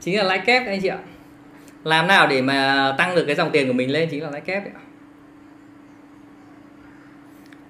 Chính 0.00 0.16
là 0.16 0.22
lãi 0.22 0.42
kép 0.46 0.66
anh 0.66 0.80
chị 0.82 0.88
ạ. 0.88 0.98
Làm 1.84 2.06
nào 2.06 2.26
để 2.26 2.42
mà 2.42 2.94
tăng 2.98 3.14
được 3.14 3.24
cái 3.26 3.34
dòng 3.34 3.50
tiền 3.52 3.66
của 3.66 3.72
mình 3.72 3.90
lên 3.90 4.08
chính 4.10 4.22
là 4.22 4.30
lãi 4.30 4.40
kép 4.40 4.64
đấy 4.64 4.72
ạ 4.74 4.80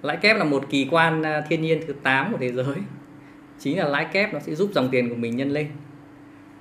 lãi 0.05 0.17
kép 0.17 0.37
là 0.37 0.45
một 0.45 0.65
kỳ 0.71 0.89
quan 0.91 1.23
à, 1.23 1.41
thiên 1.49 1.63
nhiên 1.63 1.81
thứ 1.87 1.93
8 2.03 2.33
của 2.33 2.39
thế 2.39 2.53
giới. 2.53 2.77
Chính 3.59 3.79
là 3.79 3.85
lãi 3.85 4.05
kép 4.05 4.35
nó 4.35 4.41
sẽ 4.41 4.55
giúp 4.55 4.71
dòng 4.73 4.89
tiền 4.89 5.09
của 5.09 5.15
mình 5.15 5.37
nhân 5.37 5.51
lên. 5.51 5.67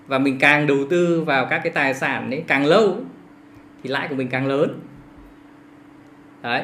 Và 0.08 0.20
mình 0.20 0.40
càng 0.40 0.68
đầu 0.68 0.78
tư 0.90 1.24
vào 1.24 1.46
các 1.46 1.62
cái 1.64 1.74
tài 1.74 1.94
sản 1.94 2.32
ấy 2.32 2.44
càng 2.48 2.66
lâu, 2.66 2.98
thì 3.84 3.90
lãi 3.90 4.08
của 4.08 4.16
mình 4.16 4.28
càng 4.28 4.48
lớn. 4.48 4.80
Đấy. 6.42 6.64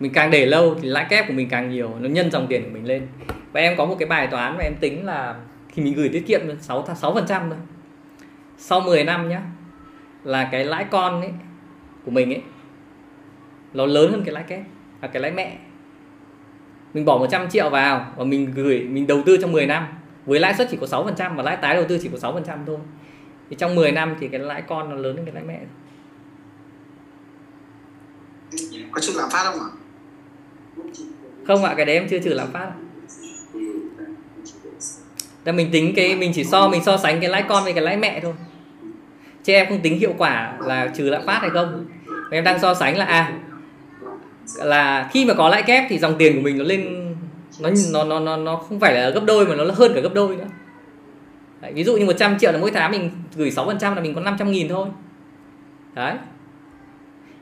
Mình 0.00 0.12
càng 0.12 0.30
để 0.30 0.46
lâu 0.46 0.74
thì 0.74 0.88
lãi 0.88 1.06
kép 1.08 1.26
của 1.28 1.32
mình 1.32 1.48
càng 1.48 1.70
nhiều, 1.70 1.90
nó 2.00 2.08
nhân 2.08 2.30
dòng 2.30 2.46
tiền 2.48 2.64
của 2.64 2.70
mình 2.70 2.84
lên. 2.86 3.06
Và 3.52 3.60
em 3.60 3.76
có 3.76 3.86
một 3.86 3.96
cái 3.98 4.08
bài 4.08 4.26
toán 4.26 4.56
mà 4.56 4.64
em 4.64 4.74
tính 4.80 5.06
là 5.06 5.34
khi 5.68 5.82
mình 5.82 5.94
gửi 5.94 6.08
tiết 6.08 6.26
kiệm 6.26 6.40
6 6.60 6.84
sáu 6.96 7.14
phần 7.14 7.24
trăm 7.28 7.42
thôi. 7.50 7.58
Sau 8.56 8.80
10 8.80 9.04
năm 9.04 9.28
nhá, 9.28 9.42
là 10.24 10.48
cái 10.52 10.64
lãi 10.64 10.84
con 10.90 11.20
ấy 11.20 11.30
của 12.04 12.10
mình 12.10 12.34
ấy, 12.34 12.42
nó 13.74 13.86
lớn 13.86 14.12
hơn 14.12 14.22
cái 14.24 14.34
lãi 14.34 14.44
kép 14.48 14.60
là 15.02 15.08
cái 15.08 15.22
lãi 15.22 15.30
mẹ. 15.30 15.58
Mình 16.94 17.04
bỏ 17.04 17.18
100 17.18 17.50
triệu 17.50 17.70
vào 17.70 18.12
và 18.16 18.24
mình 18.24 18.52
gửi 18.54 18.80
mình 18.80 19.06
đầu 19.06 19.22
tư 19.26 19.36
trong 19.36 19.52
10 19.52 19.66
năm. 19.66 19.86
Với 20.26 20.40
lãi 20.40 20.54
suất 20.54 20.68
chỉ 20.70 20.76
có 20.80 20.86
6% 20.86 21.36
và 21.36 21.42
lãi 21.42 21.56
tái 21.56 21.74
đầu 21.74 21.84
tư 21.88 21.98
chỉ 22.02 22.10
có 22.12 22.32
6% 22.32 22.58
thôi. 22.66 22.78
Thì 23.50 23.56
trong 23.56 23.74
10 23.74 23.92
năm 23.92 24.16
thì 24.20 24.28
cái 24.28 24.40
lãi 24.40 24.62
con 24.62 24.90
nó 24.90 24.96
lớn 24.96 25.16
hơn 25.16 25.24
cái 25.24 25.34
lãi 25.34 25.44
mẹ. 25.44 25.60
Có 28.92 29.00
trừ 29.00 29.12
lạm 29.16 29.28
phát 29.32 29.44
không 29.44 29.60
ạ? 29.60 29.68
Không 31.46 31.64
ạ 31.64 31.74
cái 31.76 31.86
đấy 31.86 31.96
em 31.96 32.08
chưa 32.10 32.18
trừ 32.18 32.30
lạm 32.30 32.52
phát 32.52 32.72
là 35.44 35.52
mình 35.52 35.68
tính 35.72 35.92
cái 35.96 36.16
mình 36.16 36.32
chỉ 36.34 36.44
so 36.44 36.68
mình 36.68 36.84
so 36.84 36.96
sánh 36.96 37.20
cái 37.20 37.30
lãi 37.30 37.44
con 37.48 37.64
với 37.64 37.72
cái 37.72 37.82
lãi 37.82 37.96
mẹ 37.96 38.20
thôi. 38.20 38.34
Chứ 39.44 39.52
em 39.52 39.68
không 39.68 39.80
tính 39.80 39.98
hiệu 39.98 40.14
quả 40.18 40.58
là 40.60 40.92
trừ 40.96 41.04
lạm 41.04 41.26
phát 41.26 41.38
hay 41.40 41.50
không. 41.50 41.86
Em 42.30 42.44
đang 42.44 42.58
so 42.58 42.74
sánh 42.74 42.96
là 42.96 43.04
à 43.04 43.32
là 44.56 45.08
khi 45.12 45.24
mà 45.24 45.34
có 45.34 45.48
lãi 45.48 45.62
kép 45.62 45.84
thì 45.88 45.98
dòng 45.98 46.14
tiền 46.18 46.36
của 46.36 46.42
mình 46.42 46.58
nó 46.58 46.64
lên 46.64 47.14
nó 47.60 47.70
nó 47.92 48.04
nó 48.04 48.20
nó, 48.20 48.36
nó 48.36 48.56
không 48.56 48.80
phải 48.80 48.94
là 48.94 49.10
gấp 49.10 49.24
đôi 49.26 49.46
mà 49.46 49.54
nó 49.54 49.64
là 49.64 49.74
hơn 49.74 49.92
cả 49.94 50.00
gấp 50.00 50.14
đôi 50.14 50.36
nữa. 50.36 50.46
Đấy, 51.60 51.72
ví 51.72 51.84
dụ 51.84 51.96
như 51.96 52.06
100 52.06 52.38
triệu 52.38 52.52
là 52.52 52.58
mỗi 52.58 52.70
tháng 52.70 52.90
mình 52.90 53.10
gửi 53.36 53.50
6% 53.50 53.94
là 53.94 54.00
mình 54.00 54.14
có 54.14 54.20
500 54.20 54.50
nghìn 54.50 54.68
thôi. 54.68 54.88
Đấy. 55.94 56.14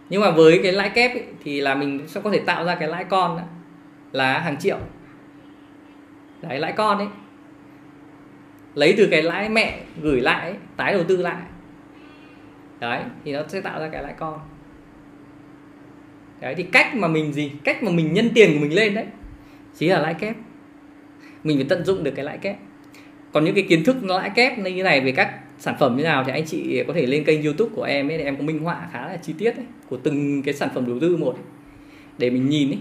Nhưng 0.08 0.20
mà 0.20 0.30
với 0.30 0.60
cái 0.62 0.72
lãi 0.72 0.90
kép 0.90 1.12
ấy, 1.12 1.24
thì 1.44 1.60
là 1.60 1.74
mình 1.74 2.08
sẽ 2.08 2.20
có 2.20 2.30
thể 2.30 2.38
tạo 2.38 2.64
ra 2.64 2.74
cái 2.74 2.88
lãi 2.88 3.04
con 3.04 3.40
là 4.12 4.38
hàng 4.38 4.56
triệu. 4.58 4.78
Đấy 6.42 6.58
lãi 6.58 6.72
con 6.72 6.98
ấy. 6.98 7.08
Lấy 8.74 8.94
từ 8.96 9.08
cái 9.10 9.22
lãi 9.22 9.48
mẹ 9.48 9.80
gửi 10.02 10.20
lại 10.20 10.50
ấy, 10.50 10.58
tái 10.76 10.92
đầu 10.92 11.04
tư 11.04 11.16
lại. 11.16 11.42
Đấy 12.80 13.02
thì 13.24 13.32
nó 13.32 13.42
sẽ 13.48 13.60
tạo 13.60 13.80
ra 13.80 13.88
cái 13.88 14.02
lãi 14.02 14.14
con 14.18 14.38
đấy 16.40 16.54
thì 16.54 16.62
cách 16.62 16.94
mà 16.94 17.08
mình 17.08 17.32
gì? 17.32 17.52
Cách 17.64 17.82
mà 17.82 17.90
mình 17.90 18.12
nhân 18.12 18.30
tiền 18.34 18.54
của 18.54 18.60
mình 18.60 18.74
lên 18.74 18.94
đấy 18.94 19.04
chính 19.74 19.90
là 19.90 19.98
lãi 19.98 20.14
kép. 20.14 20.36
Mình 21.44 21.56
phải 21.56 21.66
tận 21.68 21.84
dụng 21.84 22.04
được 22.04 22.10
cái 22.16 22.24
lãi 22.24 22.38
kép. 22.38 22.56
Còn 23.32 23.44
những 23.44 23.54
cái 23.54 23.64
kiến 23.68 23.84
thức 23.84 24.04
lãi 24.04 24.30
kép 24.30 24.58
như 24.58 24.64
thế 24.64 24.82
này 24.82 25.00
về 25.00 25.12
các 25.12 25.34
sản 25.58 25.74
phẩm 25.78 25.96
như 25.96 26.04
nào 26.04 26.24
thì 26.24 26.32
anh 26.32 26.44
chị 26.44 26.84
có 26.86 26.92
thể 26.92 27.06
lên 27.06 27.24
kênh 27.24 27.42
youtube 27.42 27.70
của 27.74 27.82
em 27.82 28.10
ấy 28.10 28.18
để 28.18 28.24
em 28.24 28.36
có 28.36 28.42
minh 28.42 28.58
họa 28.58 28.88
khá 28.92 29.06
là 29.06 29.16
chi 29.16 29.34
tiết 29.38 29.56
ấy, 29.56 29.64
của 29.88 29.96
từng 29.96 30.42
cái 30.42 30.54
sản 30.54 30.68
phẩm 30.74 30.86
đầu 30.86 30.98
tư 31.00 31.16
một 31.16 31.34
ấy, 31.34 31.44
để 32.18 32.30
mình 32.30 32.48
nhìn 32.48 32.70
ấy. 32.70 32.78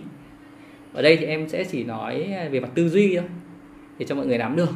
Ở 0.94 1.02
đây 1.02 1.18
thì 1.18 1.26
em 1.26 1.50
sẽ 1.50 1.64
chỉ 1.64 1.84
nói 1.84 2.34
về 2.52 2.60
mặt 2.60 2.70
tư 2.76 2.90
duy 2.90 3.16
thôi 3.16 3.26
để 4.00 4.06
cho 4.06 4.16
mọi 4.16 4.28
người 4.28 4.38
nắm 4.38 4.56
được. 4.56 4.70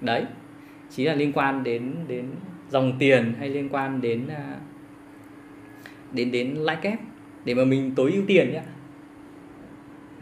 Đấy 0.00 0.24
chính 0.90 1.06
là 1.06 1.14
liên 1.14 1.32
quan 1.32 1.64
đến 1.64 1.94
đến 2.08 2.26
dòng 2.70 2.96
tiền 2.98 3.34
hay 3.38 3.48
liên 3.48 3.68
quan 3.68 4.00
đến 4.00 4.28
à, 4.28 4.56
đến 6.12 6.30
đến 6.32 6.54
lãi 6.54 6.76
kép 6.82 6.98
để 7.44 7.54
mà 7.54 7.64
mình 7.64 7.92
tối 7.94 8.12
ưu 8.12 8.22
tiền 8.26 8.52
nhé 8.52 8.62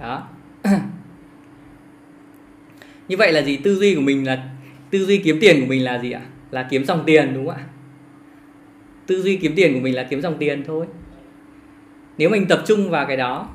đó. 0.01 0.29
Như 3.09 3.17
vậy 3.17 3.33
là 3.33 3.43
gì? 3.43 3.57
Tư 3.57 3.75
duy 3.75 3.95
của 3.95 4.01
mình 4.01 4.27
là 4.27 4.49
tư 4.91 5.07
duy 5.07 5.19
kiếm 5.19 5.39
tiền 5.41 5.61
của 5.61 5.67
mình 5.67 5.85
là 5.85 5.99
gì 5.99 6.13
ạ? 6.13 6.23
Là 6.51 6.69
kiếm 6.71 6.85
dòng 6.85 7.03
tiền, 7.07 7.35
đúng 7.35 7.47
không 7.47 7.57
ạ? 7.57 7.65
Tư 9.07 9.23
duy 9.23 9.37
kiếm 9.37 9.53
tiền 9.57 9.75
của 9.75 9.81
mình 9.81 9.95
là 9.95 10.07
kiếm 10.11 10.21
dòng 10.21 10.37
tiền 10.39 10.65
thôi. 10.67 10.87
Nếu 12.19 12.31
mình 12.31 12.47
tập 12.47 12.63
trung 12.67 12.91
vào 12.91 13.07
cái 13.07 13.17
đó, 13.17 13.49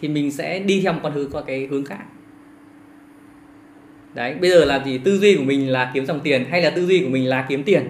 thì 0.00 0.08
mình 0.08 0.30
sẽ 0.30 0.58
đi 0.58 0.80
theo 0.80 0.92
một 0.92 1.00
con 1.02 1.12
hướng 1.12 1.30
qua 1.30 1.42
cái 1.46 1.66
hướng 1.66 1.84
khác. 1.84 2.04
Đấy, 4.14 4.34
bây 4.40 4.50
giờ 4.50 4.64
là 4.64 4.84
gì? 4.84 4.98
Tư 4.98 5.18
duy 5.18 5.36
của 5.36 5.44
mình 5.44 5.68
là 5.68 5.90
kiếm 5.94 6.06
dòng 6.06 6.20
tiền 6.20 6.44
hay 6.50 6.62
là 6.62 6.70
tư 6.70 6.86
duy 6.86 7.00
của 7.00 7.10
mình 7.10 7.26
là 7.26 7.46
kiếm 7.48 7.62
tiền? 7.62 7.82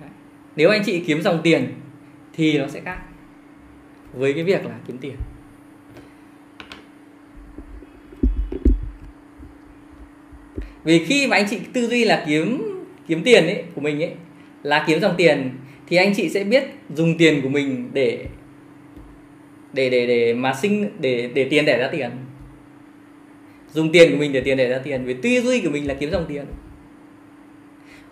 Đấy. 0.00 0.10
nếu 0.56 0.70
anh 0.70 0.82
chị 0.84 1.00
kiếm 1.06 1.22
dòng 1.22 1.40
tiền, 1.42 1.72
thì 2.32 2.58
nó 2.58 2.66
sẽ 2.66 2.80
khác 2.80 2.98
với 4.12 4.32
cái 4.32 4.42
việc 4.42 4.66
là 4.66 4.78
kiếm 4.86 4.98
tiền. 4.98 5.16
Vì 10.84 11.04
khi 11.04 11.26
mà 11.26 11.36
anh 11.36 11.46
chị 11.50 11.60
tư 11.72 11.86
duy 11.86 12.04
là 12.04 12.24
kiếm 12.26 12.62
kiếm 13.06 13.22
tiền 13.24 13.46
ấy, 13.46 13.64
của 13.74 13.80
mình 13.80 14.02
ấy, 14.02 14.12
là 14.62 14.84
kiếm 14.86 15.00
dòng 15.00 15.14
tiền, 15.16 15.50
thì 15.86 15.96
anh 15.96 16.14
chị 16.14 16.28
sẽ 16.28 16.44
biết 16.44 16.64
dùng 16.94 17.18
tiền 17.18 17.42
của 17.42 17.48
mình 17.48 17.90
để 17.92 18.26
để 19.72 19.90
để 19.90 20.06
để 20.06 20.34
mà 20.34 20.54
sinh, 20.54 20.90
để 20.98 21.30
để 21.34 21.44
tiền 21.44 21.64
đẻ 21.64 21.78
ra 21.78 21.88
tiền. 21.92 22.10
Dùng 23.72 23.92
tiền 23.92 24.10
của 24.10 24.16
mình 24.16 24.32
để 24.32 24.40
tiền 24.40 24.56
đẻ 24.56 24.68
ra 24.68 24.78
tiền, 24.78 25.04
vì 25.04 25.14
tư 25.14 25.40
duy 25.42 25.60
của 25.60 25.70
mình 25.70 25.88
là 25.88 25.94
kiếm 25.94 26.10
dòng 26.10 26.24
tiền. 26.28 26.44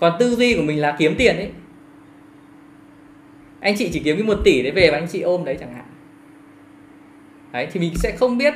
Còn 0.01 0.13
tư 0.19 0.37
duy 0.37 0.55
của 0.55 0.63
mình 0.63 0.81
là 0.81 0.97
kiếm 0.99 1.15
tiền 1.19 1.37
ấy. 1.37 1.51
Anh 3.61 3.75
chị 3.79 3.91
chỉ 3.93 4.01
kiếm 4.05 4.17
cái 4.17 4.27
một 4.27 4.41
tỷ 4.45 4.63
đấy 4.63 4.73
về 4.73 4.91
và 4.91 4.99
anh 4.99 5.09
chị 5.09 5.21
ôm 5.21 5.45
đấy 5.45 5.57
chẳng 5.61 5.75
hạn 5.75 5.85
đấy 7.53 7.69
thì 7.73 7.81
mình 7.81 7.95
sẽ 7.97 8.17
không 8.17 8.39
biết 8.39 8.55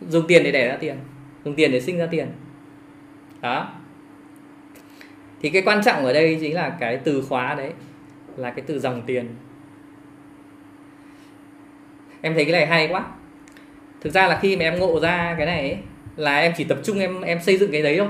dùng 0.00 0.26
tiền 0.26 0.44
để 0.44 0.52
đẻ 0.52 0.68
ra 0.68 0.76
tiền 0.76 0.96
dùng 1.44 1.54
tiền 1.54 1.72
để 1.72 1.80
sinh 1.80 1.98
ra 1.98 2.06
tiền. 2.06 2.28
Đó. 3.40 3.72
Thì 5.42 5.50
cái 5.50 5.62
quan 5.62 5.82
trọng 5.84 6.04
ở 6.04 6.12
đây 6.12 6.38
chính 6.40 6.54
là 6.54 6.76
cái 6.80 6.96
từ 6.96 7.22
khóa 7.22 7.54
đấy 7.54 7.72
là 8.36 8.50
cái 8.50 8.64
từ 8.66 8.78
dòng 8.78 9.02
tiền. 9.06 9.28
Em 12.20 12.34
thấy 12.34 12.44
cái 12.44 12.52
này 12.52 12.66
hay 12.66 12.88
quá. 12.88 13.04
Thực 14.00 14.12
ra 14.12 14.26
là 14.26 14.38
khi 14.42 14.56
mà 14.56 14.64
em 14.64 14.78
ngộ 14.78 15.00
ra 15.00 15.34
cái 15.38 15.46
này 15.46 15.60
ấy, 15.60 15.78
là 16.16 16.38
em 16.38 16.52
chỉ 16.56 16.64
tập 16.64 16.78
trung 16.84 16.98
em 16.98 17.20
em 17.20 17.40
xây 17.42 17.56
dựng 17.58 17.72
cái 17.72 17.82
đấy 17.82 17.98
thôi. 17.98 18.08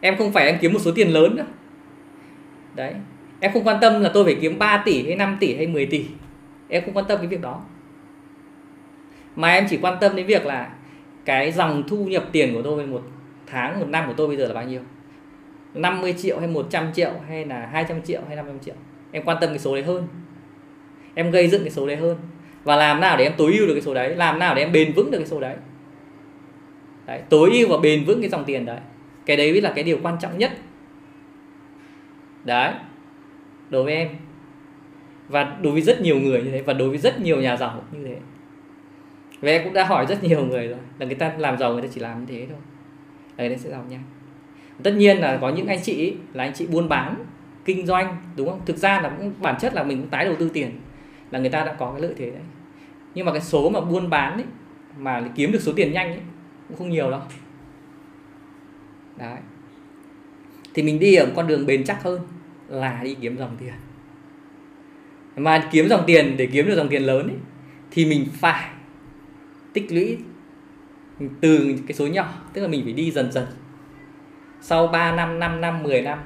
Em 0.00 0.16
không 0.16 0.32
phải 0.32 0.46
em 0.46 0.58
kiếm 0.60 0.72
một 0.72 0.78
số 0.82 0.90
tiền 0.94 1.08
lớn 1.08 1.36
nữa. 1.36 1.46
Đấy. 2.74 2.94
Em 3.40 3.52
không 3.52 3.64
quan 3.64 3.78
tâm 3.80 4.02
là 4.02 4.10
tôi 4.14 4.24
phải 4.24 4.36
kiếm 4.40 4.58
3 4.58 4.82
tỷ 4.84 5.06
hay 5.06 5.16
5 5.16 5.36
tỷ 5.40 5.56
hay 5.56 5.66
10 5.66 5.86
tỷ. 5.86 6.04
Em 6.68 6.84
không 6.84 6.94
quan 6.94 7.06
tâm 7.08 7.18
cái 7.18 7.26
việc 7.26 7.40
đó 7.40 7.62
mà 9.36 9.52
em 9.52 9.66
chỉ 9.70 9.78
quan 9.82 9.98
tâm 10.00 10.16
đến 10.16 10.26
việc 10.26 10.46
là 10.46 10.74
cái 11.24 11.52
dòng 11.52 11.82
thu 11.88 12.04
nhập 12.04 12.24
tiền 12.32 12.54
của 12.54 12.62
tôi 12.62 12.86
một 12.86 13.02
tháng, 13.46 13.80
một 13.80 13.88
năm 13.88 14.04
của 14.06 14.14
tôi 14.16 14.28
bây 14.28 14.36
giờ 14.36 14.46
là 14.46 14.54
bao 14.54 14.64
nhiêu? 14.64 14.80
50 15.74 16.14
triệu 16.18 16.38
hay 16.38 16.48
100 16.48 16.92
triệu 16.92 17.12
hay 17.28 17.44
là 17.44 17.68
200 17.72 18.02
triệu 18.02 18.20
hay 18.26 18.36
500 18.36 18.58
triệu? 18.58 18.74
Em 19.12 19.22
quan 19.24 19.36
tâm 19.40 19.50
cái 19.50 19.58
số 19.58 19.74
đấy 19.74 19.84
hơn. 19.84 20.06
Em 21.14 21.30
gây 21.30 21.48
dựng 21.48 21.62
cái 21.62 21.70
số 21.70 21.86
đấy 21.86 21.96
hơn. 21.96 22.16
Và 22.64 22.76
làm 22.76 23.00
nào 23.00 23.16
để 23.16 23.24
em 23.24 23.32
tối 23.36 23.52
ưu 23.58 23.66
được 23.66 23.74
cái 23.74 23.82
số 23.82 23.94
đấy? 23.94 24.16
Làm 24.16 24.38
nào 24.38 24.54
để 24.54 24.62
em 24.62 24.72
bền 24.72 24.92
vững 24.92 25.10
được 25.10 25.18
cái 25.18 25.26
số 25.26 25.40
đấy? 25.40 25.56
Đấy, 27.06 27.20
tối 27.28 27.50
ưu 27.52 27.68
và 27.68 27.76
bền 27.82 28.04
vững 28.04 28.20
cái 28.20 28.30
dòng 28.30 28.44
tiền 28.44 28.64
đấy. 28.64 28.78
Cái 29.26 29.36
đấy 29.36 29.52
mới 29.52 29.60
là 29.60 29.72
cái 29.74 29.84
điều 29.84 29.98
quan 30.02 30.16
trọng 30.20 30.38
nhất. 30.38 30.52
Đấy, 32.44 32.72
đối 33.70 33.84
với 33.84 33.94
em. 33.94 34.08
Và 35.28 35.56
đối 35.62 35.72
với 35.72 35.82
rất 35.82 36.00
nhiều 36.00 36.20
người 36.20 36.42
như 36.42 36.50
thế, 36.50 36.62
và 36.62 36.72
đối 36.72 36.88
với 36.88 36.98
rất 36.98 37.20
nhiều 37.20 37.40
nhà 37.40 37.56
giàu 37.56 37.82
như 37.92 38.04
thế 38.04 38.16
và 39.44 39.50
em 39.50 39.64
cũng 39.64 39.72
đã 39.72 39.84
hỏi 39.84 40.06
rất 40.06 40.24
nhiều 40.24 40.46
người 40.46 40.68
rồi. 40.68 40.78
Là 40.98 41.06
người 41.06 41.14
ta 41.14 41.32
làm 41.38 41.58
giàu 41.58 41.72
người 41.72 41.82
ta 41.82 41.88
chỉ 41.94 42.00
làm 42.00 42.20
như 42.20 42.26
thế 42.28 42.46
thôi. 42.48 42.58
Đấy 43.36 43.48
nó 43.48 43.56
sẽ 43.56 43.70
giàu 43.70 43.84
nhanh 43.88 44.02
tất 44.82 44.94
nhiên 44.96 45.18
là 45.18 45.38
có 45.40 45.48
những 45.48 45.66
anh 45.66 45.80
chị 45.82 46.14
là 46.32 46.44
anh 46.44 46.52
chị 46.54 46.66
buôn 46.66 46.88
bán 46.88 47.24
kinh 47.64 47.86
doanh 47.86 48.16
đúng 48.36 48.48
không? 48.48 48.60
Thực 48.66 48.76
ra 48.76 49.00
là 49.00 49.08
cũng 49.08 49.32
bản 49.40 49.56
chất 49.60 49.74
là 49.74 49.82
mình 49.82 50.00
cũng 50.00 50.10
tái 50.10 50.24
đầu 50.24 50.34
tư 50.38 50.50
tiền. 50.52 50.70
Là 51.30 51.38
người 51.38 51.50
ta 51.50 51.64
đã 51.64 51.72
có 51.72 51.90
cái 51.92 52.02
lợi 52.02 52.14
thế 52.16 52.30
đấy. 52.30 52.42
Nhưng 53.14 53.26
mà 53.26 53.32
cái 53.32 53.40
số 53.40 53.70
mà 53.70 53.80
buôn 53.80 54.10
bán 54.10 54.32
ấy 54.32 54.44
mà 54.98 55.30
kiếm 55.34 55.52
được 55.52 55.62
số 55.62 55.72
tiền 55.76 55.92
nhanh 55.92 56.08
ấy 56.08 56.20
cũng 56.68 56.76
không 56.76 56.90
nhiều 56.90 57.10
đâu. 57.10 57.20
Đấy. 59.16 59.38
Thì 60.74 60.82
mình 60.82 60.98
đi 60.98 61.14
ở 61.14 61.26
một 61.26 61.32
con 61.36 61.46
đường 61.46 61.66
bền 61.66 61.84
chắc 61.84 62.02
hơn 62.02 62.20
là 62.68 63.00
đi 63.04 63.16
kiếm 63.20 63.36
dòng 63.36 63.56
tiền. 63.60 63.74
Mà 65.36 65.68
kiếm 65.72 65.88
dòng 65.88 66.04
tiền 66.06 66.36
để 66.36 66.48
kiếm 66.52 66.66
được 66.66 66.76
dòng 66.76 66.88
tiền 66.88 67.02
lớn 67.02 67.28
ấy, 67.28 67.36
thì 67.90 68.06
mình 68.06 68.26
phải 68.32 68.70
tích 69.74 69.92
lũy 69.92 70.18
từ 71.40 71.74
cái 71.86 71.94
số 71.94 72.06
nhỏ 72.06 72.34
tức 72.52 72.62
là 72.62 72.68
mình 72.68 72.84
phải 72.84 72.92
đi 72.92 73.10
dần 73.10 73.32
dần. 73.32 73.46
Sau 74.60 74.86
3 74.86 75.12
năm 75.12 75.38
5 75.38 75.60
năm 75.60 75.82
10 75.82 76.02
năm 76.02 76.18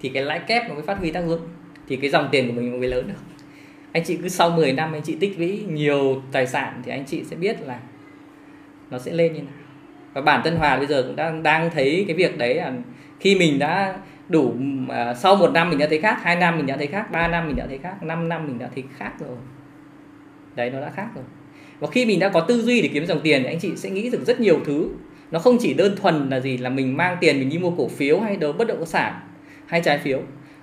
thì 0.00 0.08
cái 0.08 0.22
lãi 0.22 0.38
kép 0.38 0.68
nó 0.68 0.74
mới 0.74 0.82
phát 0.82 0.98
huy 0.98 1.10
tác 1.10 1.24
dụng 1.26 1.40
thì 1.88 1.96
cái 1.96 2.10
dòng 2.10 2.28
tiền 2.32 2.46
của 2.46 2.52
mình 2.60 2.80
mới 2.80 2.88
lớn 2.88 3.08
được. 3.08 3.14
Anh 3.92 4.04
chị 4.04 4.16
cứ 4.22 4.28
sau 4.28 4.50
10 4.50 4.72
năm 4.72 4.92
anh 4.92 5.02
chị 5.02 5.16
tích 5.20 5.38
lũy 5.38 5.64
nhiều 5.68 6.22
tài 6.32 6.46
sản 6.46 6.82
thì 6.84 6.90
anh 6.90 7.04
chị 7.04 7.24
sẽ 7.24 7.36
biết 7.36 7.56
là 7.66 7.80
nó 8.90 8.98
sẽ 8.98 9.12
lên 9.12 9.32
như 9.32 9.40
nào. 9.40 9.52
Và 10.12 10.20
bản 10.20 10.40
thân 10.44 10.56
Hòa 10.56 10.76
bây 10.76 10.86
giờ 10.86 11.02
cũng 11.02 11.16
đang 11.16 11.42
đang 11.42 11.70
thấy 11.70 12.04
cái 12.08 12.16
việc 12.16 12.38
đấy 12.38 12.54
là 12.54 12.72
khi 13.20 13.38
mình 13.38 13.58
đã 13.58 13.98
đủ 14.28 14.54
uh, 14.86 15.16
sau 15.16 15.36
một 15.36 15.50
năm 15.54 15.70
mình 15.70 15.78
đã 15.78 15.86
thấy 15.90 16.00
khác 16.00 16.18
hai 16.22 16.36
năm 16.36 16.56
mình 16.56 16.66
đã 16.66 16.76
thấy 16.76 16.86
khác 16.86 17.10
ba 17.10 17.28
năm 17.28 17.46
mình 17.46 17.56
đã 17.56 17.66
thấy 17.66 17.78
khác 17.78 18.02
5 18.02 18.28
năm 18.28 18.46
mình 18.46 18.58
đã 18.58 18.68
thấy 18.74 18.84
khác 18.96 19.12
rồi. 19.18 19.36
Đấy 20.54 20.70
nó 20.70 20.80
đã 20.80 20.90
khác 20.90 21.08
rồi 21.14 21.24
và 21.78 21.88
khi 21.92 22.06
mình 22.06 22.18
đã 22.18 22.28
có 22.28 22.40
tư 22.40 22.62
duy 22.62 22.82
để 22.82 22.90
kiếm 22.92 23.06
dòng 23.06 23.20
tiền 23.22 23.42
thì 23.42 23.48
anh 23.48 23.58
chị 23.60 23.76
sẽ 23.76 23.90
nghĩ 23.90 24.10
được 24.10 24.24
rất 24.26 24.40
nhiều 24.40 24.60
thứ. 24.64 24.88
Nó 25.30 25.38
không 25.38 25.56
chỉ 25.60 25.74
đơn 25.74 25.96
thuần 25.96 26.28
là 26.30 26.40
gì, 26.40 26.56
là 26.56 26.70
mình 26.70 26.96
mang 26.96 27.16
tiền 27.20 27.38
mình 27.38 27.48
đi 27.50 27.58
mua 27.58 27.70
cổ 27.70 27.88
phiếu 27.88 28.20
hay 28.20 28.36
đầu 28.36 28.52
bất 28.52 28.68
động 28.68 28.86
sản 28.86 29.20
hay 29.66 29.82
trái 29.84 29.98
phiếu, 29.98 30.20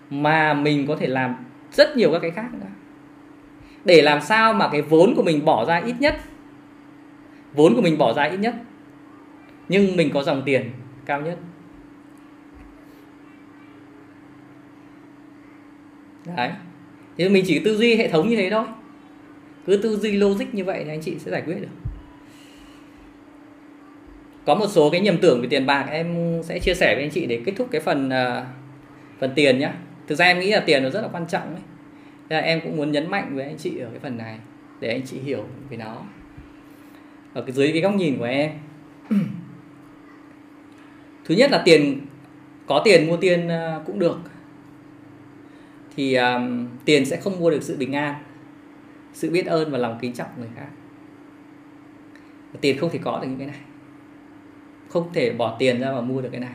mà 0.09 0.53
mình 0.53 0.88
có 0.88 0.95
thể 0.95 1.07
làm 1.07 1.36
rất 1.72 1.97
nhiều 1.97 2.12
các 2.12 2.20
cái 2.20 2.32
khác 2.32 2.53
nữa. 2.53 2.68
Để 3.86 4.01
làm 4.01 4.22
sao 4.22 4.53
mà 4.53 4.70
cái 4.72 4.82
vốn 4.82 5.14
của 5.16 5.24
mình 5.24 5.45
bỏ 5.45 5.66
ra 5.66 5.82
ít 5.86 5.95
nhất, 5.99 6.20
vốn 7.53 7.76
của 7.76 7.82
mình 7.82 7.97
bỏ 7.97 8.14
ra 8.14 8.24
ít 8.24 8.38
nhất, 8.38 8.55
nhưng 9.70 9.95
mình 9.95 10.09
có 10.14 10.24
dòng 10.24 10.41
tiền 10.45 10.72
cao 11.05 11.22
nhất. 11.22 11.38
Đấy. 16.38 16.51
Thì 17.18 17.30
mình 17.30 17.43
chỉ 17.47 17.59
tư 17.59 17.78
duy 17.78 17.95
hệ 17.95 18.07
thống 18.07 18.30
như 18.30 18.36
thế 18.36 18.49
thôi 18.49 18.66
cứ 19.66 19.78
tư 19.84 19.97
duy 19.97 20.12
logic 20.12 20.45
như 20.53 20.64
vậy 20.64 20.82
thì 20.84 20.89
anh 20.89 21.01
chị 21.01 21.16
sẽ 21.20 21.32
giải 21.32 21.41
quyết 21.45 21.55
được. 21.62 21.68
Có 24.45 24.55
một 24.55 24.68
số 24.70 24.89
cái 24.89 25.01
nhầm 25.01 25.18
tưởng 25.22 25.41
về 25.41 25.47
tiền 25.49 25.66
bạc 25.66 25.88
em 25.91 26.39
sẽ 26.43 26.59
chia 26.59 26.74
sẻ 26.74 26.95
với 26.95 27.03
anh 27.03 27.12
chị 27.12 27.26
để 27.26 27.41
kết 27.45 27.53
thúc 27.55 27.68
cái 27.72 27.82
phần 27.82 28.07
uh, 28.07 28.45
phần 29.20 29.32
tiền 29.36 29.59
nhá. 29.59 29.74
Thực 30.07 30.16
ra 30.16 30.26
em 30.26 30.39
nghĩ 30.39 30.51
là 30.51 30.59
tiền 30.59 30.84
nó 30.84 30.89
rất 30.89 31.01
là 31.01 31.07
quan 31.07 31.28
trọng 31.28 31.47
ấy. 31.53 31.62
Thế 32.30 32.36
là 32.36 32.41
em 32.41 32.62
cũng 32.62 32.78
muốn 32.78 32.91
nhấn 32.91 33.12
mạnh 33.12 33.36
với 33.36 33.45
anh 33.45 33.57
chị 33.57 33.78
ở 33.80 33.89
cái 33.89 33.99
phần 33.99 34.18
này 34.18 34.38
để 34.80 34.89
anh 34.89 35.01
chị 35.05 35.20
hiểu 35.20 35.45
về 35.70 35.78
nó. 35.78 36.03
Ở 37.34 37.41
cái 37.41 37.51
dưới 37.51 37.72
cái 37.72 37.82
góc 37.82 37.95
nhìn 37.95 38.18
của 38.18 38.26
em. 38.26 38.51
Thứ 41.26 41.36
nhất 41.36 41.51
là 41.51 41.62
tiền 41.66 42.01
có 42.68 42.82
tiền 42.86 43.07
mua 43.07 43.18
tiền 43.18 43.49
à, 43.49 43.80
cũng 43.86 43.99
được. 43.99 44.18
Thì 45.95 46.16
um, 46.16 46.68
tiền 46.86 47.05
sẽ 47.05 47.18
không 47.18 47.39
mua 47.39 47.49
được 47.49 47.64
sự 47.64 47.78
bình 47.78 47.95
an 47.95 48.16
sự 49.14 49.32
biết 49.32 49.45
ơn 49.45 49.72
và 49.72 49.78
lòng 49.78 49.97
kính 50.01 50.14
trọng 50.14 50.28
người 50.38 50.49
khác. 50.55 50.68
Và 52.53 52.59
tiền 52.62 52.78
không 52.78 52.89
thể 52.89 52.99
có 53.03 53.20
được 53.20 53.28
những 53.28 53.38
cái 53.38 53.47
này. 53.47 53.59
Không 54.89 55.14
thể 55.14 55.34
bỏ 55.34 55.55
tiền 55.59 55.82
ra 55.82 55.91
mà 55.91 56.01
mua 56.01 56.22
được 56.22 56.30
cái 56.32 56.41
này. 56.41 56.53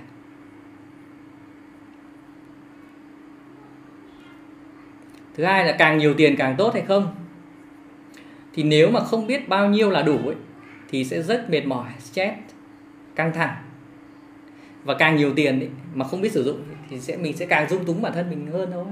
Thứ 5.34 5.44
hai 5.44 5.64
là 5.64 5.76
càng 5.78 5.98
nhiều 5.98 6.14
tiền 6.14 6.36
càng 6.36 6.54
tốt 6.58 6.74
hay 6.74 6.82
không? 6.82 7.14
Thì 8.52 8.62
nếu 8.62 8.90
mà 8.90 9.00
không 9.00 9.26
biết 9.26 9.48
bao 9.48 9.68
nhiêu 9.68 9.90
là 9.90 10.02
đủ 10.02 10.18
ấy 10.18 10.36
thì 10.88 11.04
sẽ 11.04 11.22
rất 11.22 11.50
mệt 11.50 11.66
mỏi 11.66 11.92
stress 11.98 12.36
căng 13.14 13.32
thẳng. 13.32 13.56
Và 14.84 14.94
càng 14.94 15.16
nhiều 15.16 15.32
tiền 15.36 15.60
ấy, 15.60 15.70
mà 15.94 16.04
không 16.04 16.20
biết 16.20 16.32
sử 16.32 16.44
dụng 16.44 16.62
thì 16.88 17.00
sẽ 17.00 17.16
mình 17.16 17.36
sẽ 17.36 17.46
càng 17.46 17.68
dung 17.68 17.84
túng 17.84 18.02
bản 18.02 18.12
thân 18.12 18.30
mình 18.30 18.46
hơn 18.46 18.70
thôi. 18.72 18.86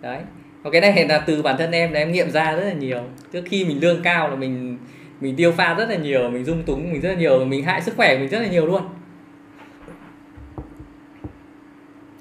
Đấy 0.00 0.22
và 0.64 0.70
cái 0.70 0.80
này 0.80 1.08
là 1.08 1.18
từ 1.18 1.42
bản 1.42 1.56
thân 1.58 1.70
em 1.70 1.92
là 1.92 2.00
em 2.00 2.12
nghiệm 2.12 2.30
ra 2.30 2.52
rất 2.56 2.64
là 2.64 2.72
nhiều. 2.72 3.02
Trước 3.32 3.42
khi 3.46 3.64
mình 3.64 3.80
lương 3.80 4.02
cao 4.02 4.30
là 4.30 4.36
mình 4.36 4.78
mình 5.20 5.36
tiêu 5.36 5.52
pha 5.52 5.74
rất 5.74 5.88
là 5.88 5.96
nhiều 5.96 6.30
mình 6.30 6.44
dung 6.44 6.62
túng 6.62 6.92
mình 6.92 7.00
rất 7.00 7.08
là 7.08 7.14
nhiều 7.14 7.44
mình 7.44 7.64
hại 7.64 7.82
sức 7.82 7.96
khỏe 7.96 8.18
mình 8.18 8.28
rất 8.28 8.40
là 8.40 8.46
nhiều 8.48 8.66
luôn. 8.66 8.82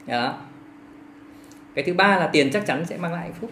Đó. 0.08 0.42
Cái 1.76 1.84
thứ 1.84 1.94
ba 1.94 2.18
là 2.18 2.28
tiền 2.28 2.50
chắc 2.54 2.66
chắn 2.66 2.86
sẽ 2.86 2.98
mang 2.98 3.14
lại 3.14 3.22
hạnh 3.22 3.34
phúc. 3.42 3.52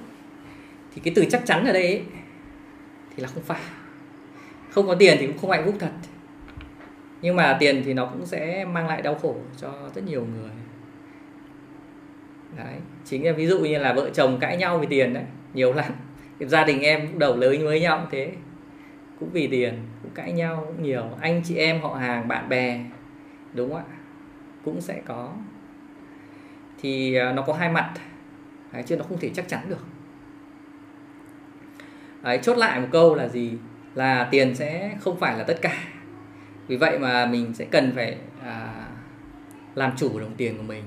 Thì 0.96 1.02
cái 1.06 1.14
từ 1.16 1.26
chắc 1.32 1.46
chắn 1.46 1.66
ở 1.66 1.74
đây 1.74 1.88
ấy, 1.88 2.02
thì 3.16 3.24
là 3.24 3.28
không 3.28 3.44
phải. 3.44 3.62
Không 4.70 4.88
có 4.88 4.96
tiền 4.96 5.18
thì 5.20 5.28
cũng 5.28 5.38
không 5.38 5.52
hạnh 5.52 5.66
phúc 5.66 5.76
thật. 5.80 5.92
Nhưng 7.22 7.36
mà 7.36 7.58
tiền 7.60 7.82
thì 7.86 7.94
nó 7.94 8.06
cũng 8.06 8.26
sẽ 8.26 8.66
mang 8.66 8.88
lại 8.88 9.02
đau 9.02 9.16
khổ 9.16 9.36
cho 9.62 9.74
rất 9.96 10.04
nhiều 10.06 10.26
người 10.26 10.50
đấy 12.58 12.76
chính 13.06 13.26
là 13.26 13.32
ví 13.32 13.48
dụ 13.48 13.60
như 13.60 13.78
là 13.78 13.94
vợ 13.94 14.10
chồng 14.14 14.38
cãi 14.40 14.58
nhau 14.58 14.78
vì 14.78 14.88
tiền 14.90 15.14
đấy 15.14 15.24
nhiều 15.54 15.74
lắm. 15.74 15.92
Gia 16.40 16.64
đình 16.64 16.82
em 16.82 17.08
cũng 17.08 17.20
đầu 17.20 17.36
lớn 17.36 17.66
với 17.66 17.82
nhau 17.82 18.00
cũng 18.02 18.10
thế. 18.12 18.34
Cũng 19.20 19.30
vì 19.32 19.48
tiền 19.48 19.74
cũng 20.02 20.12
cãi 20.12 20.32
nhau 20.32 20.64
cũng 20.68 20.84
nhiều. 20.84 21.04
Anh 21.22 21.42
chị 21.46 21.56
em 21.56 21.82
họ 21.82 21.96
hàng 21.96 22.28
bạn 22.28 22.50
bè 22.50 22.86
đúng 23.54 23.70
không 23.70 23.78
ạ? 23.78 23.98
Cũng 24.66 24.82
sẽ 24.82 25.02
có. 25.06 25.34
Thì 26.82 27.16
à, 27.16 27.32
nó 27.32 27.42
có 27.42 27.54
hai 27.54 27.70
mặt. 27.70 27.94
Đấy, 28.72 28.84
chứ 28.84 28.98
nó 28.98 29.04
không 29.04 29.18
thể 29.18 29.30
chắc 29.34 29.48
chắn 29.48 29.70
được. 29.70 29.86
Đấy, 32.22 32.40
chốt 32.44 32.58
lại 32.58 32.80
một 32.80 32.88
câu 32.92 33.16
là 33.16 33.28
gì? 33.28 33.58
Là 33.96 34.28
tiền 34.32 34.56
sẽ 34.56 34.98
không 35.00 35.20
phải 35.20 35.38
là 35.38 35.44
tất 35.44 35.62
cả. 35.62 35.84
Vì 36.68 36.78
vậy 36.78 37.00
mà 37.00 37.26
mình 37.26 37.54
sẽ 37.54 37.66
cần 37.66 37.92
phải 37.96 38.18
à, 38.44 38.88
làm 39.76 39.92
chủ 39.98 40.20
đồng 40.20 40.36
tiền 40.36 40.58
của 40.58 40.64
mình 40.64 40.84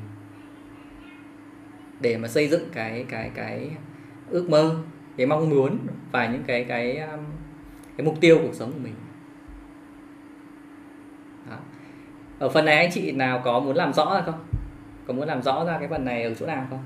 để 2.00 2.16
mà 2.16 2.28
xây 2.28 2.48
dựng 2.48 2.68
cái 2.72 3.04
cái 3.08 3.30
cái 3.34 3.70
ước 4.30 4.50
mơ, 4.50 4.76
cái 5.16 5.26
mong 5.26 5.50
muốn 5.50 5.78
và 6.12 6.26
những 6.26 6.42
cái 6.46 6.64
cái 6.64 6.96
um, 6.98 7.20
cái 7.96 8.04
mục 8.04 8.14
tiêu 8.20 8.38
cuộc 8.42 8.54
sống 8.54 8.72
của 8.72 8.78
mình. 8.82 8.94
Đó. 11.50 11.56
ở 12.38 12.48
phần 12.48 12.64
này 12.64 12.76
anh 12.76 12.90
chị 12.92 13.12
nào 13.12 13.42
có 13.44 13.60
muốn 13.60 13.76
làm 13.76 13.92
rõ 13.92 14.14
ra 14.14 14.22
không? 14.26 14.44
Có 15.06 15.14
muốn 15.14 15.28
làm 15.28 15.42
rõ 15.42 15.64
ra 15.64 15.78
cái 15.78 15.88
phần 15.88 16.04
này 16.04 16.22
ở 16.22 16.34
chỗ 16.34 16.46
nào 16.46 16.66
không? 16.70 16.82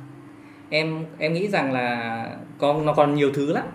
Em 0.69 1.05
em 1.19 1.33
nghĩ 1.33 1.49
rằng 1.49 1.73
là 1.73 2.37
còn 2.59 2.87
nó 2.87 2.93
còn 2.95 3.15
nhiều 3.15 3.31
thứ 3.35 3.53
lắm. 3.53 3.67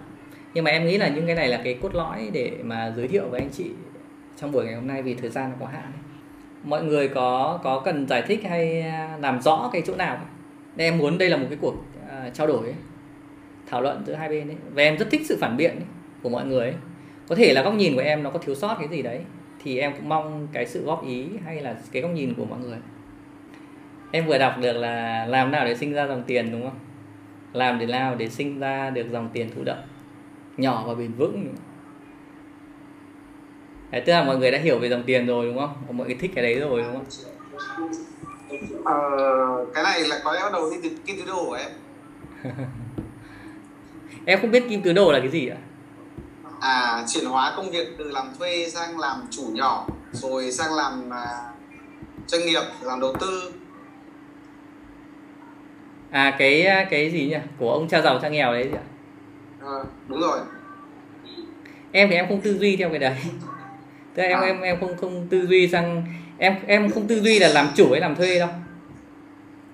Nhưng 0.53 0.63
mà 0.63 0.71
em 0.71 0.85
nghĩ 0.85 0.97
là 0.97 1.07
những 1.07 1.25
cái 1.25 1.35
này 1.35 1.47
là 1.47 1.61
cái 1.63 1.79
cốt 1.81 1.95
lõi 1.95 2.29
để 2.33 2.57
mà 2.63 2.93
giới 2.95 3.07
thiệu 3.07 3.23
với 3.29 3.39
anh 3.39 3.49
chị 3.49 3.71
trong 4.37 4.51
buổi 4.51 4.65
ngày 4.65 4.75
hôm 4.75 4.87
nay 4.87 5.01
vì 5.01 5.15
thời 5.15 5.29
gian 5.29 5.49
nó 5.49 5.55
có 5.59 5.65
hạn 5.65 5.91
mọi 6.63 6.83
người 6.83 7.07
có 7.07 7.59
có 7.63 7.81
cần 7.85 8.07
giải 8.07 8.21
thích 8.21 8.43
hay 8.43 8.81
à, 8.81 9.17
làm 9.21 9.41
rõ 9.41 9.69
cái 9.73 9.81
chỗ 9.85 9.95
nào 9.95 10.17
không? 10.17 10.27
Em 10.77 10.97
muốn 10.97 11.17
đây 11.17 11.29
là 11.29 11.37
một 11.37 11.45
cái 11.49 11.57
cuộc 11.61 11.73
uh, 11.73 12.33
trao 12.33 12.47
đổi 12.47 12.63
ấy, 12.63 12.75
thảo 13.67 13.81
luận 13.81 14.03
giữa 14.05 14.13
hai 14.13 14.29
bên 14.29 14.47
ấy. 14.47 14.57
và 14.73 14.83
em 14.83 14.97
rất 14.97 15.07
thích 15.11 15.21
sự 15.25 15.37
phản 15.41 15.57
biện 15.57 15.71
ấy, 15.71 15.85
của 16.23 16.29
mọi 16.29 16.45
người 16.45 16.65
ấy. 16.65 16.75
có 17.27 17.35
thể 17.35 17.53
là 17.53 17.61
góc 17.61 17.73
nhìn 17.73 17.95
của 17.95 18.01
em 18.01 18.23
nó 18.23 18.29
có 18.29 18.39
thiếu 18.39 18.55
sót 18.55 18.75
cái 18.79 18.87
gì 18.87 19.01
đấy 19.01 19.21
thì 19.63 19.79
em 19.79 19.93
cũng 19.93 20.09
mong 20.09 20.47
cái 20.53 20.65
sự 20.65 20.85
góp 20.85 21.05
ý 21.05 21.27
hay 21.45 21.61
là 21.61 21.75
cái 21.91 22.01
góc 22.01 22.11
nhìn 22.11 22.33
của 22.33 22.45
mọi 22.45 22.59
người. 22.59 22.77
Em 24.11 24.25
vừa 24.25 24.37
đọc 24.37 24.55
được 24.61 24.73
là 24.73 25.25
làm 25.25 25.51
nào 25.51 25.65
để 25.65 25.75
sinh 25.75 25.93
ra 25.93 26.07
dòng 26.07 26.23
tiền 26.27 26.51
đúng 26.51 26.61
không? 26.61 26.79
Làm 27.53 27.79
để 27.79 27.85
nào 27.85 28.15
để 28.15 28.29
sinh 28.29 28.59
ra 28.59 28.89
được 28.89 29.05
dòng 29.11 29.29
tiền 29.33 29.49
thụ 29.55 29.63
động. 29.63 29.81
Nhỏ 30.57 30.83
và 30.87 30.95
bền 30.95 31.13
vững. 31.13 31.55
Đấy, 33.91 34.01
tức 34.05 34.13
là 34.13 34.23
mọi 34.23 34.37
người 34.37 34.51
đã 34.51 34.57
hiểu 34.57 34.79
về 34.79 34.89
dòng 34.89 35.03
tiền 35.03 35.25
rồi 35.25 35.45
đúng 35.45 35.57
không? 35.57 35.97
Mọi 35.97 36.07
người 36.07 36.15
thích 36.15 36.31
cái 36.35 36.43
đấy 36.43 36.59
rồi 36.59 36.81
đúng 36.81 36.93
không? 36.93 37.05
Ờ, 38.85 39.65
cái 39.73 39.83
này 39.83 40.03
là 40.03 40.21
có 40.23 40.31
bắt 40.41 40.53
đầu 40.53 40.71
đi 40.71 40.77
từ 40.83 40.89
kim 41.05 41.17
tứ 41.17 41.23
đồ 41.25 41.45
của 41.45 41.53
em 41.63 41.71
em 44.25 44.41
không 44.41 44.51
biết 44.51 44.63
kim 44.69 44.81
tứ 44.81 44.93
đồ 44.93 45.11
là 45.11 45.19
cái 45.19 45.29
gì 45.29 45.47
ạ? 45.47 45.57
À 46.59 47.05
chuyển 47.07 47.25
hóa 47.25 47.53
công 47.57 47.71
việc 47.71 47.87
từ 47.97 48.11
làm 48.11 48.27
thuê 48.39 48.69
sang 48.69 48.99
làm 48.99 49.27
chủ 49.31 49.43
nhỏ 49.53 49.87
rồi 50.11 50.51
sang 50.51 50.73
làm 50.73 51.09
uh, 51.09 51.53
doanh 52.27 52.45
nghiệp 52.45 52.63
làm 52.81 52.99
đầu 52.99 53.13
tư. 53.19 53.53
À 56.11 56.35
cái 56.39 56.67
cái 56.89 57.11
gì 57.11 57.27
nhỉ? 57.27 57.37
Của 57.59 57.71
ông 57.71 57.87
cha 57.87 58.01
giàu 58.01 58.19
cha 58.21 58.29
nghèo 58.29 58.51
đấy 58.51 58.63
gì 58.63 58.77
ạ? 58.77 58.85
À, 59.61 59.83
đúng 60.07 60.21
rồi. 60.21 60.39
Em 61.91 62.09
thì 62.09 62.15
em 62.15 62.27
không 62.27 62.41
tư 62.41 62.57
duy 62.57 62.75
theo 62.75 62.89
cái 62.89 62.99
đấy. 62.99 63.15
Tức 64.13 64.23
là 64.23 64.29
em 64.29 64.39
à. 64.39 64.45
em 64.45 64.61
em 64.61 64.79
không 64.79 64.97
không 64.97 65.27
tư 65.29 65.47
duy 65.47 65.67
sang 65.67 66.03
em 66.37 66.55
em 66.67 66.91
không 66.91 67.07
tư 67.07 67.21
duy 67.21 67.39
là 67.39 67.47
làm 67.47 67.69
chủ 67.75 67.91
hay 67.91 68.01
làm 68.01 68.15
thuê 68.15 68.39
đâu 68.39 68.49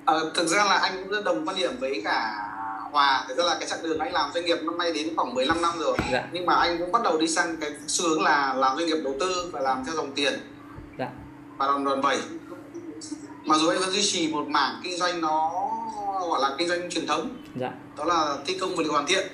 à, 0.06 0.16
thực 0.36 0.48
ra 0.48 0.66
là 0.66 0.78
anh 0.78 0.94
cũng 1.04 1.12
rất 1.12 1.24
đồng 1.24 1.48
quan 1.48 1.58
điểm 1.58 1.72
với 1.80 2.02
cả 2.06 2.46
Hòa 2.92 3.26
thực 3.28 3.38
ra 3.38 3.44
là 3.44 3.58
cái 3.60 3.70
chặng 3.70 3.84
đường 3.84 4.00
anh 4.00 4.14
làm 4.14 4.32
doanh 4.34 4.46
nghiệp 4.46 4.58
năm 4.64 4.78
nay 4.78 4.94
đến 4.94 5.16
khoảng 5.16 5.34
15 5.34 5.62
năm 5.62 5.74
rồi 5.80 5.98
dạ. 6.12 6.28
nhưng 6.32 6.46
mà 6.46 6.56
anh 6.56 6.78
cũng 6.78 6.92
bắt 6.92 7.04
đầu 7.04 7.18
đi 7.18 7.28
sang 7.28 7.58
cái 7.62 7.72
xu 7.88 8.10
hướng 8.10 8.22
là 8.22 8.54
làm 8.54 8.78
doanh 8.78 8.88
nghiệp 8.88 8.98
đầu 9.04 9.16
tư 9.20 9.50
và 9.54 9.60
làm 9.60 9.86
theo 9.86 9.96
dòng 9.96 10.12
tiền 10.16 10.34
dạ. 11.00 11.10
và 11.58 11.68
đòn 11.68 11.86
đòn 11.86 12.02
bẩy 12.02 12.18
mặc 13.46 13.58
dù 13.62 13.68
anh 13.68 13.80
vẫn 13.80 13.90
duy 13.90 14.02
trì 14.02 14.34
một 14.34 14.48
mảng 14.48 14.82
kinh 14.84 14.98
doanh 14.98 15.22
nó 15.22 15.52
gọi 16.30 16.42
là 16.42 16.56
kinh 16.58 16.68
doanh 16.68 16.90
truyền 16.90 17.08
thống 17.08 17.30
dạ. 17.56 17.72
đó 17.98 18.06
là 18.06 18.38
thi 18.46 18.58
công 18.62 18.76
vật 18.76 18.84
liệu 18.84 18.92
hoàn 18.92 19.08
thiện 19.08 19.28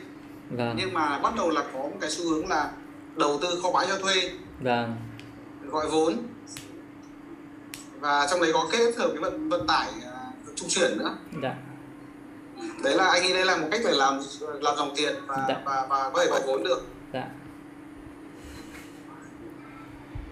vâng. 0.50 0.76
nhưng 0.78 0.94
mà 0.94 1.20
bắt 1.20 1.34
đầu 1.38 1.50
là 1.50 1.64
có 1.74 1.80
một 1.80 1.98
cái 2.02 2.10
xu 2.10 2.30
hướng 2.30 2.50
là 2.50 2.72
đầu 3.16 3.40
tư 3.42 3.60
kho 3.64 3.72
bãi 3.72 3.88
cho 3.90 3.98
thuê 3.98 4.32
vâng. 4.60 4.96
gọi 5.72 5.88
vốn 5.88 6.14
và 8.06 8.28
trong 8.30 8.42
đấy 8.42 8.52
có 8.54 8.68
kết 8.72 8.96
hợp 8.98 9.08
cái 9.08 9.22
vận 9.22 9.50
vận 9.50 9.68
tải 9.68 9.88
uh, 9.98 10.56
trung 10.56 10.70
chuyển 10.70 10.98
nữa 10.98 11.18
dạ. 11.44 11.56
đấy 12.84 12.96
là 12.96 13.08
anh 13.08 13.24
nghĩ 13.24 13.34
đây 13.34 13.46
là 13.46 13.58
một 13.58 13.68
cách 13.72 13.82
để 13.84 13.92
làm 13.92 14.20
làm 14.62 14.76
dòng 14.78 14.94
tiền 14.96 15.16
và 15.28 15.46
dạ. 15.50 15.62
và, 15.66 15.86
và 15.90 16.10
có 16.10 16.20
thể 16.20 16.30
gọi 16.30 16.42
vốn 16.48 16.64
được 16.64 16.86
dạ. 17.14 17.28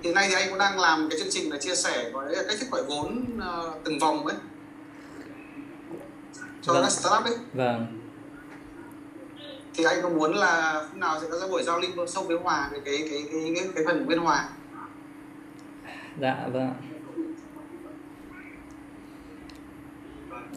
hiện 0.03 0.13
nay 0.13 0.27
thì 0.29 0.35
anh 0.35 0.49
cũng 0.49 0.57
đang 0.57 0.79
làm 0.79 1.09
cái 1.09 1.19
chương 1.19 1.31
trình 1.31 1.51
là 1.51 1.57
chia 1.57 1.75
sẻ 1.75 2.09
với 2.13 2.35
cách 2.35 2.57
thức 2.59 2.71
gọi 2.71 2.83
vốn 2.83 3.25
uh, 3.37 3.83
từng 3.83 3.99
vòng 3.99 4.25
ấy 4.27 4.35
cho 6.61 6.73
vâng. 6.73 6.83
các 6.83 6.89
startup 6.89 7.23
ấy 7.23 7.37
vâng 7.53 7.99
thì 9.73 9.83
anh 9.83 10.01
có 10.01 10.09
muốn 10.09 10.33
là 10.35 10.73
hôm 10.89 10.99
nào 10.99 11.19
sẽ 11.21 11.27
có 11.31 11.37
ra 11.37 11.47
buổi 11.47 11.63
giao 11.63 11.79
lưu 11.79 12.07
sâu 12.07 12.23
với 12.23 12.37
hòa 12.37 12.69
về 12.71 12.79
cái 12.85 13.07
cái 13.09 13.23
cái 13.31 13.53
cái, 13.55 13.67
cái 13.75 13.83
phần 13.87 14.07
bên 14.07 14.19
hòa 14.19 14.49
dạ 16.19 16.47
vâng 16.53 16.92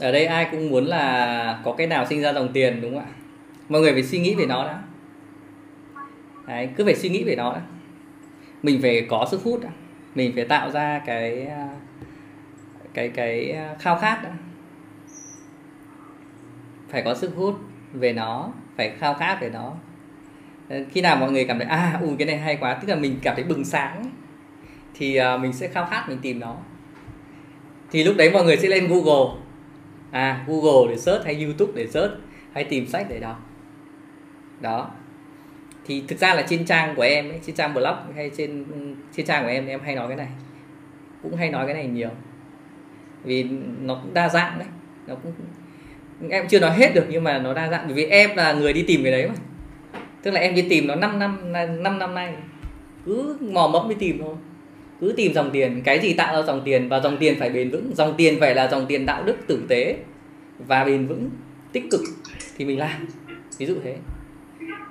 ở 0.01 0.13
đây 0.13 0.27
ai 0.27 0.49
cũng 0.51 0.71
muốn 0.71 0.85
là 0.85 1.61
có 1.65 1.73
cái 1.73 1.87
nào 1.87 2.07
sinh 2.07 2.21
ra 2.21 2.33
dòng 2.33 2.53
tiền 2.53 2.81
đúng 2.81 2.95
không 2.95 3.05
ạ? 3.05 3.13
Mọi 3.69 3.81
người 3.81 3.93
phải 3.93 4.03
suy 4.03 4.19
nghĩ 4.19 4.35
về 4.35 4.47
nó 4.47 4.65
đã. 4.65 4.83
Đấy, 6.47 6.69
cứ 6.77 6.85
phải 6.85 6.95
suy 6.95 7.09
nghĩ 7.09 7.25
về 7.25 7.37
nó 7.37 7.53
đã. 7.53 7.61
Mình 8.63 8.83
phải 8.83 9.07
có 9.11 9.27
sức 9.31 9.43
hút 9.45 9.61
đã. 9.63 9.71
mình 10.15 10.33
phải 10.35 10.45
tạo 10.45 10.71
ra 10.71 11.01
cái 11.07 11.49
cái 12.95 13.09
cái 13.09 13.57
khao 13.81 13.99
khát 13.99 14.21
đã. 14.25 14.31
phải 16.89 17.03
có 17.03 17.15
sức 17.15 17.33
hút 17.37 17.61
về 17.93 18.13
nó 18.13 18.53
phải 18.77 18.91
khao 18.99 19.15
khát 19.15 19.39
về 19.41 19.51
nó. 19.51 19.73
Khi 20.91 21.01
nào 21.01 21.17
mọi 21.17 21.33
người 21.33 21.45
cảm 21.45 21.59
thấy 21.59 21.69
à 21.69 21.99
ui 22.03 22.17
cái 22.19 22.27
này 22.27 22.39
hay 22.39 22.57
quá. 22.57 22.75
Tức 22.75 22.89
là 22.89 22.97
mình 22.97 23.19
cảm 23.23 23.35
thấy 23.35 23.45
bừng 23.45 23.65
sáng 23.65 24.11
thì 24.95 25.17
à, 25.17 25.37
mình 25.37 25.53
sẽ 25.53 25.69
khao 25.69 25.87
khát 25.91 26.09
mình 26.09 26.19
tìm 26.23 26.41
nó. 26.41 26.57
Thì 27.91 28.05
lúc 28.05 28.17
đấy 28.17 28.31
mọi 28.31 28.45
người 28.45 28.57
sẽ 28.57 28.69
lên 28.69 28.89
google 28.89 29.46
à 30.11 30.45
google 30.47 30.91
để 30.91 30.99
search 30.99 31.25
hay 31.25 31.45
youtube 31.45 31.73
để 31.75 31.87
search 31.87 32.13
hay 32.53 32.65
tìm 32.65 32.87
sách 32.87 33.07
để 33.11 33.21
đọc. 33.21 33.41
Đó. 34.61 34.91
Thì 35.87 36.03
thực 36.09 36.19
ra 36.19 36.35
là 36.35 36.43
trên 36.49 36.65
trang 36.65 36.95
của 36.95 37.03
em 37.03 37.29
ấy, 37.29 37.41
trên 37.47 37.57
trang 37.57 37.75
blog 37.75 37.97
hay 38.15 38.31
trên 38.37 38.65
trên 39.17 39.27
trang 39.27 39.43
của 39.43 39.49
em 39.49 39.67
em 39.67 39.81
hay 39.85 39.95
nói 39.95 40.09
cái 40.09 40.17
này. 40.17 40.29
Cũng 41.23 41.37
hay 41.37 41.51
nói 41.51 41.67
cái 41.67 41.75
này 41.75 41.87
nhiều. 41.87 42.11
Vì 43.25 43.47
nó 43.81 43.95
cũng 44.03 44.15
đa 44.15 44.29
dạng 44.29 44.59
đấy. 44.59 44.69
Nó 45.07 45.15
cũng 45.15 45.33
em 46.31 46.49
chưa 46.49 46.61
nói 46.61 46.71
hết 46.71 46.95
được 46.95 47.07
nhưng 47.09 47.25
mà 47.25 47.39
nó 47.39 47.55
đa 47.55 47.69
dạng. 47.69 47.83
Bởi 47.87 47.95
vì 47.95 48.05
em 48.05 48.37
là 48.37 48.53
người 48.53 48.73
đi 48.73 48.83
tìm 48.83 49.03
cái 49.03 49.13
đấy 49.13 49.29
mà. 49.29 49.35
Tức 50.23 50.31
là 50.31 50.41
em 50.41 50.55
đi 50.55 50.67
tìm 50.71 50.87
nó 50.87 50.95
5 50.95 51.19
năm 51.19 51.53
5 51.83 51.99
năm 51.99 52.15
nay. 52.15 52.35
Cứ 53.05 53.39
mò 53.41 53.69
mẫm 53.69 53.89
đi 53.89 53.95
tìm 53.99 54.19
thôi 54.19 54.35
cứ 55.01 55.15
tìm 55.17 55.33
dòng 55.35 55.51
tiền, 55.53 55.83
cái 55.85 56.01
gì 56.01 56.15
tạo 56.15 56.37
ra 56.37 56.43
dòng 56.43 56.63
tiền 56.65 56.89
và 56.89 57.01
dòng 57.01 57.17
tiền 57.17 57.37
phải 57.39 57.51
bền 57.51 57.71
vững. 57.71 57.93
Dòng 57.95 58.15
tiền 58.17 58.41
phải 58.41 58.55
là 58.55 58.69
dòng 58.69 58.87
tiền 58.87 59.07
đạo 59.07 59.23
đức 59.23 59.37
tử 59.47 59.63
tế 59.69 59.97
và 60.59 60.85
bền 60.85 61.07
vững, 61.07 61.31
tích 61.73 61.85
cực 61.91 62.01
thì 62.57 62.65
mình 62.65 62.79
làm. 62.79 63.07
Ví 63.59 63.67
dụ 63.67 63.77
thế. 63.85 63.97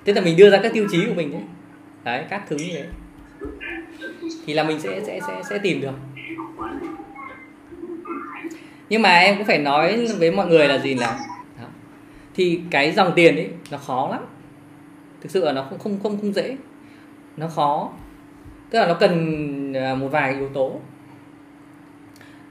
Thế 0.06 0.14
là 0.14 0.22
mình 0.22 0.38
đưa 0.38 0.50
ra 0.50 0.60
các 0.64 0.74
tiêu 0.74 0.88
chí 0.92 1.06
của 1.08 1.14
mình 1.14 1.32
đấy 1.32 1.42
đấy, 2.04 2.24
các 2.30 2.44
thứ 2.50 2.56
như 2.56 2.70
thế. 2.74 2.86
Thì 4.46 4.54
là 4.54 4.64
mình 4.64 4.80
sẽ 4.80 5.02
sẽ 5.06 5.20
sẽ 5.28 5.42
sẽ 5.50 5.58
tìm 5.58 5.82
được. 5.82 5.94
Nhưng 8.90 9.02
mà 9.02 9.10
em 9.10 9.38
cũng 9.38 9.46
phải 9.46 9.60
nói 9.60 10.08
với 10.20 10.32
mọi 10.32 10.48
người 10.48 10.68
là 10.68 10.78
gì 10.78 10.94
là 10.94 11.20
thì 12.34 12.62
cái 12.72 12.92
dòng 12.92 13.14
tiền 13.16 13.36
ấy, 13.36 13.50
nó 13.72 13.78
khó 13.78 14.10
lắm. 14.12 14.26
Thực 15.22 15.32
sự 15.32 15.46
là 15.46 15.52
nó 15.52 15.64
không 15.70 15.80
không 15.80 16.00
không 16.04 16.18
không 16.22 16.34
dễ. 16.34 16.58
Nó 17.38 17.48
khó 17.48 17.94
tức 18.70 18.80
là 18.80 18.88
nó 18.88 18.94
cần 18.94 19.74
à, 19.74 19.96
một 19.96 20.08
vài 20.08 20.34
yếu 20.34 20.50
tố. 20.50 20.80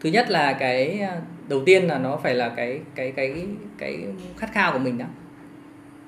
Thứ 0.01 0.11
nhất 0.11 0.31
là 0.31 0.53
cái 0.53 1.01
à, 1.01 1.21
đầu 1.49 1.63
tiên 1.67 1.85
là 1.85 1.99
nó 1.99 2.17
phải 2.17 2.35
là 2.35 2.49
cái 2.49 2.81
cái 2.95 3.13
cái 3.13 3.47
cái 3.79 4.07
khát 4.37 4.53
khao 4.53 4.73
của 4.73 4.79
mình 4.79 4.99
đó. 4.99 5.07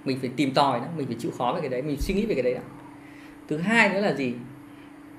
Mình 0.05 0.19
phải 0.21 0.31
tìm 0.37 0.55
tòi 0.55 0.81
đó 0.81 0.87
mình 0.97 1.07
phải 1.07 1.17
chịu 1.19 1.31
khó 1.39 1.53
về 1.53 1.61
cái 1.61 1.71
đấy 1.71 1.83
mình 1.83 1.97
suy 1.97 2.15
nghĩ 2.15 2.27
về 2.27 2.35
cái 2.35 2.43
đấy 2.43 2.55
đó. 2.55 2.61
Thứ 3.49 3.59
hai 3.59 3.89
nữa 3.89 4.01
là 4.01 4.15
gì? 4.15 4.35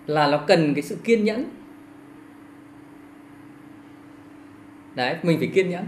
Là 0.05 0.27
nó 0.27 0.37
cần 0.37 0.73
cái 0.73 0.81
sự 0.81 0.97
kiên 1.03 1.23
nhẫn. 1.25 1.45
Đấy 4.95 5.15
mình 5.23 5.39
phải 5.39 5.47
kiên 5.47 5.69
nhẫn. 5.69 5.85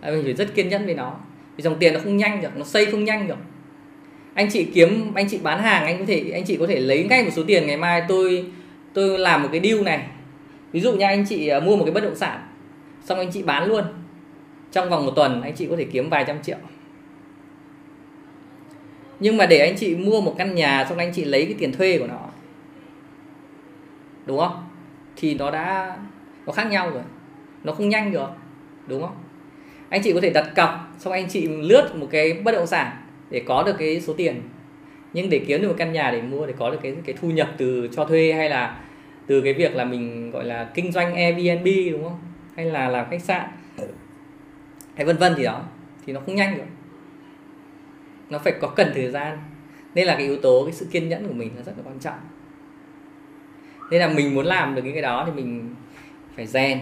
Đấy, 0.00 0.12
mình 0.12 0.24
phải 0.24 0.34
rất 0.34 0.54
kiên 0.54 0.68
nhẫn 0.68 0.86
với 0.86 0.94
nó. 0.94 1.16
Vì 1.56 1.62
dòng 1.62 1.76
tiền 1.78 1.94
nó 1.94 2.00
không 2.00 2.16
nhanh 2.16 2.42
được 2.42 2.56
nó 2.56 2.64
xây 2.64 2.86
không 2.86 3.04
nhanh 3.04 3.28
được 3.28 3.38
anh 4.34 4.48
chị 4.50 4.64
kiếm, 4.74 5.14
anh 5.14 5.28
chị 5.28 5.38
bán 5.42 5.62
hàng, 5.62 5.84
anh 5.84 5.98
có 5.98 6.04
thể, 6.08 6.30
anh 6.32 6.44
chị 6.44 6.56
có 6.56 6.66
thể 6.66 6.80
lấy 6.80 7.04
ngay 7.04 7.24
một 7.24 7.30
số 7.32 7.42
tiền. 7.46 7.66
Ngày 7.66 7.76
mai 7.76 8.02
tôi 8.08 8.46
tôi 8.92 9.18
làm 9.18 9.42
một 9.42 9.48
cái 9.52 9.60
deal 9.64 9.82
này. 9.82 10.06
Ví 10.72 10.80
dụ 10.80 10.92
như 10.92 11.04
anh 11.04 11.24
chị 11.28 11.48
à, 11.48 11.60
mua 11.60 11.76
một 11.76 11.84
cái 11.84 11.92
bất 11.92 12.04
động 12.04 12.16
sản, 12.16 12.40
xong 13.04 13.18
anh 13.18 13.30
chị 13.32 13.42
bán 13.42 13.64
luôn. 13.64 13.84
Trong 14.72 14.90
vòng 14.90 15.06
một 15.06 15.12
tuần, 15.16 15.42
anh 15.42 15.54
chị 15.54 15.66
có 15.70 15.76
thể 15.76 15.84
kiếm 15.84 16.10
vài 16.10 16.24
trăm 16.26 16.42
triệu. 16.42 16.56
Nhưng 19.20 19.36
mà 19.36 19.46
để 19.46 19.58
anh 19.58 19.76
chị 19.76 19.94
mua 19.94 20.20
một 20.20 20.34
căn 20.38 20.54
nhà, 20.54 20.86
xong 20.88 20.98
anh 20.98 21.12
chị 21.14 21.24
lấy 21.24 21.44
cái 21.44 21.54
tiền 21.58 21.72
thuê 21.72 21.98
của 21.98 22.06
nó, 22.06 22.20
đúng 24.26 24.38
không? 24.38 24.64
Thì 25.16 25.34
nó 25.34 25.50
đã, 25.50 25.96
nó 26.46 26.52
khác 26.52 26.66
nhau 26.70 26.90
rồi. 26.90 27.02
Nó 27.64 27.72
không 27.72 27.88
nhanh 27.88 28.12
được, 28.12 28.28
đúng 28.86 29.02
không? 29.02 29.16
Anh 29.88 30.02
chị 30.02 30.12
có 30.12 30.20
thể 30.20 30.30
đặt 30.30 30.50
cọc, 30.56 30.94
xong 30.98 31.12
anh 31.12 31.28
chị 31.28 31.48
lướt 31.48 31.90
một 31.94 32.08
cái 32.10 32.32
bất 32.32 32.52
động 32.52 32.66
sản 32.66 32.96
để 33.32 33.42
có 33.46 33.62
được 33.62 33.76
cái 33.78 34.00
số 34.00 34.12
tiền. 34.12 34.42
Nhưng 35.12 35.30
để 35.30 35.44
kiếm 35.46 35.62
được 35.62 35.68
một 35.68 35.74
căn 35.78 35.92
nhà 35.92 36.10
để 36.10 36.22
mua, 36.22 36.46
để 36.46 36.54
có 36.58 36.70
được 36.70 36.78
cái 36.82 36.96
cái 37.04 37.14
thu 37.20 37.30
nhập 37.30 37.50
từ 37.56 37.88
cho 37.92 38.04
thuê 38.04 38.32
hay 38.32 38.50
là 38.50 38.80
từ 39.26 39.40
cái 39.40 39.54
việc 39.54 39.74
là 39.74 39.84
mình, 39.84 40.30
gọi 40.30 40.44
là, 40.44 40.70
kinh 40.74 40.92
doanh 40.92 41.14
Airbnb, 41.14 41.66
đúng 41.92 42.04
không? 42.04 42.18
Hay 42.56 42.66
là 42.66 42.88
làm 42.88 43.06
khách 43.10 43.22
sạn 43.22 43.48
hay 44.94 45.06
vân 45.06 45.16
vân 45.16 45.34
thì 45.36 45.42
đó, 45.42 45.62
thì 46.06 46.12
nó 46.12 46.20
không 46.20 46.34
nhanh 46.34 46.56
được. 46.56 46.64
Nó 48.30 48.38
phải 48.38 48.52
có 48.60 48.68
cần 48.68 48.92
thời 48.94 49.10
gian. 49.10 49.38
Nên 49.94 50.06
là 50.06 50.14
cái 50.14 50.22
yếu 50.22 50.36
tố, 50.36 50.64
cái 50.64 50.72
sự 50.72 50.86
kiên 50.90 51.08
nhẫn 51.08 51.28
của 51.28 51.34
mình 51.34 51.50
là 51.56 51.62
rất 51.62 51.72
là 51.76 51.82
quan 51.86 51.98
trọng. 51.98 52.18
Nên 53.90 54.00
là 54.00 54.08
mình 54.08 54.34
muốn 54.34 54.46
làm 54.46 54.74
được 54.74 54.84
những 54.84 54.92
cái 54.92 55.02
đó 55.02 55.24
thì 55.26 55.32
mình 55.32 55.74
phải 56.36 56.46
rèn 56.46 56.80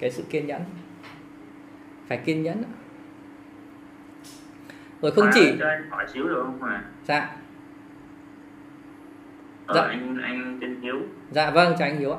cái 0.00 0.10
sự 0.10 0.24
kiên 0.30 0.46
nhẫn. 0.46 0.62
Phải 2.08 2.18
kiên 2.18 2.42
nhẫn 2.42 2.62
rồi 5.02 5.12
không 5.12 5.24
à, 5.24 5.30
chỉ 5.34 5.56
cho 5.58 5.68
anh 5.68 5.90
hỏi 5.90 6.06
xíu 6.14 6.28
được 6.28 6.42
không 6.44 6.60
mà? 6.60 6.82
Dạ. 7.04 7.28
Ờ, 9.66 9.74
dạ. 9.74 9.82
anh 9.82 10.18
anh 10.22 10.58
tên 10.60 10.80
hiếu. 10.80 10.96
Dạ 11.30 11.50
vâng 11.50 11.74
chào 11.78 11.88
anh 11.88 11.98
hiếu 11.98 12.12
ạ. 12.12 12.18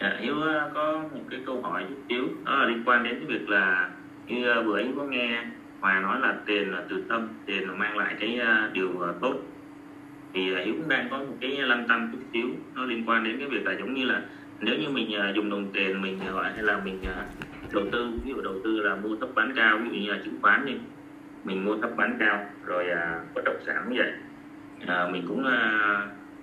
Dạ, 0.00 0.16
hiếu 0.20 0.40
ờ, 0.40 0.70
có 0.74 1.04
một 1.14 1.20
cái 1.30 1.40
câu 1.46 1.62
hỏi 1.62 1.84
chút 1.88 1.96
xíu 2.08 2.28
đó 2.44 2.56
là 2.56 2.64
liên 2.64 2.82
quan 2.86 3.04
đến 3.04 3.14
cái 3.14 3.38
việc 3.38 3.48
là 3.48 3.90
như 4.26 4.48
ờ, 4.48 4.62
vừa 4.62 4.78
anh 4.78 4.94
có 4.96 5.04
nghe 5.04 5.44
hòa 5.80 6.00
nói 6.00 6.20
là 6.20 6.36
tiền 6.46 6.72
là 6.72 6.82
từ 6.88 7.04
tâm 7.08 7.28
tiền 7.46 7.68
là 7.68 7.74
mang 7.74 7.98
lại 7.98 8.14
cái 8.20 8.40
điều 8.72 8.88
tốt. 9.20 9.34
Thì 10.34 10.54
hiếu 10.64 10.74
cũng 10.78 10.88
đang 10.88 11.08
có 11.10 11.18
một 11.18 11.34
cái 11.40 11.50
lăn 11.50 11.88
tăn 11.88 12.08
chút 12.12 12.18
xíu 12.32 12.48
nó 12.74 12.84
liên 12.84 13.08
quan 13.08 13.24
đến 13.24 13.38
cái 13.38 13.48
việc 13.48 13.66
là 13.66 13.72
giống 13.78 13.94
như 13.94 14.04
là 14.04 14.22
nếu 14.60 14.74
như 14.78 14.88
mình 14.88 15.10
dùng 15.34 15.50
đồng 15.50 15.66
tiền 15.72 16.02
mình 16.02 16.18
gọi 16.32 16.52
hay 16.52 16.62
là 16.62 16.80
mình 16.84 16.98
đầu 17.72 17.84
tư 17.92 18.12
ví 18.24 18.30
dụ 18.30 18.40
đầu 18.40 18.54
tư 18.64 18.80
là 18.80 18.94
mua 18.94 19.16
thấp 19.16 19.28
bán 19.34 19.52
cao 19.56 19.78
ví 19.78 19.88
dụ 19.90 20.04
như 20.04 20.12
là 20.12 20.18
chứng 20.24 20.38
khoán 20.42 20.66
đi 20.66 20.74
mình 21.44 21.64
mua 21.64 21.76
thấp 21.76 21.90
bán 21.96 22.16
cao 22.20 22.44
rồi 22.64 22.90
à, 22.90 23.20
bất 23.34 23.44
động 23.44 23.56
sản 23.66 23.86
như 23.90 23.96
vậy. 23.98 24.12
À, 24.86 25.08
mình 25.12 25.24
cũng 25.28 25.46
à, 25.46 25.80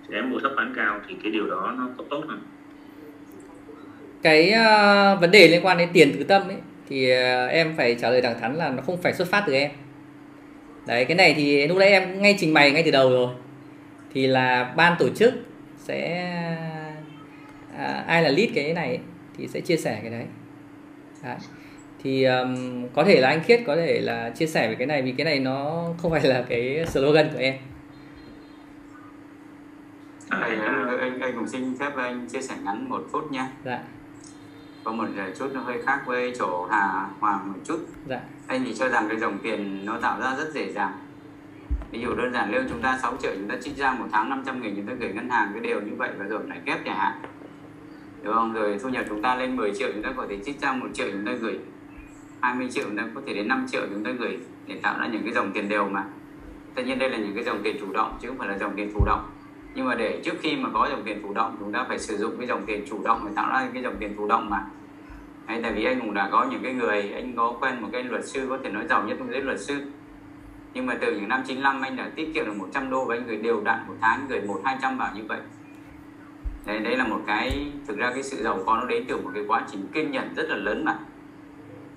sẽ 0.10 0.22
mua 0.22 0.40
thấp 0.40 0.52
bán 0.58 0.74
cao 0.76 1.00
thì 1.08 1.16
cái 1.24 1.32
điều 1.32 1.50
đó 1.50 1.74
nó 1.78 1.90
có 1.98 2.04
tốt 2.10 2.24
không 2.28 2.40
cái 4.22 4.52
à, 4.52 5.16
vấn 5.16 5.32
đề 5.32 5.48
liên 5.48 5.66
quan 5.66 5.78
đến 5.78 5.90
tiền 5.94 6.12
tứ 6.18 6.24
tâm 6.24 6.48
ấy 6.48 6.58
thì 6.90 7.10
à, 7.10 7.46
em 7.46 7.74
phải 7.78 7.96
trả 7.96 8.10
lời 8.10 8.22
thẳng 8.22 8.40
thắn 8.42 8.56
là 8.56 8.70
nó 8.70 8.82
không 8.82 9.02
phải 9.02 9.14
xuất 9.14 9.28
phát 9.28 9.44
từ 9.48 9.54
em. 9.54 9.72
Đấy 10.88 11.06
cái 11.06 11.18
này 11.18 11.34
thì 11.34 11.68
lúc 11.68 11.78
nãy 11.78 11.90
em 11.90 12.22
ngay 12.22 12.36
trình 12.40 12.54
bày 12.54 12.72
ngay 12.72 12.84
từ 12.84 12.92
đầu 12.92 13.10
rồi. 13.10 13.30
Thì 14.14 14.28
là 14.28 14.74
ban 14.76 14.96
tổ 15.00 15.10
chức 15.10 15.34
sẽ 15.78 16.24
à, 17.78 18.04
ai 18.08 18.24
là 18.24 18.30
lead 18.30 18.50
cái 18.56 18.74
này 18.74 19.00
thì 19.38 19.48
sẽ 19.48 19.62
chia 19.62 19.78
sẻ 19.78 20.00
cái 20.02 20.12
đấy, 20.12 20.26
đấy 21.24 21.38
thì 22.04 22.24
um, 22.24 22.88
có 22.94 23.04
thể 23.04 23.22
là 23.22 23.28
anh 23.28 23.44
khiết 23.44 23.62
có 23.68 23.76
thể 23.76 24.02
là 24.02 24.30
chia 24.30 24.48
sẻ 24.48 24.70
về 24.70 24.76
cái 24.76 24.88
này 24.88 25.02
vì 25.02 25.12
cái 25.12 25.26
này 25.26 25.40
nó 25.40 25.86
không 25.98 26.12
phải 26.12 26.24
là 26.24 26.46
cái 26.50 26.86
slogan 26.88 27.30
của 27.34 27.40
em. 27.40 27.56
Anh, 30.30 30.62
anh, 31.00 31.20
anh 31.20 31.34
cũng 31.36 31.48
xin 31.48 31.78
phép 31.78 31.96
anh 31.96 32.28
chia 32.28 32.42
sẻ 32.42 32.56
ngắn 32.64 32.90
một 32.90 33.08
phút 33.12 33.32
nha 33.32 33.50
dạ. 33.66 33.80
Có 34.84 34.92
một 34.92 35.06
chút 35.40 35.52
nó 35.54 35.62
hơi 35.62 35.82
khác 35.86 36.02
với 36.06 36.34
chỗ 36.40 36.68
Hà 36.72 37.08
Hoàng 37.20 37.54
một 37.54 37.60
chút. 37.64 37.80
Dạ. 38.10 38.20
Anh 38.48 38.64
thì 38.66 38.74
cho 38.76 38.90
rằng 38.90 39.06
cái 39.10 39.20
dòng 39.20 39.38
tiền 39.44 39.86
nó 39.86 39.98
tạo 40.02 40.20
ra 40.22 40.36
rất 40.38 40.54
dễ 40.54 40.72
dàng. 40.72 40.92
Ví 41.92 42.02
dụ 42.02 42.16
đơn 42.16 42.34
giản 42.34 42.52
lương 42.52 42.70
chúng 42.70 42.82
ta 42.82 43.00
6 43.02 43.14
triệu 43.22 43.32
chúng 43.36 43.50
ta 43.50 43.56
trích 43.62 43.78
ra 43.78 43.94
một 43.94 44.06
tháng 44.12 44.30
500 44.30 44.62
nghìn 44.62 44.76
chúng 44.76 44.86
ta 44.86 44.94
gửi 44.94 45.14
ngân 45.14 45.30
hàng 45.30 45.50
cái 45.54 45.62
đều 45.62 45.82
như 45.82 45.96
vậy 45.98 46.10
và 46.18 46.26
rồi 46.26 46.40
lại 46.48 46.60
kép 46.66 46.86
chẳng 46.86 46.98
hạn. 46.98 47.22
Đúng 48.24 48.34
không? 48.34 48.54
Rồi 48.54 48.80
thu 48.84 48.90
nhập 48.90 49.06
chúng 49.10 49.22
ta 49.22 49.36
lên 49.36 49.56
10 49.56 49.72
triệu 49.76 49.90
chúng 49.94 50.04
ta 50.04 50.14
có 50.18 50.26
thể 50.30 50.38
trích 50.46 50.62
ra 50.62 50.74
một 50.74 50.88
triệu 50.94 51.08
chúng 51.12 51.26
ta 51.26 51.32
gửi 51.32 51.60
20 52.42 52.68
triệu 52.72 52.84
chúng 52.84 52.98
ta 52.98 53.04
có 53.16 53.22
thể 53.26 53.34
đến 53.34 53.48
5 53.48 53.66
triệu 53.72 53.82
chúng 53.90 54.04
ta 54.04 54.12
gửi 54.12 54.38
để 54.68 54.80
tạo 54.82 55.00
ra 55.00 55.08
những 55.08 55.24
cái 55.24 55.34
dòng 55.34 55.52
tiền 55.52 55.70
đều 55.70 55.90
mà. 55.90 56.04
Tất 56.76 56.84
nhiên 56.86 57.00
đây 57.00 57.10
là 57.10 57.18
những 57.18 57.36
cái 57.36 57.44
dòng 57.44 57.60
tiền 57.64 57.78
chủ 57.80 57.94
động 57.94 58.18
chứ 58.22 58.28
không 58.28 58.38
phải 58.38 58.48
là 58.48 58.58
dòng 58.58 58.74
tiền 58.76 58.92
thụ 58.94 59.06
động. 59.06 59.30
Nhưng 59.76 59.86
mà 59.86 59.96
để 59.96 60.22
trước 60.24 60.34
khi 60.42 60.56
mà 60.56 60.70
có 60.74 60.88
dòng 60.90 61.04
tiền 61.06 61.22
thụ 61.24 61.34
động 61.34 61.56
chúng 61.60 61.72
ta 61.72 61.86
phải 61.88 62.00
sử 62.00 62.18
dụng 62.18 62.38
cái 62.38 62.48
dòng 62.48 62.66
tiền 62.66 62.86
chủ 62.90 63.02
động 63.04 63.22
để 63.26 63.32
tạo 63.36 63.52
ra 63.52 63.70
cái 63.74 63.84
dòng 63.84 63.96
tiền 64.00 64.16
thụ 64.18 64.28
động 64.28 64.50
mà. 64.50 64.66
Đấy, 65.48 65.60
tại 65.64 65.74
vì 65.74 65.84
anh 65.84 66.00
cũng 66.00 66.14
đã 66.14 66.30
có 66.32 66.48
những 66.52 66.64
cái 66.64 66.74
người 66.74 67.12
anh 67.12 67.34
có 67.36 67.54
quen 67.62 67.82
một 67.82 67.88
cái 67.92 68.04
luật 68.04 68.28
sư 68.28 68.48
có 68.50 68.58
thể 68.64 68.70
nói 68.70 68.88
giàu 68.90 69.04
nhất 69.04 69.16
trong 69.20 69.32
giới 69.32 69.42
luật 69.42 69.60
sư. 69.60 69.82
Nhưng 70.74 70.86
mà 70.86 70.94
từ 71.02 71.16
những 71.16 71.30
năm 71.30 71.42
95 71.48 71.82
anh 71.82 71.96
đã 71.96 72.10
tiết 72.16 72.34
kiệm 72.34 72.46
được 72.46 72.56
100 72.58 72.90
đô 72.90 73.06
và 73.06 73.16
anh 73.16 73.28
gửi 73.28 73.38
đều 73.38 73.62
đặn 73.62 73.80
một 73.88 73.96
tháng 74.02 74.26
gửi 74.30 74.42
một 74.42 74.62
hai 74.66 74.78
trăm 74.82 74.98
vào 74.98 75.10
như 75.16 75.24
vậy. 75.28 75.40
Đấy, 76.66 76.80
đấy 76.80 76.98
là 76.98 77.08
một 77.08 77.20
cái 77.28 77.72
thực 77.88 77.98
ra 77.98 78.12
cái 78.14 78.24
sự 78.24 78.44
giàu 78.44 78.60
có 78.66 78.78
nó 78.78 78.86
đến 78.86 79.06
từ 79.08 79.18
một 79.18 79.32
cái 79.34 79.44
quá 79.48 79.66
trình 79.72 79.88
kiên 79.94 80.12
nhẫn 80.12 80.34
rất 80.36 80.50
là 80.50 80.56
lớn 80.56 80.86
mà. 80.86 81.00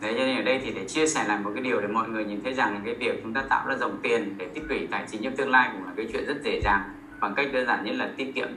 Đấy, 0.01 0.15
cho 0.19 0.25
nên 0.25 0.37
ở 0.37 0.43
đây 0.43 0.61
thì 0.65 0.71
để 0.71 0.85
chia 0.85 1.07
sẻ 1.07 1.25
lại 1.29 1.39
một 1.45 1.51
cái 1.55 1.63
điều 1.63 1.81
để 1.81 1.87
mọi 1.87 2.09
người 2.09 2.25
nhìn 2.25 2.41
thấy 2.45 2.55
rằng 2.55 2.75
là 2.75 2.81
cái 2.85 2.95
việc 2.95 3.23
chúng 3.23 3.35
ta 3.35 3.43
tạo 3.49 3.67
ra 3.69 3.77
dòng 3.77 3.99
tiền 4.03 4.35
để 4.39 4.49
tích 4.55 4.65
lũy 4.69 4.89
tài 4.91 5.05
chính 5.11 5.23
trong 5.23 5.37
tương 5.37 5.51
lai 5.51 5.71
cũng 5.73 5.85
là 5.85 5.93
cái 5.97 6.07
chuyện 6.13 6.27
rất 6.27 6.37
dễ 6.45 6.61
dàng 6.65 6.83
bằng 7.21 7.35
cách 7.35 7.49
đơn 7.53 7.67
giản 7.67 7.85
nhất 7.85 7.95
là 7.95 8.11
tiết 8.17 8.33
kiệm. 8.35 8.49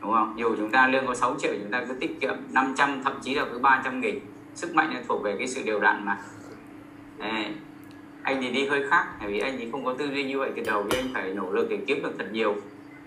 Đúng 0.00 0.12
không? 0.12 0.34
Dù 0.38 0.56
chúng 0.56 0.70
ta 0.70 0.88
lương 0.88 1.06
có 1.06 1.14
6 1.14 1.36
triệu 1.38 1.52
chúng 1.62 1.70
ta 1.70 1.84
cứ 1.88 1.94
tiết 2.00 2.20
kiệm 2.20 2.34
500 2.52 3.02
thậm 3.04 3.18
chí 3.22 3.34
là 3.34 3.44
cứ 3.52 3.58
300 3.58 4.00
nghìn 4.00 4.18
sức 4.54 4.74
mạnh 4.74 4.90
nó 4.94 5.00
thuộc 5.08 5.22
về 5.22 5.36
cái 5.38 5.48
sự 5.48 5.62
đều 5.64 5.80
đặn 5.80 6.04
mà. 6.04 6.18
Đấy. 7.18 7.46
anh 8.22 8.42
thì 8.42 8.50
đi 8.50 8.66
hơi 8.66 8.84
khác 8.90 9.06
bởi 9.20 9.32
vì 9.32 9.38
anh 9.38 9.56
thì 9.58 9.68
không 9.72 9.84
có 9.84 9.94
tư 9.98 10.06
duy 10.14 10.24
như 10.24 10.38
vậy 10.38 10.50
từ 10.56 10.62
đầu 10.66 10.86
thì 10.90 10.98
anh 10.98 11.08
phải 11.14 11.34
nỗ 11.34 11.52
lực 11.52 11.66
để 11.70 11.78
kiếm 11.86 12.02
được 12.02 12.12
thật 12.18 12.26
nhiều. 12.32 12.56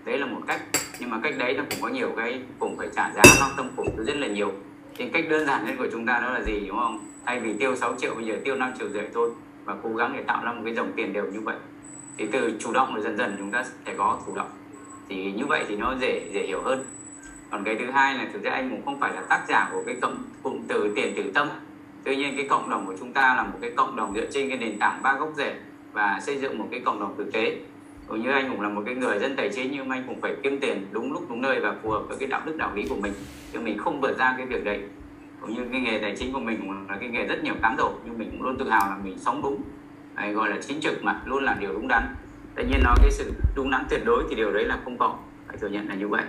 Đấy 0.04 0.18
là 0.18 0.26
một 0.26 0.40
cách 0.46 0.60
nhưng 1.00 1.10
mà 1.10 1.20
cách 1.22 1.34
đấy 1.38 1.54
nó 1.56 1.62
cũng 1.70 1.78
có 1.82 1.88
nhiều 1.88 2.12
cái 2.16 2.40
cũng 2.58 2.76
phải 2.76 2.88
trả 2.96 3.10
giá 3.14 3.22
mang 3.40 3.50
tâm 3.56 3.70
khổ 3.76 3.84
rất 3.96 4.16
là 4.16 4.26
nhiều. 4.26 4.52
Thì 4.96 5.08
cách 5.08 5.24
đơn 5.30 5.46
giản 5.46 5.66
nhất 5.66 5.74
của 5.78 5.86
chúng 5.92 6.06
ta 6.06 6.20
đó 6.20 6.30
là 6.30 6.42
gì 6.42 6.64
đúng 6.68 6.76
không? 6.76 7.09
Thay 7.26 7.40
vì 7.40 7.52
tiêu 7.58 7.76
6 7.76 7.94
triệu, 7.98 8.14
bây 8.14 8.24
giờ 8.24 8.36
tiêu 8.44 8.56
5 8.56 8.72
triệu 8.78 8.88
rưỡi 8.88 9.04
thôi. 9.14 9.30
Và 9.64 9.74
cố 9.82 9.94
gắng 9.94 10.12
để 10.16 10.22
tạo 10.22 10.44
ra 10.44 10.52
một 10.52 10.62
cái 10.64 10.74
dòng 10.74 10.92
tiền 10.96 11.12
đều 11.12 11.24
như 11.24 11.40
vậy. 11.40 11.56
Thì 12.18 12.26
từ 12.32 12.52
chủ 12.58 12.72
động 12.72 12.94
rồi 12.94 13.04
dần 13.04 13.16
dần 13.18 13.34
chúng 13.38 13.50
ta 13.50 13.64
sẽ 13.86 13.94
có 13.94 14.18
chủ 14.26 14.34
động. 14.34 14.50
Thì 15.08 15.32
như 15.32 15.46
vậy 15.46 15.64
thì 15.68 15.76
nó 15.76 15.94
dễ 16.00 16.30
dễ 16.32 16.42
hiểu 16.46 16.62
hơn. 16.62 16.84
Còn 17.50 17.64
cái 17.64 17.76
thứ 17.78 17.90
hai 17.90 18.14
là 18.14 18.26
thực 18.32 18.42
ra 18.42 18.50
anh 18.50 18.70
cũng 18.70 18.84
không 18.84 19.00
phải 19.00 19.12
là 19.14 19.22
tác 19.22 19.44
giả 19.48 19.68
của 19.72 19.82
cái 19.86 19.96
cộng 20.00 20.24
cụm 20.42 20.60
từ 20.68 20.92
tiền 20.96 21.14
tử 21.16 21.30
tâm. 21.34 21.48
Tuy 22.04 22.16
nhiên 22.16 22.36
cái 22.36 22.48
cộng 22.48 22.70
đồng 22.70 22.86
của 22.86 22.94
chúng 23.00 23.12
ta 23.12 23.34
là 23.34 23.42
một 23.42 23.58
cái 23.60 23.70
cộng 23.76 23.96
đồng 23.96 24.14
dựa 24.14 24.26
trên 24.30 24.48
cái 24.48 24.58
nền 24.58 24.78
tảng 24.78 25.02
ba 25.02 25.14
gốc 25.14 25.32
rễ 25.36 25.54
và 25.92 26.20
xây 26.22 26.38
dựng 26.38 26.58
một 26.58 26.68
cái 26.70 26.80
cộng 26.80 27.00
đồng 27.00 27.14
thực 27.18 27.32
tế. 27.32 27.56
Cũng 28.06 28.22
như 28.22 28.30
anh 28.30 28.50
cũng 28.50 28.60
là 28.60 28.68
một 28.68 28.82
cái 28.86 28.94
người 28.94 29.18
dân 29.18 29.36
tài 29.36 29.48
chính 29.48 29.70
nhưng 29.72 29.90
anh 29.90 30.04
cũng 30.06 30.20
phải 30.20 30.36
kiếm 30.42 30.58
tiền 30.60 30.86
đúng 30.90 31.12
lúc, 31.12 31.22
đúng 31.28 31.42
nơi 31.42 31.60
và 31.60 31.74
phù 31.82 31.90
hợp 31.90 32.02
với 32.08 32.16
cái 32.16 32.28
đạo 32.28 32.40
đức, 32.44 32.56
đạo 32.56 32.70
lý 32.74 32.88
của 32.88 32.96
mình. 32.96 33.12
Chứ 33.52 33.60
mình 33.60 33.78
không 33.78 34.00
vượt 34.00 34.18
ra 34.18 34.34
cái 34.36 34.46
việc 34.46 34.64
đấy 34.64 34.82
cũng 35.40 35.54
như 35.54 35.60
cái 35.72 35.80
nghề 35.80 35.98
tài 35.98 36.16
chính 36.16 36.32
của 36.32 36.40
mình 36.40 36.58
cũng 36.60 36.88
là 36.88 36.96
cái 37.00 37.08
nghề 37.08 37.26
rất 37.26 37.44
nhiều 37.44 37.54
cám 37.62 37.74
dỗ 37.78 37.92
nhưng 38.04 38.18
mình 38.18 38.30
cũng 38.30 38.42
luôn 38.42 38.58
tự 38.58 38.70
hào 38.70 38.90
là 38.90 38.96
mình 39.04 39.18
sống 39.18 39.42
đúng. 39.42 39.62
Hay 40.14 40.32
gọi 40.32 40.48
là 40.48 40.56
chính 40.60 40.80
trực 40.80 41.04
mà 41.04 41.20
luôn 41.24 41.44
làm 41.44 41.60
điều 41.60 41.72
đúng 41.72 41.88
đắn. 41.88 42.14
Tất 42.54 42.62
nhiên 42.70 42.82
nói 42.84 42.96
cái 43.02 43.10
sự 43.10 43.32
đúng 43.54 43.70
đắn 43.70 43.84
tuyệt 43.90 44.00
đối 44.04 44.24
thì 44.28 44.36
điều 44.36 44.52
đấy 44.52 44.64
là 44.64 44.78
không 44.84 44.98
có 44.98 45.16
phải 45.48 45.56
thừa 45.56 45.68
nhận 45.68 45.88
là 45.88 45.94
như 45.94 46.08
vậy. 46.08 46.22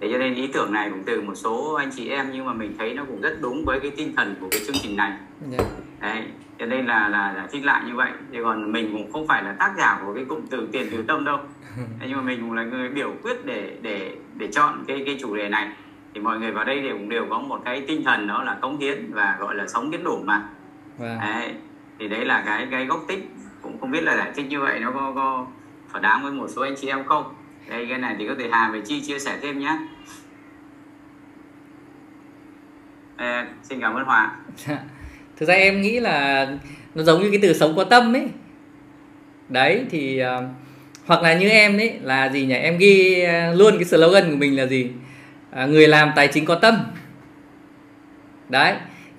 Thế 0.00 0.08
cho 0.12 0.18
nên 0.18 0.34
ý 0.34 0.46
tưởng 0.46 0.72
này 0.72 0.90
cũng 0.90 1.02
từ 1.06 1.20
một 1.20 1.34
số 1.34 1.74
anh 1.74 1.90
chị 1.96 2.08
em 2.08 2.30
nhưng 2.32 2.46
mà 2.46 2.52
mình 2.52 2.74
thấy 2.78 2.94
nó 2.94 3.04
cũng 3.04 3.20
rất 3.20 3.38
đúng 3.40 3.64
với 3.64 3.80
cái 3.80 3.90
tinh 3.96 4.16
thần 4.16 4.34
của 4.40 4.48
cái 4.50 4.60
chương 4.66 4.76
trình 4.82 4.96
này. 4.96 5.10
Yeah. 5.10 5.64
Dạ. 6.00 6.10
đấy 6.12 6.22
cho 6.58 6.66
nên 6.66 6.86
là 6.86 7.08
là 7.08 7.34
giải 7.36 7.46
thích 7.50 7.64
lại 7.64 7.82
như 7.86 7.94
vậy. 7.94 8.10
Thì 8.32 8.38
còn 8.44 8.72
mình 8.72 8.92
cũng 8.92 9.12
không 9.12 9.26
phải 9.28 9.42
là 9.42 9.52
tác 9.58 9.74
giả 9.78 10.02
của 10.06 10.14
cái 10.14 10.24
cụm 10.24 10.46
từ 10.50 10.68
tiền 10.72 10.88
từ 10.92 11.02
tâm 11.02 11.24
đâu. 11.24 11.38
Nhưng 12.00 12.16
mà 12.16 12.22
mình 12.22 12.40
cũng 12.40 12.52
là 12.52 12.64
người 12.64 12.88
biểu 12.88 13.12
quyết 13.22 13.46
để 13.46 13.76
để 13.82 14.16
để 14.34 14.48
chọn 14.52 14.84
cái 14.86 15.02
cái 15.06 15.18
chủ 15.20 15.36
đề 15.36 15.48
này 15.48 15.68
thì 16.14 16.20
mọi 16.20 16.38
người 16.38 16.50
vào 16.50 16.64
đây 16.64 16.82
đều 16.82 16.92
cũng 16.92 17.08
đều 17.08 17.26
có 17.30 17.38
một 17.38 17.60
cái 17.64 17.84
tinh 17.88 18.04
thần 18.04 18.26
đó 18.26 18.42
là 18.42 18.54
cống 18.60 18.78
hiến 18.78 19.12
và 19.12 19.36
gọi 19.40 19.54
là 19.54 19.66
sống 19.66 19.90
biết 19.90 20.04
đủ 20.04 20.22
mà. 20.24 20.42
Wow. 20.98 21.02
Vâng. 21.02 21.18
đấy, 21.20 21.52
thì 21.98 22.08
đấy 22.08 22.24
là 22.24 22.42
cái 22.46 22.66
cái 22.70 22.86
gốc 22.86 23.04
tích. 23.08 23.28
Cũng 23.62 23.80
không 23.80 23.90
biết 23.90 24.02
là 24.02 24.16
giải 24.16 24.32
thích 24.34 24.46
như 24.48 24.60
vậy 24.60 24.80
nó 24.80 24.90
có 24.90 25.12
có 25.14 25.46
thỏa 25.92 26.00
đáng 26.00 26.22
với 26.22 26.32
một 26.32 26.46
số 26.48 26.62
anh 26.62 26.74
chị 26.80 26.88
em 26.88 27.04
không? 27.04 27.34
Đây 27.68 27.86
cái 27.88 27.98
này 27.98 28.16
thì 28.18 28.28
có 28.28 28.34
thể 28.38 28.48
Hà 28.52 28.70
về 28.70 28.80
Chi 28.80 29.00
chia 29.00 29.18
sẻ 29.18 29.38
thêm 29.42 29.58
nhé 29.58 29.78
à, 33.16 33.46
xin 33.62 33.80
cảm 33.80 33.94
ơn 33.94 34.04
Hòa. 34.04 34.36
Thực 35.36 35.46
ra 35.46 35.54
em 35.54 35.80
nghĩ 35.80 36.00
là 36.00 36.48
nó 36.94 37.02
giống 37.02 37.22
như 37.22 37.30
cái 37.30 37.40
từ 37.42 37.52
sống 37.52 37.76
có 37.76 37.84
tâm 37.84 38.16
ấy. 38.16 38.28
Đấy 39.48 39.86
thì 39.90 40.22
uh, 40.22 40.44
hoặc 41.06 41.22
là 41.22 41.34
như 41.34 41.48
em 41.48 41.78
đấy 41.78 41.98
là 42.02 42.28
gì 42.28 42.46
nhỉ? 42.46 42.54
Em 42.54 42.78
ghi 42.78 43.26
uh, 43.26 43.58
luôn 43.58 43.74
cái 43.74 43.84
slogan 43.84 44.30
của 44.30 44.36
mình 44.36 44.56
là 44.56 44.66
gì 44.66 44.90
à, 45.52 45.66
người 45.66 45.88
làm 45.88 46.10
tài 46.16 46.28
chính 46.28 46.44
có 46.44 46.54
tâm. 46.54 46.74
Đấy 48.48 48.74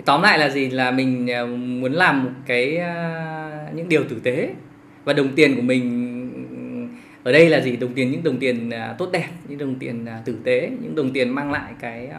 tóm 0.06 0.22
lại 0.22 0.40
là 0.40 0.50
gì? 0.50 0.70
Là 0.70 0.92
mình 0.92 1.32
à, 1.32 1.46
muốn 1.46 1.94
làm 1.94 2.24
một 2.24 2.32
cái 2.46 2.78
à, 2.78 3.70
những 3.74 3.90
điều 3.90 4.04
tử 4.04 4.20
tế. 4.24 4.50
Và 5.04 5.14
đồng 5.14 5.36
tiền 5.36 5.56
của 5.56 5.62
mình 5.62 6.10
ở 7.24 7.32
đây 7.32 7.50
là 7.50 7.62
gì? 7.62 7.76
Đồng 7.76 7.94
tiền 7.94 8.12
những 8.12 8.24
đồng 8.24 8.38
tiền 8.38 8.70
à, 8.70 8.96
tốt 8.98 9.10
đẹp 9.14 9.30
những 9.48 9.58
đồng 9.58 9.76
tiền 9.76 10.06
tử 10.26 10.38
tế 10.44 10.72
những 10.82 10.96
đồng 10.96 11.14
tiền 11.14 11.30
mang 11.30 11.52
lại 11.52 11.74
cái 11.80 12.10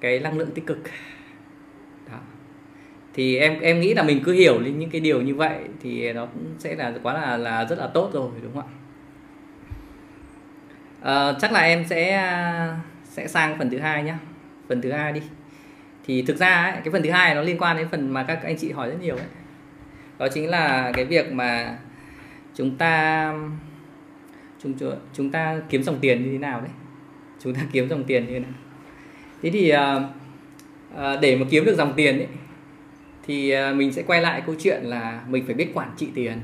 cái 0.00 0.18
năng 0.18 0.38
lượng 0.38 0.50
tích 0.54 0.66
cực. 0.66 0.78
Đó. 2.10 2.18
thì 3.14 3.36
em 3.36 3.60
em 3.60 3.80
nghĩ 3.80 3.94
là 3.94 4.02
mình 4.02 4.20
cứ 4.24 4.32
hiểu 4.32 4.60
lên 4.60 4.78
những 4.78 4.90
cái 4.90 5.00
điều 5.00 5.22
như 5.22 5.34
vậy 5.34 5.58
thì 5.82 6.12
nó 6.12 6.26
cũng 6.26 6.44
sẽ 6.58 6.74
là 6.74 6.94
quá 7.02 7.14
là 7.14 7.36
là 7.36 7.64
rất 7.64 7.78
là 7.78 7.86
tốt 7.86 8.10
rồi 8.12 8.30
đúng 8.42 8.54
không 8.54 8.62
ạ? 8.62 8.77
À, 11.02 11.32
chắc 11.40 11.52
là 11.52 11.60
em 11.60 11.84
sẽ 11.84 12.12
à, 12.12 12.76
sẽ 13.04 13.28
sang 13.28 13.58
phần 13.58 13.70
thứ 13.70 13.78
hai 13.78 14.02
nhá. 14.02 14.18
Phần 14.68 14.82
thứ 14.82 14.92
hai 14.92 15.12
đi. 15.12 15.20
Thì 16.06 16.22
thực 16.22 16.36
ra 16.36 16.62
ấy, 16.62 16.72
cái 16.72 16.92
phần 16.92 17.02
thứ 17.02 17.10
hai 17.10 17.34
nó 17.34 17.42
liên 17.42 17.58
quan 17.58 17.76
đến 17.76 17.88
phần 17.90 18.10
mà 18.10 18.22
các 18.22 18.44
anh 18.44 18.56
chị 18.56 18.72
hỏi 18.72 18.90
rất 18.90 19.00
nhiều 19.00 19.16
ấy. 19.16 19.26
Đó 20.18 20.28
chính 20.34 20.50
là 20.50 20.92
cái 20.94 21.04
việc 21.04 21.32
mà 21.32 21.78
chúng 22.54 22.76
ta 22.76 23.32
chúng 24.62 24.74
chúng 25.12 25.30
ta 25.30 25.60
kiếm 25.68 25.82
dòng 25.82 25.98
tiền 26.00 26.24
như 26.24 26.32
thế 26.32 26.38
nào 26.38 26.60
đấy. 26.60 26.70
Chúng 27.40 27.54
ta 27.54 27.60
kiếm 27.72 27.88
dòng 27.88 28.04
tiền 28.04 28.26
như 28.26 28.32
thế 28.32 28.38
nào. 28.38 28.52
Thế 29.42 29.50
thì 29.50 29.70
à, 29.70 29.96
để 31.20 31.36
mà 31.36 31.46
kiếm 31.50 31.64
được 31.64 31.76
dòng 31.76 31.92
tiền 31.96 32.18
ấy 32.18 32.28
thì 33.26 33.54
mình 33.74 33.92
sẽ 33.92 34.02
quay 34.02 34.20
lại 34.20 34.42
câu 34.46 34.54
chuyện 34.58 34.82
là 34.82 35.20
mình 35.28 35.46
phải 35.46 35.54
biết 35.54 35.70
quản 35.74 35.90
trị 35.96 36.08
tiền. 36.14 36.40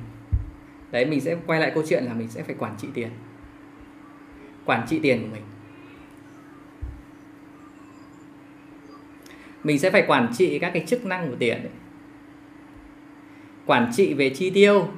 Đấy 0.90 1.06
mình 1.06 1.20
sẽ 1.20 1.36
quay 1.47 1.60
lại 1.60 1.70
câu 1.74 1.82
chuyện 1.89 2.05
là 2.05 2.14
mình 2.14 2.28
sẽ 2.28 2.43
phải 2.43 2.55
quản 2.59 2.74
trị 2.78 2.89
tiền 2.94 3.09
quản 4.65 4.86
trị 4.89 5.01
tiền 5.03 5.23
của 5.23 5.28
mình. 5.32 5.43
Mình 9.65 9.78
sẽ 9.78 9.91
phải 9.91 10.05
quản 10.07 10.32
trị 10.36 10.59
các 10.59 10.70
cái 10.74 10.85
chức 10.86 11.05
năng 11.05 11.31
của 11.31 11.36
tiền 11.39 11.59
ấy. 11.59 11.70
quản 13.66 13.91
trị 13.97 14.15
về 14.15 14.31
chi 14.31 14.51
tiêu 14.51 14.89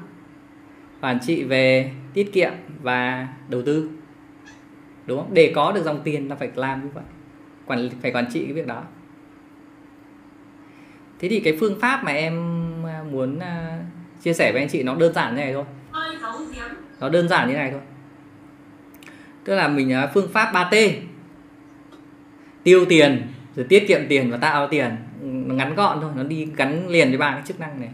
quản 1.00 1.18
trị 1.20 1.44
về 1.44 1.92
tiết 2.14 2.32
kiệm 2.32 2.52
và 2.82 3.28
đầu 3.48 3.62
tư. 3.62 3.90
Đúng 5.06 5.18
không? 5.18 5.34
Để 5.34 5.52
có 5.54 5.72
được 5.72 5.82
dòng 5.84 6.00
tiền 6.04 6.28
là 6.28 6.36
phải 6.36 6.50
làm 6.54 6.84
như 6.84 6.90
vậy. 6.94 7.04
Quản 7.66 7.88
phải 8.02 8.12
quản 8.12 8.26
trị 8.32 8.44
cái 8.44 8.52
việc 8.52 8.66
đó. 8.66 8.82
Thế 11.18 11.28
thì 11.28 11.40
cái 11.40 11.56
phương 11.60 11.80
pháp 11.80 12.04
mà 12.04 12.12
em 12.12 12.34
à, 12.86 13.04
muốn 13.10 13.38
à, 13.38 13.84
chia 14.22 14.32
sẻ 14.32 14.52
với 14.52 14.62
anh 14.62 14.68
chị 14.68 14.82
nó 14.82 14.94
đơn 14.94 15.12
giản 15.12 15.34
như 15.34 15.40
này 15.40 15.52
thôi. 15.52 15.64
Nó 17.00 17.08
đơn 17.08 17.28
giản 17.28 17.48
như 17.48 17.54
này 17.54 17.70
thôi 17.70 17.80
tức 19.46 19.54
là 19.54 19.68
mình 19.68 19.92
à, 19.92 20.06
phương 20.14 20.28
pháp 20.32 20.52
3T 20.52 20.92
tiêu 22.62 22.84
tiền, 22.88 23.22
rồi 23.56 23.66
tiết 23.68 23.88
kiệm 23.88 24.00
tiền 24.08 24.30
và 24.30 24.36
tạo 24.36 24.68
tiền. 24.68 24.96
Ừ, 25.20 25.26
nó 25.26 25.54
ngắn 25.54 25.74
gọn 25.74 25.98
thôi, 26.00 26.10
nó 26.16 26.22
đi 26.22 26.48
gắn 26.56 26.88
liền 26.88 27.08
với 27.08 27.18
ba 27.18 27.32
cái 27.32 27.42
chức 27.46 27.60
năng 27.60 27.80
này. 27.80 27.90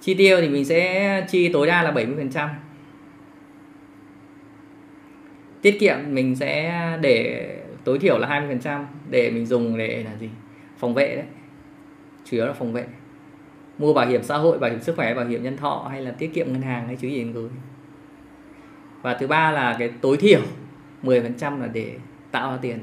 Chi 0.00 0.14
tiêu 0.14 0.40
thì 0.40 0.48
mình 0.48 0.64
sẽ 0.64 1.26
chi 1.30 1.52
tối 1.52 1.66
đa 1.66 1.82
là 1.82 1.92
70% 1.92 2.48
tiết 5.62 5.80
kiệm 5.80 5.96
mình 6.08 6.36
sẽ 6.36 6.98
để 7.00 7.48
tối 7.84 7.98
thiểu 7.98 8.18
là 8.18 8.28
20% 8.62 8.84
để 9.10 9.30
mình 9.30 9.46
dùng 9.46 9.78
để 9.78 10.04
là 10.04 10.16
gì? 10.16 10.28
Phòng 10.78 10.94
vệ 10.94 11.16
đấy. 11.16 11.24
Chủ 12.24 12.36
yếu 12.36 12.46
là 12.46 12.52
phòng 12.52 12.72
vệ. 12.72 12.84
Mua 13.78 13.92
bảo 13.92 14.06
hiểm 14.06 14.22
xã 14.22 14.36
hội, 14.36 14.58
bảo 14.58 14.70
hiểm 14.70 14.80
sức 14.80 14.96
khỏe, 14.96 15.14
bảo 15.14 15.24
hiểm 15.24 15.42
nhân 15.42 15.56
thọ 15.56 15.88
hay 15.90 16.02
là 16.02 16.10
tiết 16.10 16.34
kiệm 16.34 16.52
ngân 16.52 16.62
hàng 16.62 16.86
hay 16.86 16.96
chứ 16.96 17.08
gì 17.08 17.24
gửi 17.24 17.48
và 19.04 19.14
thứ 19.14 19.26
ba 19.26 19.50
là 19.50 19.76
cái 19.78 19.92
tối 20.00 20.16
thiểu 20.16 20.40
10% 21.02 21.60
là 21.60 21.66
để 21.66 21.96
tạo 22.30 22.50
ra 22.50 22.56
tiền. 22.56 22.78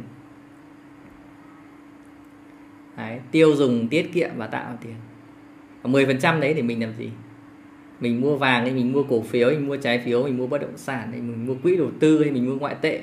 Đấy, 2.97 3.19
tiêu 3.31 3.55
dùng 3.55 3.87
tiết 3.87 4.13
kiệm 4.13 4.29
và 4.35 4.47
tạo 4.47 4.63
ra 4.69 4.77
tiền. 4.81 4.95
Và 5.81 5.89
10% 5.89 6.39
đấy 6.39 6.53
thì 6.53 6.61
mình 6.61 6.81
làm 6.81 6.93
gì? 6.93 7.09
Mình 7.99 8.21
mua 8.21 8.37
vàng 8.37 8.63
hay 8.63 8.73
mình 8.73 8.91
mua 8.91 9.03
cổ 9.03 9.21
phiếu 9.21 9.49
mình 9.49 9.67
mua 9.67 9.77
trái 9.77 9.99
phiếu 9.99 10.23
mình 10.23 10.37
mua 10.37 10.47
bất 10.47 10.61
động 10.61 10.77
sản 10.77 11.11
hay 11.11 11.21
mình 11.21 11.45
mua 11.45 11.55
quỹ 11.63 11.77
đầu 11.77 11.91
tư 11.99 12.23
hay 12.23 12.31
mình 12.31 12.45
mua 12.45 12.55
ngoại 12.55 12.75
tệ. 12.81 13.01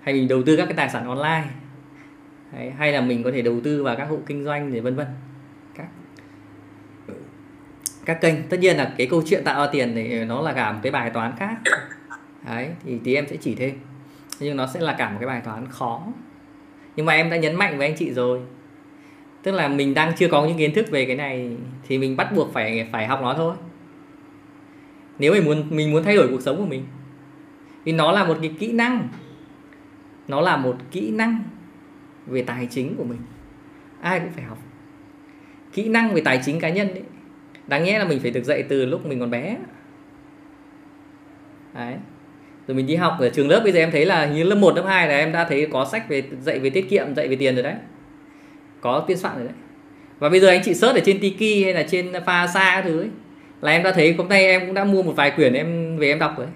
Hay 0.00 0.14
mình 0.14 0.28
đầu 0.28 0.42
tư 0.46 0.56
các 0.56 0.64
cái 0.64 0.74
tài 0.74 0.88
sản 0.88 1.06
online. 1.06 1.44
Hay, 2.52 2.70
hay 2.70 2.92
là 2.92 3.00
mình 3.00 3.22
có 3.22 3.30
thể 3.32 3.42
đầu 3.42 3.60
tư 3.64 3.82
vào 3.82 3.96
các 3.96 4.04
hộ 4.04 4.18
kinh 4.26 4.44
doanh 4.44 4.72
để 4.72 4.80
vân 4.80 4.96
vân. 4.96 5.06
Các 5.74 5.86
các 8.04 8.20
kênh. 8.20 8.34
Tất 8.48 8.60
nhiên 8.60 8.76
là 8.76 8.94
cái 8.98 9.06
câu 9.06 9.22
chuyện 9.26 9.44
tạo 9.44 9.60
ra 9.60 9.72
tiền 9.72 9.92
thì 9.94 10.24
nó 10.24 10.42
là 10.42 10.52
cả 10.52 10.72
một 10.72 10.78
cái 10.82 10.92
bài 10.92 11.10
toán 11.10 11.32
khác 11.38 11.56
đấy, 12.50 12.68
thì 12.84 12.98
tí 13.04 13.14
em 13.14 13.26
sẽ 13.26 13.36
chỉ 13.36 13.54
thêm. 13.54 13.74
Nhưng 14.40 14.56
nó 14.56 14.66
sẽ 14.66 14.80
là 14.80 14.94
cả 14.98 15.10
một 15.10 15.16
cái 15.20 15.26
bài 15.26 15.40
toán 15.44 15.66
khó. 15.68 16.06
Nhưng 16.96 17.06
mà 17.06 17.12
em 17.12 17.30
đã 17.30 17.36
nhấn 17.36 17.54
mạnh 17.54 17.78
với 17.78 17.86
anh 17.86 17.96
chị 17.96 18.12
rồi. 18.12 18.40
Tức 19.42 19.52
là 19.52 19.68
mình 19.68 19.94
đang 19.94 20.12
chưa 20.16 20.28
có 20.28 20.46
những 20.46 20.58
kiến 20.58 20.74
thức 20.74 20.90
về 20.90 21.04
cái 21.04 21.16
này 21.16 21.56
thì 21.88 21.98
mình 21.98 22.16
bắt 22.16 22.32
buộc 22.36 22.52
phải 22.52 22.88
phải 22.92 23.06
học 23.06 23.20
nó 23.22 23.34
thôi. 23.34 23.54
Nếu 25.18 25.32
mình 25.32 25.44
muốn 25.44 25.64
mình 25.70 25.92
muốn 25.92 26.04
thay 26.04 26.16
đổi 26.16 26.28
cuộc 26.28 26.40
sống 26.40 26.56
của 26.56 26.66
mình. 26.66 26.84
Vì 27.84 27.92
nó 27.92 28.12
là 28.12 28.24
một 28.24 28.38
cái 28.42 28.54
kỹ 28.58 28.72
năng. 28.72 29.08
Nó 30.28 30.40
là 30.40 30.56
một 30.56 30.76
kỹ 30.90 31.10
năng 31.10 31.42
về 32.26 32.42
tài 32.42 32.66
chính 32.70 32.96
của 32.96 33.04
mình. 33.04 33.20
Ai 34.00 34.20
cũng 34.20 34.32
phải 34.32 34.44
học. 34.44 34.58
Kỹ 35.72 35.88
năng 35.88 36.14
về 36.14 36.22
tài 36.24 36.40
chính 36.44 36.60
cá 36.60 36.70
nhân 36.70 36.88
đấy 36.94 37.02
đáng 37.66 37.84
nhẽ 37.84 37.98
là 37.98 38.04
mình 38.04 38.20
phải 38.20 38.30
được 38.30 38.44
dạy 38.44 38.62
từ 38.62 38.86
lúc 38.86 39.06
mình 39.06 39.20
còn 39.20 39.30
bé. 39.30 39.56
Đấy 41.74 41.96
rồi 42.70 42.76
mình 42.76 42.86
đi 42.86 42.96
học 42.96 43.16
ở 43.18 43.28
trường 43.28 43.48
lớp 43.48 43.60
bây 43.64 43.72
giờ 43.72 43.78
em 43.78 43.90
thấy 43.90 44.06
là 44.06 44.26
như 44.26 44.42
lớp 44.42 44.54
1, 44.54 44.76
lớp 44.76 44.84
2 44.86 45.08
là 45.08 45.18
em 45.18 45.32
đã 45.32 45.44
thấy 45.48 45.66
có 45.72 45.84
sách 45.84 46.08
về 46.08 46.22
dạy 46.40 46.58
về 46.58 46.70
tiết 46.70 46.90
kiệm 46.90 47.14
dạy 47.14 47.28
về 47.28 47.36
tiền 47.36 47.54
rồi 47.54 47.62
đấy. 47.62 47.74
Có 48.80 49.04
biên 49.08 49.18
soạn 49.18 49.36
rồi 49.36 49.44
đấy. 49.44 49.54
Và 50.18 50.28
bây 50.28 50.40
giờ 50.40 50.48
anh 50.48 50.62
chị 50.64 50.74
search 50.74 50.96
ở 50.96 51.00
trên 51.04 51.20
Tiki 51.20 51.64
hay 51.64 51.74
là 51.74 51.82
trên 51.82 52.12
pha 52.26 52.46
xa 52.46 52.72
các 52.74 52.84
thứ 52.84 53.00
ấy, 53.00 53.08
là 53.60 53.72
em 53.72 53.82
đã 53.82 53.92
thấy 53.92 54.14
hôm 54.18 54.28
nay 54.28 54.46
em 54.46 54.60
cũng 54.60 54.74
đã 54.74 54.84
mua 54.84 55.02
một 55.02 55.12
vài 55.16 55.30
quyển 55.30 55.52
em 55.52 55.96
về 55.96 56.08
em 56.08 56.18
đọc 56.18 56.34
rồi 56.38 56.46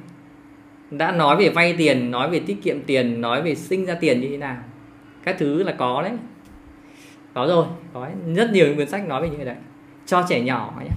đã 0.91 1.13
nói 1.13 1.37
về 1.37 1.49
vay 1.49 1.75
tiền 1.79 2.11
nói 2.11 2.31
về 2.31 2.41
tiết 2.41 2.57
kiệm 2.63 2.83
tiền 2.83 3.21
nói 3.21 3.43
về 3.43 3.55
sinh 3.55 3.87
ra 3.87 3.95
tiền 3.95 4.21
như 4.21 4.29
thế 4.29 4.37
nào. 4.37 4.57
Các 5.25 5.37
thứ 5.39 5.63
là 5.63 5.73
có 5.73 6.03
đấy. 6.03 6.13
Có 7.35 7.47
rồi 7.47 7.67
có 7.93 8.09
rất 8.37 8.51
nhiều 8.51 8.67
những 8.67 8.77
cuốn 8.77 8.89
sách 8.89 9.09
nói 9.09 9.23
về 9.23 9.29
những 9.29 9.37
cái 9.37 9.47
đấy. 9.47 9.57
Cho 10.07 10.25
trẻ 10.29 10.41
nhỏ 10.41 10.81
nhé 10.85 10.91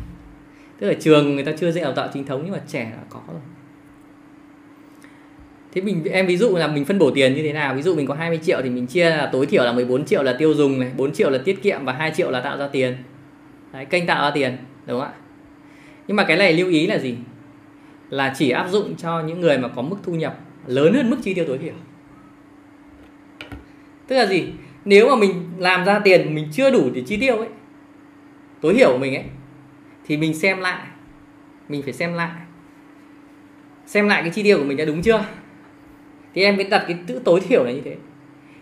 tức 0.79 0.87
là 0.87 0.93
trường 0.99 1.35
người 1.35 1.43
ta 1.43 1.51
chưa 1.57 1.71
dạy 1.71 1.83
đào 1.83 1.93
tạo 1.93 2.07
chính 2.13 2.25
thống 2.25 2.41
nhưng 2.43 2.53
mà 2.53 2.61
trẻ 2.67 2.91
là 2.95 3.03
có 3.09 3.19
rồi 3.27 3.41
thế 5.77 5.81
mình 5.81 6.03
em 6.03 6.27
ví 6.27 6.37
dụ 6.37 6.55
là 6.55 6.67
mình 6.67 6.85
phân 6.85 6.99
bổ 6.99 7.11
tiền 7.11 7.33
như 7.33 7.43
thế 7.43 7.53
nào? 7.53 7.75
Ví 7.75 7.81
dụ 7.81 7.95
mình 7.95 8.07
có 8.07 8.13
20 8.13 8.39
triệu 8.43 8.61
thì 8.63 8.69
mình 8.69 8.87
chia 8.87 9.09
là 9.09 9.29
tối 9.31 9.45
thiểu 9.45 9.63
là 9.63 9.71
14 9.71 10.05
triệu 10.05 10.23
là 10.23 10.33
tiêu 10.33 10.53
dùng 10.53 10.79
này 10.79 10.91
4 10.97 11.13
triệu 11.13 11.29
là 11.29 11.37
tiết 11.37 11.63
kiệm 11.63 11.85
và 11.85 11.93
2 11.93 12.11
triệu 12.11 12.31
là 12.31 12.41
tạo 12.41 12.57
ra 12.57 12.67
tiền. 12.67 12.97
Đấy, 13.73 13.85
kênh 13.85 14.07
tạo 14.07 14.21
ra 14.21 14.31
tiền 14.31 14.57
đúng 14.85 14.99
không 14.99 15.09
ạ? 15.09 15.13
Nhưng 16.07 16.17
mà 16.17 16.23
cái 16.23 16.37
này 16.37 16.53
lưu 16.53 16.69
ý 16.69 16.87
là 16.87 16.97
gì? 16.97 17.15
Là 18.09 18.33
chỉ 18.37 18.49
áp 18.49 18.67
dụng 18.69 18.95
cho 18.95 19.21
những 19.21 19.41
người 19.41 19.57
mà 19.57 19.67
có 19.67 19.81
mức 19.81 19.97
thu 20.03 20.13
nhập 20.15 20.39
lớn 20.67 20.93
hơn 20.93 21.09
mức 21.09 21.17
chi 21.23 21.33
tiêu 21.33 21.45
tối 21.47 21.57
thiểu. 21.57 21.73
Tức 24.07 24.15
là 24.15 24.25
gì? 24.25 24.47
Nếu 24.85 25.09
mà 25.09 25.15
mình 25.15 25.33
làm 25.57 25.85
ra 25.85 25.99
tiền 25.99 26.35
mình 26.35 26.47
chưa 26.51 26.71
đủ 26.71 26.89
để 26.93 27.01
chi 27.01 27.17
tiêu 27.17 27.37
ấy 27.37 27.49
tối 28.61 28.73
thiểu 28.73 28.91
của 28.91 28.97
mình 28.97 29.15
ấy 29.15 29.25
thì 30.05 30.17
mình 30.17 30.33
xem 30.33 30.59
lại 30.59 30.87
mình 31.69 31.81
phải 31.81 31.93
xem 31.93 32.13
lại 32.13 32.31
xem 33.85 34.07
lại 34.07 34.21
cái 34.21 34.31
chi 34.31 34.43
tiêu 34.43 34.57
của 34.57 34.63
mình 34.63 34.77
đã 34.77 34.85
đúng 34.85 35.01
chưa? 35.01 35.25
Thì 36.33 36.43
em 36.43 36.55
mới 36.55 36.65
đặt 36.65 36.83
cái 36.87 36.97
chữ 37.07 37.19
tối 37.25 37.39
thiểu 37.39 37.63
là 37.63 37.71
như 37.71 37.81
thế. 37.81 37.95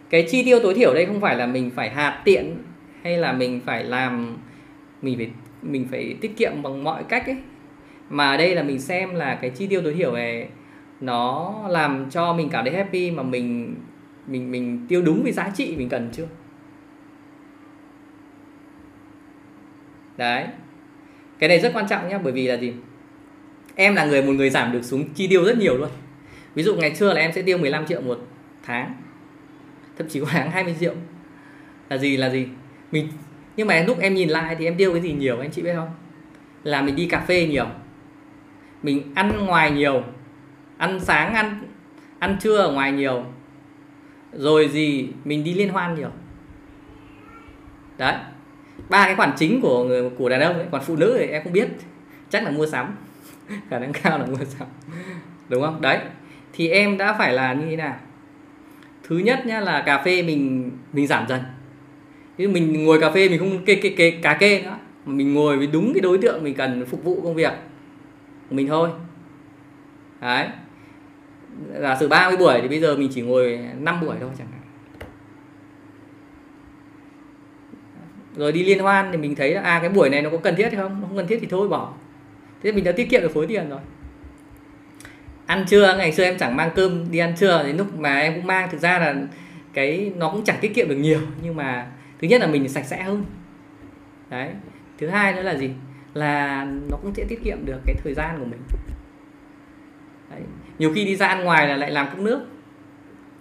Cái 0.10 0.28
chi 0.30 0.44
tiêu 0.46 0.60
tối 0.64 0.74
thiểu 0.74 0.94
đây 0.94 1.06
không 1.06 1.22
phải 1.22 1.36
là 1.36 1.48
mình 1.48 1.72
phải 1.76 1.90
hạt 1.90 2.22
tiện 2.26 2.58
hay 3.04 3.18
là 3.18 3.34
mình 3.34 3.62
phải 3.66 3.84
làm, 3.84 4.38
mình 5.02 5.18
phải 5.18 5.30
mình 5.62 5.88
phải 5.92 6.16
tiết 6.22 6.38
kiệm 6.38 6.52
bằng 6.64 6.84
mọi 6.84 7.04
cách 7.04 7.28
ấy. 7.28 7.38
Mà 8.10 8.38
đây 8.38 8.56
là 8.56 8.64
mình 8.64 8.80
xem 8.80 9.16
là 9.16 9.36
cái 9.36 9.50
chi 9.50 9.68
tiêu 9.68 9.82
tối 9.82 9.94
thiểu 9.94 10.14
này, 10.14 10.50
nó 11.02 11.56
làm 11.70 12.10
cho 12.10 12.34
mình 12.34 12.50
cảm 12.50 12.66
thấy 12.66 12.74
happy 12.74 13.12
mà 13.12 13.24
mình 13.24 13.76
mình 14.28 14.52
mình 14.52 14.86
tiêu 14.88 15.02
đúng 15.02 15.24
với 15.24 15.32
giá 15.32 15.52
trị 15.56 15.76
mình 15.78 15.90
cần 15.90 16.10
chưa? 16.12 16.28
Đấy. 20.18 20.46
Cái 21.40 21.50
này 21.50 21.60
rất 21.60 21.72
quan 21.74 21.88
trọng 21.90 22.10
nhá, 22.10 22.18
bởi 22.18 22.34
vì 22.34 22.48
là 22.48 22.58
gì? 22.58 22.74
Em 23.76 23.96
là 23.96 24.06
người, 24.06 24.22
một 24.22 24.32
người 24.32 24.50
giảm 24.50 24.72
được 24.72 24.82
xuống 24.82 25.14
chi 25.14 25.28
tiêu 25.28 25.44
rất 25.44 25.58
nhiều 25.58 25.78
luôn 25.78 25.90
ví 26.56 26.64
dụ 26.64 26.76
ngày 26.76 26.96
xưa 26.96 27.14
là 27.14 27.22
em 27.22 27.32
sẽ 27.32 27.42
tiêu 27.42 27.58
15 27.58 27.86
triệu 27.86 28.02
một 28.02 28.20
tháng, 28.64 28.94
thậm 29.98 30.10
chí 30.10 30.20
có 30.20 30.26
tháng 30.30 30.52
20 30.52 30.76
triệu. 30.80 30.94
Là 31.90 31.98
gì 31.98 32.18
là 32.18 32.30
gì? 32.30 32.48
Mình, 32.92 33.08
nhưng 33.58 33.68
mà 33.68 33.84
lúc 33.88 34.00
em 34.00 34.14
nhìn 34.14 34.30
lại 34.30 34.56
thì 34.60 34.66
em 34.66 34.78
tiêu 34.78 34.92
cái 34.92 35.02
gì 35.02 35.14
nhiều, 35.14 35.40
anh 35.40 35.52
chị 35.52 35.62
biết 35.62 35.74
không? 35.76 35.90
Là 36.64 36.82
mình 36.82 36.96
đi 36.96 37.06
cà 37.06 37.20
phê 37.20 37.48
nhiều, 37.48 37.66
mình 38.84 39.12
ăn 39.16 39.46
ngoài 39.46 39.72
nhiều, 39.72 40.04
ăn 40.78 41.00
sáng, 41.00 41.34
ăn 41.34 41.60
ăn 42.20 42.38
trưa 42.42 42.58
ở 42.58 42.72
ngoài 42.72 42.92
nhiều, 42.92 43.24
rồi 44.34 44.68
gì 44.68 45.10
mình 45.24 45.44
đi 45.44 45.54
liên 45.54 45.70
hoan 45.70 45.96
nhiều. 45.96 46.10
Đấy, 47.98 48.16
ba 48.90 49.06
cái 49.06 49.16
khoản 49.16 49.32
chính 49.38 49.62
của 49.62 49.84
người, 49.84 50.10
của 50.10 50.30
đàn 50.30 50.42
ông 50.42 50.56
ấy, 50.58 50.66
còn 50.72 50.82
phụ 50.84 50.96
nữ 50.96 51.16
thì 51.20 51.26
em 51.26 51.44
không 51.44 51.54
biết, 51.54 51.68
chắc 52.30 52.44
là 52.44 52.52
mua 52.52 52.66
sắm. 52.66 52.96
Khả 53.70 53.80
năng 53.80 53.94
cao 53.94 54.20
là 54.20 54.26
mua 54.26 54.46
sắm, 54.46 54.68
đúng 55.50 55.62
không? 55.62 55.82
Đấy 55.82 56.00
thì 56.56 56.70
em 56.70 56.98
đã 56.98 57.14
phải 57.14 57.34
là 57.34 57.54
như 57.54 57.66
thế 57.70 57.76
nào? 57.76 57.96
Thứ 59.04 59.18
nhất 59.18 59.46
nhá 59.46 59.60
là 59.60 59.84
cà 59.86 60.04
phê 60.04 60.22
mình 60.22 60.72
mình 60.94 61.08
giảm 61.08 61.26
dần. 61.28 61.42
Chứ 62.38 62.48
mình 62.48 62.86
ngồi 62.86 63.02
cà 63.02 63.12
phê 63.12 63.30
mình 63.30 63.40
không 63.40 63.66
kê 63.66 63.76
kê 63.76 63.90
kê, 63.90 64.12
cà 64.12 64.34
kê 64.34 64.62
nữa, 64.62 64.78
mà 65.06 65.14
mình 65.14 65.34
ngồi 65.34 65.58
với 65.58 65.68
đúng 65.68 65.94
cái 65.94 66.02
đối 66.02 66.18
tượng 66.18 66.44
mình 66.44 66.56
cần 66.56 66.86
phục 66.86 67.04
vụ 67.04 67.22
công 67.24 67.36
việc 67.36 67.54
của 68.50 68.56
mình 68.56 68.68
thôi. 68.68 68.90
Đấy. 70.22 70.48
Giả 71.80 71.96
sử 72.00 72.08
30 72.08 72.38
buổi 72.38 72.62
thì 72.62 72.68
bây 72.68 72.80
giờ 72.80 72.96
mình 72.96 73.10
chỉ 73.14 73.22
ngồi 73.22 73.60
5 73.80 74.02
buổi 74.02 74.16
thôi 74.20 74.30
chẳng 74.38 74.48
hạn. 74.52 74.62
Rồi 78.36 78.52
đi 78.52 78.64
liên 78.64 78.80
hoan 78.80 79.12
thì 79.12 79.18
mình 79.18 79.36
thấy 79.36 79.54
là 79.54 79.62
à 79.62 79.80
cái 79.80 79.90
buổi 79.90 80.10
này 80.10 80.22
nó 80.22 80.30
có 80.30 80.38
cần 80.38 80.56
thiết 80.56 80.74
hay 80.74 80.76
không? 80.76 81.02
Không 81.02 81.18
cần 81.18 81.28
thiết 81.28 81.38
thì 81.42 81.48
thôi, 81.50 81.68
bỏ. 81.68 81.94
Thế 82.64 82.72
mình 82.72 82.84
đã 82.84 82.92
tiết 82.92 83.10
kiệm 83.10 83.22
được 83.22 83.32
khối 83.34 83.48
tiền 83.48 83.70
rồi 83.70 83.80
ăn 85.46 85.66
trưa, 85.68 85.96
ngày 85.98 86.12
xưa 86.12 86.24
em 86.24 86.38
chẳng 86.38 86.56
mang 86.56 86.70
cơm 86.76 87.12
đi 87.12 87.20
ăn 87.20 87.34
trưa, 87.38 87.64
đến 87.64 87.78
lúc 87.78 88.00
mà 88.00 88.20
em 88.20 88.36
cũng 88.36 88.48
mang, 88.48 88.70
thực 88.72 88.82
ra 88.82 89.00
là 89.00 89.16
cái 89.74 90.12
nó 90.16 90.30
cũng 90.30 90.44
chẳng 90.44 90.58
tiết 90.62 90.76
kiệm 90.76 90.90
được 90.90 90.96
nhiều, 90.96 91.20
nhưng 91.44 91.56
mà 91.56 91.88
thứ 92.22 92.28
nhất 92.28 92.42
là 92.42 92.48
mình 92.48 92.70
sạch 92.70 92.86
sẽ 92.86 93.04
hơn. 93.04 93.26
Đấy. 94.30 94.50
Thứ 94.98 95.08
hai 95.08 95.34
nữa 95.34 95.42
là 95.42 95.56
gì? 95.56 95.70
Là 96.14 96.66
nó 96.90 96.98
cũng 97.02 97.14
sẽ 97.16 97.26
tiết 97.30 97.44
kiệm 97.44 97.66
được 97.66 97.80
cái 97.86 97.96
thời 98.04 98.14
gian 98.14 98.40
của 98.40 98.46
mình. 98.46 98.60
Đấy. 100.32 100.42
nhiều 100.80 100.92
khi 100.96 101.06
đi 101.06 101.16
ra 101.16 101.28
ăn 101.28 101.44
ngoài 101.44 101.68
là 101.68 101.78
lại 101.78 101.92
làm 101.92 102.08
cốc 102.10 102.20
nước. 102.20 102.40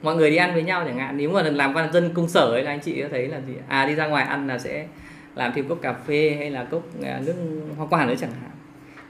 Mọi 0.02 0.16
người 0.16 0.31
đi 0.31 0.36
ăn 0.36 0.55
với 0.55 0.62
nhau 0.62 0.85
chẳng 0.86 0.98
hạn. 0.98 1.16
Nếu 1.16 1.31
mà 1.31 1.43
làm 1.43 1.72
văn 1.72 1.93
dân 1.93 2.14
công 2.14 2.28
sở 2.28 2.40
ấy 2.40 2.62
là 2.62 2.70
anh 2.70 2.81
chị 2.81 3.02
có 3.02 3.09
thấy 3.10 3.28
là 3.28 3.40
gì? 3.47 3.55
À 3.68 3.86
đi 3.86 3.94
ra 3.94 4.06
ngoài 4.06 4.24
ăn 4.24 4.47
là 4.47 4.59
sẽ 4.59 4.86
làm 5.35 5.52
thêm 5.55 5.68
cốc 5.68 5.78
cà 5.82 5.93
phê 5.93 6.36
hay 6.39 6.51
là 6.51 6.64
cốc 6.64 6.82
à, 7.02 7.20
nước 7.26 7.35
hoa 7.76 7.86
quả 7.90 8.06
nữa 8.06 8.14
chẳng 8.20 8.32
hạn 8.43 8.51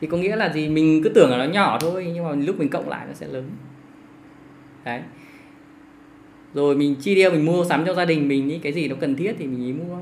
thì 0.05 0.09
có 0.11 0.17
nghĩa 0.17 0.37
là 0.37 0.53
gì? 0.53 0.69
Mình 0.69 1.01
cứ 1.05 1.09
tưởng 1.09 1.31
là 1.31 1.37
nó 1.37 1.45
nhỏ 1.45 1.79
thôi 1.81 2.11
nhưng 2.15 2.25
mà 2.25 2.33
lúc 2.33 2.59
mình 2.59 2.69
cộng 2.69 2.89
lại 2.89 3.07
nó 3.09 3.15
sẽ 3.15 3.27
lớn. 3.27 3.51
Đấy. 4.85 5.01
Rồi 6.55 6.77
mình 6.77 6.95
chi 7.01 7.15
tiêu 7.15 7.31
mình 7.31 7.47
mua 7.47 7.65
sắm 7.65 7.85
cho 7.87 7.95
gia 7.95 8.05
đình 8.05 8.29
mình 8.29 8.49
những 8.49 8.61
cái 8.61 8.73
gì 8.73 8.89
nó 8.89 8.97
cần 9.01 9.17
thiết 9.17 9.35
thì 9.39 9.47
mình 9.47 9.67
ý 9.67 9.73
mua. 9.73 9.97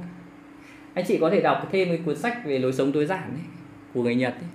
Anh 0.94 1.04
chị 1.08 1.18
có 1.20 1.30
thể 1.30 1.40
đọc 1.40 1.68
thêm 1.72 1.88
cái 1.88 1.98
cuốn 2.04 2.16
sách 2.16 2.46
về 2.46 2.58
lối 2.58 2.72
sống 2.72 2.92
tối 2.92 3.06
giản 3.06 3.22
ấy, 3.22 3.44
của 3.94 4.02
người 4.02 4.14
Nhật 4.14 4.34
ấy. 4.34 4.48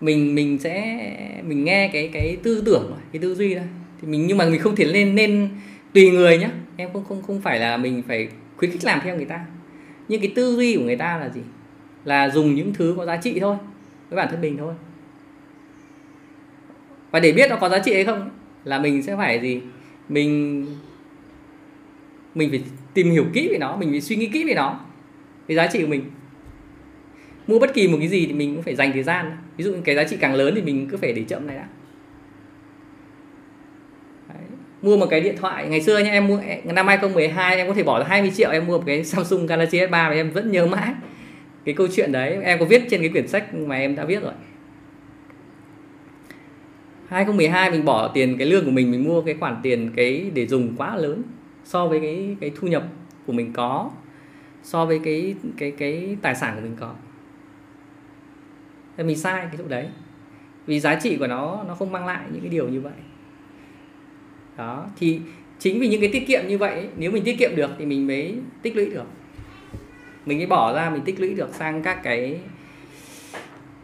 mình 0.00 0.34
mình 0.34 0.58
sẽ 0.58 0.98
mình 1.46 1.64
nghe 1.64 1.90
cái 1.92 2.10
cái 2.12 2.36
tư 2.42 2.62
tưởng 2.66 2.96
cái 3.12 3.22
tư 3.22 3.34
duy 3.34 3.54
đó. 3.54 3.62
Thì 4.00 4.08
mình 4.08 4.26
nhưng 4.26 4.38
mà 4.38 4.46
mình 4.46 4.60
không 4.60 4.76
thể 4.76 4.84
lên 4.84 5.14
nên 5.14 5.48
tùy 5.92 6.10
người 6.10 6.38
nhá. 6.38 6.50
Em 6.76 6.92
không 6.92 7.04
không 7.04 7.22
không 7.22 7.40
phải 7.40 7.60
là 7.60 7.76
mình 7.76 8.02
phải 8.08 8.28
khuyến 8.56 8.70
khích 8.70 8.84
làm 8.84 9.00
theo 9.04 9.16
người 9.16 9.24
ta. 9.24 9.44
Nhưng 10.08 10.20
cái 10.20 10.32
tư 10.34 10.56
duy 10.56 10.76
của 10.76 10.82
người 10.82 10.96
ta 10.96 11.18
là 11.18 11.28
gì? 11.28 11.40
Là 12.04 12.28
dùng 12.28 12.54
những 12.54 12.74
thứ 12.74 12.94
có 12.96 13.06
giá 13.06 13.16
trị 13.16 13.40
thôi, 13.40 13.56
với 14.10 14.16
bản 14.16 14.28
thân 14.30 14.40
mình 14.40 14.56
thôi. 14.56 14.74
Và 17.10 17.20
để 17.20 17.32
biết 17.32 17.50
nó 17.50 17.56
có 17.56 17.68
giá 17.68 17.78
trị 17.78 17.94
hay 17.94 18.04
không 18.04 18.30
là 18.64 18.78
mình 18.78 19.02
sẽ 19.02 19.16
phải 19.16 19.40
gì? 19.40 19.60
Mình 20.08 20.66
mình 22.34 22.50
phải 22.50 22.62
tìm 22.94 23.10
hiểu 23.10 23.24
kỹ 23.32 23.48
về 23.52 23.58
nó, 23.58 23.76
mình 23.76 23.90
phải 23.90 24.00
suy 24.00 24.16
nghĩ 24.16 24.26
kỹ 24.26 24.44
về 24.44 24.54
nó, 24.54 24.80
về 25.46 25.54
giá 25.54 25.66
trị 25.66 25.80
của 25.80 25.86
mình. 25.86 26.04
Mua 27.46 27.58
bất 27.58 27.74
kỳ 27.74 27.88
một 27.88 27.96
cái 28.00 28.08
gì 28.08 28.26
thì 28.26 28.32
mình 28.32 28.54
cũng 28.54 28.62
phải 28.62 28.74
dành 28.74 28.92
thời 28.92 29.02
gian. 29.02 29.36
Ví 29.56 29.64
dụ 29.64 29.74
cái 29.84 29.94
giá 29.94 30.04
trị 30.04 30.16
càng 30.20 30.34
lớn 30.34 30.52
thì 30.54 30.62
mình 30.62 30.88
cứ 30.90 30.96
phải 30.96 31.12
để 31.12 31.22
chậm 31.28 31.46
này 31.46 31.56
đã. 31.56 31.66
Đấy. 34.28 34.44
mua 34.82 34.96
một 34.96 35.06
cái 35.10 35.20
điện 35.20 35.36
thoại, 35.36 35.68
ngày 35.68 35.80
xưa 35.80 35.98
nha 35.98 36.10
em 36.10 36.26
mua 36.26 36.40
năm 36.64 36.86
2012 36.86 37.56
em 37.56 37.68
có 37.68 37.74
thể 37.74 37.82
bỏ 37.82 37.98
ra 37.98 38.06
20 38.08 38.32
triệu, 38.36 38.50
em 38.50 38.66
mua 38.66 38.78
một 38.78 38.84
cái 38.86 39.04
Samsung 39.04 39.46
Galaxy 39.46 39.78
S3 39.78 39.90
và 39.90 40.08
em 40.08 40.30
vẫn 40.30 40.52
nhớ 40.52 40.66
mãi 40.66 40.94
cái 41.64 41.74
câu 41.74 41.88
chuyện 41.92 42.12
đấy, 42.12 42.38
em 42.42 42.58
có 42.58 42.64
viết 42.64 42.82
trên 42.90 43.00
cái 43.00 43.08
quyển 43.10 43.28
sách 43.28 43.54
mà 43.54 43.76
em 43.76 43.96
đã 43.96 44.04
viết 44.04 44.22
rồi. 44.22 44.32
2012 47.08 47.70
mình 47.70 47.84
bỏ 47.84 48.08
tiền 48.08 48.38
cái 48.38 48.46
lương 48.46 48.64
của 48.64 48.70
mình 48.70 48.90
mình 48.90 49.04
mua 49.04 49.20
cái 49.20 49.34
khoản 49.34 49.56
tiền 49.62 49.90
cái 49.96 50.30
để 50.34 50.46
dùng 50.46 50.74
quá 50.76 50.96
lớn 50.96 51.22
so 51.64 51.86
với 51.86 52.00
cái 52.00 52.36
cái 52.40 52.52
thu 52.56 52.68
nhập 52.68 52.84
của 53.26 53.32
mình 53.32 53.52
có, 53.52 53.90
so 54.62 54.86
với 54.86 55.00
cái 55.04 55.34
cái 55.56 55.70
cái 55.70 56.16
tài 56.22 56.34
sản 56.34 56.54
của 56.54 56.60
mình 56.60 56.76
có. 56.80 56.94
Thì 58.96 59.04
mình 59.04 59.16
sai 59.16 59.46
cái 59.46 59.56
chỗ 59.58 59.68
đấy. 59.68 59.88
Vì 60.66 60.80
giá 60.80 60.94
trị 60.94 61.16
của 61.16 61.26
nó 61.26 61.64
nó 61.68 61.74
không 61.74 61.92
mang 61.92 62.06
lại 62.06 62.26
những 62.32 62.40
cái 62.40 62.50
điều 62.50 62.68
như 62.68 62.80
vậy. 62.80 62.92
Đó, 64.56 64.86
thì 64.98 65.20
chính 65.58 65.80
vì 65.80 65.88
những 65.88 66.00
cái 66.00 66.10
tiết 66.12 66.26
kiệm 66.26 66.46
như 66.48 66.58
vậy, 66.58 66.88
nếu 66.96 67.10
mình 67.10 67.24
tiết 67.24 67.38
kiệm 67.38 67.56
được 67.56 67.70
thì 67.78 67.86
mình 67.86 68.06
mới 68.06 68.34
tích 68.62 68.76
lũy 68.76 68.86
được 68.90 69.06
mình 70.26 70.38
mới 70.38 70.46
bỏ 70.46 70.74
ra 70.74 70.90
mình 70.90 71.02
tích 71.04 71.20
lũy 71.20 71.34
được 71.34 71.54
sang 71.54 71.82
các 71.82 72.00
cái 72.02 72.40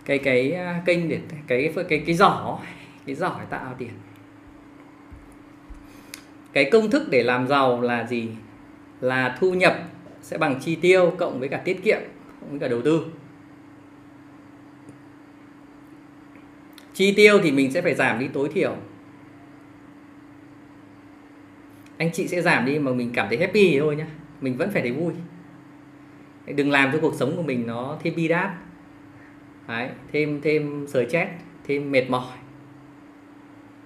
cái 0.05 0.19
cái 0.19 0.53
à, 0.53 0.83
kênh 0.85 1.09
để 1.09 1.21
cái 1.47 1.73
cái 1.75 1.85
cái, 1.89 2.03
cái 2.07 2.15
giỏ 2.15 2.59
cái 3.07 3.15
giỏ 3.15 3.37
để 3.41 3.47
tạo 3.51 3.75
tiền. 3.79 3.91
Cái 6.53 6.71
công 6.73 6.91
thức 6.91 7.09
để 7.11 7.23
làm 7.23 7.49
giàu 7.49 7.81
là 7.81 8.07
gì? 8.07 8.29
Là 9.01 9.37
thu 9.41 9.55
nhập 9.55 9.79
sẽ 10.23 10.39
bằng 10.39 10.61
chi 10.61 10.77
tiêu 10.77 11.13
cộng 11.19 11.41
với 11.41 11.49
cả 11.49 11.57
tiết 11.65 11.83
kiệm 11.85 12.01
cộng 12.41 12.51
với 12.51 12.59
cả 12.59 12.69
đầu 12.69 12.83
tư. 12.83 13.07
Chi 16.95 17.15
tiêu 17.17 17.41
thì 17.43 17.53
mình 17.53 17.73
sẽ 17.73 17.83
phải 17.83 17.95
giảm 17.95 18.19
đi 18.19 18.29
tối 18.29 18.49
thiểu. 18.55 18.77
Anh 21.99 22.13
chị 22.13 22.29
sẽ 22.29 22.43
giảm 22.43 22.65
đi 22.65 22.79
mà 22.79 22.93
mình 22.93 23.11
cảm 23.15 23.29
thấy 23.29 23.39
happy 23.39 23.79
thôi 23.81 23.97
nhá. 23.97 24.07
Mình 24.41 24.57
vẫn 24.57 24.71
phải 24.71 24.83
thấy 24.83 24.93
vui 24.93 25.13
đừng 26.53 26.71
làm 26.71 26.93
cho 26.93 26.99
cuộc 27.03 27.15
sống 27.15 27.37
của 27.37 27.43
mình 27.43 27.67
nó 27.67 27.99
thêm 28.03 28.15
bi 28.17 28.29
đát. 28.29 28.51
Đấy, 29.69 29.89
thêm 30.13 30.41
thêm 30.41 30.87
stress 30.89 31.31
thêm 31.67 31.91
mệt 31.91 32.11
mỏi. 32.11 32.37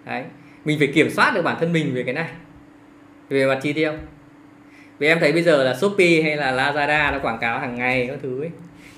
Đấy, 0.04 0.24
mình 0.64 0.78
phải 0.78 0.88
kiểm 0.94 1.10
soát 1.10 1.32
được 1.34 1.42
bản 1.42 1.56
thân 1.60 1.72
mình 1.72 1.94
về 1.94 2.02
cái 2.02 2.14
này. 2.14 2.28
Về 3.28 3.46
mặt 3.46 3.58
chi 3.62 3.72
tiêu. 3.72 3.92
Vì 4.98 5.06
em 5.06 5.18
thấy 5.20 5.32
bây 5.32 5.42
giờ 5.42 5.64
là 5.64 5.74
shopee 5.74 6.22
hay 6.22 6.36
là 6.36 6.52
lazada 6.52 7.12
nó 7.12 7.18
quảng 7.18 7.38
cáo 7.40 7.58
hàng 7.58 7.74
ngày 7.74 8.06
các 8.06 8.18
thứ 8.22 8.42
ấy 8.42 8.50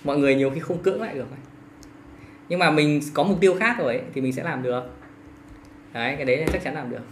mọi 0.04 0.18
người 0.18 0.34
nhiều 0.34 0.50
khi 0.50 0.60
không 0.60 0.82
cưỡng 0.82 1.02
lại 1.02 1.14
được 1.14 1.26
nhưng 2.48 2.58
mà 2.58 2.70
mình 2.70 3.00
có 3.14 3.22
mục 3.22 3.40
tiêu 3.40 3.54
khác 3.60 3.76
rồi 3.78 3.96
ấy, 3.96 4.02
thì 4.14 4.20
mình 4.20 4.32
sẽ 4.32 4.42
làm 4.42 4.62
được. 4.62 4.82
Đấy 5.92 6.14
cái 6.16 6.24
đấy 6.24 6.36
là 6.36 6.46
chắc 6.52 6.62
chắn 6.62 6.74
làm 6.74 6.90
được 6.90 7.02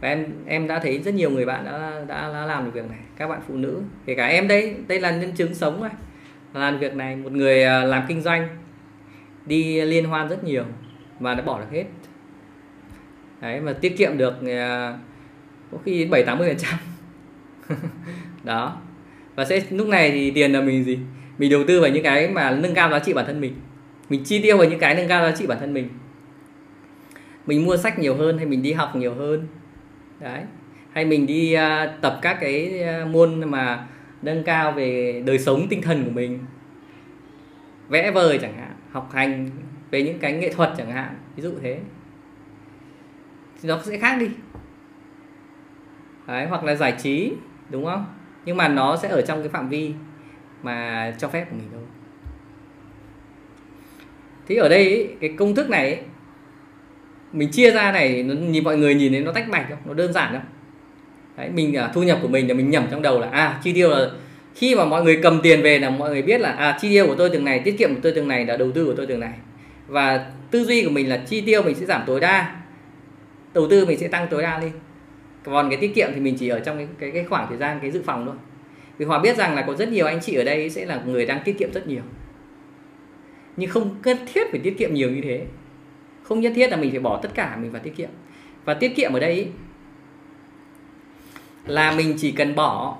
và 0.00 0.08
em 0.08 0.26
em 0.46 0.66
đã 0.66 0.78
thấy 0.78 0.98
rất 0.98 1.14
nhiều 1.14 1.30
người 1.30 1.46
bạn 1.46 1.64
đã, 1.64 2.04
đã 2.08 2.32
đã 2.32 2.46
làm 2.46 2.64
được 2.64 2.70
việc 2.74 2.90
này 2.90 2.98
các 3.16 3.28
bạn 3.28 3.40
phụ 3.48 3.54
nữ 3.54 3.82
kể 4.06 4.14
cả 4.14 4.26
em 4.26 4.48
đây 4.48 4.76
đây 4.88 5.00
là 5.00 5.10
nhân 5.10 5.32
chứng 5.32 5.54
sống 5.54 5.80
rồi 5.80 5.90
làm 6.54 6.78
việc 6.78 6.94
này 6.94 7.16
một 7.16 7.32
người 7.32 7.64
à, 7.64 7.84
làm 7.84 8.04
kinh 8.08 8.20
doanh 8.20 8.48
đi 9.46 9.80
liên 9.80 10.04
hoan 10.04 10.28
rất 10.28 10.44
nhiều 10.44 10.64
và 11.20 11.34
đã 11.34 11.42
bỏ 11.42 11.60
được 11.60 11.66
hết. 11.70 11.84
Đấy 13.40 13.60
mà 13.60 13.72
tiết 13.72 13.96
kiệm 13.96 14.18
được 14.18 14.34
à, 14.46 14.98
có 15.72 15.78
khi 15.84 15.98
đến 15.98 16.10
bảy 16.10 16.22
tám 16.22 16.38
mươi 16.38 16.48
phần 16.48 16.58
trăm. 16.58 16.78
Đó. 18.44 18.76
Và 19.34 19.44
sẽ 19.44 19.62
lúc 19.70 19.88
này 19.88 20.10
thì 20.10 20.30
tiền 20.30 20.52
là 20.52 20.60
mình 20.60 20.84
gì? 20.84 20.98
Mình 21.38 21.50
đầu 21.50 21.64
tư 21.68 21.80
vào 21.80 21.90
những 21.90 22.02
cái 22.02 22.28
mà 22.28 22.50
nâng 22.50 22.74
cao 22.74 22.90
giá 22.90 22.98
trị 22.98 23.12
bản 23.12 23.26
thân 23.26 23.40
mình. 23.40 23.54
Mình 24.08 24.24
chi 24.24 24.42
tiêu 24.42 24.56
vào 24.56 24.66
những 24.66 24.78
cái 24.78 24.94
nâng 24.94 25.08
cao 25.08 25.30
giá 25.30 25.36
trị 25.36 25.46
bản 25.46 25.58
thân 25.60 25.74
mình. 25.74 25.88
Mình 27.46 27.66
mua 27.66 27.76
sách 27.76 27.98
nhiều 27.98 28.14
hơn 28.14 28.38
hay 28.38 28.46
mình 28.46 28.62
đi 28.62 28.72
học 28.72 28.96
nhiều 28.96 29.14
hơn? 29.14 29.46
Đấy. 30.20 30.42
Hay 30.92 31.04
mình 31.04 31.26
đi 31.26 31.56
uh, 31.56 32.00
tập 32.00 32.18
các 32.22 32.38
cái 32.40 32.84
uh, 33.02 33.08
môn 33.08 33.50
mà 33.50 33.86
nâng 34.22 34.42
cao 34.44 34.72
về 34.72 35.22
đời 35.26 35.38
sống 35.38 35.66
tinh 35.70 35.82
thần 35.82 36.04
của 36.04 36.10
mình. 36.10 36.38
Vẽ 37.88 38.10
vời 38.10 38.38
chẳng 38.42 38.56
hạn 38.56 38.72
học 38.90 39.10
hành 39.12 39.50
về 39.90 40.02
những 40.02 40.18
cái 40.18 40.32
nghệ 40.32 40.52
thuật 40.52 40.72
chẳng 40.76 40.90
hạn 40.90 41.14
ví 41.36 41.42
dụ 41.42 41.52
thế. 41.62 41.80
Thì 43.62 43.68
nó 43.68 43.80
sẽ 43.82 43.98
khác 43.98 44.16
đi. 44.20 44.28
Đấy, 46.26 46.46
hoặc 46.46 46.64
là 46.64 46.74
giải 46.74 46.94
trí 46.98 47.32
đúng 47.70 47.84
không? 47.84 48.06
Nhưng 48.44 48.56
mà 48.56 48.68
nó 48.68 48.96
sẽ 48.96 49.08
ở 49.08 49.22
trong 49.22 49.40
cái 49.40 49.48
phạm 49.48 49.68
vi 49.68 49.94
mà 50.62 51.10
cho 51.18 51.28
phép 51.28 51.46
của 51.50 51.56
mình 51.56 51.68
thôi. 51.72 51.82
Thì 54.46 54.56
ở 54.56 54.68
đây 54.68 54.88
ý, 54.88 55.06
cái 55.20 55.34
công 55.38 55.54
thức 55.54 55.70
này 55.70 55.94
ý, 55.94 56.02
mình 57.32 57.48
chia 57.50 57.70
ra 57.70 57.92
này 57.92 58.22
nó, 58.22 58.34
nhìn 58.34 58.64
mọi 58.64 58.76
người 58.76 58.94
nhìn 58.94 59.12
thấy 59.12 59.20
nó 59.20 59.32
tách 59.32 59.48
bạch 59.50 59.66
không? 59.68 59.78
Nó 59.84 59.94
đơn 59.94 60.12
giản 60.12 60.32
không? 60.32 60.42
Đấy 61.36 61.48
mình 61.54 61.74
à, 61.74 61.90
thu 61.94 62.02
nhập 62.02 62.18
của 62.22 62.28
mình 62.28 62.48
là 62.48 62.54
mình 62.54 62.70
nhẩm 62.70 62.84
trong 62.90 63.02
đầu 63.02 63.20
là 63.20 63.28
à 63.28 63.60
chi 63.64 63.72
tiêu 63.72 63.90
là 63.90 64.10
khi 64.54 64.74
mà 64.74 64.84
mọi 64.84 65.04
người 65.04 65.20
cầm 65.22 65.40
tiền 65.42 65.62
về 65.62 65.78
là 65.78 65.90
mọi 65.90 66.10
người 66.10 66.22
biết 66.22 66.40
là 66.40 66.52
à 66.52 66.78
chi 66.80 66.88
tiêu 66.88 67.06
của 67.06 67.14
tôi 67.14 67.30
từng 67.30 67.44
này 67.44 67.58
tiết 67.58 67.78
kiệm 67.78 67.94
của 67.94 68.00
tôi 68.02 68.12
từng 68.12 68.28
này 68.28 68.46
là 68.46 68.56
đầu 68.56 68.70
tư 68.72 68.84
của 68.84 68.94
tôi 68.96 69.06
từng 69.06 69.20
này. 69.20 69.32
Và 69.86 70.26
tư 70.50 70.64
duy 70.64 70.84
của 70.84 70.90
mình 70.90 71.08
là 71.08 71.16
chi 71.16 71.40
tiêu 71.40 71.62
mình 71.62 71.74
sẽ 71.74 71.86
giảm 71.86 72.02
tối 72.06 72.20
đa 72.20 72.60
đầu 73.54 73.66
tư 73.70 73.86
mình 73.86 73.98
sẽ 73.98 74.08
tăng 74.08 74.26
tối 74.30 74.42
đa 74.42 74.58
lên. 74.58 74.72
Còn 75.44 75.70
cái 75.70 75.78
tiết 75.78 75.94
kiệm 75.94 76.08
thì 76.14 76.20
mình 76.20 76.36
chỉ 76.38 76.48
ở 76.48 76.60
trong 76.60 76.76
cái 76.76 76.86
cái, 76.98 77.10
cái 77.10 77.24
khoảng 77.24 77.48
thời 77.48 77.58
gian 77.58 77.78
cái 77.82 77.90
dự 77.90 78.02
phòng 78.06 78.26
thôi. 78.26 78.34
Vì 78.98 79.06
hòa 79.06 79.18
biết 79.18 79.36
rằng 79.36 79.54
là 79.54 79.62
có 79.62 79.74
rất 79.74 79.88
nhiều 79.88 80.06
anh 80.06 80.20
chị 80.20 80.34
ở 80.34 80.44
đây 80.44 80.70
sẽ 80.70 80.86
là 80.86 81.02
người 81.06 81.26
đang 81.26 81.40
tiết 81.44 81.58
kiệm 81.58 81.72
rất 81.72 81.86
nhiều. 81.86 82.02
Nhưng 83.56 83.70
không 83.70 83.94
cần 84.02 84.16
thiết 84.34 84.46
phải 84.50 84.60
tiết 84.60 84.78
kiệm 84.78 84.94
nhiều 84.94 85.10
như 85.10 85.20
thế 85.20 85.44
không 86.30 86.40
nhất 86.40 86.52
thiết 86.56 86.70
là 86.70 86.76
mình 86.76 86.90
phải 86.90 87.00
bỏ 87.00 87.20
tất 87.22 87.28
cả, 87.34 87.56
mình 87.60 87.70
vào 87.70 87.82
tiết 87.82 87.96
kiệm. 87.96 88.08
Và 88.64 88.74
tiết 88.74 88.96
kiệm 88.96 89.12
ở 89.12 89.20
đây 89.20 89.48
là 91.66 91.92
mình 91.92 92.14
chỉ 92.18 92.32
cần 92.32 92.54
bỏ 92.54 92.98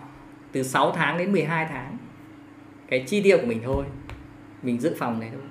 từ 0.52 0.62
6 0.62 0.92
tháng 0.92 1.18
đến 1.18 1.32
12 1.32 1.66
tháng, 1.70 1.96
cái 2.88 3.04
chi 3.06 3.22
tiêu 3.22 3.38
của 3.38 3.46
mình 3.46 3.60
thôi. 3.64 3.84
Mình 4.62 4.80
dự 4.80 4.94
phòng 4.98 5.20
này 5.20 5.28
thôi. 5.32 5.42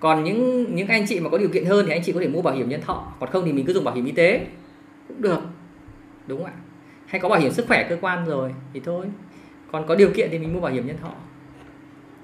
Còn 0.00 0.24
những 0.24 0.66
những 0.74 0.88
anh 0.88 1.06
chị 1.08 1.20
mà 1.20 1.30
có 1.30 1.38
điều 1.38 1.48
kiện 1.48 1.64
hơn 1.64 1.86
thì 1.86 1.92
anh 1.92 2.02
chị 2.04 2.12
có 2.12 2.20
thể 2.20 2.28
mua 2.28 2.42
bảo 2.42 2.54
hiểm 2.54 2.68
nhân 2.68 2.80
thọ. 2.80 3.12
Còn 3.20 3.30
không 3.30 3.44
thì 3.44 3.52
mình 3.52 3.66
cứ 3.66 3.72
dùng 3.72 3.84
bảo 3.84 3.94
hiểm 3.94 4.04
y 4.04 4.12
tế, 4.12 4.46
cũng 5.08 5.22
được. 5.22 5.40
Đúng 6.26 6.38
không 6.38 6.46
ạ? 6.46 6.52
Hay 7.06 7.20
có 7.20 7.28
bảo 7.28 7.40
hiểm 7.40 7.52
sức 7.52 7.66
khỏe 7.68 7.86
cơ 7.88 7.98
quan 8.00 8.26
rồi 8.26 8.54
thì 8.74 8.80
thôi. 8.84 9.06
Còn 9.72 9.86
có 9.86 9.94
điều 9.94 10.10
kiện 10.10 10.28
thì 10.30 10.38
mình 10.38 10.54
mua 10.54 10.60
bảo 10.60 10.72
hiểm 10.72 10.86
nhân 10.86 10.96
thọ. 11.02 11.12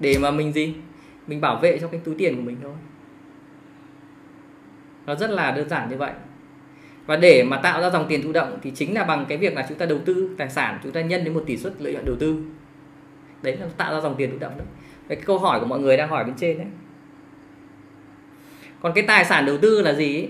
Để 0.00 0.18
mà 0.20 0.30
mình 0.30 0.52
gì? 0.52 0.74
Mình 1.26 1.40
bảo 1.40 1.56
vệ 1.56 1.78
cho 1.78 1.88
cái 1.88 2.00
túi 2.04 2.14
tiền 2.18 2.36
của 2.36 2.42
mình 2.42 2.56
thôi 2.62 2.74
nó 5.08 5.14
rất 5.14 5.30
là 5.30 5.50
đơn 5.50 5.68
giản 5.68 5.90
như 5.90 5.96
vậy. 5.96 6.12
Và 7.06 7.16
để 7.16 7.42
mà 7.42 7.56
tạo 7.56 7.80
ra 7.80 7.90
dòng 7.90 8.06
tiền 8.08 8.22
thụ 8.22 8.32
động 8.32 8.58
thì 8.62 8.70
chính 8.70 8.94
là 8.94 9.04
bằng 9.04 9.26
cái 9.28 9.38
việc 9.38 9.54
là 9.54 9.66
chúng 9.68 9.78
ta 9.78 9.86
đầu 9.86 9.98
tư 10.04 10.30
tài 10.38 10.50
sản, 10.50 10.78
chúng 10.82 10.92
ta 10.92 11.00
nhân 11.00 11.24
đến 11.24 11.34
một 11.34 11.42
tỷ 11.46 11.56
suất 11.56 11.72
lợi 11.82 11.92
nhuận 11.92 12.04
đầu 12.04 12.16
tư. 12.18 12.42
Đấy 13.42 13.56
là 13.56 13.66
tạo 13.76 13.94
ra 13.94 14.00
dòng 14.00 14.14
tiền 14.18 14.30
thụ 14.30 14.38
động 14.38 14.52
đấy. 14.58 14.66
Cái 15.08 15.16
câu 15.16 15.38
hỏi 15.38 15.60
của 15.60 15.66
mọi 15.66 15.78
người 15.78 15.96
đang 15.96 16.08
hỏi 16.08 16.24
bên 16.24 16.34
trên 16.36 16.58
đấy. 16.58 16.66
Còn 18.80 18.92
cái 18.94 19.04
tài 19.06 19.24
sản 19.24 19.46
đầu 19.46 19.58
tư 19.58 19.82
là 19.82 19.94
gì 19.94 20.28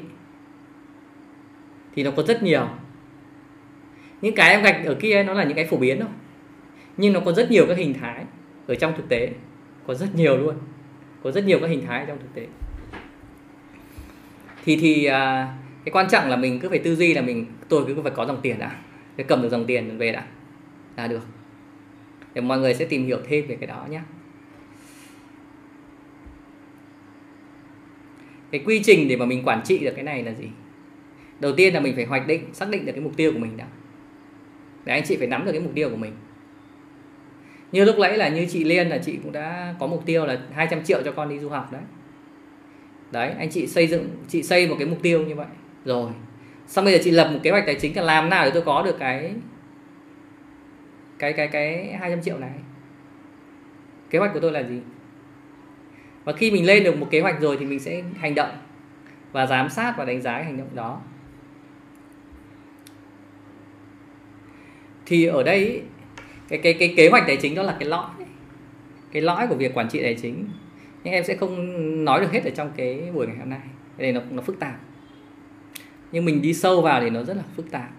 thì 1.95 2.03
nó 2.03 2.11
có 2.11 2.23
rất 2.23 2.43
nhiều. 2.43 2.69
Những 4.21 4.35
cái 4.35 4.51
em 4.51 4.63
gạch 4.63 4.85
ở 4.85 4.95
kia 4.95 5.23
nó 5.23 5.35
là 5.35 5.45
những 5.45 5.57
cái 5.57 5.67
phổ 5.67 5.77
biến 5.77 6.01
thôi. 6.01 6.09
Nhưng 6.97 7.13
nó 7.13 7.21
có 7.21 7.33
rất 7.33 7.51
nhiều 7.51 7.67
các 7.69 7.79
hình 7.79 7.95
thái 7.95 8.25
ở 8.67 8.75
trong 8.75 8.97
thực 8.97 9.09
tế. 9.09 9.31
Có 9.87 9.95
rất 9.95 10.15
nhiều 10.15 10.37
luôn. 10.37 10.55
Có 11.23 11.31
rất 11.31 11.45
nhiều 11.45 11.59
các 11.61 11.67
hình 11.67 11.87
thái 11.87 12.05
trong 12.07 12.19
thực 12.19 12.35
tế 12.35 12.47
thì 14.65 14.77
thì 14.77 15.05
à, 15.05 15.53
cái 15.85 15.93
quan 15.93 16.09
trọng 16.11 16.29
là 16.29 16.37
mình 16.37 16.61
cứ 16.61 16.69
phải 16.69 16.79
tư 16.79 16.97
duy 16.97 17.15
là 17.15 17.23
mình 17.23 17.47
tôi 17.69 17.85
cứ 17.87 18.03
phải 18.03 18.13
có 18.17 18.27
dòng 18.27 18.41
tiền 18.43 18.59
đã. 18.59 18.77
Để 19.17 19.25
cầm 19.29 19.43
được 19.43 19.49
dòng 19.49 19.65
tiền 19.67 19.99
về 19.99 20.13
đã 20.13 20.27
là 20.97 21.07
được. 21.07 21.27
Để 22.35 22.41
mọi 22.41 22.59
người 22.59 22.75
sẽ 22.75 22.85
tìm 22.85 23.07
hiểu 23.07 23.19
thêm 23.29 23.47
về 23.47 23.57
cái 23.57 23.67
đó 23.67 23.87
nhé 23.91 24.01
cái 28.51 28.61
quy 28.67 28.83
trình 28.85 29.09
để 29.09 29.17
mà 29.17 29.27
mình 29.27 29.43
quản 29.45 29.63
trị 29.65 29.79
được 29.79 29.93
cái 29.95 30.05
này 30.05 30.23
là 30.23 30.33
gì? 30.33 30.49
Đầu 31.41 31.53
tiên 31.53 31.75
là 31.75 31.81
mình 31.81 31.95
phải 31.97 32.05
hoạch 32.05 32.27
định 32.27 32.55
xác 32.55 32.69
định 32.69 32.87
được 32.87 32.93
cái 32.93 33.01
mục 33.01 33.13
tiêu 33.17 33.33
của 33.33 33.39
mình 33.39 33.57
đã. 33.57 33.67
Để 34.85 34.93
anh 34.93 35.03
chị 35.07 35.17
phải 35.17 35.27
nắm 35.27 35.45
được 35.45 35.53
cái 35.53 35.61
mục 35.61 35.73
tiêu 35.75 35.91
của 35.91 35.97
mình. 35.97 36.13
Như 37.73 37.85
lúc 37.85 37.99
nãy 37.99 38.17
là 38.17 38.29
như 38.29 38.47
chị 38.51 38.65
Liên 38.65 38.89
là 38.89 38.99
chị 38.99 39.19
cũng 39.23 39.33
đã 39.33 39.75
có 39.81 39.87
mục 39.87 40.03
tiêu 40.07 40.27
là 40.27 40.41
200 40.53 40.85
triệu 40.85 41.03
cho 41.05 41.13
con 41.13 41.29
đi 41.29 41.39
du 41.39 41.49
học 41.49 41.73
đấy 41.73 41.83
đấy, 43.11 43.35
anh 43.39 43.51
chị 43.51 43.67
xây 43.67 43.87
dựng, 43.87 44.09
chị 44.29 44.43
xây 44.43 44.69
một 44.69 44.77
cái 44.79 44.89
mục 44.89 44.99
tiêu 45.03 45.25
như 45.27 45.35
vậy. 45.35 45.47
Rồi. 45.85 46.11
Xong 46.67 46.85
bây 46.85 46.95
giờ 46.95 47.01
chị 47.05 47.11
lập 47.11 47.31
một 47.33 47.39
kế 47.43 47.51
hoạch 47.51 47.67
tài 47.67 47.75
chính, 47.75 47.97
là 47.97 48.03
làm 48.03 48.31
nào 48.31 48.45
để 48.45 48.51
tôi 48.55 48.63
có 48.63 48.83
được 48.83 48.97
cái 48.99 49.33
cái 51.19 51.33
cái 51.33 51.49
cái 51.49 51.93
200 52.01 52.23
triệu 52.23 52.39
này? 52.39 52.51
Kế 54.11 54.19
hoạch 54.19 54.35
của 54.35 54.41
tôi 54.41 54.53
là 54.53 54.63
gì? 54.63 54.81
Và 56.25 56.33
khi 56.33 56.51
mình 56.51 56.67
lên 56.67 56.85
được 56.85 56.99
một 56.99 57.09
kế 57.11 57.21
hoạch 57.21 57.41
rồi 57.41 57.57
thì 57.61 57.67
mình 57.67 57.81
sẽ 57.81 58.03
hành 58.19 58.35
động 58.35 58.51
và 59.33 59.47
giám 59.47 59.69
sát 59.69 59.95
và 59.99 60.05
đánh 60.05 60.21
giá 60.21 60.33
cái 60.33 60.45
hành 60.45 60.57
động 60.57 60.69
đó. 60.75 61.01
Thì 65.07 65.25
ở 65.25 65.43
đây, 65.43 65.83
cái 66.49 66.59
cái 66.59 66.75
cái 66.75 66.95
kế 66.97 67.09
hoạch 67.11 67.25
tài 67.27 67.37
chính 67.37 67.55
đó 67.55 67.63
là 67.63 67.77
cái 67.81 67.89
lõi. 67.89 68.11
Cái 69.13 69.23
lõi 69.23 69.47
của 69.47 69.55
việc 69.55 69.75
quản 69.75 69.89
trị 69.89 70.03
tài 70.03 70.15
chính 70.15 70.49
nhưng 71.09 71.15
em 71.15 71.25
sẽ 71.25 71.37
không 71.37 72.05
nói 72.05 72.21
được 72.21 72.33
hết 72.33 72.45
ở 72.45 72.51
trong 72.51 72.71
cái 72.77 73.11
buổi 73.15 73.27
ngày 73.27 73.37
hôm 73.37 73.51
nay. 73.51 73.61
Cái 73.99 74.13
này 74.13 74.23
nó 74.23 74.31
nó 74.31 74.43
phức 74.43 74.59
tạp. 74.59 74.75
Nhưng 76.13 76.25
mình 76.25 76.43
đi 76.43 76.55
sâu 76.55 76.83
vào 76.83 77.01
thì 77.01 77.11
nó 77.11 77.23
rất 77.23 77.37
là 77.37 77.43
phức 77.57 77.71
tạp. 77.71 77.91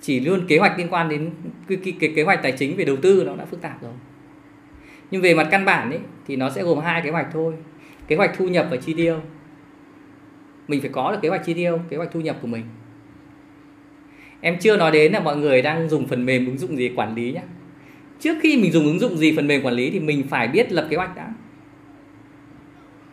Chỉ 0.00 0.20
luôn 0.20 0.46
kế 0.48 0.58
hoạch 0.58 0.78
liên 0.78 0.88
quan 0.90 1.08
đến 1.08 1.30
cái, 1.68 1.78
cái, 1.84 1.94
cái 2.00 2.12
kế 2.16 2.22
hoạch 2.22 2.42
tài 2.42 2.52
chính 2.52 2.76
về 2.76 2.84
đầu 2.84 2.96
tư 2.96 3.24
nó 3.26 3.36
đã 3.36 3.44
phức 3.44 3.60
tạp 3.60 3.82
rồi. 3.82 3.92
Nhưng 5.10 5.22
về 5.22 5.34
mặt 5.34 5.48
căn 5.50 5.64
bản 5.64 5.90
ấy 5.90 6.00
thì 6.26 6.36
nó 6.36 6.50
sẽ 6.50 6.62
gồm 6.62 6.78
hai 6.78 7.02
kế 7.02 7.10
hoạch 7.10 7.26
thôi. 7.32 7.54
Kế 8.08 8.16
hoạch 8.16 8.30
thu 8.36 8.48
nhập 8.48 8.66
và 8.70 8.76
chi 8.76 8.94
tiêu. 8.94 9.20
Mình 10.68 10.80
phải 10.80 10.90
có 10.90 11.12
được 11.12 11.18
kế 11.22 11.28
hoạch 11.28 11.44
chi 11.44 11.54
tiêu 11.54 11.80
kế 11.88 11.96
hoạch 11.96 12.12
thu 12.12 12.20
nhập 12.20 12.38
của 12.42 12.48
mình. 12.48 12.64
Em 14.40 14.58
chưa 14.58 14.76
nói 14.76 14.90
đến 14.90 15.12
là 15.12 15.20
mọi 15.20 15.36
người 15.36 15.62
đang 15.62 15.88
dùng 15.88 16.08
phần 16.08 16.26
mềm 16.26 16.46
ứng 16.46 16.58
dụng 16.58 16.76
gì 16.76 16.92
quản 16.96 17.14
lý 17.14 17.32
nhé 17.32 17.42
trước 18.22 18.38
khi 18.42 18.56
mình 18.56 18.72
dùng 18.72 18.84
ứng 18.84 18.98
dụng 18.98 19.16
gì 19.16 19.36
phần 19.36 19.46
mềm 19.46 19.62
quản 19.62 19.74
lý 19.74 19.90
thì 19.90 20.00
mình 20.00 20.22
phải 20.28 20.48
biết 20.48 20.72
lập 20.72 20.86
kế 20.90 20.96
hoạch 20.96 21.16
đã 21.16 21.28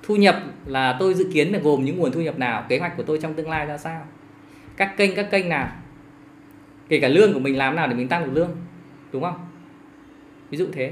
thu 0.10 0.16
nhập 0.16 0.44
là 0.66 0.98
tôi 1.00 1.14
dự 1.14 1.30
kiến 1.34 1.54
là 1.54 1.60
gồm 1.60 1.86
những 1.86 1.98
nguồn 1.98 2.12
thu 2.12 2.22
nhập 2.22 2.40
nào, 2.40 2.66
kế 2.70 2.80
hoạch 2.80 2.98
của 2.98 3.04
tôi 3.04 3.20
trong 3.22 3.34
tương 3.34 3.50
lai 3.50 3.66
ra 3.66 3.78
sao, 3.78 4.06
các 4.78 4.98
kênh 4.98 5.16
các 5.16 5.32
kênh 5.32 5.50
nào, 5.50 5.72
kể 6.88 7.00
cả 7.00 7.08
lương 7.08 7.34
của 7.34 7.40
mình 7.40 7.58
làm 7.58 7.76
nào 7.76 7.88
để 7.88 7.94
mình 7.94 8.08
tăng 8.08 8.26
được 8.26 8.32
lương, 8.34 8.52
đúng 9.12 9.24
không? 9.24 9.36
Ví 10.50 10.58
dụ 10.58 10.68
thế. 10.74 10.92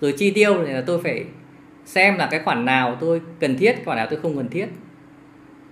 Rồi 0.00 0.12
chi 0.12 0.30
tiêu 0.30 0.64
thì 0.66 0.72
là 0.72 0.80
tôi 0.86 1.02
phải 1.02 1.24
xem 1.84 2.16
là 2.16 2.28
cái 2.30 2.40
khoản 2.40 2.64
nào 2.64 2.96
tôi 3.00 3.20
cần 3.40 3.56
thiết 3.58 3.76
khoản 3.84 3.98
nào 3.98 4.06
tôi 4.10 4.20
không 4.20 4.36
cần 4.36 4.48
thiết. 4.48 4.66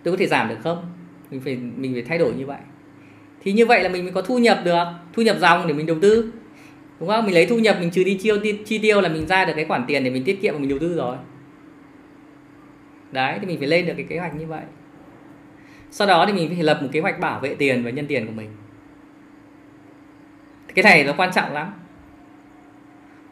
Tôi 0.03 0.13
có 0.13 0.19
thể 0.19 0.27
giảm 0.27 0.49
được 0.49 0.59
không? 0.65 0.93
Mình 1.31 1.41
phải 1.41 1.57
mình 1.77 1.93
phải 1.93 2.03
thay 2.03 2.19
đổi 2.19 2.33
như 2.33 2.47
vậy. 2.47 2.59
Thì 3.43 3.53
như 3.53 3.67
vậy 3.67 3.83
là 3.83 3.89
mình 3.89 4.05
mới 4.05 4.13
có 4.13 4.23
thu 4.23 4.39
nhập 4.39 4.61
được, 4.65 4.85
thu 5.13 5.23
nhập 5.23 5.37
dòng 5.41 5.67
để 5.67 5.75
mình 5.75 5.87
đầu 5.87 5.97
tư, 6.03 6.33
đúng 7.01 7.09
không? 7.09 7.25
Mình 7.25 7.35
lấy 7.35 7.47
thu 7.47 7.59
nhập, 7.59 7.77
mình 7.81 7.91
trừ 7.91 8.05
đi 8.05 8.15
chiêu 8.15 8.37
chi 8.67 8.79
tiêu 8.79 9.01
là 9.01 9.09
mình 9.09 9.27
ra 9.27 9.45
được 9.45 9.53
cái 9.57 9.65
khoản 9.65 9.85
tiền 9.87 10.05
để 10.05 10.11
mình 10.11 10.25
tiết 10.25 10.43
kiệm 10.43 10.55
và 10.55 10.61
mình 10.61 10.69
đầu 10.69 10.79
tư 10.79 10.97
rồi 10.97 11.17
đấy, 13.17 13.39
thì 13.41 13.47
mình 13.47 13.59
phải 13.59 13.69
lên 13.69 13.87
được 13.87 13.95
cái 13.97 14.07
kế 14.09 14.19
hoạch 14.19 14.35
như 14.35 14.47
vậy. 14.47 14.63
Sau 15.91 16.07
đó 16.07 16.25
thì 16.27 16.33
mình 16.33 16.49
phải 16.49 16.63
lập 16.63 16.79
một 16.83 16.89
kế 16.93 17.01
hoạch 17.01 17.21
bảo 17.21 17.41
vệ 17.41 17.55
tiền 17.55 17.85
và 17.85 17.91
nhân 17.91 18.07
tiền 18.07 18.27
của 18.27 18.33
mình. 18.33 18.51
Cái 20.75 20.83
này 20.83 21.05
nó 21.05 21.13
quan 21.17 21.33
trọng 21.33 21.53
lắm. 21.53 21.73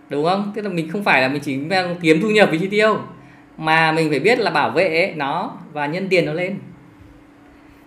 Đúng 0.08 0.24
không? 0.24 0.52
Tức 0.54 0.62
là 0.62 0.68
mình 0.68 0.90
không 0.90 1.04
phải 1.04 1.22
là 1.22 1.28
mình 1.28 1.42
chỉ 1.42 1.58
kiếm 2.02 2.20
thu 2.22 2.30
nhập 2.30 2.48
với 2.48 2.58
chi 2.58 2.68
tiêu, 2.68 2.98
mà 3.56 3.92
mình 3.92 4.10
phải 4.10 4.20
biết 4.20 4.38
là 4.38 4.50
bảo 4.50 4.70
vệ 4.70 5.14
nó 5.16 5.56
và 5.72 5.86
nhân 5.86 6.08
tiền 6.08 6.26
nó 6.26 6.32
lên. 6.32 6.58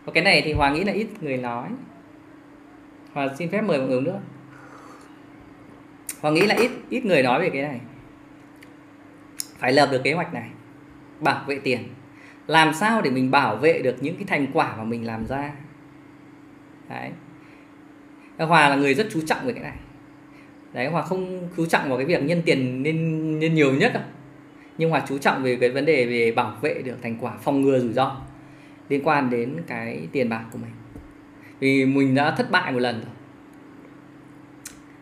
Và 0.06 0.14
cái 0.14 0.24
này 0.24 0.42
thì 0.46 0.54
hòa 0.54 0.70
nghĩ 0.70 0.84
là 0.84 0.94
ít 0.94 1.08
người 1.22 1.38
nói. 1.38 1.70
Hòa 3.14 3.28
xin 3.38 3.50
phép 3.50 3.62
mời 3.62 3.78
mọi 3.78 3.88
người 3.88 4.02
nữa. 4.02 4.20
Hòa 6.22 6.32
nghĩ 6.32 6.42
là 6.42 6.56
ít 6.56 6.72
ít 6.90 7.06
người 7.06 7.24
nói 7.24 7.42
về 7.42 7.50
cái 7.50 7.62
này. 7.62 7.80
Phải 9.58 9.74
lập 9.74 9.90
được 9.92 10.02
kế 10.04 10.14
hoạch 10.14 10.34
này 10.34 10.50
bảo 11.20 11.44
vệ 11.48 11.60
tiền. 11.60 11.84
Làm 12.48 12.74
sao 12.74 13.02
để 13.02 13.12
mình 13.12 13.32
bảo 13.32 13.56
vệ 13.56 13.82
được 13.82 13.96
những 14.02 14.16
cái 14.16 14.26
thành 14.28 14.48
quả 14.54 14.76
mà 14.78 14.84
mình 14.84 15.06
làm 15.06 15.26
ra? 15.26 15.52
Đấy. 16.90 17.12
Hòa 18.38 18.70
là 18.70 18.76
người 18.76 18.94
rất 18.94 19.08
chú 19.12 19.22
trọng 19.22 19.46
về 19.46 19.54
cái 19.54 19.64
này. 19.64 19.78
Đấy 20.74 20.88
hòa 20.88 21.02
không 21.02 21.50
chú 21.58 21.66
trọng 21.66 21.90
vào 21.90 21.98
cái 21.98 22.06
việc 22.06 22.24
nhân 22.24 22.42
tiền 22.46 22.84
nên 22.84 23.40
nên 23.40 23.54
nhiều 23.54 23.74
nhất 23.74 23.94
đâu. 23.94 24.04
Nhưng 24.78 24.90
hòa 24.90 25.04
chú 25.08 25.18
trọng 25.18 25.44
về 25.44 25.58
cái 25.62 25.70
vấn 25.70 25.86
đề 25.86 26.06
về 26.06 26.32
bảo 26.32 26.58
vệ 26.62 26.82
được 26.82 26.98
thành 27.02 27.18
quả 27.22 27.38
phòng 27.38 27.62
ngừa 27.62 27.80
rủi 27.80 27.94
ro 27.94 28.22
liên 28.90 29.02
quan 29.04 29.30
đến 29.30 29.56
cái 29.68 30.08
tiền 30.12 30.30
bạc 30.30 30.44
của 30.52 30.58
mình. 30.58 30.72
Vì 31.60 31.86
mình 31.86 32.16
đã 32.16 32.32
thất 32.32 32.52
bại 32.52 32.72
một 32.72 32.80
lần 32.80 32.96
rồi. 32.96 33.14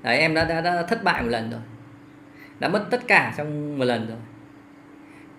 Đấy 0.03 0.19
em 0.19 0.33
đã, 0.33 0.45
đã, 0.45 0.61
đã 0.61 0.83
thất 0.83 1.03
bại 1.03 1.21
một 1.21 1.29
lần 1.29 1.51
rồi. 1.51 1.61
Đã 2.59 2.69
mất 2.69 2.87
tất 2.91 3.07
cả 3.07 3.33
trong 3.37 3.79
một 3.79 3.85
lần 3.85 4.07
rồi 4.07 4.17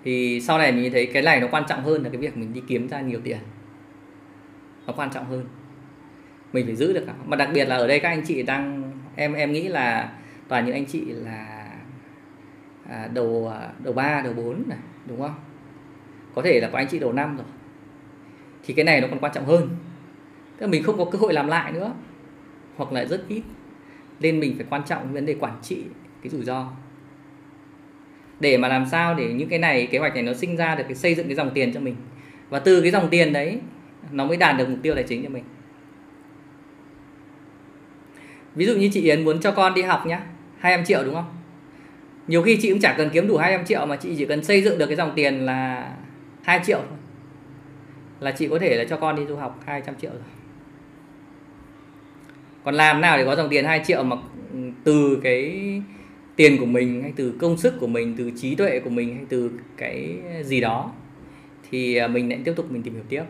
thì 0.06 0.40
sau 0.40 0.58
này 0.58 0.72
mình 0.72 0.92
thấy 0.92 1.06
cái 1.06 1.22
này 1.22 1.40
nó 1.40 1.48
quan 1.50 1.64
trọng 1.68 1.82
hơn 1.82 2.02
là 2.02 2.08
cái 2.08 2.20
việc 2.20 2.36
mình 2.36 2.52
đi 2.52 2.62
kiếm 2.68 2.88
ra 2.88 3.00
nhiều 3.00 3.20
tiền. 3.24 3.38
Nó 4.86 4.92
quan 4.96 5.10
trọng 5.10 5.24
hơn. 5.24 5.44
Mình 6.52 6.66
phải 6.66 6.76
giữ 6.76 6.92
được 6.92 7.06
mà 7.26 7.36
đặc 7.36 7.48
biệt 7.54 7.64
là 7.64 7.76
ở 7.76 7.86
đây 7.86 8.00
các 8.00 8.08
anh 8.08 8.22
chị 8.26 8.42
đang 8.42 8.92
em 9.16 9.32
em 9.32 9.52
nghĩ 9.52 9.68
là 9.68 10.12
toàn 10.48 10.66
những 10.66 10.74
anh 10.74 10.84
chị 10.86 11.04
là 11.06 11.70
à, 12.88 13.08
đầu 13.14 13.52
à, 13.54 13.68
đầu 13.84 13.92
ba 13.92 14.20
đầu 14.20 14.32
bốn 14.32 14.62
này 14.68 14.78
đúng 15.06 15.20
không? 15.20 15.34
Có 16.34 16.42
thể 16.42 16.60
là 16.60 16.68
có 16.72 16.78
anh 16.78 16.88
chị 16.90 16.98
đầu 16.98 17.12
năm 17.12 17.36
rồi. 17.36 17.46
Thì 18.64 18.74
cái 18.74 18.84
này 18.84 19.00
nó 19.00 19.08
còn 19.08 19.18
quan 19.18 19.32
trọng 19.32 19.44
hơn. 19.44 19.68
Tức 20.56 20.66
là 20.66 20.70
mình 20.70 20.82
không 20.82 20.98
có 20.98 21.04
cơ 21.04 21.18
hội 21.18 21.32
làm 21.32 21.46
lại 21.46 21.72
nữa. 21.72 21.92
Hoặc 22.76 22.92
là 22.92 23.04
rất 23.04 23.24
ít. 23.28 23.42
Nên 24.20 24.40
mình 24.40 24.54
phải 24.56 24.66
quan 24.70 24.82
trọng 24.86 25.12
vấn 25.12 25.26
đề 25.26 25.36
quản 25.40 25.58
trị 25.62 25.84
cái 26.22 26.30
rủi 26.30 26.44
ro 26.44 26.70
để 28.40 28.58
mà 28.58 28.68
làm 28.68 28.86
sao 28.86 29.14
để 29.14 29.32
những 29.32 29.48
cái 29.48 29.58
này, 29.58 29.86
kế 29.90 29.98
hoạch 29.98 30.14
này 30.14 30.22
nó 30.22 30.34
sinh 30.34 30.56
ra 30.56 30.74
được 30.74 30.84
cái 30.84 30.94
xây 30.94 31.14
dựng 31.14 31.26
cái 31.26 31.34
dòng 31.34 31.50
tiền 31.54 31.72
cho 31.72 31.80
mình. 31.80 31.96
Và 32.48 32.58
từ 32.58 32.80
cái 32.80 32.90
dòng 32.90 33.08
tiền 33.10 33.32
đấy, 33.32 33.60
nó 34.12 34.26
mới 34.26 34.36
đạt 34.36 34.56
được 34.58 34.68
mục 34.68 34.78
tiêu 34.82 34.94
tài 34.94 35.04
chính 35.04 35.22
cho 35.22 35.28
mình. 35.28 35.44
Ví 38.54 38.66
dụ 38.66 38.74
như 38.74 38.90
chị 38.92 39.02
Yến 39.02 39.24
muốn 39.24 39.40
cho 39.40 39.50
con 39.50 39.74
đi 39.74 39.82
học 39.82 40.06
nhá 40.06 40.20
200 40.58 40.84
triệu 40.84 41.04
đúng 41.04 41.14
không? 41.14 41.36
Nhiều 42.26 42.42
khi 42.42 42.56
chị 42.56 42.70
cũng 42.70 42.80
chẳng 42.80 42.94
cần 42.98 43.10
kiếm 43.10 43.28
đủ 43.28 43.36
200 43.36 43.64
triệu 43.64 43.86
mà 43.86 43.96
chị 43.96 44.14
chỉ 44.18 44.24
cần 44.24 44.44
xây 44.44 44.62
dựng 44.62 44.78
được 44.78 44.86
cái 44.86 44.96
dòng 44.96 45.12
tiền 45.14 45.46
là 45.46 45.90
2 46.42 46.60
triệu 46.66 46.78
thôi. 46.78 46.98
Là 48.20 48.30
chị 48.30 48.48
có 48.48 48.58
thể 48.58 48.76
là 48.76 48.84
cho 48.84 48.96
con 48.96 49.16
đi 49.16 49.26
du 49.26 49.36
học 49.36 49.60
200 49.66 49.94
triệu 50.00 50.10
rồi. 50.10 50.20
Còn 52.64 52.74
làm 52.74 53.00
nào 53.00 53.16
để 53.16 53.24
có 53.24 53.36
dòng 53.36 53.48
tiền 53.48 53.64
2 53.64 53.82
triệu 53.86 54.02
mà 54.02 54.16
ừ, 54.52 54.58
từ 54.84 55.20
cái 55.22 55.62
tiền 56.36 56.56
của 56.58 56.66
mình 56.66 57.02
hay 57.02 57.12
từ 57.16 57.34
công 57.38 57.56
sức 57.56 57.74
của 57.80 57.86
mình 57.86 58.14
từ 58.18 58.30
trí 58.36 58.54
tuệ 58.54 58.80
của 58.80 58.90
mình 58.90 59.14
hay 59.14 59.24
từ 59.28 59.50
cái 59.76 60.18
gì 60.42 60.60
đó 60.60 60.92
thì 61.70 61.96
à, 61.96 62.08
mình 62.08 62.28
lại 62.28 62.40
tiếp 62.44 62.52
tục 62.56 62.72
mình 62.72 62.82
tìm 62.82 62.94
hiểu 62.94 63.02
tiếp. 63.08 63.22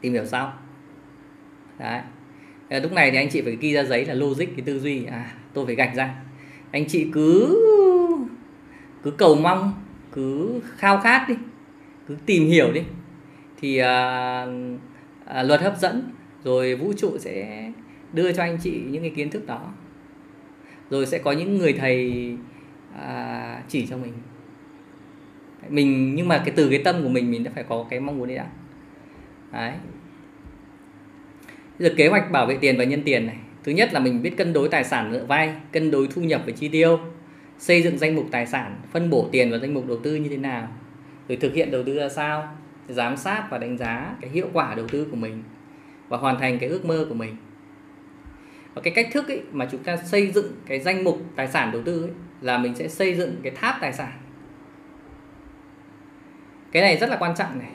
Tìm 0.00 0.12
hiểu 0.12 0.26
sau. 0.26 0.52
Đấy. 1.78 2.00
Lúc 2.82 2.92
này 2.92 3.10
thì 3.10 3.16
anh 3.16 3.28
chị 3.30 3.42
phải 3.42 3.56
ghi 3.60 3.72
ra 3.72 3.84
giấy 3.84 4.04
là 4.04 4.14
logic 4.14 4.46
cái 4.56 4.62
tư 4.64 4.80
duy. 4.80 5.04
À 5.04 5.34
tôi 5.54 5.66
phải 5.66 5.74
gạch 5.74 5.94
ra. 5.94 6.14
Anh 6.70 6.86
chị 6.88 7.06
cứ 7.12 7.58
cứ 9.02 9.10
cầu 9.10 9.34
mong 9.34 9.72
cứ 10.12 10.60
khao 10.76 11.00
khát 11.00 11.26
đi 11.28 11.34
cứ 12.08 12.16
tìm 12.26 12.44
hiểu 12.46 12.72
đi. 12.72 12.80
Thì 13.60 13.76
à, 13.76 14.46
à, 15.24 15.42
luật 15.42 15.60
hấp 15.60 15.78
dẫn 15.78 16.10
rồi 16.44 16.74
vũ 16.74 16.92
trụ 16.92 17.18
sẽ 17.18 17.66
đưa 18.12 18.32
cho 18.32 18.42
anh 18.42 18.58
chị 18.62 18.82
những 18.90 19.02
cái 19.02 19.10
kiến 19.10 19.30
thức 19.30 19.46
đó 19.46 19.72
rồi 20.92 21.06
sẽ 21.06 21.18
có 21.18 21.32
những 21.32 21.58
người 21.58 21.72
thầy 21.72 22.12
à, 22.96 23.62
chỉ 23.68 23.86
cho 23.86 23.96
mình. 23.96 24.12
Mình 25.68 26.14
nhưng 26.14 26.28
mà 26.28 26.42
cái 26.44 26.54
từ 26.56 26.70
cái 26.70 26.78
tâm 26.84 27.02
của 27.02 27.08
mình 27.08 27.30
mình 27.30 27.44
đã 27.44 27.50
phải 27.54 27.64
có 27.68 27.86
cái 27.90 28.00
mong 28.00 28.18
muốn 28.18 28.28
đấy 28.28 28.36
đã. 28.36 28.46
Đấy. 29.52 29.72
Giờ 31.78 31.94
kế 31.96 32.08
hoạch 32.08 32.30
bảo 32.30 32.46
vệ 32.46 32.56
tiền 32.60 32.76
và 32.78 32.84
nhân 32.84 33.02
tiền 33.04 33.26
này. 33.26 33.36
Thứ 33.64 33.72
nhất 33.72 33.92
là 33.92 34.00
mình 34.00 34.22
biết 34.22 34.36
cân 34.36 34.52
đối 34.52 34.68
tài 34.68 34.84
sản 34.84 35.12
nợ 35.12 35.24
vay 35.24 35.54
cân 35.72 35.90
đối 35.90 36.06
thu 36.06 36.22
nhập 36.22 36.42
và 36.46 36.52
chi 36.52 36.68
tiêu 36.68 36.98
xây 37.58 37.82
dựng 37.82 37.98
danh 37.98 38.16
mục 38.16 38.26
tài 38.30 38.46
sản 38.46 38.80
phân 38.92 39.10
bổ 39.10 39.28
tiền 39.32 39.50
vào 39.50 39.60
danh 39.60 39.74
mục 39.74 39.88
đầu 39.88 39.98
tư 40.02 40.16
như 40.16 40.28
thế 40.28 40.36
nào 40.36 40.68
rồi 41.28 41.36
thực 41.36 41.54
hiện 41.54 41.70
đầu 41.70 41.82
tư 41.82 41.94
ra 41.98 42.08
sao 42.08 42.48
giám 42.88 43.16
sát 43.16 43.46
và 43.50 43.58
đánh 43.58 43.78
giá 43.78 44.14
cái 44.20 44.30
hiệu 44.30 44.48
quả 44.52 44.74
đầu 44.74 44.88
tư 44.88 45.06
của 45.10 45.16
mình 45.16 45.42
và 46.08 46.18
hoàn 46.18 46.38
thành 46.40 46.58
cái 46.58 46.68
ước 46.68 46.84
mơ 46.84 47.06
của 47.08 47.14
mình 47.14 47.36
và 48.74 48.82
cái 48.82 48.92
cách 48.96 49.08
thức 49.12 49.28
ấy 49.28 49.42
mà 49.52 49.68
chúng 49.70 49.84
ta 49.84 49.96
xây 49.96 50.30
dựng 50.30 50.52
cái 50.66 50.80
danh 50.80 51.04
mục 51.04 51.22
tài 51.36 51.48
sản 51.48 51.72
đầu 51.72 51.82
tư 51.82 52.02
ấy, 52.02 52.10
là 52.40 52.58
mình 52.58 52.74
sẽ 52.74 52.88
xây 52.88 53.14
dựng 53.14 53.36
cái 53.42 53.52
tháp 53.56 53.76
tài 53.80 53.92
sản. 53.92 54.12
Cái 56.72 56.82
này 56.82 56.96
rất 56.96 57.10
là 57.10 57.16
quan 57.16 57.34
trọng 57.36 57.58
này. 57.58 57.70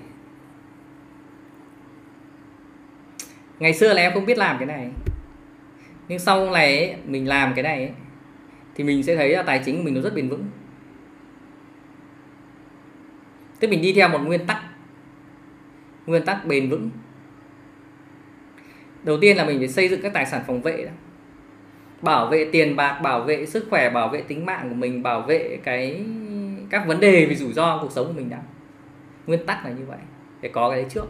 Ngày 3.59 3.73
xưa 3.73 3.93
là 3.93 4.01
em 4.01 4.13
không 4.13 4.25
biết 4.25 4.37
làm 4.37 4.57
cái 4.57 4.65
này. 4.65 4.91
Nhưng 6.07 6.19
sau 6.19 6.51
này 6.51 6.77
ấy, 6.77 6.95
mình 7.05 7.27
làm 7.27 7.53
cái 7.53 7.63
này 7.63 7.77
ấy, 7.77 7.93
thì 8.75 8.83
mình 8.83 9.03
sẽ 9.03 9.15
thấy 9.15 9.29
là 9.29 9.43
tài 9.43 9.61
chính 9.65 9.77
của 9.77 9.83
mình 9.83 9.93
nó 9.93 10.01
rất 10.01 10.15
bền 10.15 10.29
vững. 10.29 10.45
Tức 13.59 13.69
mình 13.69 13.81
đi 13.81 13.93
theo 13.93 14.09
một 14.09 14.19
nguyên 14.19 14.45
tắc. 14.47 14.57
Nguyên 16.05 16.25
tắc 16.25 16.45
bền 16.45 16.69
vững 16.69 16.89
đầu 19.07 19.17
tiên 19.21 19.37
là 19.37 19.45
mình 19.45 19.59
phải 19.59 19.67
xây 19.67 19.89
dựng 19.89 20.01
các 20.01 20.13
tài 20.13 20.25
sản 20.25 20.41
phòng 20.47 20.61
vệ 20.61 20.83
đó 20.85 20.91
bảo 22.01 22.27
vệ 22.27 22.49
tiền 22.51 22.75
bạc 22.75 22.99
bảo 23.03 23.21
vệ 23.21 23.45
sức 23.45 23.67
khỏe 23.69 23.89
bảo 23.89 24.09
vệ 24.09 24.21
tính 24.21 24.45
mạng 24.45 24.69
của 24.69 24.75
mình 24.75 25.03
bảo 25.03 25.21
vệ 25.21 25.59
cái 25.63 26.05
các 26.69 26.87
vấn 26.87 26.99
đề 26.99 27.25
về 27.25 27.35
rủi 27.35 27.53
ro 27.53 27.79
cuộc 27.81 27.91
sống 27.91 28.07
của 28.07 28.13
mình 28.13 28.29
đã. 28.29 28.41
Nguyên 29.27 29.45
tắc 29.45 29.65
là 29.65 29.71
như 29.71 29.85
vậy 29.85 29.97
để 30.41 30.49
có 30.49 30.69
cái 30.69 30.81
đấy 30.81 30.89
trước. 30.89 31.05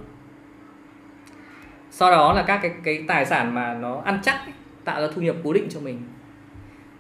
Sau 1.92 2.12
đó 2.12 2.34
là 2.34 2.44
các 2.44 2.60
cái 2.62 2.72
cái 2.84 3.04
tài 3.08 3.26
sản 3.26 3.54
mà 3.54 3.74
nó 3.74 4.02
ăn 4.06 4.20
chắc 4.24 4.36
ấy, 4.36 4.54
tạo 4.84 5.02
ra 5.02 5.08
thu 5.16 5.22
nhập 5.22 5.36
cố 5.44 5.54
định 5.54 5.68
cho 5.70 5.80
mình. 5.80 6.02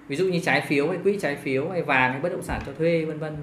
Ví 0.07 0.15
dụ 0.15 0.26
như 0.26 0.40
trái 0.40 0.61
phiếu 0.61 0.88
hay 0.90 0.98
quỹ 1.03 1.19
trái 1.22 1.36
phiếu 1.36 1.69
hay 1.69 1.82
vàng 1.82 2.11
hay 2.11 2.22
bất 2.22 2.32
động 2.32 2.44
sản 2.44 2.61
cho 2.65 2.74
thuê 2.74 3.06
vân 3.06 3.19
vân. 3.19 3.38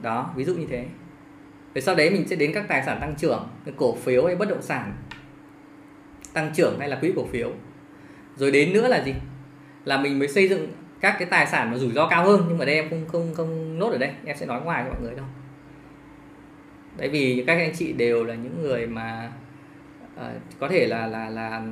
Đó 0.00 0.30
ví 0.36 0.44
dụ 0.44 0.54
như 0.54 0.66
thế 0.70 0.84
rồi 1.78 1.82
sau 1.82 1.94
đấy 1.94 2.10
mình 2.10 2.28
sẽ 2.28 2.36
đến 2.36 2.52
các 2.52 2.64
tài 2.68 2.82
sản 2.82 2.98
tăng 3.00 3.14
trưởng 3.18 3.48
cổ 3.76 3.94
phiếu 3.94 4.26
hay 4.26 4.36
bất 4.36 4.48
động 4.48 4.62
sản. 4.62 4.92
Tăng 6.32 6.50
trưởng 6.54 6.78
hay 6.78 6.88
là 6.88 6.96
quỹ 6.96 7.12
cổ 7.16 7.26
phiếu. 7.26 7.52
Rồi 8.36 8.50
đến 8.50 8.72
nữa 8.72 8.88
là 8.88 9.04
gì? 9.04 9.14
Là 9.84 9.96
mình 9.96 10.18
mới 10.18 10.28
xây 10.28 10.48
dựng 10.48 10.68
các 11.00 11.16
cái 11.18 11.28
tài 11.30 11.46
sản 11.46 11.70
mà 11.70 11.78
rủi 11.78 11.92
ro 11.92 12.08
cao 12.08 12.24
hơn 12.24 12.44
nhưng 12.48 12.58
mà 12.58 12.64
đây 12.64 12.74
em 12.74 12.90
không 12.90 13.04
không 13.08 13.34
không 13.34 13.78
nốt 13.78 13.90
ở 13.90 13.98
đây 13.98 14.10
em 14.24 14.36
sẽ 14.36 14.46
nói 14.46 14.60
ngoài 14.60 14.84
cho 14.86 14.92
mọi 14.92 15.02
người 15.02 15.14
thôi. 15.16 15.26
Tại 16.96 17.08
vì 17.08 17.44
các 17.46 17.58
anh 17.58 17.72
chị 17.74 17.92
đều 17.92 18.24
là 18.24 18.34
những 18.34 18.62
người 18.62 18.86
mà 18.86 19.32
uh, 20.16 20.20
có 20.58 20.68
thể 20.68 20.86
là 20.86 21.06
là 21.06 21.28
là 21.28 21.62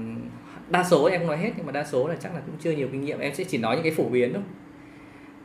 đa 0.68 0.84
số 0.84 1.04
em 1.04 1.20
không 1.20 1.28
nói 1.28 1.38
hết 1.38 1.50
nhưng 1.56 1.66
mà 1.66 1.72
đa 1.72 1.84
số 1.84 2.08
là 2.08 2.16
chắc 2.20 2.34
là 2.34 2.40
cũng 2.46 2.54
chưa 2.60 2.70
nhiều 2.70 2.88
kinh 2.92 3.04
nghiệm. 3.04 3.18
Em 3.18 3.34
sẽ 3.34 3.44
chỉ 3.44 3.58
nói 3.58 3.76
những 3.76 3.84
cái 3.84 3.92
phổ 3.92 4.08
biến 4.08 4.32
thôi. 4.32 4.42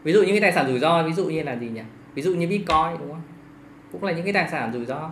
Ví 0.03 0.13
dụ 0.13 0.21
những 0.21 0.31
cái 0.31 0.41
tài 0.41 0.51
sản 0.51 0.67
rủi 0.67 0.79
ro 0.79 1.03
ví 1.03 1.13
dụ 1.13 1.25
như 1.25 1.43
là 1.43 1.55
gì 1.55 1.69
nhỉ? 1.69 1.81
Ví 2.15 2.21
dụ 2.21 2.35
như 2.35 2.47
bitcoin 2.47 2.97
đúng 2.99 3.11
không? 3.11 3.20
Cũng 3.91 4.03
là 4.03 4.11
những 4.11 4.23
cái 4.23 4.33
tài 4.33 4.49
sản 4.49 4.73
rủi 4.73 4.85
ro 4.85 5.11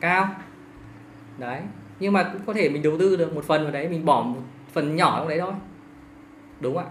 cao. 0.00 0.28
Đấy, 1.38 1.60
nhưng 2.00 2.12
mà 2.12 2.22
cũng 2.32 2.42
có 2.46 2.52
thể 2.52 2.68
mình 2.68 2.82
đầu 2.82 2.98
tư 2.98 3.16
được 3.16 3.34
một 3.34 3.44
phần 3.44 3.62
vào 3.62 3.72
đấy, 3.72 3.88
mình 3.88 4.04
bỏ 4.04 4.22
một 4.22 4.40
phần 4.72 4.96
nhỏ 4.96 5.18
trong 5.18 5.28
đấy 5.28 5.38
thôi. 5.40 5.52
Đúng 6.60 6.76
không 6.76 6.84
ạ? 6.84 6.90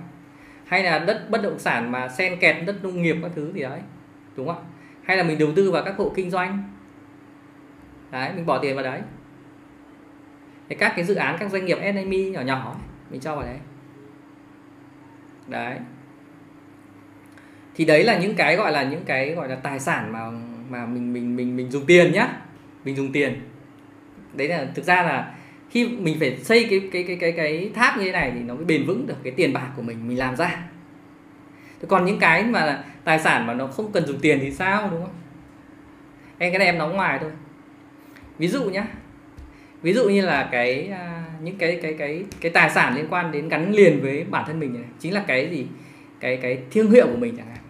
Hay 0.65 0.83
là 0.83 0.99
đất, 0.99 1.29
bất 1.29 1.41
động 1.43 1.59
sản 1.59 1.91
mà 1.91 2.07
xen 2.07 2.39
kẹt 2.39 2.65
đất 2.65 2.83
nông 2.83 3.01
nghiệp 3.01 3.15
các 3.21 3.31
thứ 3.35 3.53
gì 3.53 3.61
đấy, 3.61 3.79
đúng 4.35 4.47
không 4.47 4.55
ạ? 4.55 4.63
Hay 5.03 5.17
là 5.17 5.23
mình 5.23 5.39
đầu 5.39 5.49
tư 5.55 5.71
vào 5.71 5.83
các 5.85 5.97
hộ 5.97 6.11
kinh 6.15 6.29
doanh. 6.29 6.63
Đấy, 8.11 8.31
mình 8.35 8.45
bỏ 8.45 8.57
tiền 8.57 8.75
vào 8.75 8.83
đấy. 8.83 9.01
Thì 10.69 10.75
các 10.75 10.93
cái 10.95 11.05
dự 11.05 11.15
án, 11.15 11.37
các 11.39 11.51
doanh 11.51 11.65
nghiệp 11.65 11.77
SME 11.93 12.17
nhỏ 12.17 12.41
nhỏ 12.41 12.75
mình 13.09 13.21
cho 13.21 13.35
vào 13.35 13.45
đấy. 13.45 13.57
Đấy. 15.47 15.77
Thì 17.75 17.85
đấy 17.85 18.03
là 18.03 18.17
những 18.17 18.35
cái 18.35 18.55
gọi 18.55 18.71
là, 18.71 18.83
những 18.83 19.05
cái 19.05 19.35
gọi 19.35 19.49
là 19.49 19.55
tài 19.55 19.79
sản 19.79 20.11
mà 20.11 20.31
mà 20.69 20.85
mình 20.85 21.13
mình 21.13 21.35
mình 21.35 21.55
mình 21.55 21.71
dùng 21.71 21.85
tiền 21.85 22.11
nhá. 22.11 22.27
Mình 22.85 22.95
dùng 22.95 23.11
tiền. 23.11 23.41
Đấy 24.33 24.47
là, 24.47 24.67
thực 24.75 24.85
ra 24.85 25.03
là 25.03 25.35
khi 25.69 25.87
mình 25.87 26.19
phải 26.19 26.37
xây 26.37 26.67
cái 26.69 26.89
cái 26.91 27.03
cái 27.03 27.15
cái 27.15 27.31
cái 27.31 27.71
tháp 27.73 27.97
như 27.97 28.03
thế 28.03 28.11
này 28.11 28.31
thì 28.35 28.39
nó 28.39 28.55
mới 28.55 28.65
bền 28.65 28.85
vững 28.85 29.07
được 29.07 29.15
cái 29.23 29.33
tiền 29.33 29.53
bạc 29.53 29.67
của 29.75 29.81
mình 29.81 30.07
mình 30.07 30.17
làm 30.17 30.35
ra. 30.35 30.63
Còn 31.87 32.05
những 32.05 32.19
cái 32.19 32.43
mà 32.43 32.83
tài 33.03 33.19
sản 33.19 33.47
mà 33.47 33.53
nó 33.53 33.67
không 33.67 33.91
cần 33.91 34.05
dùng 34.05 34.19
tiền 34.19 34.39
thì 34.41 34.51
sao, 34.51 34.89
đúng 34.91 35.01
không? 35.01 35.13
Em 36.37 36.51
cái 36.51 36.59
này 36.59 36.65
em 36.65 36.77
nói 36.77 36.93
ngoài 36.93 37.19
thôi. 37.21 37.31
Ví 38.37 38.47
dụ 38.47 38.63
nhá. 38.63 38.87
Ví 39.81 39.93
dụ 39.93 40.09
như 40.09 40.21
là 40.21 40.49
cái 40.51 40.87
à, 40.87 41.23
những 41.41 41.57
cái 41.57 41.79
cái 41.81 41.93
cái 41.93 42.25
cái 42.41 42.51
tài 42.51 42.69
sản 42.69 42.95
liên 42.95 43.05
quan 43.09 43.31
đến 43.31 43.49
gắn 43.49 43.71
liền 43.71 44.01
với 44.01 44.23
bản 44.23 44.43
thân 44.47 44.59
mình 44.59 44.73
này, 44.73 44.83
chính 44.99 45.13
là 45.13 45.23
cái 45.27 45.49
gì? 45.49 45.67
Cái 46.19 46.37
cái 46.37 46.59
thương 46.71 46.91
hiệu 46.91 47.07
của 47.07 47.17
mình 47.17 47.37
chẳng 47.37 47.47
hạn. 47.47 47.63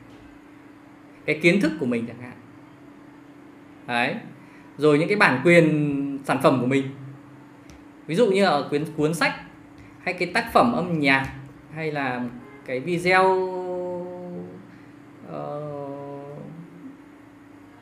Cái 1.26 1.40
kiến 1.42 1.62
thức 1.62 1.72
của 1.80 1.86
mình 1.86 2.06
chẳng 2.08 2.22
hạn 2.22 2.29
đấy. 3.94 4.16
Rồi 4.78 5.00
những 5.00 5.08
cái 5.08 5.18
bản 5.18 5.42
quyền 5.46 6.20
sản 6.26 6.38
phẩm 6.44 6.58
của 6.62 6.68
mình. 6.68 6.84
Ví 8.08 8.16
dụ 8.16 8.32
như 8.32 8.46
ở 8.46 8.68
cuốn 8.72 8.86
cuốn 8.98 9.14
sách 9.14 9.34
hay 10.04 10.14
cái 10.14 10.32
tác 10.34 10.54
phẩm 10.54 10.74
âm 10.74 11.00
nhạc 11.00 11.34
hay 11.74 11.92
là 11.92 12.24
cái 12.66 12.80
video 12.80 13.24
uh, 15.28 16.38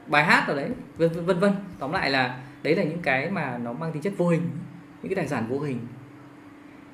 bài 0.07 0.23
hát 0.23 0.47
ở 0.47 0.55
đấy 0.55 0.69
vân 0.97 1.25
vân 1.25 1.39
vân. 1.39 1.51
Tóm 1.79 1.91
lại 1.91 2.09
là 2.09 2.37
đấy 2.63 2.75
là 2.75 2.83
những 2.83 3.01
cái 3.01 3.29
mà 3.29 3.57
nó 3.57 3.73
mang 3.73 3.91
tính 3.91 4.01
chất 4.01 4.13
vô 4.17 4.27
hình 4.27 4.41
những 5.01 5.09
cái 5.09 5.15
tài 5.15 5.27
sản 5.27 5.47
vô 5.49 5.59
hình. 5.59 5.79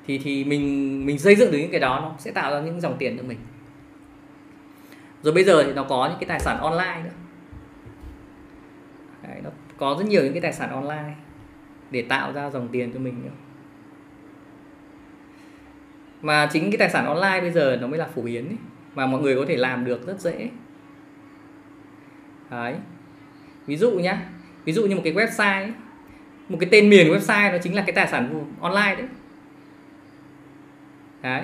Thì 0.06 0.18
thì 0.18 0.44
mình 0.44 1.06
mình 1.06 1.18
xây 1.18 1.36
dựng 1.36 1.52
được 1.52 1.58
những 1.58 1.70
cái 1.70 1.80
đó 1.80 2.00
nó 2.00 2.14
sẽ 2.18 2.30
tạo 2.30 2.50
ra 2.50 2.60
những 2.60 2.80
dòng 2.80 2.96
tiền 2.98 3.16
cho 3.16 3.22
mình. 3.22 3.38
Rồi 5.22 5.34
bây 5.34 5.44
giờ 5.44 5.62
thì 5.62 5.72
nó 5.72 5.82
có 5.82 6.06
những 6.08 6.18
cái 6.20 6.28
tài 6.28 6.40
sản 6.40 6.58
online 6.58 7.00
nữa 7.04 7.10
đấy, 9.28 9.40
nó 9.44 9.50
có 9.76 9.96
rất 9.98 10.06
nhiều 10.06 10.22
những 10.22 10.32
cái 10.32 10.42
tài 10.42 10.52
sản 10.52 10.70
online 10.70 11.14
để 11.90 12.02
tạo 12.02 12.32
ra 12.32 12.50
dòng 12.50 12.68
tiền 12.72 12.92
cho 12.92 12.98
mình 12.98 13.24
nữa. 13.24 13.30
Mà 16.22 16.48
chính 16.52 16.70
cái 16.70 16.78
tài 16.78 16.90
sản 16.90 17.06
online 17.06 17.40
bây 17.40 17.50
giờ 17.50 17.78
nó 17.80 17.86
mới 17.86 17.98
là 17.98 18.06
phổ 18.06 18.22
biến 18.22 18.48
ấy, 18.48 18.56
mà 18.94 19.06
mọi 19.06 19.22
người 19.22 19.36
có 19.36 19.44
thể 19.48 19.56
làm 19.56 19.84
được 19.84 20.06
rất 20.06 20.20
dễ. 20.20 20.50
Đấy. 22.50 22.74
Ví 23.66 23.76
dụ 23.76 23.90
nhá 23.90 24.22
ví 24.64 24.72
dụ 24.72 24.86
như 24.86 24.96
một 24.96 25.02
cái 25.04 25.12
website 25.12 25.62
ấy, 25.62 25.72
một 26.48 26.56
cái 26.60 26.68
tên 26.72 26.90
miền 26.90 27.08
website 27.08 27.52
nó 27.52 27.58
chính 27.58 27.74
là 27.74 27.82
cái 27.82 27.92
tài 27.92 28.08
sản 28.08 28.44
online 28.60 28.94
đấy. 28.94 29.06
Đấy. 31.22 31.42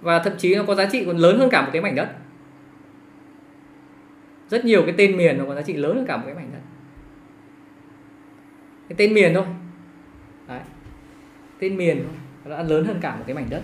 Và 0.00 0.18
thậm 0.18 0.32
chí 0.38 0.54
nó 0.54 0.62
có 0.62 0.74
giá 0.74 0.86
trị 0.86 1.04
còn 1.04 1.16
lớn 1.16 1.38
hơn 1.38 1.50
cả 1.50 1.62
một 1.62 1.70
cái 1.72 1.82
mảnh 1.82 1.94
đất. 1.94 2.08
Rất 4.48 4.64
nhiều 4.64 4.82
cái 4.82 4.94
tên 4.98 5.16
miền 5.16 5.38
nó 5.38 5.44
có 5.44 5.54
giá 5.54 5.62
trị 5.62 5.72
lớn 5.72 5.96
hơn 5.96 6.06
cả 6.06 6.16
một 6.16 6.22
cái 6.26 6.34
mảnh 6.34 6.50
đất 6.52 6.59
cái 8.90 8.96
tên 8.96 9.14
miền 9.14 9.34
thôi. 9.34 9.44
Đấy. 10.48 10.60
Tên 11.58 11.76
miền 11.76 12.02
thôi 12.04 12.14
nó 12.44 12.56
đã 12.56 12.62
lớn 12.62 12.84
hơn 12.84 12.98
cả 13.00 13.16
một 13.16 13.24
cái 13.26 13.34
mảnh 13.34 13.46
đất. 13.50 13.62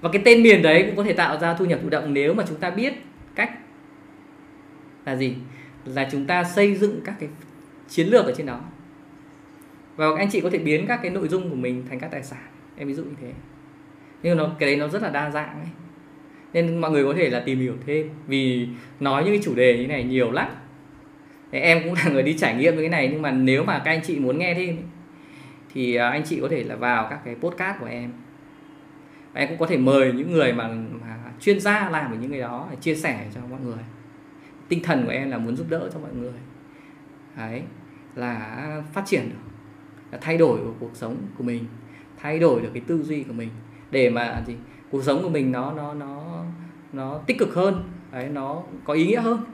Và 0.00 0.10
cái 0.12 0.22
tên 0.24 0.42
miền 0.42 0.62
đấy 0.62 0.84
cũng 0.86 0.96
có 0.96 1.04
thể 1.04 1.12
tạo 1.12 1.38
ra 1.38 1.54
thu 1.54 1.64
nhập 1.64 1.78
thụ 1.82 1.88
động 1.88 2.14
nếu 2.14 2.34
mà 2.34 2.44
chúng 2.48 2.58
ta 2.58 2.70
biết 2.70 2.94
cách 3.34 3.50
là 5.04 5.16
gì? 5.16 5.34
Là 5.84 6.08
chúng 6.12 6.26
ta 6.26 6.44
xây 6.44 6.74
dựng 6.74 7.00
các 7.04 7.14
cái 7.20 7.28
chiến 7.88 8.08
lược 8.08 8.24
ở 8.26 8.34
trên 8.36 8.46
đó. 8.46 8.60
Và 9.96 10.06
anh 10.18 10.30
chị 10.30 10.40
có 10.40 10.50
thể 10.50 10.58
biến 10.58 10.86
các 10.86 11.00
cái 11.02 11.10
nội 11.10 11.28
dung 11.28 11.50
của 11.50 11.56
mình 11.56 11.84
thành 11.88 12.00
các 12.00 12.10
tài 12.10 12.22
sản. 12.22 12.46
Em 12.76 12.88
ví 12.88 12.94
dụ 12.94 13.04
như 13.04 13.14
thế. 13.20 13.32
Nhưng 14.22 14.36
nó, 14.36 14.50
cái 14.58 14.68
đấy 14.68 14.76
nó 14.76 14.88
rất 14.88 15.02
là 15.02 15.10
đa 15.10 15.30
dạng 15.30 15.54
ấy. 15.60 15.68
Nên 16.52 16.78
mọi 16.78 16.90
người 16.90 17.04
có 17.04 17.14
thể 17.16 17.30
là 17.30 17.40
tìm 17.40 17.60
hiểu 17.60 17.74
thêm. 17.86 18.08
Vì 18.26 18.68
nói 19.00 19.24
những 19.24 19.32
cái 19.32 19.42
chủ 19.44 19.54
đề 19.54 19.78
như 19.78 19.86
này 19.86 20.04
nhiều 20.04 20.30
lắm 20.30 20.48
em 21.60 21.82
cũng 21.84 21.94
là 21.94 22.10
người 22.10 22.22
đi 22.22 22.38
trải 22.38 22.54
nghiệm 22.54 22.74
với 22.74 22.82
cái 22.82 22.90
này 22.90 23.08
nhưng 23.12 23.22
mà 23.22 23.30
nếu 23.30 23.64
mà 23.64 23.78
các 23.78 23.90
anh 23.90 24.00
chị 24.04 24.18
muốn 24.18 24.38
nghe 24.38 24.54
thêm 24.54 24.76
thì 25.74 25.94
à, 25.94 26.10
anh 26.10 26.22
chị 26.24 26.40
có 26.40 26.48
thể 26.48 26.64
là 26.64 26.76
vào 26.76 27.06
các 27.10 27.20
cái 27.24 27.34
podcast 27.34 27.80
của 27.80 27.86
em. 27.86 28.12
Và 29.32 29.40
em 29.40 29.48
cũng 29.48 29.58
có 29.58 29.66
thể 29.66 29.76
mời 29.76 30.12
những 30.12 30.32
người 30.32 30.52
mà, 30.52 30.68
mà 31.00 31.16
chuyên 31.40 31.60
gia 31.60 31.90
làm 31.90 32.12
về 32.12 32.18
những 32.18 32.30
cái 32.30 32.40
đó 32.40 32.68
để 32.70 32.76
chia 32.80 32.94
sẻ 32.94 33.26
cho 33.34 33.40
mọi 33.50 33.60
người. 33.60 33.84
Tinh 34.68 34.82
thần 34.82 35.04
của 35.04 35.10
em 35.10 35.30
là 35.30 35.38
muốn 35.38 35.56
giúp 35.56 35.66
đỡ 35.70 35.90
cho 35.94 35.98
mọi 36.00 36.10
người. 36.14 36.32
Đấy 37.36 37.62
là 38.14 38.82
phát 38.92 39.02
triển 39.06 39.28
được 39.28 39.50
là 40.12 40.18
thay 40.20 40.38
đổi 40.38 40.58
của 40.58 40.72
cuộc 40.80 40.90
sống 40.94 41.16
của 41.38 41.44
mình 41.44 41.64
thay 42.16 42.38
đổi 42.38 42.60
được 42.60 42.70
cái 42.74 42.82
tư 42.86 43.02
duy 43.02 43.22
của 43.22 43.32
mình 43.32 43.48
để 43.90 44.10
mà 44.10 44.42
gì 44.46 44.56
cuộc 44.90 45.02
sống 45.04 45.22
của 45.22 45.28
mình 45.28 45.52
nó 45.52 45.72
nó 45.72 45.94
nó 45.94 46.44
nó 46.92 47.18
tích 47.26 47.38
cực 47.38 47.54
hơn. 47.54 47.82
Đấy 48.12 48.28
nó 48.28 48.62
có 48.84 48.92
ý 48.94 49.06
nghĩa 49.06 49.20
hơn 49.20 49.44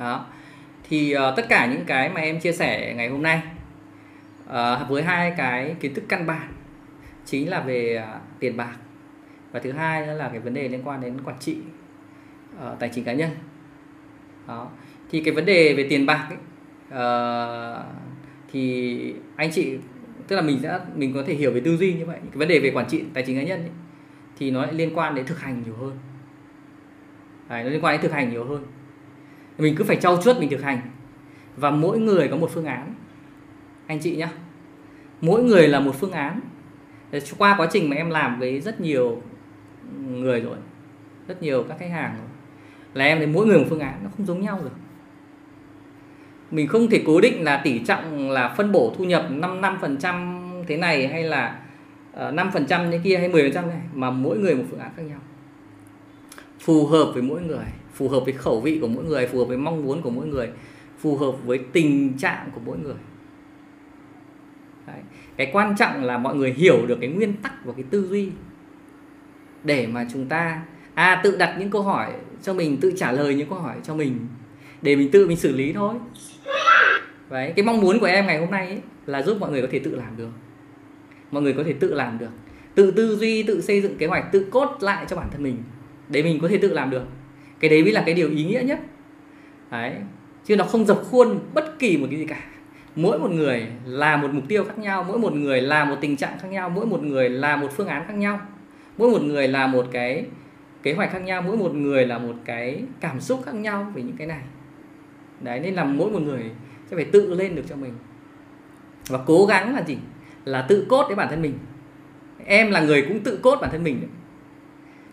đó. 0.00 0.26
Thì 0.88 1.14
uh, 1.16 1.36
tất 1.36 1.46
cả 1.48 1.66
những 1.66 1.84
cái 1.86 2.08
mà 2.08 2.20
em 2.20 2.40
chia 2.40 2.52
sẻ 2.52 2.94
ngày 2.96 3.08
hôm 3.08 3.22
nay 3.22 3.42
uh, 4.48 4.88
với 4.88 5.02
hai 5.02 5.34
cái 5.36 5.74
kiến 5.80 5.94
thức 5.94 6.04
căn 6.08 6.26
bản 6.26 6.52
chính 7.24 7.50
là 7.50 7.60
về 7.60 8.02
uh, 8.02 8.40
tiền 8.40 8.56
bạc 8.56 8.76
và 9.52 9.60
thứ 9.60 9.72
hai 9.72 10.06
nữa 10.06 10.14
là 10.14 10.28
cái 10.28 10.40
vấn 10.40 10.54
đề 10.54 10.68
liên 10.68 10.82
quan 10.84 11.00
đến 11.00 11.16
quản 11.24 11.36
trị 11.40 11.56
uh, 12.56 12.78
tài 12.78 12.88
chính 12.88 13.04
cá 13.04 13.12
nhân. 13.12 13.30
Đó. 14.48 14.70
Thì 15.10 15.20
cái 15.20 15.34
vấn 15.34 15.44
đề 15.44 15.74
về 15.74 15.86
tiền 15.90 16.06
bạc 16.06 16.28
ấy, 16.28 16.38
uh, 16.88 17.84
thì 18.52 19.14
anh 19.36 19.50
chị 19.52 19.78
tức 20.28 20.36
là 20.36 20.42
mình 20.42 20.62
đã 20.62 20.80
mình 20.94 21.14
có 21.14 21.22
thể 21.26 21.34
hiểu 21.34 21.52
về 21.52 21.60
tư 21.60 21.76
duy 21.76 21.92
như 21.94 22.06
vậy. 22.06 22.18
Cái 22.22 22.36
vấn 22.38 22.48
đề 22.48 22.58
về 22.58 22.70
quản 22.70 22.86
trị 22.88 23.04
tài 23.14 23.22
chính 23.22 23.36
cá 23.36 23.42
nhân 23.42 23.60
ấy, 23.60 23.70
thì 24.38 24.50
nó 24.50 24.62
lại 24.62 24.74
liên 24.74 24.98
quan 24.98 25.14
đến 25.14 25.26
thực 25.26 25.40
hành 25.40 25.62
nhiều 25.62 25.74
hơn. 25.74 25.98
Đấy, 27.48 27.64
nó 27.64 27.70
liên 27.70 27.84
quan 27.84 27.94
đến 27.94 28.02
thực 28.02 28.12
hành 28.12 28.30
nhiều 28.30 28.44
hơn 28.44 28.66
mình 29.60 29.74
cứ 29.76 29.84
phải 29.84 29.96
trau 29.96 30.22
chuốt 30.22 30.38
mình 30.38 30.50
thực 30.50 30.62
hành. 30.62 30.80
Và 31.56 31.70
mỗi 31.70 31.98
người 31.98 32.28
có 32.28 32.36
một 32.36 32.50
phương 32.54 32.64
án. 32.64 32.94
Anh 33.86 33.98
chị 33.98 34.16
nhé 34.16 34.28
mỗi 35.20 35.42
người 35.42 35.68
là 35.68 35.80
một 35.80 35.94
phương 36.00 36.12
án. 36.12 36.40
Qua 37.38 37.54
quá 37.58 37.68
trình 37.72 37.90
mà 37.90 37.96
em 37.96 38.10
làm 38.10 38.40
với 38.40 38.60
rất 38.60 38.80
nhiều 38.80 39.22
người 40.08 40.40
rồi 40.40 40.56
rất 41.28 41.42
nhiều 41.42 41.64
các 41.68 41.78
khách 41.78 41.90
hàng 41.90 42.14
rồi 42.18 42.28
là 42.94 43.04
em 43.04 43.18
thấy 43.18 43.26
mỗi 43.26 43.46
người 43.46 43.58
một 43.58 43.64
phương 43.68 43.80
án 43.80 43.94
nó 44.04 44.10
không 44.16 44.26
giống 44.26 44.40
nhau 44.40 44.60
được. 44.62 44.70
Mình 46.50 46.68
không 46.68 46.90
thể 46.90 47.02
cố 47.06 47.20
định 47.20 47.44
là 47.44 47.60
tỷ 47.64 47.78
trọng 47.78 48.30
là 48.30 48.54
phân 48.56 48.72
bổ 48.72 48.94
thu 48.98 49.04
nhập 49.04 49.26
5 49.30 49.60
năm 49.60 49.78
phần 49.80 49.96
trăm 49.96 50.40
thế 50.68 50.76
này 50.76 51.08
hay 51.08 51.22
là 51.22 51.58
ờ, 52.12 52.30
năm 52.30 52.50
phần 52.52 52.66
trăm 52.66 52.90
thế 52.90 53.00
kia 53.04 53.16
hay 53.16 53.28
10 53.28 53.42
phần 53.42 53.52
trăm 53.52 53.68
này 53.68 53.80
mà 53.94 54.10
mỗi 54.10 54.38
người 54.38 54.54
một 54.54 54.64
phương 54.70 54.80
án 54.80 54.90
khác 54.96 55.02
nhau. 55.02 55.18
Phù 56.60 56.86
hợp 56.86 57.10
với 57.14 57.22
mỗi 57.22 57.40
người 57.40 57.64
phù 58.00 58.08
hợp 58.08 58.20
với 58.24 58.32
khẩu 58.32 58.60
vị 58.60 58.78
của 58.80 58.88
mỗi 58.88 59.04
người 59.04 59.26
phù 59.26 59.38
hợp 59.38 59.44
với 59.44 59.56
mong 59.56 59.84
muốn 59.84 60.02
của 60.02 60.10
mỗi 60.10 60.26
người 60.26 60.48
phù 60.98 61.16
hợp 61.16 61.32
với 61.44 61.58
tình 61.72 62.18
trạng 62.18 62.48
của 62.54 62.60
mỗi 62.64 62.78
người. 62.78 62.94
Đấy. 64.86 65.00
cái 65.36 65.50
quan 65.52 65.76
trọng 65.76 66.04
là 66.04 66.18
mọi 66.18 66.34
người 66.34 66.52
hiểu 66.52 66.86
được 66.86 66.98
cái 67.00 67.10
nguyên 67.10 67.32
tắc 67.32 67.64
và 67.64 67.72
cái 67.72 67.84
tư 67.90 68.06
duy 68.10 68.28
để 69.64 69.86
mà 69.86 70.06
chúng 70.12 70.26
ta 70.26 70.62
à 70.94 71.20
tự 71.24 71.36
đặt 71.36 71.56
những 71.58 71.70
câu 71.70 71.82
hỏi 71.82 72.12
cho 72.42 72.54
mình 72.54 72.76
tự 72.80 72.92
trả 72.96 73.12
lời 73.12 73.34
những 73.34 73.48
câu 73.48 73.58
hỏi 73.58 73.76
cho 73.82 73.94
mình 73.94 74.18
để 74.82 74.96
mình 74.96 75.10
tự 75.10 75.28
mình 75.28 75.36
xử 75.36 75.56
lý 75.56 75.72
thôi. 75.72 75.94
Đấy, 77.30 77.52
cái 77.56 77.64
mong 77.64 77.80
muốn 77.80 78.00
của 78.00 78.06
em 78.06 78.26
ngày 78.26 78.38
hôm 78.38 78.50
nay 78.50 78.66
ấy, 78.66 78.80
là 79.06 79.22
giúp 79.22 79.36
mọi 79.40 79.50
người 79.50 79.62
có 79.62 79.68
thể 79.70 79.78
tự 79.78 79.96
làm 79.96 80.16
được. 80.16 80.30
Mọi 81.30 81.42
người 81.42 81.52
có 81.52 81.62
thể 81.64 81.72
tự 81.72 81.94
làm 81.94 82.18
được. 82.18 82.30
Tự 82.74 82.90
tư 82.90 83.16
duy 83.16 83.42
tự 83.42 83.60
xây 83.60 83.80
dựng 83.80 83.98
kế 83.98 84.06
hoạch 84.06 84.32
tự 84.32 84.46
cốt 84.50 84.76
lại 84.80 85.06
cho 85.08 85.16
bản 85.16 85.28
thân 85.32 85.42
mình 85.42 85.56
để 86.08 86.22
mình 86.22 86.38
có 86.42 86.48
thể 86.48 86.58
tự 86.58 86.72
làm 86.72 86.90
được 86.90 87.04
cái 87.60 87.70
đấy 87.70 87.82
mới 87.82 87.92
là 87.92 88.02
cái 88.06 88.14
điều 88.14 88.30
ý 88.30 88.44
nghĩa 88.44 88.62
nhất. 88.64 88.80
Đấy. 89.70 89.92
Chứ 90.44 90.56
nó 90.56 90.64
không 90.64 90.86
dập 90.86 91.02
khuôn 91.10 91.38
bất 91.54 91.78
kỳ 91.78 91.96
một 91.96 92.06
cái 92.10 92.18
gì 92.18 92.26
cả. 92.26 92.42
Mỗi 92.96 93.18
một 93.18 93.30
người 93.30 93.66
là 93.84 94.16
một 94.16 94.28
mục 94.32 94.44
tiêu 94.48 94.64
khác 94.64 94.78
nhau, 94.78 95.04
mỗi 95.08 95.18
một 95.18 95.32
người 95.32 95.60
là 95.60 95.84
một 95.84 95.96
tình 96.00 96.16
trạng 96.16 96.38
khác 96.38 96.48
nhau, 96.48 96.70
mỗi 96.70 96.86
một 96.86 97.02
người 97.02 97.28
là 97.28 97.56
một 97.56 97.68
phương 97.76 97.88
án 97.88 98.06
khác 98.06 98.14
nhau. 98.14 98.40
Mỗi 98.98 99.10
một 99.10 99.22
người 99.22 99.48
là 99.48 99.66
một 99.66 99.86
cái 99.92 100.24
kế 100.82 100.94
hoạch 100.94 101.12
khác 101.12 101.18
nhau, 101.18 101.42
mỗi 101.42 101.56
một 101.56 101.74
người 101.74 102.06
là 102.06 102.18
một 102.18 102.34
cái 102.44 102.82
cảm 103.00 103.20
xúc 103.20 103.42
khác 103.46 103.54
nhau 103.54 103.92
về 103.94 104.02
những 104.02 104.16
cái 104.16 104.26
này. 104.26 104.42
Đấy, 105.40 105.60
nên 105.60 105.74
là 105.74 105.84
mỗi 105.84 106.10
một 106.10 106.22
người 106.22 106.50
sẽ 106.90 106.96
phải 106.96 107.04
tự 107.04 107.34
lên 107.34 107.54
được 107.54 107.62
cho 107.68 107.76
mình. 107.76 107.92
Và 109.08 109.18
cố 109.26 109.46
gắng 109.46 109.74
là 109.74 109.82
gì? 109.82 109.96
Là 110.44 110.62
tự 110.62 110.86
cốt 110.88 111.04
với 111.06 111.16
bản 111.16 111.28
thân 111.30 111.42
mình. 111.42 111.58
Em 112.44 112.70
là 112.70 112.80
người 112.80 113.02
cũng 113.02 113.20
tự 113.20 113.38
cốt 113.42 113.58
bản 113.60 113.70
thân 113.70 113.84
mình 113.84 114.00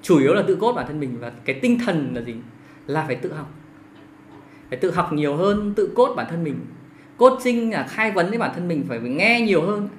chủ 0.07 0.19
yếu 0.19 0.34
là 0.34 0.43
tự 0.47 0.55
cốt 0.55 0.73
bản 0.73 0.88
thân 0.88 0.99
mình 0.99 1.17
và 1.19 1.31
cái 1.45 1.59
tinh 1.61 1.79
thần 1.85 2.11
là 2.15 2.21
gì? 2.21 2.35
Là 2.88 3.03
phải 3.07 3.15
tự 3.15 3.34
học. 3.34 3.51
Phải 4.69 4.77
tự 4.77 4.91
học 4.91 5.13
nhiều 5.13 5.35
hơn 5.35 5.73
tự 5.75 5.91
cốt 5.95 6.13
bản 6.15 6.27
thân 6.29 6.43
mình. 6.43 6.59
Cốt 7.17 7.39
sinh 7.43 7.71
là 7.71 7.84
khai 7.84 8.11
vấn 8.11 8.29
với 8.29 8.38
bản 8.38 8.51
thân 8.55 8.67
mình 8.67 8.85
phải, 8.88 8.99
nghe 8.99 9.41
nhiều 9.41 9.61
hơn 9.61 9.89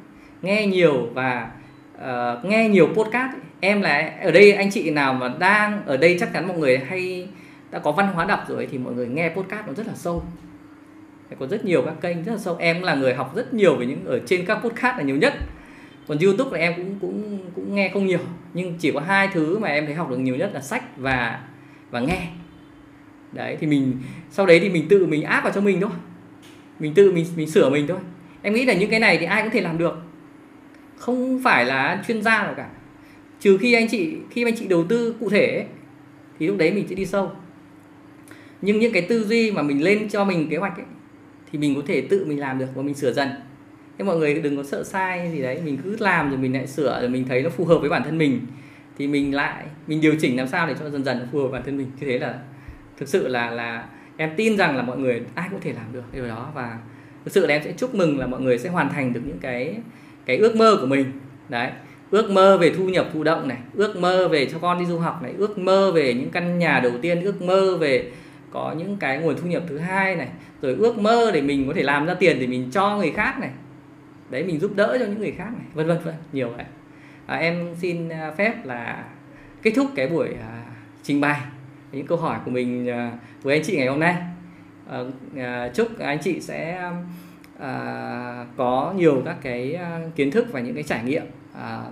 nghe 0.43 0.67
nhiều 0.67 1.09
và 1.15 1.51
uh, 1.97 2.45
nghe 2.45 2.69
nhiều 2.69 2.87
podcast 2.87 3.33
em 3.61 3.83
là 3.83 4.13
ở 4.23 4.31
đây 4.31 4.53
anh 4.53 4.71
chị 4.71 4.91
nào 4.91 5.15
mà 5.15 5.35
đang 5.39 5.87
ở 5.87 5.97
đây 5.97 6.17
chắc 6.21 6.33
chắn 6.33 6.49
mọi 6.49 6.59
người 6.59 6.79
hay 6.79 7.29
đã 7.71 7.79
có 7.79 7.93
văn 7.93 8.13
hóa 8.15 8.25
đọc 8.25 8.45
rồi 8.49 8.69
thì 8.71 8.79
mọi 8.79 8.95
người 8.95 9.09
nghe 9.09 9.29
podcast 9.29 9.67
nó 9.67 9.73
rất 9.75 9.87
là 9.87 9.95
sâu. 9.95 10.23
Có 11.39 11.47
rất 11.47 11.65
nhiều 11.65 11.83
các 11.83 11.95
kênh 12.01 12.25
rất 12.25 12.33
là 12.33 12.39
sâu. 12.39 12.57
Em 12.59 12.83
là 12.83 12.95
người 12.95 13.15
học 13.15 13.37
rất 13.37 13.55
nhiều 13.55 13.77
về 13.77 13.87
những 13.87 14.05
ở 14.05 14.21
trên 14.27 14.45
các 14.47 14.55
podcast 14.55 14.99
là 14.99 15.03
nhiều 15.03 15.17
nhất 15.17 15.35
còn 16.09 16.19
youtube 16.19 16.59
là 16.59 16.65
em 16.65 16.75
cũng 16.77 16.99
cũng 17.01 17.39
cũng 17.55 17.75
nghe 17.75 17.89
không 17.89 18.07
nhiều. 18.07 18.19
Nhưng 18.55 18.75
chỉ 18.79 18.93
có 18.93 19.01
hai 19.01 19.29
thứ 19.33 19.59
mà 19.59 19.69
em 19.69 19.87
thấy 19.87 19.95
học 19.95 20.11
được 20.11 20.19
nhiều 20.19 20.37
nhất 20.37 20.51
là 20.55 20.61
sách 20.61 20.97
và 20.97 21.41
và 21.91 22.01
nghe. 22.01 22.29
Đấy 23.33 23.57
thì 23.61 23.67
mình 23.67 23.93
sau 24.31 24.47
đấy 24.47 24.61
thì 24.61 24.69
mình 24.69 24.89
tự 24.89 25.07
mình 25.07 25.23
áp 25.23 25.41
vào 25.45 25.53
cho 25.53 25.61
mình 25.61 25.81
thôi. 25.81 25.91
Mình 26.79 26.95
tự 26.95 27.13
mình 27.13 27.27
mình 27.37 27.51
sửa 27.51 27.71
mình 27.71 27.87
thôi. 27.87 27.99
Em 28.43 28.55
nghĩ 28.55 28.65
là 28.65 28.75
những 28.75 28.91
cái 28.91 29.01
này 29.01 29.19
thì 29.19 29.27
ai 29.27 29.43
cũng 29.43 29.51
thể 29.51 29.61
làm 29.61 29.79
được. 29.79 29.97
Không 30.97 31.41
phải 31.45 31.65
là 31.65 32.05
chuyên 32.09 32.23
gia 32.23 32.43
nào 32.43 32.55
cả. 32.57 32.69
Trừ 33.41 33.59
khi 33.59 33.73
anh 33.73 33.89
chị 33.89 34.17
khi 34.31 34.45
anh 34.45 34.57
chị 34.57 34.67
đầu 34.67 34.85
tư 34.85 35.15
cụ 35.21 35.31
thể 35.31 35.47
ấy, 35.47 35.67
thì 36.39 36.47
lúc 36.47 36.57
đấy 36.59 36.73
mình 36.73 36.89
sẽ 36.89 36.95
đi 36.95 37.07
sâu. 37.07 37.31
Nhưng 38.63 38.79
những 38.79 38.93
cái 38.93 39.03
tư 39.03 39.25
duy 39.25 39.51
mà 39.51 39.63
mình 39.63 39.83
lên 39.83 40.09
cho 40.09 40.25
mình 40.25 40.49
kế 40.51 40.57
hoạch 40.57 40.77
ấy, 40.77 40.87
thì 41.53 41.59
mình 41.59 41.75
có 41.75 41.83
thể 41.87 42.01
tự 42.01 42.25
mình 42.25 42.41
làm 42.41 42.59
được 42.59 42.67
và 42.75 42.83
mình 42.83 42.95
sửa 42.95 43.13
dần 43.13 43.29
thế 43.99 44.05
mọi 44.05 44.17
người 44.17 44.35
đừng 44.35 44.57
có 44.57 44.63
sợ 44.63 44.85
sai 44.85 45.31
gì 45.31 45.43
đấy, 45.43 45.61
mình 45.65 45.79
cứ 45.85 45.97
làm 46.01 46.31
rồi 46.31 46.39
mình 46.39 46.53
lại 46.53 46.67
sửa 46.67 47.01
rồi 47.01 47.09
mình 47.09 47.25
thấy 47.29 47.43
nó 47.43 47.51
phù 47.51 47.65
hợp 47.65 47.79
với 47.79 47.91
bản 47.91 48.03
thân 48.05 48.19
mình. 48.19 48.41
Thì 48.99 49.07
mình 49.07 49.35
lại, 49.35 49.65
mình 49.87 50.01
điều 50.01 50.15
chỉnh 50.21 50.37
làm 50.37 50.49
sao 50.49 50.67
để 50.67 50.75
cho 50.81 50.91
dần 50.91 51.05
dần 51.05 51.19
nó 51.19 51.25
phù 51.33 51.39
hợp 51.39 51.45
với 51.45 51.53
bản 51.53 51.63
thân 51.65 51.79
mình. 51.79 51.91
Như 52.01 52.07
thế 52.07 52.19
là 52.19 52.39
thực 52.97 53.09
sự 53.09 53.29
là 53.29 53.51
là 53.51 53.85
em 54.17 54.31
tin 54.37 54.57
rằng 54.57 54.77
là 54.77 54.83
mọi 54.83 54.99
người, 54.99 55.23
ai 55.35 55.49
cũng 55.51 55.61
thể 55.61 55.73
làm 55.73 55.93
được 55.93 56.03
điều 56.13 56.29
đó. 56.29 56.51
Và 56.55 56.79
thực 57.25 57.33
sự 57.33 57.47
là 57.47 57.55
em 57.55 57.63
sẽ 57.65 57.73
chúc 57.73 57.95
mừng 57.95 58.19
là 58.19 58.27
mọi 58.27 58.41
người 58.41 58.59
sẽ 58.59 58.69
hoàn 58.69 58.89
thành 58.89 59.13
được 59.13 59.21
những 59.25 59.39
cái 59.39 59.77
cái 60.27 60.37
ước 60.37 60.57
mơ 60.57 60.77
của 60.81 60.87
mình. 60.87 61.05
Đấy, 61.49 61.71
ước 62.11 62.31
mơ 62.31 62.59
về 62.59 62.73
thu 62.77 62.89
nhập 62.89 63.07
thụ 63.13 63.25
động 63.25 63.49
này, 63.49 63.59
ước 63.75 63.97
mơ 63.97 64.29
về 64.29 64.47
cho 64.47 64.59
con 64.59 64.79
đi 64.79 64.87
du 64.87 64.99
học 64.99 65.23
này, 65.23 65.35
ước 65.39 65.59
mơ 65.59 65.93
về 65.93 66.15
những 66.15 66.31
căn 66.31 66.59
nhà 66.59 66.81
đầu 66.81 66.93
tiên, 67.03 67.23
ước 67.23 67.43
mơ 67.43 67.77
về 67.77 68.11
có 68.51 68.75
những 68.79 68.97
cái 68.97 69.19
nguồn 69.19 69.37
thu 69.37 69.49
nhập 69.49 69.63
thứ 69.69 69.79
hai 69.79 70.17
này, 70.17 70.29
rồi 70.63 70.77
ước 70.79 70.99
mơ 70.99 71.31
để 71.35 71.41
mình 71.41 71.67
có 71.67 71.73
thể 71.75 71.83
làm 71.83 72.07
ra 72.07 72.15
tiền 72.15 72.41
để 72.41 72.47
mình 72.47 72.71
cho 72.73 72.97
người 72.97 73.11
khác 73.11 73.39
này 73.41 73.51
đấy 74.31 74.45
mình 74.45 74.61
giúp 74.61 74.71
đỡ 74.77 74.97
cho 75.01 75.07
những 75.07 75.19
người 75.19 75.33
khác 75.33 75.51
này 75.59 75.67
vân 75.75 75.87
vân 75.87 75.99
vân 76.05 76.15
nhiều 76.33 76.51
vậy. 76.51 76.65
À, 77.27 77.37
em 77.37 77.75
xin 77.81 78.09
à, 78.09 78.31
phép 78.31 78.65
là 78.65 79.05
kết 79.63 79.73
thúc 79.77 79.87
cái 79.95 80.09
buổi 80.09 80.29
à, 80.29 80.65
trình 81.03 81.21
bày 81.21 81.41
những 81.93 82.07
câu 82.07 82.19
hỏi 82.19 82.39
của 82.45 82.51
mình 82.51 82.89
à, 82.89 83.13
với 83.43 83.57
anh 83.57 83.65
chị 83.65 83.77
ngày 83.77 83.87
hôm 83.87 84.01
nay. 84.01 84.17
À, 84.91 84.99
à, 85.37 85.71
chúc 85.75 85.99
anh 85.99 86.19
chị 86.23 86.41
sẽ 86.41 86.91
à, 87.59 88.47
có 88.57 88.95
nhiều 88.97 89.23
các 89.25 89.37
cái 89.43 89.75
à, 89.75 90.01
kiến 90.17 90.31
thức 90.31 90.47
và 90.53 90.61
những 90.61 90.75
cái 90.75 90.83
trải 90.83 91.05
nghiệm 91.05 91.25
à, 91.55 91.83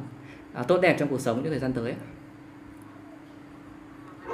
à, 0.54 0.62
tốt 0.62 0.78
đẹp 0.82 0.96
trong 0.98 1.08
cuộc 1.08 1.20
sống 1.20 1.36
trong 1.36 1.50
thời 1.50 1.58
gian 1.58 1.72
tới 1.72 1.94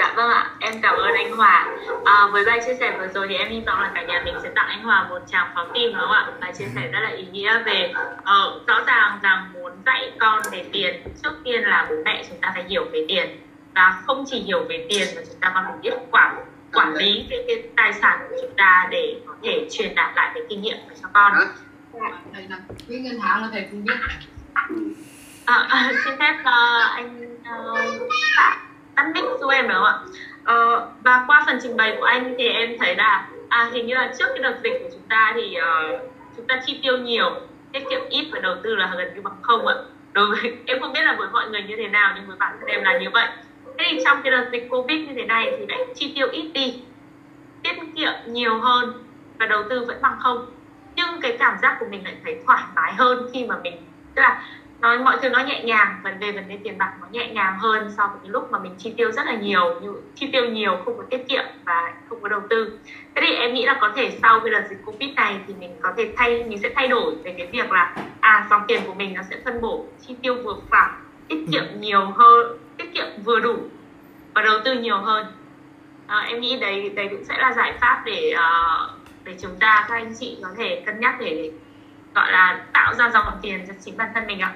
Dạ 0.03 0.12
vâng 0.16 0.31
ạ, 0.31 0.51
em 0.61 0.74
cảm 0.83 0.95
ơn 0.95 1.15
anh 1.15 1.37
Hòa. 1.37 1.66
À, 2.05 2.27
với 2.33 2.45
bài 2.45 2.61
chia 2.66 2.74
sẻ 2.81 2.97
vừa 2.99 3.09
rồi 3.09 3.27
thì 3.29 3.35
em 3.35 3.49
hy 3.49 3.61
vọng 3.66 3.81
là 3.81 3.91
cả 3.95 4.03
nhà 4.03 4.23
mình 4.24 4.35
sẽ 4.43 4.51
tặng 4.55 4.69
anh 4.69 4.83
Hòa 4.83 5.07
một 5.09 5.19
tràng 5.27 5.51
pháo 5.55 5.66
tim 5.74 5.93
đúng 5.93 6.01
không 6.01 6.11
ạ? 6.11 6.27
Bài 6.41 6.53
chia 6.59 6.65
sẻ 6.74 6.89
rất 6.93 7.01
là 7.01 7.09
ý 7.09 7.24
nghĩa 7.33 7.62
về 7.62 7.93
uh, 8.19 8.66
rõ 8.66 8.81
ràng 8.87 9.19
rằng 9.23 9.53
muốn 9.53 9.73
dạy 9.87 10.12
con 10.19 10.43
về 10.53 10.65
tiền 10.73 11.03
trước 11.23 11.33
tiên 11.45 11.62
là 11.62 11.87
bố 11.91 11.95
mẹ 12.05 12.24
chúng 12.29 12.39
ta 12.41 12.51
phải 12.55 12.65
hiểu 12.69 12.85
về 12.93 13.05
tiền 13.09 13.41
và 13.74 14.03
không 14.07 14.24
chỉ 14.31 14.41
hiểu 14.41 14.65
về 14.69 14.87
tiền 14.89 15.09
mà 15.16 15.23
chúng 15.31 15.41
ta 15.41 15.53
còn 15.55 15.65
phải 15.65 15.77
biết 15.83 15.93
quản 16.11 16.45
quản 16.73 16.95
lý 16.95 17.27
cái, 17.31 17.45
cái 17.49 17.62
tài 17.77 17.93
sản 17.93 18.19
của 18.31 18.37
chúng 18.43 18.57
ta 18.57 18.89
để 18.91 19.16
có 19.27 19.35
thể 19.43 19.69
truyền 19.73 19.95
đạt 19.95 20.16
lại 20.16 20.31
cái 20.35 20.43
kinh 20.49 20.62
nghiệm 20.62 20.77
cho 21.03 21.09
con. 21.12 21.33
Cái 22.89 22.99
ngân 22.99 23.20
hàng 23.20 23.43
là 23.43 23.49
thầy 23.53 23.66
không 23.70 23.85
biết. 23.85 23.95
À, 25.45 25.66
à, 25.69 25.93
xin 26.05 26.19
phép 26.19 26.37
uh, 26.41 26.91
anh 26.95 27.39
uh, 27.69 28.12
tắt 28.97 29.06
mic 29.14 29.24
giúp 29.40 29.48
em 29.48 29.69
đúng 29.69 29.77
không 29.77 29.85
ạ? 29.85 29.98
Ờ, 30.44 30.89
và 31.01 31.24
qua 31.27 31.43
phần 31.47 31.59
trình 31.62 31.77
bày 31.77 31.97
của 31.98 32.05
anh 32.05 32.35
thì 32.39 32.48
em 32.48 32.77
thấy 32.78 32.97
là 32.97 33.28
à, 33.48 33.69
hình 33.73 33.86
như 33.86 33.94
là 33.94 34.12
trước 34.19 34.27
cái 34.28 34.39
đợt 34.39 34.60
dịch 34.64 34.78
của 34.82 34.89
chúng 34.93 35.09
ta 35.09 35.32
thì 35.35 35.56
uh, 35.59 36.01
chúng 36.36 36.47
ta 36.47 36.60
chi 36.66 36.81
tiêu 36.82 36.97
nhiều, 36.97 37.31
tiết 37.73 37.82
kiệm 37.90 38.01
ít 38.09 38.28
và 38.32 38.40
đầu 38.40 38.56
tư 38.62 38.77
là 38.77 38.93
gần 38.97 39.14
như 39.14 39.23
bằng 39.23 39.36
không 39.43 39.66
ạ. 39.66 39.74
Đối 40.12 40.27
với 40.27 40.52
em 40.66 40.81
không 40.81 40.93
biết 40.93 41.02
là 41.05 41.14
với 41.19 41.28
mọi 41.32 41.51
người 41.51 41.62
như 41.62 41.77
thế 41.77 41.89
nào 41.89 42.12
nhưng 42.16 42.27
với 42.27 42.36
bản 42.36 42.56
thân 42.60 42.69
em 42.69 42.85
là 42.85 42.98
như 42.98 43.10
vậy. 43.10 43.28
Thế 43.78 43.86
thì 43.90 43.98
trong 44.05 44.23
cái 44.23 44.31
đợt 44.31 44.48
dịch 44.52 44.66
Covid 44.70 45.09
như 45.09 45.14
thế 45.16 45.24
này 45.24 45.56
thì 45.59 45.66
lại 45.66 45.78
chi 45.94 46.12
tiêu 46.14 46.28
ít 46.32 46.51
đi, 46.55 46.82
tiết 47.62 47.77
kiệm 47.97 48.12
nhiều 48.27 48.59
hơn 48.59 49.05
và 49.39 49.47
đầu 49.47 49.62
tư 49.70 49.85
vẫn 49.85 49.97
bằng 50.02 50.16
không. 50.20 50.47
Nhưng 50.97 51.20
cái 51.20 51.36
cảm 51.39 51.56
giác 51.62 51.77
của 51.81 51.86
mình 51.90 52.05
lại 52.05 52.14
thấy 52.24 52.36
thoải 52.47 52.62
mái 52.74 52.94
hơn 52.94 53.31
khi 53.32 53.47
mà 53.47 53.56
mình 53.62 53.77
tức 54.14 54.23
là 54.23 54.43
nói 54.82 54.98
mọi 54.98 55.16
thứ 55.22 55.28
nó 55.28 55.38
nhẹ 55.38 55.62
nhàng 55.64 56.00
vấn 56.02 56.20
đề 56.20 56.32
vấn 56.32 56.48
đề 56.48 56.59
tiền 56.64 56.78
bạc 56.78 56.92
nó 57.00 57.06
nhẹ 57.10 57.28
nhàng 57.28 57.59
hơn 57.59 57.90
so 57.96 58.06
với 58.06 58.16
cái 58.22 58.30
lúc 58.30 58.52
mà 58.52 58.59
mình 58.59 58.74
chi 58.78 58.94
tiêu 58.96 59.12
rất 59.12 59.26
là 59.26 59.34
nhiều 59.34 59.80
như 59.80 59.94
chi 60.14 60.28
tiêu 60.32 60.44
nhiều 60.50 60.76
không 60.84 60.96
có 60.96 61.04
tiết 61.10 61.28
kiệm 61.28 61.44
và 61.64 61.92
không 62.09 62.20
có 62.22 62.28
đầu 62.28 62.40
tư. 62.50 62.78
Thế 63.14 63.22
thì 63.26 63.34
em 63.34 63.54
nghĩ 63.54 63.66
là 63.66 63.78
có 63.80 63.92
thể 63.96 64.18
sau 64.22 64.40
cái 64.40 64.50
đợt 64.50 64.66
dịch 64.70 64.78
covid 64.84 65.10
này 65.16 65.40
thì 65.46 65.54
mình 65.60 65.76
có 65.80 65.92
thể 65.96 66.12
thay 66.16 66.44
mình 66.48 66.59
sẽ 66.62 66.70
thay 66.74 66.88
đổi 66.88 67.14
về 67.24 67.34
cái 67.38 67.46
việc 67.46 67.72
là 67.72 67.94
à 68.20 68.46
dòng 68.50 68.62
tiền 68.68 68.80
của 68.86 68.94
mình 68.94 69.14
nó 69.14 69.22
sẽ 69.30 69.36
phân 69.44 69.60
bổ 69.60 69.86
chi 70.00 70.16
tiêu 70.22 70.34
vừa 70.44 70.54
phải 70.70 70.90
tiết 71.28 71.44
kiệm 71.52 71.64
nhiều 71.80 72.06
hơn 72.06 72.59
tiết 72.76 72.94
kiệm 72.94 73.06
vừa 73.24 73.40
đủ 73.40 73.56
và 74.34 74.42
đầu 74.42 74.59
tư 74.64 74.74
nhiều 74.74 74.98
hơn. 74.98 75.26
À, 76.06 76.18
em 76.28 76.40
nghĩ 76.40 76.59
đấy 76.60 76.88
đấy 76.88 77.09
cũng 77.10 77.24
sẽ 77.24 77.38
là 77.38 77.52
giải 77.52 77.72
pháp 77.80 78.02
để 78.06 78.34
uh, 78.34 78.90
để 79.24 79.34
chúng 79.40 79.56
ta 79.60 79.84
các 79.88 79.94
anh 79.94 80.14
chị 80.20 80.38
có 80.42 80.48
thể 80.56 80.82
cân 80.86 81.00
nhắc 81.00 81.14
để 81.20 81.50
gọi 82.14 82.32
là 82.32 82.64
tạo 82.72 82.94
ra 82.94 83.10
dòng 83.14 83.24
tiền 83.42 83.64
cho 83.68 83.74
chính 83.80 83.96
bản 83.96 84.09
thân 84.14 84.26
mình 84.26 84.40
ạ 84.40 84.54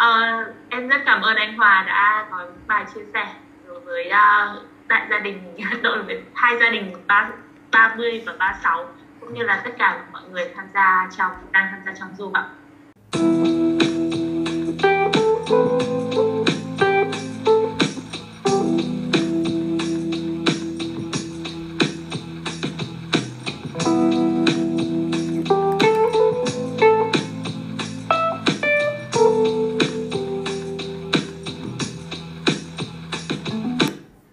Uh, 0.00 0.46
em 0.68 0.88
rất 0.88 1.02
cảm 1.06 1.22
ơn 1.22 1.36
anh 1.36 1.56
Hòa 1.56 1.84
đã 1.86 2.26
có 2.30 2.46
bài 2.66 2.84
chia 2.94 3.00
sẻ 3.14 3.34
đối 3.66 3.80
với 3.80 4.08
ờ, 4.08 4.56
uh, 4.56 4.62
đại 4.88 5.06
gia 5.10 5.18
đình 5.18 5.56
đội 5.82 6.02
với 6.02 6.22
hai 6.34 6.58
gia 6.60 6.70
đình 6.70 6.92
ba 7.06 7.30
30 7.72 8.22
và 8.26 8.32
36 8.38 8.88
cũng 9.20 9.34
như 9.34 9.42
là 9.42 9.60
tất 9.64 9.70
cả 9.78 10.04
mọi 10.12 10.22
người 10.30 10.48
tham 10.56 10.66
gia 10.74 11.08
trong 11.16 11.32
đang 11.52 11.68
tham 11.70 11.80
gia 11.86 11.92
trong 11.92 12.08
Zoom 12.18 12.32
ạ. 12.32 13.49